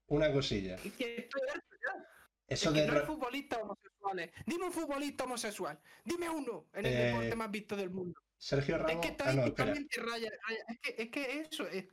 una 0.07 0.31
cosilla. 0.31 0.75
es 0.75 0.93
que 0.93 1.15
estoy. 1.15 1.41
Eso 2.49 2.69
es 2.69 2.75
que 2.75 2.81
de. 2.81 2.87
no 2.87 2.99
hay 2.99 3.05
futbolistas 3.05 3.59
homosexuales. 3.61 4.31
Dime 4.45 4.65
un 4.65 4.71
futbolista 4.73 5.23
homosexual. 5.23 5.79
Dime 6.03 6.29
uno 6.29 6.67
en 6.73 6.85
el 6.85 6.93
Eh, 6.93 6.97
deporte 7.07 7.35
más 7.35 7.51
visto 7.51 7.75
del 7.77 7.89
mundo. 7.91 8.19
Sergio 8.37 8.75
Es 8.75 8.81
Ramos. 8.83 9.05
que 9.05 9.15
Ah, 9.19 9.33
no, 9.33 9.45
estadísticamente 9.45 10.01
raya, 10.01 10.29
raya- 10.47 10.65
Es 10.69 10.79
que, 10.81 11.01
es 11.03 11.09
que 11.09 11.39
eso, 11.41 11.67
es- 11.67 11.85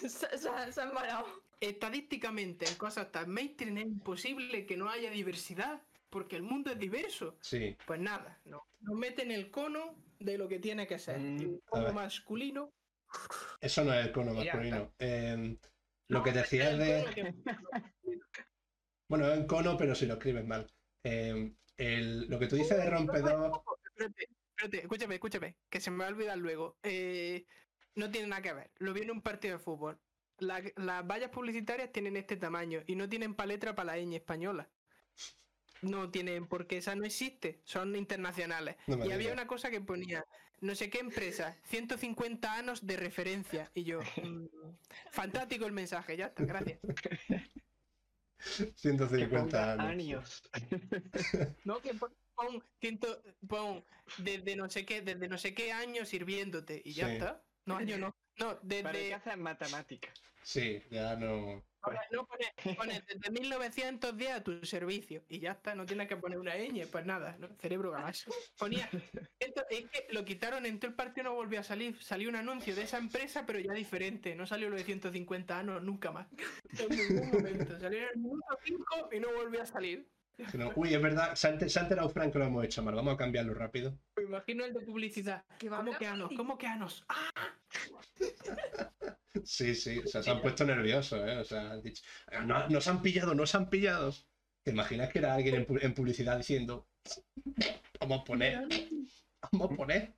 se, 0.00 0.08
se- 0.08 0.38
se 0.72 0.80
ha 0.80 0.84
embarado. 0.84 1.26
estadísticamente 1.60 2.66
en 2.66 2.74
cosas 2.76 3.12
tan 3.12 3.30
mainstream 3.30 3.76
es 3.78 3.84
imposible 3.84 4.64
que 4.66 4.76
no 4.76 4.88
haya 4.90 5.10
diversidad. 5.10 5.82
Porque 6.12 6.36
el 6.36 6.42
mundo 6.42 6.70
es 6.70 6.78
diverso. 6.78 7.38
Sí, 7.40 7.74
Pues 7.86 7.98
nada, 7.98 8.38
no. 8.44 8.68
Nos 8.80 8.98
meten 8.98 9.30
el 9.30 9.50
cono 9.50 9.96
de 10.20 10.36
lo 10.36 10.46
que 10.46 10.58
tiene 10.58 10.86
que 10.86 10.98
ser. 10.98 11.18
Mm, 11.18 11.54
a 11.66 11.70
cono 11.70 11.92
masculino. 11.94 12.74
eso 13.62 13.82
no 13.82 13.94
es 13.94 14.06
el 14.06 14.12
cono 14.12 14.34
masculino. 14.34 14.92
Eh, 14.98 15.56
lo 16.08 16.22
que 16.22 16.32
No, 16.32 16.36
decías 16.36 16.72
el 16.74 16.78
de. 16.78 17.04
que- 17.14 17.34
Bueno, 19.08 19.26
es 19.32 19.38
un 19.38 19.46
cono, 19.46 19.76
pero 19.78 19.94
si 19.94 20.04
lo 20.04 20.14
escribes 20.14 20.44
mal. 20.46 20.70
Eh, 21.02 21.54
el- 21.78 22.28
lo 22.28 22.38
que 22.38 22.46
tú 22.46 22.56
dices 22.56 22.76
de 22.76 22.90
rompedor. 22.90 23.62
Espérate, 23.86 24.28
espérate, 24.50 24.78
escúchame, 24.82 25.14
escúchame, 25.14 25.56
que 25.70 25.80
se 25.80 25.90
me 25.90 25.98
va 25.98 26.06
a 26.06 26.12
olvidar 26.12 26.36
luego. 26.36 26.76
Eh, 26.82 27.46
no 27.94 28.10
tiene 28.10 28.28
nada 28.28 28.42
que 28.42 28.52
ver. 28.52 28.70
Lo 28.76 28.92
vi 28.92 29.00
en 29.00 29.12
un 29.12 29.22
partido 29.22 29.56
de 29.56 29.64
fútbol. 29.64 29.98
La- 30.38 30.62
las 30.76 31.06
vallas 31.06 31.30
publicitarias 31.30 31.90
tienen 31.90 32.18
este 32.18 32.36
tamaño 32.36 32.82
y 32.86 32.96
no 32.96 33.08
tienen 33.08 33.34
paletra 33.34 33.74
para 33.74 33.96
la 33.96 34.02
ñ 34.02 34.14
española. 34.16 34.70
No 35.82 36.10
tienen, 36.10 36.46
porque 36.46 36.78
esa 36.78 36.94
no 36.94 37.04
existe, 37.04 37.60
son 37.64 37.94
internacionales. 37.96 38.76
No 38.86 39.04
y 39.04 39.12
había 39.12 39.32
una 39.32 39.46
cosa 39.46 39.70
que 39.70 39.80
ponía, 39.80 40.24
no 40.60 40.74
sé 40.74 40.88
qué 40.90 41.00
empresa, 41.00 41.58
150 41.64 42.52
años 42.54 42.86
de 42.86 42.96
referencia. 42.96 43.70
Y 43.74 43.82
yo, 43.84 43.98
mm, 44.22 44.46
fantástico 45.10 45.66
el 45.66 45.72
mensaje, 45.72 46.16
ya 46.16 46.26
está, 46.26 46.44
gracias. 46.44 46.78
150 48.76 49.72
años. 49.74 50.42
años. 50.50 50.50
No, 51.64 51.80
que 51.80 51.94
pon, 51.94 52.12
pon, 52.34 52.62
ciento- 52.80 53.22
pon 53.48 53.84
desde 54.18 54.56
no 54.56 54.68
sé 54.68 54.84
qué, 54.84 55.00
desde 55.02 55.28
no 55.28 55.38
sé 55.38 55.54
qué 55.54 55.72
años 55.72 56.08
sirviéndote 56.08 56.82
y 56.84 56.92
ya 56.92 57.06
Sí. 57.08 57.12
está. 57.14 57.42
No, 57.66 57.76
año 57.76 57.98
no. 57.98 58.16
No, 58.38 58.56
¿Para 58.58 58.60
qué 58.68 58.82
desde. 58.82 59.14
hacen 59.14 59.40
matemáticas? 59.42 60.14
Sí, 60.42 60.82
ya 60.90 61.16
no. 61.16 61.62
No, 62.12 62.26
pone, 62.26 62.76
pone 62.76 63.02
desde 63.08 63.30
1910 63.30 64.32
a 64.32 64.42
tu 64.44 64.64
servicio 64.64 65.24
y 65.28 65.40
ya 65.40 65.52
está, 65.52 65.74
no 65.74 65.84
tienes 65.84 66.06
que 66.06 66.16
poner 66.16 66.38
una 66.38 66.54
ñ, 66.56 66.86
pues 66.86 67.04
nada, 67.04 67.36
¿no? 67.40 67.48
cerebro 67.58 67.90
galaxo. 67.90 68.30
Ponía. 68.56 68.88
Esto, 69.40 69.64
es 69.68 69.90
que 69.90 70.06
lo 70.10 70.24
quitaron 70.24 70.64
en 70.64 70.78
todo 70.78 70.90
el 70.90 70.94
partido, 70.94 71.24
no 71.24 71.34
volvió 71.34 71.58
a 71.58 71.64
salir. 71.64 72.00
Salió 72.00 72.28
un 72.28 72.36
anuncio 72.36 72.74
de 72.76 72.82
esa 72.82 72.98
empresa, 72.98 73.44
pero 73.46 73.58
ya 73.58 73.72
diferente. 73.72 74.36
No 74.36 74.46
salió 74.46 74.70
lo 74.70 74.76
de 74.76 74.84
150 74.84 75.58
años 75.58 75.82
nunca 75.82 76.12
más. 76.12 76.28
En 76.78 76.88
ningún 76.96 77.30
momento. 77.32 77.78
Salió 77.80 77.98
en 77.98 78.08
el 78.14 78.16
minuto 78.16 78.58
5 78.64 79.08
y 79.12 79.20
no 79.20 79.32
volvió 79.32 79.62
a 79.62 79.66
salir. 79.66 80.08
Uy, 80.76 80.94
es 80.94 81.02
verdad, 81.02 81.34
se 81.34 81.48
ha 81.48 81.50
enterado 81.50 82.08
Frank 82.08 82.32
que 82.32 82.38
lo 82.38 82.46
hemos 82.46 82.64
hecho 82.64 82.82
mal. 82.82 82.94
Vamos 82.94 83.14
a 83.14 83.16
cambiarlo 83.16 83.54
rápido. 83.54 83.98
Me 84.16 84.24
imagino 84.24 84.64
el 84.64 84.72
de 84.72 84.80
publicidad. 84.80 85.44
¿Cómo 85.68 85.96
que 85.98 86.06
anos? 86.06 86.30
¿Cómo 86.36 86.58
que 86.58 86.66
anos? 86.66 87.04
¡Ah! 87.08 87.30
Sí, 89.44 89.74
sí, 89.74 89.98
o 89.98 90.06
sea, 90.06 90.22
se 90.22 90.30
han 90.30 90.42
puesto 90.42 90.64
nerviosos, 90.64 91.18
¿eh? 91.26 91.38
O 91.38 91.44
sea, 91.44 91.72
han 91.72 91.82
dicho, 91.82 92.02
"No- 92.44 92.68
nos 92.68 92.86
han 92.88 93.00
pillado, 93.00 93.34
nos 93.34 93.54
han 93.54 93.70
pillado. 93.70 94.12
¿Te 94.62 94.70
imaginas 94.72 95.10
que 95.10 95.18
era 95.18 95.34
alguien 95.34 95.54
en, 95.56 95.66
pu- 95.66 95.82
en 95.82 95.94
publicidad 95.94 96.36
diciendo, 96.36 96.86
vamos 97.98 98.20
a 98.20 98.24
poner, 98.24 98.68
vamos 99.50 99.72
a 99.72 99.74
poner? 99.76 100.14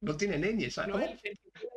No 0.00 0.16
tiene 0.16 0.38
ñ, 0.38 0.70
¿sabes? 0.70 0.94
No, 0.94 1.00
el, 1.00 1.10
el 1.10 1.18
que 1.20 1.34
tiene- 1.34 1.70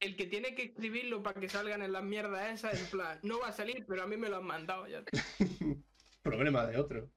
el 0.00 0.16
que 0.16 0.26
tiene 0.26 0.54
que 0.54 0.62
escribirlo 0.64 1.22
para 1.22 1.40
que 1.40 1.48
salgan 1.48 1.82
en 1.82 1.92
las 1.92 2.02
mierdas 2.02 2.52
esas, 2.52 2.80
en 2.80 2.86
plan, 2.86 3.20
no 3.22 3.38
va 3.40 3.48
a 3.48 3.52
salir, 3.52 3.84
pero 3.86 4.02
a 4.02 4.06
mí 4.06 4.16
me 4.16 4.28
lo 4.28 4.36
han 4.36 4.46
mandado 4.46 4.86
ya. 4.88 5.04
Problema 6.22 6.66
de 6.66 6.78
otro. 6.78 7.10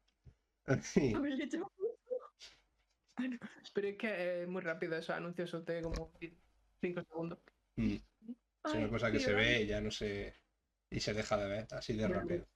Sí. 0.81 1.13
Pero 3.73 3.87
es 3.87 3.97
que 3.97 4.41
es 4.43 4.47
muy 4.47 4.61
rápido 4.61 4.95
esos 4.97 5.15
anuncios, 5.15 5.49
son 5.49 5.63
de 5.65 5.81
como 5.81 6.11
5 6.81 7.01
segundos. 7.09 7.39
Mm. 7.77 7.95
Es 8.67 8.75
una 8.75 8.89
cosa 8.89 9.11
que 9.11 9.19
se 9.19 9.33
ve 9.33 9.61
y 9.61 9.67
ya 9.67 9.81
no 9.81 9.91
se. 9.91 10.35
y 10.89 10.99
se 10.99 11.13
deja 11.13 11.37
de 11.37 11.47
ver, 11.47 11.67
así 11.71 11.93
de 11.93 12.07
rápido. 12.07 12.47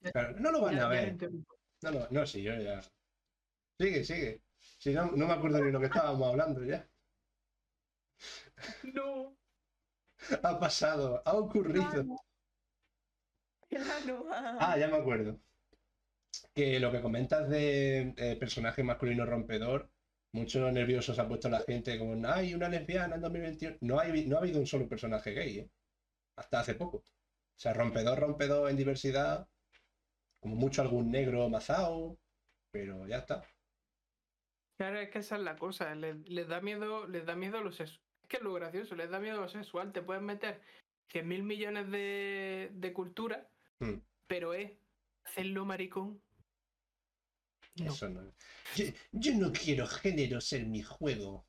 Pero 0.00 0.32
no 0.38 0.50
lo 0.52 0.60
van 0.60 0.78
a 0.78 0.88
ver. 0.88 1.16
No, 1.82 1.90
no, 1.90 2.06
no, 2.10 2.26
sí, 2.26 2.42
yo 2.42 2.54
ya. 2.56 2.80
Sigue, 3.78 4.04
sigue. 4.04 4.42
Si 4.78 4.92
no, 4.92 5.10
no 5.12 5.26
me 5.26 5.34
acuerdo 5.34 5.62
ni 5.62 5.70
lo 5.70 5.80
que 5.80 5.86
estábamos 5.86 6.28
hablando 6.28 6.64
ya. 6.64 6.88
No. 8.94 9.36
Ha 10.42 10.58
pasado, 10.58 11.22
ha 11.24 11.34
ocurrido. 11.34 12.04
Ah, 14.30 14.76
ya 14.78 14.88
me 14.88 14.96
acuerdo. 14.96 15.40
Que 16.54 16.80
lo 16.80 16.90
que 16.90 17.02
comentas 17.02 17.48
de 17.48 18.14
eh, 18.16 18.36
personaje 18.36 18.82
masculino 18.82 19.26
rompedor, 19.26 19.90
mucho 20.34 20.70
nervioso 20.72 21.14
se 21.14 21.20
ha 21.20 21.28
puesto 21.28 21.48
la 21.48 21.60
gente 21.60 21.98
con, 21.98 22.26
ay, 22.26 22.54
una 22.54 22.68
lesbiana 22.68 23.14
en 23.14 23.20
2021. 23.20 23.78
No, 23.80 24.00
hay, 24.00 24.26
no 24.26 24.36
ha 24.36 24.40
habido 24.40 24.58
un 24.58 24.66
solo 24.66 24.88
personaje 24.88 25.32
gay, 25.32 25.58
¿eh? 25.60 25.70
Hasta 26.36 26.60
hace 26.60 26.74
poco. 26.74 26.98
O 26.98 27.58
sea, 27.60 27.72
rompedor, 27.72 28.18
rompedor 28.18 28.68
en 28.68 28.76
diversidad, 28.76 29.48
como 30.42 30.56
mucho 30.56 30.82
algún 30.82 31.10
negro 31.12 31.48
mazao, 31.48 32.18
pero 32.72 33.06
ya 33.06 33.18
está. 33.18 33.44
Claro, 34.76 34.98
es 34.98 35.10
que 35.10 35.20
esa 35.20 35.36
es 35.36 35.42
la 35.42 35.56
cosa. 35.56 35.94
Les, 35.94 36.28
les 36.28 36.48
da 36.48 36.60
miedo, 36.60 37.06
les 37.06 37.24
da 37.24 37.36
miedo 37.36 37.58
a 37.58 37.60
lo 37.60 37.70
sexual. 37.70 38.00
Es 38.22 38.28
que 38.28 38.36
es 38.38 38.42
lo 38.42 38.52
gracioso, 38.54 38.96
les 38.96 39.10
da 39.10 39.20
miedo 39.20 39.38
a 39.38 39.42
lo 39.42 39.48
sexual. 39.48 39.92
Te 39.92 40.02
puedes 40.02 40.22
meter 40.22 40.60
100 41.12 41.28
mil 41.28 41.44
millones 41.44 41.90
de, 41.90 42.70
de 42.72 42.92
cultura, 42.92 43.48
Mm. 43.80 44.00
pero 44.28 44.54
es 44.54 44.72
hacerlo 45.24 45.64
maricón. 45.64 46.20
No. 47.76 47.92
Eso 47.92 48.08
no. 48.08 48.32
Yo, 48.76 48.84
yo 49.12 49.34
no 49.34 49.52
quiero 49.52 49.86
géneros 49.86 50.52
en 50.52 50.70
mi 50.70 50.82
juego. 50.82 51.46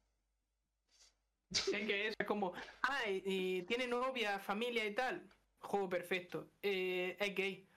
Es 1.51 1.61
que 1.69 2.07
es 2.07 2.28
como, 2.28 2.53
ah, 2.82 3.07
y, 3.07 3.21
y 3.26 3.61
tiene 3.63 3.88
novia, 3.88 4.39
familia 4.39 4.86
y 4.86 4.93
tal. 4.93 5.30
Juego 5.59 5.88
perfecto. 5.89 6.51
Eh, 6.61 7.15
es 7.19 7.36
gay. 7.36 7.67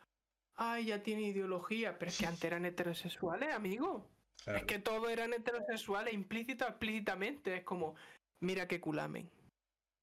Ay, 0.57 0.87
ya 0.87 1.03
tiene 1.03 1.23
ideología. 1.23 1.99
Pero 1.99 2.11
es 2.11 2.19
que 2.19 2.27
antes 2.27 2.45
eran 2.45 2.65
heterosexuales, 2.65 3.55
amigo. 3.55 4.11
Claro. 4.43 4.59
Es 4.59 4.65
que 4.65 4.79
todos 4.79 5.11
eran 5.11 5.33
heterosexuales, 5.33 6.15
implícito 6.15 6.65
o 6.65 6.69
explícitamente. 6.69 7.57
Es 7.57 7.65
como, 7.65 7.95
mira 8.41 8.67
qué 8.67 8.81
culamen. 8.81 9.31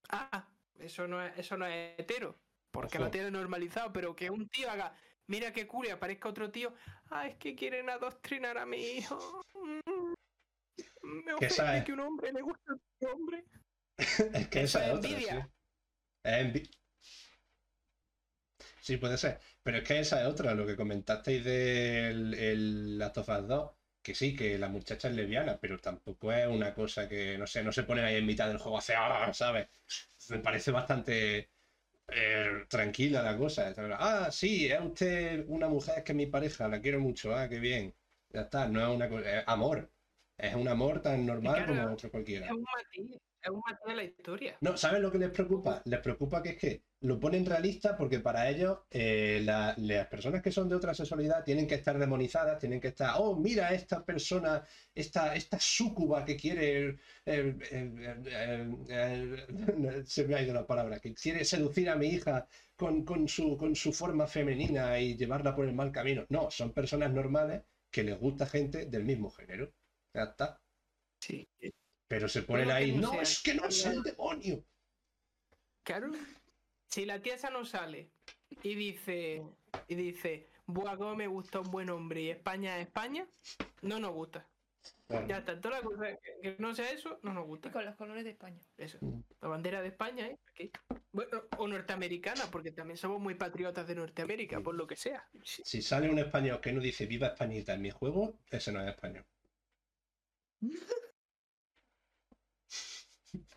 Ah, 0.10 0.48
eso 0.80 1.08
no 1.08 1.26
es, 1.26 1.38
eso 1.38 1.58
no 1.58 1.66
es 1.66 2.00
hetero. 2.00 2.38
Porque 2.72 2.98
Ojo. 2.98 3.06
lo 3.06 3.12
tiene 3.12 3.32
normalizado, 3.32 3.92
pero 3.92 4.16
que 4.16 4.30
un 4.30 4.48
tío 4.50 4.70
haga, 4.70 4.96
mira 5.28 5.52
qué 5.52 5.68
y 5.86 5.90
aparezca 5.90 6.30
otro 6.30 6.52
tío. 6.52 6.74
Ah, 7.10 7.28
es 7.28 7.36
que 7.38 7.56
quieren 7.56 7.90
adoctrinar 7.90 8.58
a 8.58 8.66
mi 8.66 8.78
hijo. 8.78 9.42
Me 11.04 11.34
ofende 11.34 11.84
que 11.86 11.94
un 11.94 12.00
hombre 12.00 12.32
le 12.34 12.42
guste 12.42 12.72
a 12.72 12.74
otro 12.76 13.16
hombre. 13.16 13.44
Es 14.34 14.48
que 14.50 14.62
esa 14.62 14.88
es 14.88 14.94
otra, 14.94 15.10
envidia. 15.12 15.46
sí. 15.46 15.52
Es 16.24 16.34
envi- 16.46 16.70
Sí, 18.82 18.98
puede 18.98 19.18
ser. 19.18 19.40
Pero 19.64 19.78
es 19.78 19.84
que 19.88 20.00
esa 20.00 20.22
es 20.22 20.28
otra, 20.28 20.54
lo 20.54 20.66
que 20.66 20.76
comentasteis 20.76 21.44
del 21.44 22.34
el 22.36 22.98
Last 22.98 23.18
of 23.18 23.30
Us 23.30 23.48
2, 23.48 23.72
que 24.02 24.14
sí, 24.16 24.36
que 24.36 24.58
la 24.58 24.70
muchacha 24.70 25.10
es 25.10 25.16
lesbiana, 25.16 25.60
pero 25.60 25.80
tampoco 25.80 26.32
es 26.32 26.48
una 26.48 26.74
cosa 26.74 27.10
que, 27.10 27.38
no 27.38 27.48
sé, 27.48 27.64
no 27.64 27.72
se 27.72 27.84
ponen 27.84 28.06
ahí 28.06 28.16
en 28.18 28.26
mitad 28.26 28.48
del 28.48 28.58
juego 28.60 28.78
a 28.78 28.80
hacer, 28.80 28.96
"Ah", 28.98 29.34
¿sabes? 29.34 29.68
Me 30.30 30.40
parece 30.40 30.72
bastante 30.72 31.55
eh, 32.08 32.66
tranquila 32.70 33.22
la 33.22 33.38
cosa. 33.38 33.74
Ah, 34.00 34.30
sí, 34.32 34.68
es 34.68 34.80
usted 34.82 35.46
una 35.48 35.68
mujer 35.68 36.04
que 36.04 36.12
es 36.12 36.16
mi 36.16 36.28
pareja, 36.28 36.68
la 36.68 36.82
quiero 36.82 37.00
mucho, 37.00 37.36
ah, 37.36 37.48
qué 37.50 37.60
bien. 37.60 37.94
Ya 38.30 38.42
está, 38.42 38.68
no 38.68 38.82
es 38.82 38.96
una 38.96 39.10
cosa, 39.10 39.40
es 39.40 39.44
amor. 39.48 39.90
Es 40.38 40.54
un 40.54 40.68
amor 40.68 41.02
tan 41.02 41.26
normal 41.26 41.64
claro, 41.64 41.82
como 41.82 41.94
otro 41.94 42.12
cualquiera. 42.12 42.48
Es 42.48 42.52
un 42.52 42.64
matiz, 42.64 43.22
es 43.46 43.52
un 43.52 43.62
matiz 43.66 43.86
de 43.88 43.96
la 43.96 44.04
historia. 44.04 44.58
No, 44.62 44.76
¿sabes 44.78 45.02
lo 45.02 45.12
que 45.12 45.18
les 45.20 45.30
preocupa? 45.30 45.82
Les 45.86 46.00
preocupa 46.00 46.42
que 46.42 46.50
es 46.50 46.58
que 46.58 46.84
lo 47.02 47.20
ponen 47.20 47.46
realista 47.46 47.96
porque 47.96 48.20
para 48.20 48.50
ellos 48.50 48.80
eh, 48.90 49.42
la- 49.44 49.76
las 49.78 50.08
personas 50.08 50.42
que 50.42 50.52
son 50.52 50.68
de 50.70 50.76
otra 50.76 50.94
sexualidad 50.94 51.44
tienen 51.44 51.68
que 51.68 51.76
estar 51.76 51.98
demonizadas, 52.00 52.58
tienen 52.60 52.80
que 52.80 52.88
estar, 52.90 53.16
oh, 53.18 53.36
mira 53.38 53.74
esta 53.74 54.04
persona, 54.06 54.64
esta, 54.94 55.36
esta 55.36 55.60
súcuba 55.60 56.26
que 56.26 56.36
quiere, 56.36 56.98
eh, 57.26 57.58
eh, 58.90 59.46
se 60.06 60.26
me 60.28 60.36
ha 60.36 60.42
ido 60.42 60.54
la 60.54 60.66
palabra, 60.68 61.00
que 61.00 61.14
quiere 61.14 61.46
seducir 61.46 61.90
a 61.90 61.96
mi 61.96 62.08
hija 62.08 62.48
con, 62.76 63.04
con 63.06 63.28
su, 63.28 63.58
con 63.58 63.76
su 63.76 63.94
forma 63.94 64.28
femenina 64.28 65.00
y 65.00 65.16
llevarla 65.16 65.56
por 65.56 65.66
el 65.68 65.76
mal 65.76 65.92
camino. 65.92 66.26
No, 66.30 66.50
son 66.52 66.74
personas 66.74 67.12
normales 67.14 67.64
que 67.92 68.04
les 68.04 68.20
gusta 68.20 68.46
gente 68.48 68.86
del 68.88 69.04
mismo 69.06 69.30
género. 69.30 69.74
Ya 70.14 70.24
está. 70.24 70.62
Sí. 71.20 71.50
Pero 72.08 72.28
se 72.30 72.44
ponen 72.44 72.66
Luego 72.66 72.78
que 72.80 72.84
ahí, 72.86 72.92
no 72.98 73.12
sea- 73.12 73.22
es 73.22 73.42
que 73.42 73.54
no 73.56 73.66
es 73.66 73.86
el 73.86 74.04
demonio. 74.04 74.64
Claro. 75.84 76.12
Si 76.90 77.06
la 77.06 77.22
tía 77.22 77.36
esa 77.36 77.50
no 77.50 77.66
sale 77.66 78.12
y 78.64 78.76
dice, 78.76 79.44
y 79.88 79.96
dice, 79.96 80.50
buah, 80.66 80.98
cómo 80.98 81.16
me 81.16 81.28
gusta 81.28 81.60
un 81.60 81.72
buen 81.72 81.90
hombre 81.90 82.22
y 82.22 82.30
España 82.30 82.78
es 82.80 82.88
España, 82.88 83.28
no 83.82 84.00
nos 84.00 84.12
gusta. 84.14 84.48
Bueno. 85.08 85.28
Ya 85.28 85.40
está, 85.40 85.60
toda 85.60 85.78
la 85.80 85.82
cosa 85.82 86.06
que, 86.18 86.42
que 86.42 86.56
no 86.60 86.76
sea 86.76 86.92
eso, 86.92 87.20
no 87.24 87.34
nos 87.34 87.46
Y 87.46 87.48
gusta. 87.48 87.72
con 87.72 87.86
los 87.86 87.96
colores 87.96 88.24
de 88.24 88.32
España. 88.32 88.62
Eso. 88.78 89.00
Mm. 89.02 89.22
La 89.42 89.48
bandera 89.48 89.82
de 89.82 89.88
España, 89.90 90.28
¿eh? 90.28 90.40
Aquí. 90.52 90.72
Bueno, 91.12 91.44
o 91.58 91.68
norteamericana, 91.68 92.44
porque 92.52 92.72
también 92.72 92.98
somos 92.98 93.20
muy 93.20 93.34
patriotas 93.36 93.88
de 93.88 93.96
Norteamérica, 93.96 94.62
por 94.62 94.76
lo 94.76 94.86
que 94.86 94.96
sea. 94.96 95.28
Sí. 95.44 95.64
Si 95.66 95.82
sale 95.82 96.10
un 96.10 96.20
español 96.20 96.62
que 96.62 96.72
no 96.72 96.82
dice 96.82 97.08
viva 97.08 97.28
Españita 97.28 97.74
en 97.74 97.82
mi 97.82 97.90
juego, 97.90 98.38
ese 98.52 98.72
no 98.72 98.82
es 98.82 98.90
español. 98.90 99.26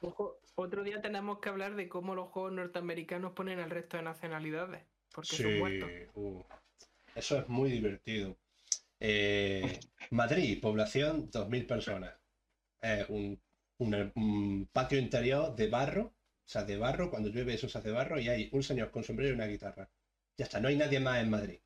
Ojo, 0.00 0.40
otro 0.54 0.82
día 0.84 1.00
tenemos 1.00 1.40
que 1.40 1.48
hablar 1.48 1.74
de 1.76 1.88
cómo 1.88 2.14
los 2.14 2.28
juegos 2.30 2.52
norteamericanos 2.52 3.32
ponen 3.32 3.58
al 3.60 3.70
resto 3.70 3.96
de 3.96 4.02
nacionalidades, 4.04 4.86
porque 5.12 5.36
son 5.36 5.54
muertos. 5.54 5.90
uh, 6.14 6.42
eso 7.14 7.38
es 7.38 7.48
muy 7.48 7.70
divertido. 7.70 8.36
Eh, 9.00 9.80
Madrid, 10.10 10.60
población 10.60 11.30
2.000 11.30 11.66
personas. 11.66 12.14
Eh, 12.82 13.06
un, 13.08 13.40
un- 13.78 14.12
un 14.16 14.68
patio 14.72 14.98
interior 14.98 15.54
de 15.56 15.68
barro, 15.68 16.02
o 16.06 16.14
sea, 16.48 16.64
de 16.64 16.76
barro, 16.76 17.10
cuando 17.10 17.28
llueve 17.30 17.54
eso 17.54 17.68
se 17.68 17.78
hace 17.78 17.90
barro 17.92 18.18
y 18.20 18.28
hay 18.28 18.50
un 18.52 18.62
señor 18.62 18.90
con 18.90 19.04
sombrero 19.04 19.32
y 19.32 19.34
una 19.34 19.46
guitarra. 19.46 19.90
Ya 20.38 20.44
está, 20.46 20.60
no 20.60 20.68
hay 20.68 20.76
nadie 20.76 21.00
más 21.00 21.20
en 21.22 21.30
Madrid. 21.30 21.60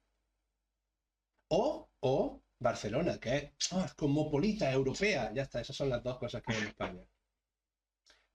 O, 1.50 1.88
o 2.00 2.42
Barcelona, 2.58 3.18
que 3.20 3.36
es 3.36 3.72
ah, 3.72 3.88
cosmopolita, 3.96 4.72
europea. 4.72 5.32
Ya 5.32 5.42
está, 5.42 5.60
esas 5.60 5.76
son 5.76 5.88
las 5.88 6.02
dos 6.02 6.18
cosas 6.18 6.42
que 6.42 6.52
hay 6.52 6.58
en 6.58 6.66
España. 6.66 7.02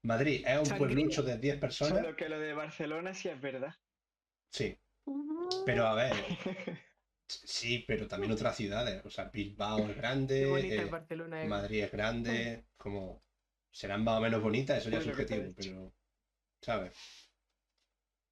Madrid 0.02 0.44
es 0.46 0.58
un 0.58 0.64
Sangría. 0.66 0.78
pueblucho 0.78 1.22
de 1.22 1.38
10 1.38 1.58
personas. 1.58 1.98
Solo 1.98 2.16
que 2.16 2.28
lo 2.28 2.38
de 2.38 2.52
Barcelona 2.54 3.14
sí 3.14 3.28
es 3.28 3.40
verdad. 3.40 3.74
Sí, 4.52 4.78
pero 5.66 5.86
a 5.86 5.94
ver, 5.94 6.12
sí, 7.28 7.84
pero 7.86 8.06
también 8.06 8.32
otras 8.32 8.56
ciudades. 8.56 9.04
O 9.04 9.10
sea, 9.10 9.24
Bilbao 9.24 9.78
es 9.90 9.96
grande, 9.96 10.42
eh, 10.60 10.82
es 10.84 10.90
Barcelona. 10.90 11.42
eh. 11.42 11.48
Madrid 11.48 11.84
es 11.84 11.90
grande, 11.92 12.64
como 12.76 13.22
serán 13.70 14.04
más 14.04 14.18
o 14.18 14.20
menos 14.20 14.42
bonitas, 14.42 14.78
eso 14.78 14.90
ya 14.90 14.98
es 14.98 15.04
subjetivo, 15.04 15.52
pero, 15.56 15.92
¿sabes? 16.62 16.94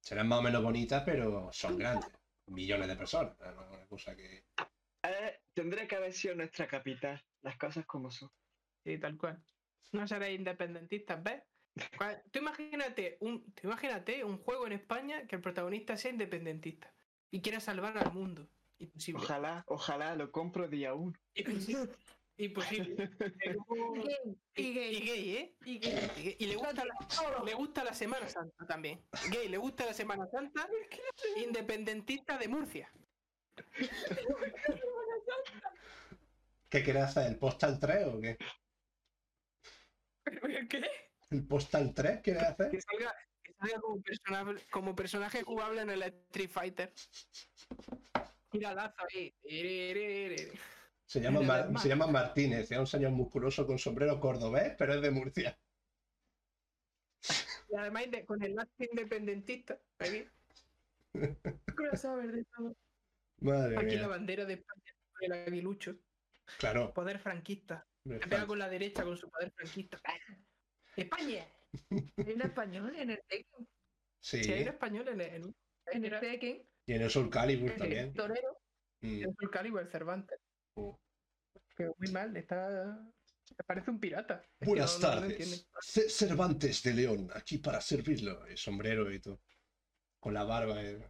Serán 0.01 0.27
más 0.27 0.39
o 0.39 0.41
menos 0.41 0.63
bonitas, 0.63 1.03
pero 1.05 1.51
son 1.51 1.77
grandes. 1.77 2.11
Millones 2.47 2.87
de 2.87 2.95
personas, 2.95 3.37
no 3.39 3.61
es 3.61 3.69
una 3.71 3.85
cosa 3.87 4.15
que... 4.15 4.45
Eh, 5.03 5.39
tendría 5.53 5.85
que 5.85 5.97
haber 5.97 6.13
sido 6.13 6.33
nuestra 6.35 6.65
capital, 6.65 7.21
las 7.41 7.57
cosas 7.57 7.85
como 7.85 8.09
son. 8.09 8.31
Sí, 8.85 8.97
tal 8.97 9.17
cual. 9.17 9.43
No 9.91 10.07
seréis 10.07 10.39
independentistas, 10.39 11.21
¿ves? 11.21 11.43
Cua- 11.97 12.21
Tú 12.31 12.39
imagínate 12.39 13.17
un, 13.21 13.51
tú 13.53 13.67
imagínate 13.67 14.23
un 14.23 14.37
juego 14.39 14.65
en 14.67 14.73
España 14.73 15.25
que 15.27 15.35
el 15.35 15.41
protagonista 15.41 15.97
sea 15.97 16.11
independentista 16.11 16.93
y 17.31 17.41
quiera 17.41 17.59
salvar 17.59 17.97
al 17.97 18.11
mundo. 18.13 18.47
Imposible. 18.79 19.21
Ojalá, 19.23 19.63
ojalá 19.67 20.15
lo 20.15 20.31
compro 20.31 20.67
día 20.67 20.93
uno. 20.93 21.13
Imposible. 22.39 23.09
Y 24.55 24.73
gay. 24.73 24.95
y 24.95 25.05
gay, 25.05 25.35
¿eh? 25.37 25.55
Y 25.65 25.79
gay. 25.79 26.11
Y, 26.17 26.21
gay. 26.21 26.35
Y 26.39 26.45
le, 26.45 26.55
gusta 26.55 26.85
la, 26.85 27.43
le 27.43 27.53
gusta 27.55 27.83
la 27.83 27.93
Semana 27.95 28.29
Santa 28.29 28.65
también. 28.67 29.01
Gay, 29.31 29.49
le 29.49 29.57
gusta 29.57 29.85
la 29.87 29.93
Semana 29.93 30.27
Santa. 30.27 30.69
Independentista 31.37 32.37
de 32.37 32.47
Murcia. 32.47 32.91
¿Qué 36.69 36.83
querés 36.83 37.03
hacer? 37.03 37.27
¿El 37.31 37.37
Postal 37.39 37.79
3 37.79 38.05
o 38.07 38.19
qué? 38.21 38.37
¿Qué? 40.69 41.06
¿El 41.29 41.45
Postal 41.45 41.93
3 41.93 42.21
quieres 42.21 42.43
hacer? 42.43 42.71
Que 42.71 42.81
salga, 42.81 43.13
que 43.43 43.53
salga 43.53 43.81
como, 43.81 44.01
personaje, 44.01 44.67
como 44.71 44.95
personaje 44.95 45.43
jugable 45.43 45.81
en 45.81 45.89
el 45.89 46.03
Street 46.03 46.49
Fighter. 46.49 46.93
Tiradazo 48.49 48.95
ahí. 49.13 49.35
Ere, 49.43 49.91
ere, 49.91 50.25
ere. 50.25 50.51
Se 51.05 51.21
llama, 51.21 51.41
Mar- 51.41 51.79
se 51.79 51.87
llama 51.87 52.07
Martínez, 52.07 52.71
es 52.71 52.77
un 52.77 52.87
señor 52.87 53.11
musculoso 53.11 53.65
con 53.65 53.79
sombrero 53.79 54.19
cordobés, 54.19 54.75
pero 54.77 54.93
es 54.93 55.01
de 55.01 55.11
Murcia. 55.11 55.57
Y 57.69 57.75
además 57.75 58.03
con 58.25 58.41
el 58.43 58.57
arte 58.57 58.89
independentista. 58.91 59.79
Aquí, 59.99 60.25
todo. 62.55 62.75
Madre 63.39 63.77
aquí 63.77 63.95
la 63.95 64.07
bandera 64.07 64.45
de 64.45 64.53
España 64.55 64.93
el 65.21 65.33
aguilucho. 65.33 65.95
Claro. 66.59 66.93
Poder 66.93 67.19
franquista. 67.19 67.85
pega 68.03 68.45
con 68.45 68.59
la 68.59 68.69
derecha 68.69 69.03
con 69.03 69.17
su 69.17 69.29
poder 69.29 69.51
franquista. 69.51 69.99
España. 70.97 71.47
Hay 71.91 72.33
un 72.33 72.41
español 72.41 72.95
en 72.95 73.11
el 73.11 73.21
Tekken. 73.27 73.67
Sí, 74.19 74.43
Si 74.43 74.51
hay 74.51 74.61
un 74.63 74.67
español 74.69 75.07
en 75.09 75.21
el, 75.21 75.55
en 75.93 76.05
el 76.05 76.19
Tekken. 76.19 76.67
y 76.85 76.93
en 76.93 77.01
el 77.01 77.09
Soul 77.09 77.29
Calibur 77.29 77.71
el 77.71 77.77
también. 77.77 78.13
torero. 78.13 78.57
Mm, 79.01 79.23
el 79.39 79.49
Calibur, 79.51 79.81
el 79.81 79.89
Cervantes. 79.91 80.39
Que 81.75 81.85
muy 81.97 82.11
mal, 82.11 82.35
está. 82.35 82.99
Parece 83.65 83.91
un 83.91 83.99
pirata. 83.99 84.41
Es 84.43 84.49
que 84.59 84.65
Buenas 84.65 84.99
no- 84.99 85.07
tardes. 85.07 85.69
Cervantes 85.79 86.83
de 86.83 86.93
León, 86.93 87.29
aquí 87.33 87.59
para 87.59 87.79
servirlo. 87.79 88.45
El 88.45 88.57
sombrero 88.57 89.11
y 89.13 89.19
todo. 89.21 89.39
Con 90.19 90.33
la 90.33 90.43
barba. 90.43 90.83
eh. 90.83 91.07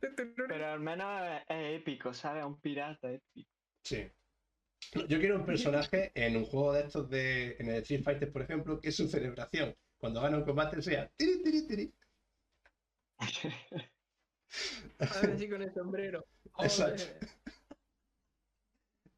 Pero 0.47 0.67
al 0.67 0.79
menos 0.81 1.21
es, 1.25 1.43
es 1.47 1.79
épico, 1.81 2.13
¿sabes? 2.13 2.43
Un 2.45 2.59
pirata 2.59 3.09
épico. 3.11 3.49
Sí. 3.83 4.11
Yo 5.07 5.19
quiero 5.19 5.35
un 5.35 5.45
personaje 5.45 6.11
en 6.15 6.37
un 6.37 6.45
juego 6.45 6.73
de 6.73 6.81
estos 6.81 7.09
de. 7.09 7.55
En 7.59 7.69
el 7.69 7.81
Street 7.81 8.03
Fighter, 8.03 8.31
por 8.31 8.41
ejemplo, 8.41 8.79
que 8.79 8.91
su 8.91 9.07
celebración 9.07 9.75
cuando 9.97 10.21
gana 10.21 10.37
un 10.37 10.45
combate 10.45 10.81
sea. 10.81 11.09
tiri, 11.17 11.43
tiri, 11.43 11.67
tiri. 11.67 11.93
Ahora 14.99 15.37
sí 15.37 15.49
con 15.49 15.61
el 15.61 15.73
sombrero. 15.73 16.25
Exacto. 16.59 17.03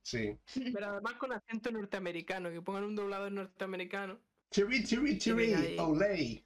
Sí. 0.02 0.40
Pero 0.74 0.88
además 0.88 1.14
con 1.16 1.32
acento 1.34 1.72
norteamericano, 1.72 2.50
que 2.50 2.62
pongan 2.62 2.86
un 2.86 2.96
doblador 2.96 3.32
norteamericano. 3.32 4.20
Chiri, 4.52 4.84
chiri, 4.84 5.20
chiri, 5.20 5.78
olé. 5.78 6.44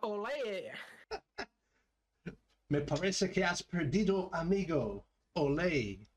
¡Olé! 0.00 0.72
Me 2.70 2.80
parece 2.80 3.30
que 3.30 3.44
has 3.44 3.62
perdido, 3.62 4.30
amigo. 4.32 5.06
Olé. 5.34 6.08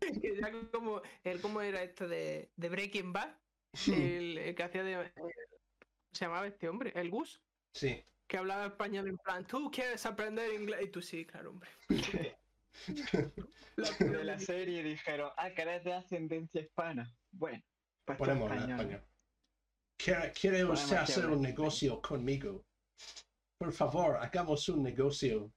Que 0.00 0.36
ya 0.40 0.50
como, 0.70 1.02
el, 1.24 1.40
¿Cómo 1.40 1.60
era 1.60 1.82
esto 1.82 2.08
de, 2.08 2.50
de 2.56 2.68
Breaking 2.68 3.12
Bad? 3.12 3.36
El, 3.86 4.38
el 4.38 4.54
que 4.54 4.62
hacía 4.62 4.82
de... 4.84 5.12
se 6.12 6.24
llamaba 6.24 6.46
este 6.46 6.68
hombre, 6.68 6.92
el 6.94 7.10
Gus, 7.10 7.42
Sí. 7.74 8.02
que 8.26 8.36
hablaba 8.38 8.66
español 8.66 9.08
en 9.08 9.16
plan, 9.18 9.46
¿tú 9.46 9.70
quieres 9.70 10.04
aprender 10.06 10.52
inglés? 10.54 10.82
Y 10.84 10.88
tú 10.88 11.00
sí, 11.02 11.24
claro, 11.26 11.50
hombre. 11.50 11.70
La 13.76 13.90
De 13.98 14.24
la 14.24 14.38
serie 14.38 14.82
dijeron, 14.82 15.30
ah, 15.36 15.50
que 15.50 15.62
eres 15.62 15.84
de 15.84 15.92
ascendencia 15.94 16.60
hispana. 16.60 17.10
Bueno, 17.30 17.62
pues 18.04 18.18
Ponemos 18.18 18.50
en 18.50 18.58
español. 18.58 18.80
español. 18.80 19.02
¿Quiere, 20.34 20.64
usted 20.64 20.96
hacer 20.96 21.26
un 21.26 21.32
español. 21.34 21.40
negocio 21.42 22.00
conmigo? 22.02 22.66
Por 23.58 23.72
favor, 23.72 24.16
hagamos 24.16 24.68
un 24.68 24.82
negocio. 24.82 25.52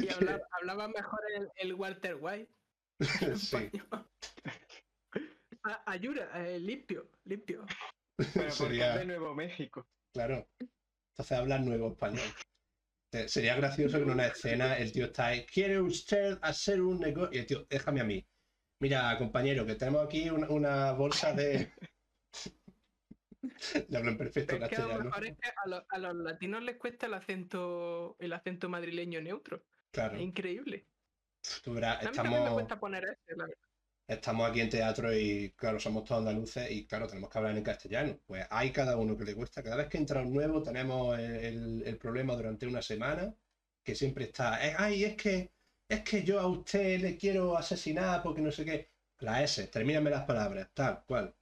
Y 0.00 0.08
hablaba, 0.08 0.40
hablaba 0.52 0.88
mejor 0.88 1.20
el, 1.36 1.48
el 1.56 1.74
Walter 1.74 2.16
White. 2.20 2.52
sí. 3.36 3.56
español. 3.56 3.88
A- 5.64 5.82
Ayuda, 5.86 6.30
eh, 6.46 6.58
limpio, 6.58 7.10
limpio. 7.24 7.64
Pero 8.16 8.30
porque 8.34 8.46
es 8.48 8.54
Sería, 8.54 8.96
de 8.96 9.04
Nuevo 9.04 9.34
México. 9.34 9.86
claro. 10.12 10.46
Entonces 11.14 11.38
habla 11.38 11.58
nuevo 11.58 11.88
español. 11.92 12.34
Eh, 13.12 13.28
Sería 13.28 13.56
gracioso 13.56 13.98
que 13.98 14.04
en 14.04 14.10
una 14.10 14.26
escena 14.28 14.78
el 14.78 14.92
tío 14.92 15.06
está 15.06 15.26
ahí. 15.26 15.44
¿Quiere 15.46 15.80
usted 15.80 16.38
hacer 16.40 16.80
un 16.80 16.98
negocio? 17.00 17.30
Y 17.32 17.38
el 17.40 17.46
tío, 17.46 17.66
déjame 17.68 18.00
a 18.00 18.04
mí. 18.04 18.26
Mira, 18.80 19.16
compañero, 19.18 19.66
que 19.66 19.74
tenemos 19.74 20.04
aquí 20.04 20.30
una, 20.30 20.48
una 20.48 20.92
bolsa 20.92 21.32
de. 21.32 21.72
Le 23.88 23.96
hablo 23.98 24.10
en 24.10 24.18
perfecto 24.18 24.54
es 24.56 24.64
que 24.68 24.76
a 24.76 24.80
lo 24.80 24.88
castellano. 24.88 25.04
mejor 25.04 25.24
es 25.26 25.34
que 25.40 25.48
a, 25.50 25.68
los- 25.68 25.84
a 25.88 25.98
los 25.98 26.14
latinos 26.16 26.62
les 26.62 26.76
cuesta 26.78 27.06
el 27.06 27.14
acento 27.14 28.16
el 28.20 28.32
acento 28.32 28.68
madrileño 28.68 29.20
neutro. 29.20 29.66
Claro. 29.90 30.16
Es 30.16 30.22
increíble. 30.22 30.88
Tú 31.62 31.74
verás, 31.74 31.98
A 32.04 32.10
mí 32.10 32.16
también 32.16 32.32
me 32.32 32.38
estamos, 32.38 32.54
cuesta 32.54 32.78
poner 32.80 33.04
la 33.04 33.16
verdad. 33.26 33.48
estamos 34.06 34.48
aquí 34.50 34.60
en 34.60 34.70
teatro 34.70 35.16
y, 35.16 35.52
claro, 35.56 35.78
somos 35.80 36.04
todos 36.04 36.20
andaluces 36.20 36.70
y, 36.70 36.86
claro, 36.86 37.06
tenemos 37.06 37.30
que 37.30 37.38
hablar 37.38 37.56
en 37.56 37.64
castellano. 37.64 38.20
Pues 38.26 38.46
hay 38.50 38.72
cada 38.72 38.96
uno 38.96 39.16
que 39.16 39.24
le 39.24 39.34
cuesta. 39.34 39.62
Cada 39.62 39.76
vez 39.76 39.88
que 39.88 39.98
entra 39.98 40.22
un 40.22 40.32
nuevo, 40.32 40.62
tenemos 40.62 41.18
el, 41.18 41.36
el- 41.36 41.82
el 41.86 41.98
problema 41.98 42.34
durante 42.36 42.66
una 42.66 42.82
semana 42.82 43.34
que 43.84 43.94
siempre 43.94 44.24
está. 44.26 44.66
"Eh, 44.66 44.74
Ay, 44.78 45.04
es 45.04 45.16
que, 45.16 45.52
es 45.88 46.02
que 46.02 46.22
yo 46.24 46.40
a 46.40 46.46
usted 46.48 47.00
le 47.00 47.16
quiero 47.16 47.56
asesinar 47.56 48.22
porque 48.22 48.40
no 48.42 48.52
sé 48.52 48.64
qué. 48.64 48.90
La 49.18 49.42
S, 49.42 49.66
termíname 49.68 50.10
las 50.10 50.24
palabras, 50.24 50.70
tal 50.74 51.04
cual. 51.06 51.36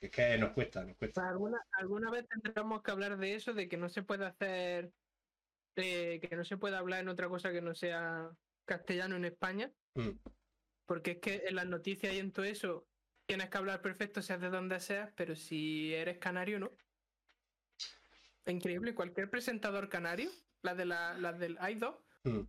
Que 0.00 0.06
es 0.06 0.12
que 0.12 0.38
nos 0.38 0.52
cuesta, 0.52 0.82
nos 0.84 0.96
cuesta. 0.96 1.20
Pues 1.20 1.30
alguna, 1.30 1.58
alguna 1.72 2.10
vez 2.10 2.26
tendremos 2.26 2.82
que 2.82 2.90
hablar 2.90 3.18
de 3.18 3.34
eso, 3.34 3.52
de 3.52 3.68
que 3.68 3.76
no 3.76 3.88
se 3.90 4.02
puede 4.02 4.24
hacer, 4.24 4.92
eh, 5.76 6.18
que 6.20 6.34
no 6.34 6.44
se 6.44 6.56
puede 6.56 6.76
hablar 6.76 7.00
en 7.00 7.08
otra 7.08 7.28
cosa 7.28 7.52
que 7.52 7.60
no 7.60 7.74
sea 7.74 8.30
castellano 8.64 9.16
en 9.16 9.26
España, 9.26 9.70
Mm. 9.94 10.10
porque 10.86 11.12
es 11.12 11.18
que 11.18 11.42
en 11.48 11.56
las 11.56 11.66
noticias 11.66 12.14
y 12.14 12.18
en 12.18 12.32
todo 12.32 12.46
eso 12.46 12.88
tienes 13.26 13.50
que 13.50 13.58
hablar 13.58 13.82
perfecto, 13.82 14.22
seas 14.22 14.40
de 14.40 14.48
donde 14.48 14.80
seas, 14.80 15.12
pero 15.16 15.36
si 15.36 15.92
eres 15.94 16.18
canario, 16.18 16.58
no. 16.60 16.72
Increíble, 18.46 18.94
cualquier 18.94 19.28
presentador 19.30 19.88
canario, 19.88 20.30
las 20.62 20.76
de 20.76 20.86
la, 20.86 21.14
las 21.18 21.38
del, 21.38 21.56
hay 21.60 21.74
dos, 21.74 21.96
Mm, 22.24 22.42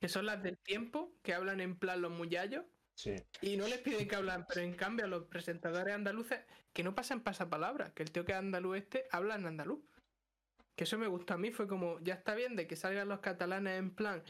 que 0.00 0.08
son 0.08 0.26
las 0.26 0.42
del 0.42 0.58
tiempo, 0.58 1.18
que 1.22 1.34
hablan 1.34 1.60
en 1.60 1.78
plan 1.78 2.00
los 2.02 2.10
muyallos, 2.10 2.64
Sí. 2.96 3.16
y 3.42 3.56
no 3.56 3.66
les 3.66 3.80
piden 3.80 4.06
que 4.06 4.14
hablan, 4.16 4.46
pero 4.46 4.60
en 4.60 4.74
cambio 4.76 5.06
a 5.06 5.08
los 5.08 5.24
presentadores 5.26 5.94
andaluces 5.94 6.44
que 6.72 6.84
no 6.84 6.94
pasan 6.94 7.22
pasapalabra, 7.24 7.92
que 7.92 8.04
el 8.04 8.12
tío 8.12 8.24
que 8.24 8.32
es 8.32 8.38
andaluz 8.38 8.76
este 8.78 9.06
habla 9.10 9.34
en 9.34 9.46
andaluz. 9.46 9.84
Que 10.76 10.84
eso 10.84 10.98
me 10.98 11.06
gustó 11.06 11.34
a 11.34 11.38
mí, 11.38 11.52
fue 11.52 11.68
como, 11.68 12.00
ya 12.00 12.14
está 12.14 12.34
bien 12.34 12.56
de 12.56 12.66
que 12.66 12.74
salgan 12.76 13.08
los 13.08 13.20
catalanes 13.20 13.78
en 13.78 13.94
plan, 13.94 14.24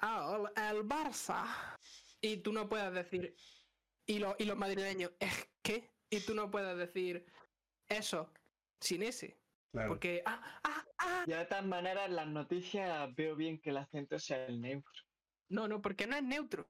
ah, 0.00 0.38
el 0.56 0.76
el 0.76 0.84
Barça. 0.84 1.76
Y 2.20 2.38
tú 2.38 2.52
no 2.52 2.68
puedas 2.68 2.92
decir, 2.92 3.36
y, 4.06 4.18
lo- 4.18 4.34
y 4.38 4.44
los 4.44 4.56
madrileños, 4.56 5.12
es 5.20 5.52
que, 5.62 5.92
y 6.10 6.20
tú 6.20 6.34
no 6.34 6.50
puedes 6.50 6.76
decir 6.76 7.26
eso, 7.88 8.32
sin 8.80 9.02
ese. 9.04 9.40
Claro. 9.72 9.90
Porque, 9.90 10.22
ah, 10.26 10.60
ah, 10.64 10.84
ah. 10.98 11.24
Ya 11.26 11.38
de 11.40 11.46
todas 11.46 11.66
maneras, 11.66 12.06
en 12.08 12.16
las 12.16 12.28
noticias 12.28 13.14
veo 13.14 13.36
bien 13.36 13.60
que 13.60 13.70
el 13.70 13.76
acento 13.76 14.18
sea 14.18 14.46
el 14.46 14.60
neutro. 14.60 15.02
No, 15.48 15.68
no, 15.68 15.80
porque 15.82 16.06
no 16.06 16.16
es 16.16 16.22
neutro, 16.24 16.68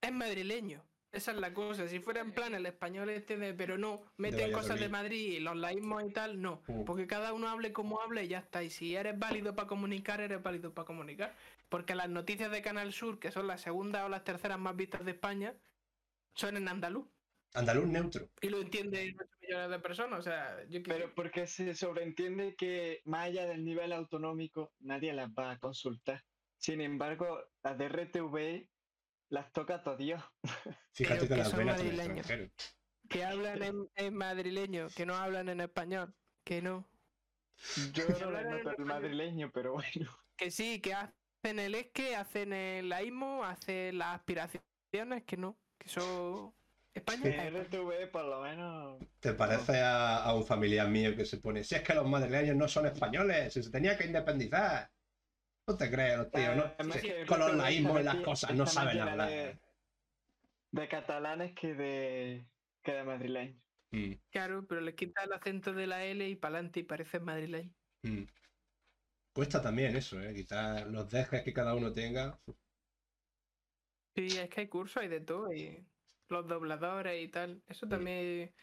es 0.00 0.12
madrileño. 0.12 0.84
Esa 1.12 1.32
es 1.32 1.38
la 1.38 1.52
cosa. 1.52 1.88
Si 1.88 1.98
fuera 1.98 2.20
en 2.20 2.32
plan 2.32 2.54
el 2.54 2.66
español 2.66 3.10
este 3.10 3.36
de, 3.36 3.52
pero 3.52 3.76
no, 3.76 4.00
meten 4.16 4.52
cosas 4.52 4.78
de. 4.78 4.88
Madrid 4.88 5.32
y 5.32 5.40
los 5.40 5.56
laísmos 5.56 6.04
y 6.04 6.10
tal, 6.10 6.40
no. 6.40 6.62
Mm. 6.68 6.84
Porque 6.84 7.06
cada 7.06 7.32
uno 7.32 7.48
hable 7.48 7.72
como 7.72 8.00
hable 8.00 8.24
y 8.24 8.28
ya 8.28 8.38
está. 8.38 8.62
Y 8.62 8.70
si 8.70 8.94
eres 8.94 9.18
válido 9.18 9.54
para 9.56 9.66
comunicar, 9.66 10.20
eres 10.20 10.42
válido 10.42 10.72
para 10.72 10.86
comunicar. 10.86 11.34
Porque 11.68 11.94
las 11.96 12.08
noticias 12.08 12.50
de 12.52 12.62
Canal 12.62 12.92
Sur, 12.92 13.18
que 13.18 13.32
son 13.32 13.48
las 13.48 13.60
segundas 13.60 14.04
o 14.04 14.08
las 14.08 14.24
terceras 14.24 14.58
más 14.58 14.76
vistas 14.76 15.04
de 15.04 15.12
España, 15.12 15.54
son 16.34 16.56
en 16.56 16.68
andaluz. 16.68 17.08
Andaluz 17.54 17.86
neutro. 17.86 18.28
Y 18.40 18.48
lo 18.48 18.60
entienden 18.60 19.16
8 19.18 19.30
millones 19.42 19.70
de 19.70 19.78
personas. 19.80 20.20
O 20.20 20.22
sea, 20.22 20.64
yo. 20.68 20.80
Pero 20.84 21.12
porque 21.14 21.48
se 21.48 21.74
sobreentiende 21.74 22.54
que 22.54 23.02
más 23.04 23.26
allá 23.26 23.46
del 23.46 23.64
nivel 23.64 23.92
autonómico, 23.92 24.72
nadie 24.78 25.12
las 25.12 25.30
va 25.30 25.52
a 25.52 25.58
consultar. 25.58 26.22
Sin 26.56 26.80
embargo, 26.80 27.40
las 27.64 27.78
de 27.78 27.88
RTV 27.88 28.68
las 29.30 29.52
toca 29.52 29.82
todo 29.82 29.96
Dios. 29.96 30.22
Fíjate 30.92 31.26
que 31.26 31.36
las 31.36 31.54
extranjero. 31.54 32.50
Que 33.08 33.24
hablan 33.24 33.62
en, 33.62 33.90
en 33.96 34.14
madrileño, 34.14 34.88
que 34.94 35.06
no 35.06 35.14
hablan 35.14 35.48
en 35.48 35.60
español. 35.60 36.14
Que 36.44 36.60
no. 36.62 36.88
Yo 37.92 38.04
no 38.20 38.30
le 38.30 38.40
en 38.40 38.50
noto 38.50 38.70
el 38.78 38.84
madrileño, 38.84 39.50
pero 39.52 39.72
bueno. 39.72 40.10
Que 40.36 40.50
sí, 40.50 40.80
que 40.80 40.94
hacen 40.94 41.58
el 41.58 41.74
esque, 41.74 42.16
hacen 42.16 42.52
el 42.52 42.88
laísmo, 42.88 43.44
hacen 43.44 43.98
las 43.98 44.16
aspiraciones, 44.16 45.24
que 45.26 45.36
no, 45.36 45.58
que 45.78 45.88
eso... 45.88 46.54
España 46.92 47.30
España. 47.30 47.62
RTV 47.62 48.10
por 48.10 48.24
lo 48.24 48.40
menos... 48.40 48.98
¿Te 49.20 49.32
parece 49.34 49.80
a, 49.80 50.24
a 50.24 50.34
un 50.34 50.44
familiar 50.44 50.88
mío 50.88 51.14
que 51.14 51.24
se 51.24 51.36
pone, 51.36 51.62
si 51.62 51.76
es 51.76 51.82
que 51.82 51.94
los 51.94 52.08
madrileños 52.08 52.56
no 52.56 52.66
son 52.66 52.86
españoles, 52.86 53.52
si 53.52 53.62
se 53.62 53.70
tenía 53.70 53.96
que 53.96 54.06
independizar? 54.06 54.90
No 55.66 55.76
te 55.76 55.90
creas, 55.90 56.30
tío, 56.32 56.54
no, 56.56 56.74
que 57.00 57.24
con 57.26 57.38
los 57.38 57.54
laísmos 57.56 58.00
y 58.00 58.04
las 58.04 58.16
cosas 58.16 58.54
no 58.56 58.66
saben 58.66 59.00
hablar. 59.00 59.30
De, 59.30 59.60
de 60.72 60.88
catalanes 60.88 61.54
que 61.54 61.74
de, 61.74 62.50
que 62.82 62.92
de 62.92 63.04
madrileños. 63.04 63.62
Mm, 63.92 64.14
Claro, 64.30 64.66
pero 64.68 64.80
le 64.80 64.94
quita 64.94 65.24
el 65.24 65.32
acento 65.32 65.72
de 65.72 65.86
la 65.88 66.04
L 66.04 66.28
y 66.28 66.36
para 66.36 66.56
adelante 66.56 66.80
y 66.80 66.84
parece 66.84 67.20
madrileño. 67.20 67.74
mm. 68.04 68.24
Cuesta 69.34 69.60
también 69.60 69.96
eso, 69.96 70.20
¿eh? 70.20 70.34
Quitar 70.34 70.86
los 70.88 71.08
dejes 71.10 71.42
que 71.42 71.52
cada 71.52 71.74
uno 71.74 71.92
tenga. 71.92 72.40
Sí, 74.16 74.36
es 74.38 74.48
que 74.50 74.62
hay 74.62 74.68
cursos, 74.68 75.02
hay 75.02 75.08
de 75.08 75.20
todo, 75.20 75.52
y 75.52 75.88
los 76.28 76.46
dobladores 76.48 77.22
y 77.22 77.28
tal. 77.28 77.62
Eso 77.66 77.86
también 77.88 78.54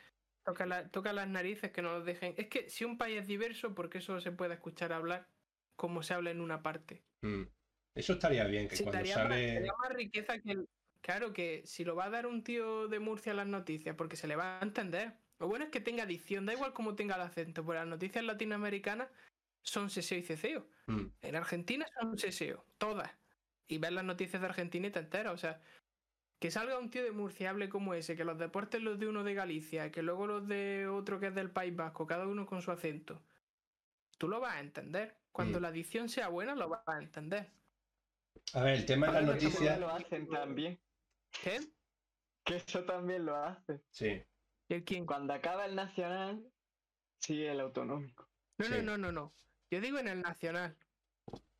toca, 0.43 0.65
la- 0.65 0.89
toca 0.91 1.13
las 1.13 1.27
narices 1.29 1.71
que 1.71 1.81
no 1.81 1.93
los 1.93 2.05
dejen. 2.05 2.35
Es 2.37 2.49
que 2.49 2.69
si 2.69 2.85
un 2.85 2.97
país 2.97 3.21
es 3.21 3.27
diverso, 3.27 3.73
¿por 3.75 3.89
qué 3.89 4.01
solo 4.01 4.21
se 4.21 4.31
puede 4.33 4.55
escuchar 4.55 4.93
hablar 4.93 5.31
como 5.77 6.03
se 6.03 6.13
habla 6.13 6.31
en 6.31 6.41
una 6.41 6.61
parte? 6.61 7.01
Mm. 7.21 7.43
Eso 7.95 8.13
estaría 8.13 8.43
bien, 8.45 8.67
que 8.67 8.75
Sí, 8.75 8.83
cuando 8.83 9.01
más, 9.01 9.09
sale... 9.09 9.53
daría 9.53 9.73
más 9.79 9.93
riqueza 9.93 10.37
que 10.39 10.51
el... 10.51 10.69
Claro 11.01 11.31
que 11.31 11.61
si 11.65 11.85
lo 11.85 11.95
va 11.95 12.05
a 12.05 12.09
dar 12.09 12.27
un 12.27 12.43
tío 12.43 12.89
de 12.89 12.99
Murcia 12.99 13.31
a 13.31 13.35
las 13.35 13.47
noticias, 13.47 13.95
porque 13.95 14.17
se 14.17 14.27
le 14.27 14.35
va 14.35 14.59
a 14.59 14.63
entender. 14.63 15.13
Lo 15.39 15.47
bueno 15.47 15.63
es 15.65 15.71
que 15.71 15.79
tenga 15.79 16.05
dicción, 16.05 16.45
da 16.45 16.53
igual 16.53 16.73
cómo 16.73 16.95
tenga 16.95 17.15
el 17.15 17.21
acento, 17.21 17.63
porque 17.63 17.79
las 17.79 17.87
noticias 17.87 18.25
latinoamericanas 18.25 19.07
son 19.61 19.89
seseo 19.89 20.17
y 20.17 20.23
ceceo. 20.23 20.67
Mm, 20.87 21.05
En 21.21 21.35
Argentina 21.35 21.85
son 21.99 22.17
seseo, 22.17 22.65
todas. 22.77 23.09
Y 23.67 23.77
ves 23.77 23.91
las 23.91 24.03
noticias 24.03 24.41
de 24.41 24.47
Argentina 24.47 24.87
y 24.87 24.91
te 24.91 24.99
enteras. 24.99 25.33
O 25.33 25.37
sea, 25.37 25.61
que 26.39 26.51
salga 26.51 26.77
un 26.77 26.89
tío 26.89 27.03
de 27.03 27.11
Murcia 27.11 27.45
y 27.45 27.47
hable 27.47 27.69
como 27.69 27.93
ese, 27.93 28.15
que 28.15 28.25
los 28.25 28.37
deportes 28.37 28.81
los 28.81 28.99
de 28.99 29.07
uno 29.07 29.23
de 29.23 29.33
Galicia, 29.33 29.91
que 29.91 30.01
luego 30.01 30.27
los 30.27 30.47
de 30.47 30.87
otro 30.87 31.19
que 31.19 31.27
es 31.27 31.35
del 31.35 31.51
País 31.51 31.75
Vasco, 31.75 32.05
cada 32.07 32.27
uno 32.27 32.45
con 32.45 32.61
su 32.61 32.71
acento. 32.71 33.21
Tú 34.17 34.27
lo 34.27 34.39
vas 34.39 34.55
a 34.55 34.59
entender. 34.59 35.15
Cuando 35.37 35.59
Mm. 35.59 35.61
la 35.61 35.71
dicción 35.71 36.09
sea 36.09 36.29
buena, 36.29 36.55
lo 36.55 36.67
vas 36.67 36.81
a 36.87 36.97
entender. 36.97 37.51
A 38.53 38.63
ver, 38.63 38.73
el 38.73 38.85
tema 38.87 39.05
de 39.05 39.13
las 39.13 39.23
noticias... 39.23 39.79
lo 39.79 39.87
hacen 39.87 40.27
también. 40.27 40.79
¿Qué? 41.43 41.59
Que 42.43 42.55
eso 42.55 42.83
también 42.85 43.23
lo 43.23 43.35
hacen. 43.35 43.79
Sí, 43.91 44.23
¿Y 44.67 44.73
el 44.73 44.83
quién? 44.83 45.05
Cuando 45.05 45.33
acaba 45.33 45.65
el 45.67 45.75
nacional, 45.75 46.43
sigue 47.19 47.51
el 47.51 47.59
autonómico. 47.59 48.27
No, 48.57 48.65
Sí. 48.65 48.71
no, 48.71 48.81
no, 48.81 48.97
no, 48.97 49.11
no. 49.11 49.33
Yo 49.69 49.79
digo 49.79 49.99
en 49.99 50.07
el 50.07 50.21
nacional. 50.23 50.75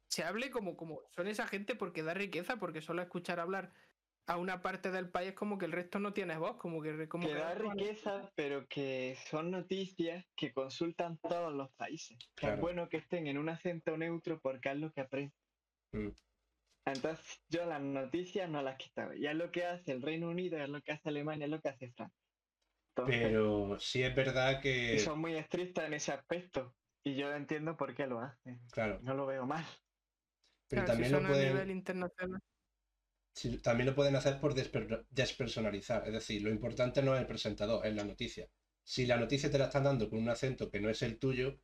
Se 0.08 0.24
hable 0.24 0.50
como, 0.50 0.76
como 0.76 1.02
son 1.12 1.28
esa 1.28 1.46
gente 1.48 1.76
porque 1.76 2.02
da 2.02 2.16
riqueza, 2.16 2.56
porque 2.58 2.82
solo 2.82 3.04
escuchar 3.04 3.40
hablar 3.40 3.72
a 4.28 4.38
una 4.38 4.62
parte 4.62 4.92
del 4.92 5.10
país 5.10 5.34
como 5.34 5.58
que 5.58 5.66
el 5.66 5.72
resto 5.72 6.00
no 6.00 6.14
tiene 6.14 6.38
voz, 6.38 6.58
como 6.58 6.82
que 6.82 7.08
como 7.08 7.28
que 7.28 7.34
que 7.34 7.40
da 7.40 7.56
riqueza, 7.56 8.30
pero 8.36 8.68
que 8.68 9.18
son 9.30 9.50
noticias 9.52 10.26
que 10.36 10.54
consultan 10.54 11.18
todos 11.18 11.54
los 11.54 11.72
países. 11.76 12.18
Que 12.20 12.42
Claro. 12.42 12.56
Es 12.56 12.62
bueno 12.62 12.90
que 12.90 12.98
estén 12.98 13.28
en 13.28 13.38
un 13.38 13.48
acento 13.48 13.98
neutro 13.98 14.40
porque 14.42 14.70
es 14.70 14.78
lo 14.78 14.92
que 14.92 15.02
aprenden. 15.02 15.34
mm. 15.94 16.10
Entonces 16.86 17.42
yo 17.50 17.66
las 17.66 17.82
noticias 17.82 18.50
no 18.50 18.62
las 18.62 18.78
quitaba. 18.78 19.16
Y 19.16 19.28
es 19.28 19.36
lo 19.36 19.52
que 19.52 19.66
hace 19.66 19.92
el 19.92 20.02
Reino 20.02 20.30
Unido, 20.30 20.58
es 20.58 20.70
lo 20.70 20.82
que 20.82 20.94
hace 20.94 21.10
Alemania, 21.10 21.46
es 21.46 21.52
lo 21.52 21.62
que 21.62 21.70
hace 21.70 21.92
Francia. 21.92 22.18
Entonces, 22.96 23.22
Pero 23.24 23.80
sí 23.80 24.04
es 24.04 24.16
verdad 24.16 24.62
que, 24.62 24.98
son 25.00 25.20
muy 25.20 25.36
estrictas 25.36 25.86
en 25.86 25.94
ese 25.94 26.12
aspecto. 26.12 26.76
Y 27.04 27.16
yo 27.16 27.34
entiendo 27.34 27.78
por 27.78 27.94
qué 27.94 28.08
lo 28.08 28.20
hacen. 28.20 28.60
claro, 28.72 29.00
No 29.04 29.14
lo 29.14 29.26
veo 29.26 29.46
mal. 29.46 29.66
pero 30.70 30.86
Claro, 30.86 31.04
si 31.04 31.04
también 31.04 31.12
lo 31.12 31.28
a 31.28 31.32
pueden, 31.32 31.54
nivel 31.54 31.72
internacional. 31.72 32.42
También 33.62 33.88
lo 33.88 33.96
pueden 33.96 34.16
hacer 34.16 34.40
por 34.40 34.54
desper- 34.56 35.06
despersonalizar. 35.10 36.06
Es 36.08 36.14
decir, 36.14 36.42
lo 36.44 36.50
importante 36.50 37.02
no 37.02 37.16
es 37.16 37.22
el 37.22 37.28
presentador, 37.28 37.86
es 37.86 37.94
la 37.96 38.04
noticia. 38.06 38.50
Si 38.84 39.06
la 39.06 39.18
noticia 39.18 39.52
te 39.52 39.58
la 39.58 39.66
están 39.66 39.84
dando 39.86 40.10
con 40.10 40.20
un 40.20 40.30
acento 40.30 40.70
que 40.70 40.80
no 40.80 40.90
es 40.90 41.02
el 41.02 41.20
tuyo, 41.20 41.60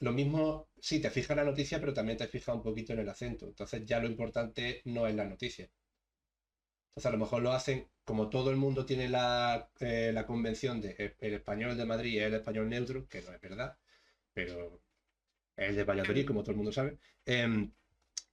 lo 0.00 0.12
mismo, 0.12 0.70
sí, 0.80 1.00
te 1.00 1.10
fijas 1.10 1.30
en 1.32 1.36
la 1.38 1.44
noticia, 1.44 1.80
pero 1.80 1.94
también 1.94 2.18
te 2.18 2.28
fijas 2.28 2.54
un 2.54 2.62
poquito 2.62 2.92
en 2.92 3.00
el 3.00 3.08
acento. 3.08 3.46
Entonces 3.46 3.84
ya 3.86 4.00
lo 4.00 4.08
importante 4.08 4.82
no 4.86 5.06
es 5.06 5.14
la 5.14 5.24
noticia. 5.26 5.70
Entonces 6.90 7.06
a 7.08 7.12
lo 7.12 7.18
mejor 7.18 7.42
lo 7.42 7.52
hacen, 7.52 7.88
como 8.04 8.28
todo 8.30 8.50
el 8.50 8.56
mundo 8.56 8.84
tiene 8.84 9.08
la, 9.08 9.70
eh, 9.80 10.10
la 10.12 10.26
convención 10.26 10.80
de 10.80 10.94
eh, 10.98 11.14
el 11.20 11.34
español 11.34 11.76
de 11.76 11.84
Madrid 11.86 12.18
es 12.20 12.26
el 12.26 12.34
español 12.34 12.68
neutro, 12.68 13.06
que 13.08 13.22
no 13.22 13.32
es 13.32 13.40
verdad, 13.40 13.78
pero 14.32 14.82
es 15.56 15.70
el 15.70 15.76
de 15.76 15.84
Valladolid, 15.84 16.26
como 16.26 16.42
todo 16.42 16.52
el 16.52 16.58
mundo 16.58 16.72
sabe. 16.72 16.98
em, 17.26 17.72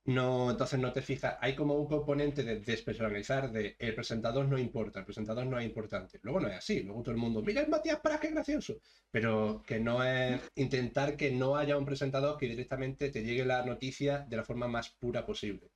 no, 0.07 0.49
entonces 0.51 0.79
no 0.79 0.93
te 0.93 1.01
fijas, 1.01 1.37
hay 1.41 1.53
como 1.53 1.75
un 1.75 1.85
componente 1.85 2.41
de 2.41 2.61
despersonalizar, 2.61 3.51
de 3.51 3.75
el 3.77 3.93
presentador 3.93 4.47
no 4.47 4.57
importa, 4.57 4.99
el 4.99 5.05
presentador 5.05 5.45
no 5.45 5.59
es 5.59 5.65
importante. 5.65 6.17
Luego 6.23 6.39
no 6.39 6.47
es 6.47 6.55
así, 6.55 6.81
luego 6.81 7.03
todo 7.03 7.11
el 7.11 7.19
mundo, 7.19 7.41
mira 7.41 7.59
el 7.59 7.67
Matías 7.67 7.99
Pras, 7.99 8.21
qué 8.21 8.29
gracioso. 8.29 8.79
Pero 9.11 9.61
que 9.67 9.81
no 9.81 10.01
es 10.05 10.41
intentar 10.55 11.17
que 11.17 11.31
no 11.31 11.57
haya 11.57 11.77
un 11.77 11.85
presentador 11.85 12.37
que 12.37 12.47
directamente 12.47 13.09
te 13.09 13.21
llegue 13.21 13.43
la 13.43 13.65
noticia 13.65 14.19
de 14.19 14.37
la 14.37 14.45
forma 14.45 14.69
más 14.69 14.91
pura 14.91 15.25
posible. 15.25 15.71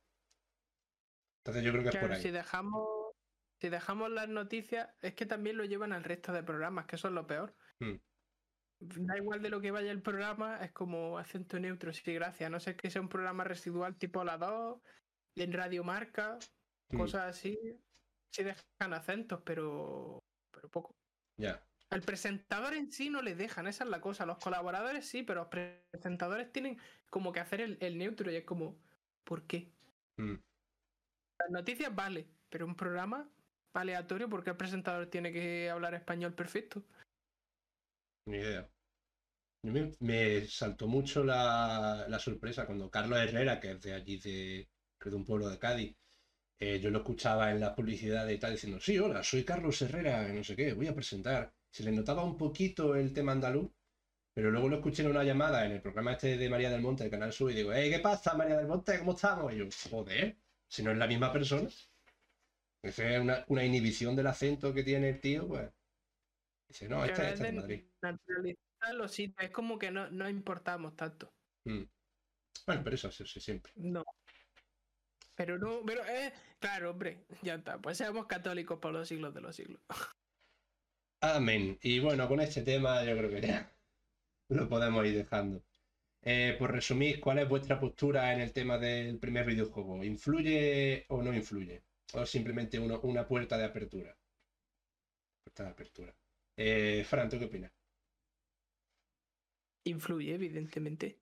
Entonces 1.44 1.62
yo 1.62 1.72
creo 1.72 1.82
que 1.82 1.90
es 1.90 1.96
por 1.96 2.12
ahí. 2.12 2.22
si 2.22 2.30
dejamos, 2.30 2.88
si 3.60 3.68
dejamos 3.68 4.10
las 4.10 4.30
noticias, 4.30 4.88
es 5.02 5.12
que 5.12 5.26
también 5.26 5.58
lo 5.58 5.66
llevan 5.66 5.92
al 5.92 6.04
resto 6.04 6.32
de 6.32 6.42
programas, 6.42 6.86
que 6.86 6.96
eso 6.96 7.08
es 7.08 7.14
lo 7.14 7.26
peor. 7.26 7.54
Hmm. 7.80 7.96
Da 8.84 9.16
igual 9.16 9.40
de 9.40 9.48
lo 9.48 9.60
que 9.60 9.70
vaya 9.70 9.92
el 9.92 10.02
programa, 10.02 10.56
es 10.64 10.72
como 10.72 11.16
acento 11.16 11.58
neutro, 11.60 11.92
sí, 11.92 12.14
gracias. 12.14 12.50
No 12.50 12.58
sé 12.58 12.74
que 12.74 12.90
sea 12.90 13.00
un 13.00 13.08
programa 13.08 13.44
residual 13.44 13.96
tipo 13.96 14.24
la 14.24 14.36
2, 14.38 14.80
en 15.36 15.52
Radio 15.52 15.84
Marca, 15.84 16.38
cosas 16.96 17.28
así. 17.28 17.56
Sí 18.34 18.42
dejan 18.42 18.92
acentos, 18.92 19.40
pero, 19.44 20.18
pero 20.50 20.68
poco. 20.68 20.96
Ya. 21.38 21.62
Al 21.90 22.02
presentador 22.02 22.74
en 22.74 22.90
sí 22.90 23.08
no 23.08 23.22
le 23.22 23.36
dejan, 23.36 23.68
esa 23.68 23.84
es 23.84 23.90
la 23.90 24.00
cosa. 24.00 24.26
Los 24.26 24.38
colaboradores 24.38 25.06
sí, 25.06 25.22
pero 25.22 25.42
los 25.42 25.74
presentadores 25.92 26.50
tienen 26.50 26.78
como 27.08 27.32
que 27.32 27.40
hacer 27.40 27.60
el, 27.60 27.78
el 27.80 27.98
neutro 27.98 28.32
y 28.32 28.36
es 28.36 28.44
como, 28.44 28.80
¿por 29.24 29.46
qué? 29.46 29.70
Mm. 30.16 30.36
Las 31.38 31.50
noticias 31.50 31.94
vale, 31.94 32.26
pero 32.48 32.66
un 32.66 32.74
programa 32.74 33.30
aleatorio 33.74 34.28
porque 34.28 34.50
el 34.50 34.56
presentador 34.56 35.06
tiene 35.06 35.32
que 35.32 35.70
hablar 35.70 35.94
español 35.94 36.34
perfecto. 36.34 36.82
Ni 38.26 38.36
idea. 38.38 38.68
Me, 39.62 39.92
me 40.00 40.46
saltó 40.46 40.88
mucho 40.88 41.24
la, 41.24 42.06
la 42.08 42.18
sorpresa 42.18 42.66
cuando 42.66 42.90
Carlos 42.90 43.18
Herrera, 43.18 43.60
que 43.60 43.72
es 43.72 43.80
de 43.82 43.94
allí, 43.94 44.18
de, 44.18 44.68
de 45.04 45.16
un 45.16 45.24
pueblo 45.24 45.48
de 45.48 45.58
Cádiz, 45.58 45.96
eh, 46.58 46.80
yo 46.80 46.90
lo 46.90 46.98
escuchaba 47.00 47.50
en 47.52 47.60
las 47.60 47.74
publicidades 47.74 48.36
y 48.36 48.40
tal, 48.40 48.52
diciendo, 48.52 48.80
sí, 48.80 48.98
hola, 48.98 49.22
soy 49.24 49.44
Carlos 49.44 49.82
Herrera, 49.82 50.28
no 50.32 50.44
sé 50.44 50.56
qué, 50.56 50.74
voy 50.74 50.88
a 50.88 50.94
presentar. 50.94 51.54
Se 51.70 51.84
le 51.84 51.92
notaba 51.92 52.24
un 52.24 52.38
poquito 52.38 52.96
el 52.96 53.12
tema 53.14 53.32
andaluz, 53.32 53.70
pero 54.34 54.50
luego 54.50 54.68
lo 54.68 54.76
escuché 54.76 55.02
en 55.04 55.10
una 55.10 55.24
llamada 55.24 55.66
en 55.66 55.72
el 55.72 55.82
programa 55.82 56.12
este 56.12 56.36
de 56.38 56.50
María 56.50 56.70
del 56.70 56.82
Monte, 56.82 57.04
del 57.04 57.12
Canal 57.12 57.32
Sur, 57.32 57.52
y 57.52 57.56
digo, 57.56 57.72
hey, 57.74 57.90
¿qué 57.90 58.00
pasa, 58.00 58.34
María 58.36 58.58
del 58.58 58.68
Monte? 58.68 58.98
¿Cómo 58.98 59.12
estamos? 59.14 59.52
Y 59.54 59.58
yo, 59.58 59.66
joder, 59.90 60.38
si 60.68 60.82
no 60.82 60.92
es 60.92 60.98
la 60.98 61.08
misma 61.08 61.32
persona. 61.32 61.68
Esa 62.80 63.10
es 63.10 63.20
una, 63.20 63.44
una 63.48 63.64
inhibición 63.64 64.14
del 64.14 64.28
acento 64.28 64.72
que 64.72 64.84
tiene 64.84 65.08
el 65.08 65.20
tío, 65.20 65.48
pues. 65.48 65.68
Dice, 66.72 66.88
no, 66.88 66.96
ahora 66.96 67.12
este 67.12 67.28
es 67.34 67.40
de 67.40 67.52
Madrid. 67.52 67.84
naturalizarlo, 68.00 69.08
sí, 69.08 69.34
es 69.38 69.50
como 69.50 69.78
que 69.78 69.90
no, 69.90 70.10
no 70.10 70.26
importamos 70.28 70.96
tanto. 70.96 71.34
Mm. 71.66 71.82
Bueno, 72.66 72.80
pero 72.82 72.94
eso 72.96 73.10
sí, 73.12 73.26
sí, 73.26 73.40
siempre. 73.40 73.72
No. 73.76 74.02
Pero 75.34 75.58
no, 75.58 75.82
pero 75.84 76.02
eh, 76.06 76.32
claro, 76.58 76.90
hombre, 76.92 77.26
ya 77.42 77.56
está. 77.56 77.78
Pues 77.78 77.98
seamos 77.98 78.26
católicos 78.26 78.78
por 78.78 78.92
los 78.92 79.06
siglos 79.06 79.34
de 79.34 79.40
los 79.42 79.54
siglos. 79.54 79.82
Amén. 81.20 81.78
Y 81.82 82.00
bueno, 82.00 82.26
con 82.26 82.40
este 82.40 82.62
tema 82.62 83.04
yo 83.04 83.16
creo 83.18 83.30
que 83.30 83.40
ya 83.42 83.70
lo 84.48 84.68
podemos 84.68 85.04
ir 85.06 85.16
dejando. 85.16 85.62
Eh, 86.22 86.56
por 86.58 86.72
resumir, 86.72 87.20
¿cuál 87.20 87.38
es 87.40 87.48
vuestra 87.48 87.78
postura 87.80 88.32
en 88.32 88.40
el 88.40 88.52
tema 88.52 88.78
del 88.78 89.18
primer 89.18 89.44
videojuego? 89.44 90.02
¿Influye 90.04 91.04
o 91.08 91.22
no 91.22 91.34
influye? 91.34 91.82
¿O 92.14 92.24
simplemente 92.24 92.78
uno- 92.78 93.00
una 93.02 93.26
puerta 93.26 93.58
de 93.58 93.64
apertura? 93.64 94.16
Puerta 95.44 95.64
de 95.64 95.70
apertura. 95.70 96.14
Eh, 96.56 97.04
Fran, 97.04 97.28
¿tú 97.28 97.38
qué 97.38 97.46
opinas? 97.46 97.72
Influye, 99.84 100.34
evidentemente. 100.34 101.18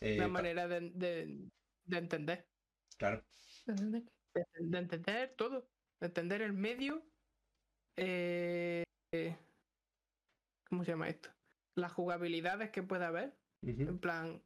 Eh, 0.00 0.16
La 0.16 0.28
manera 0.28 0.68
de, 0.68 0.90
de- 0.90 1.50
de 1.84 1.98
entender. 1.98 2.48
Claro. 2.98 3.24
De, 3.66 4.04
de 4.60 4.78
entender 4.78 5.34
todo. 5.36 5.68
De 6.00 6.06
entender 6.06 6.42
el 6.42 6.52
medio. 6.52 7.02
eh, 7.96 8.84
¿Cómo 10.68 10.84
se 10.84 10.92
llama 10.92 11.08
esto? 11.08 11.30
Las 11.74 11.92
jugabilidades 11.92 12.70
que 12.70 12.82
puede 12.82 13.04
haber. 13.04 13.32
En 13.62 13.98
plan. 13.98 14.42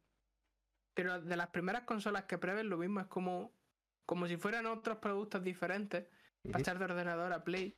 Pero 0.95 1.21
de 1.21 1.37
las 1.37 1.49
primeras 1.49 1.83
consolas 1.83 2.25
que 2.25 2.37
pruebes, 2.37 2.65
lo 2.65 2.77
mismo 2.77 2.99
es 2.99 3.07
como. 3.07 3.51
Como 4.05 4.27
si 4.27 4.35
fueran 4.35 4.65
otros 4.65 4.97
productos 4.97 5.43
diferentes. 5.43 6.07
Ujú. 6.43 6.51
Pasar 6.51 6.77
de 6.77 6.85
ordenador 6.85 7.31
a 7.31 7.43
Play. 7.43 7.77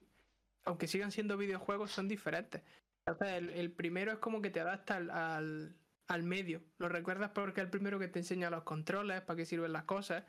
Aunque 0.66 0.88
sigan 0.88 1.12
siendo 1.12 1.38
videojuegos, 1.38 1.92
son 1.92 2.08
diferentes. 2.08 2.64
Entonces, 3.06 3.38
el, 3.38 3.50
el 3.52 3.72
primero 3.72 4.12
es 4.12 4.20
como 4.20 4.42
que 4.42 4.50
te 4.50 4.60
adapta 4.60 4.98
al, 4.98 5.12
al, 5.12 5.76
al 6.08 6.24
medio. 6.24 6.64
Lo 6.80 6.90
recuerdas 6.90 7.32
porque 7.32 7.62
es 7.62 7.66
el 7.66 7.72
primero 7.72 8.00
que 8.00 8.08
te 8.08 8.20
enseña 8.20 8.50
los 8.50 8.64
controles, 8.64 9.22
para 9.22 9.38
qué 9.38 9.46
sirven 9.46 9.74
las 9.74 9.84
cosas. 9.84 10.26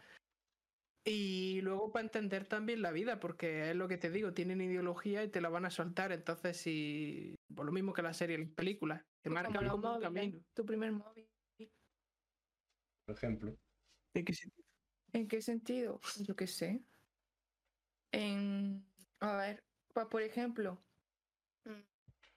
Y 1.08 1.60
luego 1.60 1.92
para 1.92 2.04
entender 2.04 2.48
también 2.48 2.82
la 2.82 2.90
vida, 2.90 3.20
porque 3.20 3.70
es 3.70 3.76
lo 3.76 3.86
que 3.86 3.96
te 3.96 4.10
digo, 4.10 4.34
tienen 4.34 4.60
ideología 4.60 5.22
y 5.22 5.30
te 5.30 5.40
la 5.40 5.48
van 5.48 5.64
a 5.64 5.70
soltar. 5.70 6.10
Entonces, 6.10 6.56
si. 6.56 7.36
Por 7.54 7.64
lo 7.64 7.72
mismo 7.72 7.92
que 7.92 8.02
la 8.02 8.12
serie 8.12 8.36
y 8.36 8.44
las 8.44 8.54
películas, 8.54 9.02
te 9.22 9.30
marcan 9.30 9.68
Como 9.68 9.94
un 9.94 10.00
camino. 10.00 10.40
Tu 10.52 10.66
primer 10.66 10.92
móvil. 10.92 11.28
Por 13.06 13.16
ejemplo. 13.16 13.56
¿En 14.14 14.24
qué 14.24 14.34
sentido? 14.34 14.66
¿En 15.12 15.28
qué 15.28 15.42
sentido? 15.42 16.00
Yo 16.26 16.34
qué 16.34 16.48
sé. 16.48 16.82
En. 18.10 18.84
A 19.20 19.36
ver, 19.36 19.62
pues 19.96 20.08
por 20.08 20.20
ejemplo. 20.20 20.84
mm, 21.64 21.80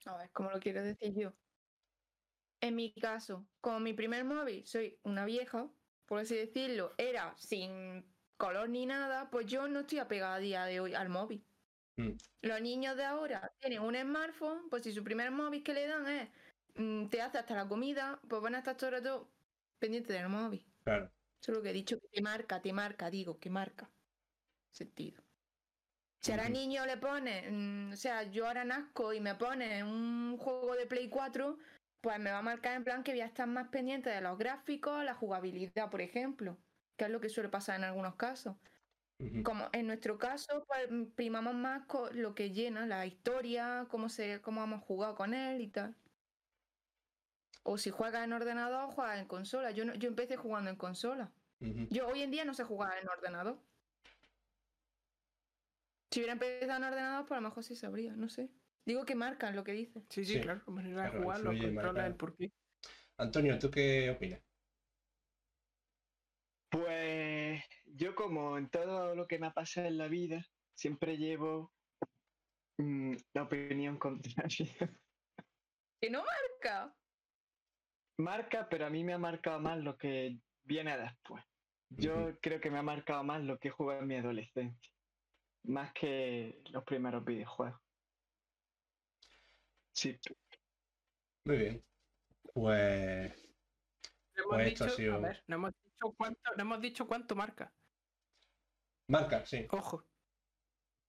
A 0.05 0.17
ver, 0.17 0.31
¿cómo 0.31 0.49
lo 0.49 0.61
quiero 0.61 0.81
decir 0.81 1.13
yo? 1.13 1.33
En 2.61 2.77
mi 2.77 2.93
caso, 2.93 3.49
como 3.59 3.81
mi 3.81 3.91
primer 3.93 4.23
móvil, 4.23 4.65
soy 4.65 4.97
una 5.03 5.25
vieja, 5.25 5.69
por 6.05 6.19
así 6.21 6.37
decirlo, 6.37 6.95
era 6.97 7.35
sin 7.37 8.15
color 8.37 8.69
ni 8.69 8.85
nada, 8.85 9.29
pues 9.29 9.45
yo 9.47 9.67
no 9.67 9.81
estoy 9.81 9.99
apegada 9.99 10.35
a 10.35 10.39
día 10.39 10.63
de 10.63 10.79
hoy 10.79 10.93
al 10.95 11.09
móvil. 11.09 11.45
Mm. 11.97 12.11
Los 12.43 12.61
niños 12.61 12.95
de 12.95 13.03
ahora 13.03 13.53
tienen 13.59 13.81
un 13.81 13.93
smartphone, 13.95 14.69
pues 14.69 14.83
si 14.83 14.93
su 14.93 15.03
primer 15.03 15.29
móvil 15.31 15.61
que 15.61 15.73
le 15.73 15.85
dan 15.85 16.07
es 16.07 16.29
mm, 16.75 17.07
te 17.09 17.21
hace 17.21 17.39
hasta 17.39 17.55
la 17.57 17.67
comida, 17.67 18.21
pues 18.29 18.41
van 18.41 18.55
a 18.55 18.59
estar 18.59 18.77
todo 18.77 18.91
el 18.91 19.03
rato 19.03 19.35
pendientes 19.79 20.15
del 20.15 20.29
móvil. 20.29 20.65
Claro. 20.85 21.13
Eso 21.41 21.51
es 21.51 21.57
lo 21.57 21.61
que 21.61 21.71
he 21.71 21.73
dicho, 21.73 21.99
que 21.99 22.07
te 22.07 22.21
marca, 22.21 22.61
te 22.61 22.71
marca, 22.71 23.09
digo, 23.09 23.37
que 23.37 23.49
marca. 23.49 23.91
Sentido. 24.71 25.28
Si 26.21 26.31
ahora 26.31 26.49
niño 26.49 26.85
le 26.85 26.97
pone, 26.97 27.49
mm, 27.49 27.93
o 27.93 27.95
sea, 27.95 28.23
yo 28.23 28.47
ahora 28.47 28.65
nazco 28.65 29.13
y 29.13 29.21
me 29.21 29.35
pone 29.35 29.83
un 29.83 30.37
juego 30.37 30.75
de 30.75 30.85
Play 30.85 31.09
4, 31.09 31.57
pues 32.01 32.19
me 32.19 32.31
va 32.31 32.39
a 32.39 32.41
marcar 32.41 32.75
en 32.75 32.83
plan 32.83 33.03
que 33.03 33.11
voy 33.11 33.21
a 33.21 33.25
estar 33.25 33.47
más 33.47 33.69
pendiente 33.69 34.09
de 34.09 34.21
los 34.21 34.37
gráficos, 34.37 35.03
la 35.03 35.13
jugabilidad, 35.15 35.89
por 35.89 36.01
ejemplo, 36.01 36.57
que 36.97 37.05
es 37.05 37.11
lo 37.11 37.21
que 37.21 37.29
suele 37.29 37.49
pasar 37.49 37.77
en 37.77 37.85
algunos 37.85 38.15
casos. 38.15 38.57
Como 39.43 39.69
en 39.73 39.87
nuestro 39.87 40.17
caso, 40.17 40.65
pues 40.67 40.89
mm, 40.91 41.11
primamos 41.15 41.55
más 41.55 41.85
co- 41.87 42.09
lo 42.11 42.35
que 42.35 42.51
llena, 42.51 42.85
la 42.87 43.05
historia, 43.05 43.87
cómo 43.89 44.09
se, 44.09 44.41
cómo 44.41 44.63
hemos 44.63 44.83
jugado 44.83 45.15
con 45.15 45.33
él 45.33 45.61
y 45.61 45.69
tal. 45.69 45.97
O 47.63 47.77
si 47.77 47.89
juegas 47.91 48.23
en 48.25 48.33
ordenador, 48.33 48.89
juegas 48.91 49.19
en 49.19 49.27
consola. 49.27 49.71
Yo 49.71 49.85
no, 49.85 49.93
yo 49.95 50.07
empecé 50.09 50.35
jugando 50.37 50.69
en 50.69 50.75
consola. 50.77 51.33
Yo 51.89 52.07
hoy 52.07 52.21
en 52.21 52.31
día 52.31 52.45
no 52.45 52.53
sé 52.53 52.63
jugar 52.63 52.97
en 52.97 53.09
ordenador. 53.09 53.68
Si 56.11 56.19
hubiera 56.19 56.33
empezado 56.33 56.77
en 56.77 56.83
ordenador, 56.83 57.25
pues 57.27 57.37
a 57.37 57.41
lo 57.41 57.49
mejor 57.49 57.63
sí 57.63 57.75
sabría, 57.75 58.13
no 58.15 58.29
sé. 58.29 58.49
Digo 58.85 59.05
que 59.05 59.15
marcan 59.15 59.55
lo 59.55 59.63
que 59.63 59.73
dice. 59.73 60.01
Sí, 60.09 60.25
sí, 60.25 60.35
Sí. 60.35 60.41
claro, 60.41 60.63
la 60.65 60.73
manera 60.73 61.03
de 61.03 61.09
Claro, 61.11 61.23
jugar, 61.23 61.43
marca. 61.73 62.07
el 62.07 62.15
porqué. 62.15 62.51
Antonio, 63.17 63.59
¿tú 63.59 63.69
qué 63.69 64.09
opinas? 64.09 64.41
Pues 66.71 67.63
yo 67.85 68.15
como 68.15 68.57
en 68.57 68.69
todo 68.69 69.15
lo 69.15 69.27
que 69.27 69.39
me 69.39 69.47
ha 69.47 69.53
pasado 69.53 69.87
en 69.87 69.97
la 69.97 70.07
vida, 70.07 70.45
siempre 70.75 71.17
llevo 71.17 71.73
mm, 72.77 73.13
la 73.33 73.43
opinión 73.43 73.97
contraria. 73.97 74.95
Que 76.01 76.09
no 76.09 76.23
marca. 76.23 76.95
Marca, 78.17 78.67
pero 78.69 78.85
a 78.85 78.89
mí 78.89 79.03
me 79.03 79.13
ha 79.13 79.17
marcado 79.17 79.59
más 79.59 79.79
lo 79.79 79.97
que 79.97 80.39
viene 80.63 80.97
después. 80.97 81.43
Yo 81.89 82.39
creo 82.41 82.61
que 82.61 82.69
me 82.69 82.77
ha 82.77 82.83
marcado 82.83 83.23
más 83.23 83.41
lo 83.43 83.57
que 83.59 83.69
jugué 83.71 83.97
en 83.97 84.07
mi 84.07 84.15
adolescencia, 84.15 84.91
más 85.63 85.93
que 85.93 86.61
los 86.71 86.83
primeros 86.83 87.23
videojuegos. 87.25 87.79
Sí. 89.93 90.19
Muy 91.45 91.57
bien. 91.57 91.85
Pues. 92.53 93.35
No 94.35 94.43
hemos, 94.43 94.55
Pues 94.55 94.67
esto 94.67 94.83
dicho, 94.85 94.93
ha 94.93 94.97
sido- 94.97 95.15
a 95.15 95.19
ver, 95.19 95.43
no 95.47 95.55
hemos 95.55 95.71
dicho 95.83 96.15
cuánto, 96.17 96.41
no 96.55 96.61
hemos 96.61 96.81
dicho 96.81 97.07
cuánto 97.07 97.35
marca. 97.35 97.73
Marca, 99.09 99.45
sí. 99.45 99.67
Ojo. 99.71 100.05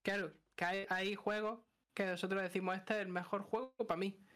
Claro, 0.03 0.33
que 0.57 0.65
hay, 0.65 0.87
hay 0.89 1.15
juegos 1.15 1.61
que 1.95 2.07
nosotros 2.07 2.43
decimos 2.43 2.77
este 2.77 2.95
es 2.95 3.01
el 3.01 3.09
mejor 3.09 3.43
juego 3.43 3.75
para 3.77 3.99
mí. 3.99 4.27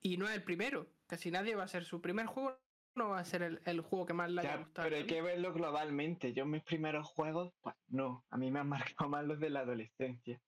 Y 0.00 0.16
no 0.16 0.26
es 0.28 0.34
el 0.34 0.44
primero. 0.44 0.86
Casi 1.06 1.30
nadie 1.30 1.54
va 1.56 1.64
a 1.64 1.68
ser 1.68 1.84
su 1.84 2.00
primer 2.00 2.26
juego, 2.26 2.58
no 2.94 3.10
va 3.10 3.20
a 3.20 3.24
ser 3.24 3.42
el, 3.42 3.60
el 3.64 3.80
juego 3.80 4.06
que 4.06 4.12
más 4.14 4.30
le 4.30 4.40
haya 4.40 4.50
Ya, 4.52 4.56
gustado. 4.58 4.86
pero 4.88 4.96
hay 5.00 5.06
que 5.06 5.22
verlo 5.22 5.52
globalmente. 5.52 6.32
Yo 6.32 6.46
mis 6.46 6.62
primeros 6.62 7.06
juegos, 7.08 7.52
pues 7.62 7.74
no, 7.88 8.24
a 8.30 8.36
mí 8.36 8.50
me 8.50 8.60
han 8.60 8.68
marcado 8.68 9.08
más 9.10 9.24
los 9.24 9.38
de 9.40 9.50
la 9.50 9.60
adolescencia. 9.60 10.40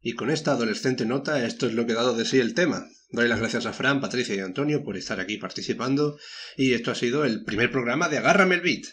Y 0.00 0.14
con 0.14 0.30
esta 0.30 0.52
adolescente 0.52 1.04
nota, 1.04 1.44
esto 1.44 1.66
es 1.66 1.74
lo 1.74 1.84
que 1.86 1.92
ha 1.92 1.96
dado 1.96 2.14
de 2.16 2.24
sí 2.24 2.38
el 2.38 2.54
tema. 2.54 2.86
Doy 3.10 3.28
las 3.28 3.40
gracias 3.40 3.66
a 3.66 3.72
Fran, 3.72 4.00
Patricia 4.00 4.34
y 4.34 4.38
Antonio 4.40 4.82
por 4.84 4.96
estar 4.96 5.20
aquí 5.20 5.36
participando. 5.38 6.16
Y 6.56 6.74
esto 6.74 6.90
ha 6.90 6.94
sido 6.94 7.24
el 7.24 7.44
primer 7.44 7.70
programa 7.70 8.08
de 8.08 8.18
Agárrame 8.18 8.54
el 8.56 8.60
Beat. 8.60 8.84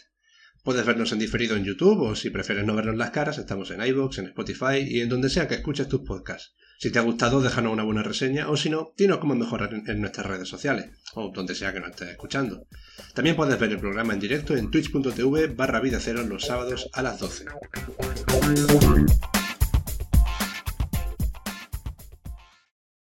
Puedes 0.64 0.84
vernos 0.86 1.12
en 1.12 1.18
diferido 1.18 1.56
en 1.56 1.64
YouTube 1.64 2.00
o 2.00 2.16
si 2.16 2.30
prefieres 2.30 2.64
no 2.64 2.74
vernos 2.74 2.96
las 2.96 3.10
caras, 3.10 3.36
estamos 3.38 3.70
en 3.70 3.84
iVoox, 3.84 4.18
en 4.18 4.26
Spotify 4.28 4.78
y 4.80 5.00
en 5.02 5.08
donde 5.10 5.28
sea 5.28 5.46
que 5.46 5.54
escuches 5.56 5.88
tus 5.88 6.00
podcasts. 6.00 6.54
Si 6.78 6.90
te 6.90 6.98
ha 6.98 7.02
gustado, 7.02 7.40
déjanos 7.40 7.72
una 7.72 7.84
buena 7.84 8.02
reseña 8.02 8.50
o 8.50 8.56
si 8.56 8.70
no, 8.70 8.92
dinos 8.96 9.18
cómo 9.18 9.34
mejorar 9.34 9.72
en, 9.74 10.00
nuestras 10.00 10.26
redes 10.26 10.48
sociales 10.48 10.90
o 11.14 11.30
donde 11.30 11.54
sea 11.54 11.72
que 11.72 11.80
nos 11.80 11.90
estés 11.90 12.10
escuchando. 12.10 12.66
También 13.14 13.36
puedes 13.36 13.58
ver 13.58 13.70
el 13.70 13.78
programa 13.78 14.12
en 14.12 14.20
directo 14.20 14.56
en 14.56 14.70
twitch.tv 14.70 15.48
barra 15.48 15.80
vida 15.80 15.98
cero 16.00 16.22
los 16.26 16.44
sábados 16.44 16.90
a 16.92 17.02
las 17.02 17.18
12. 17.18 17.46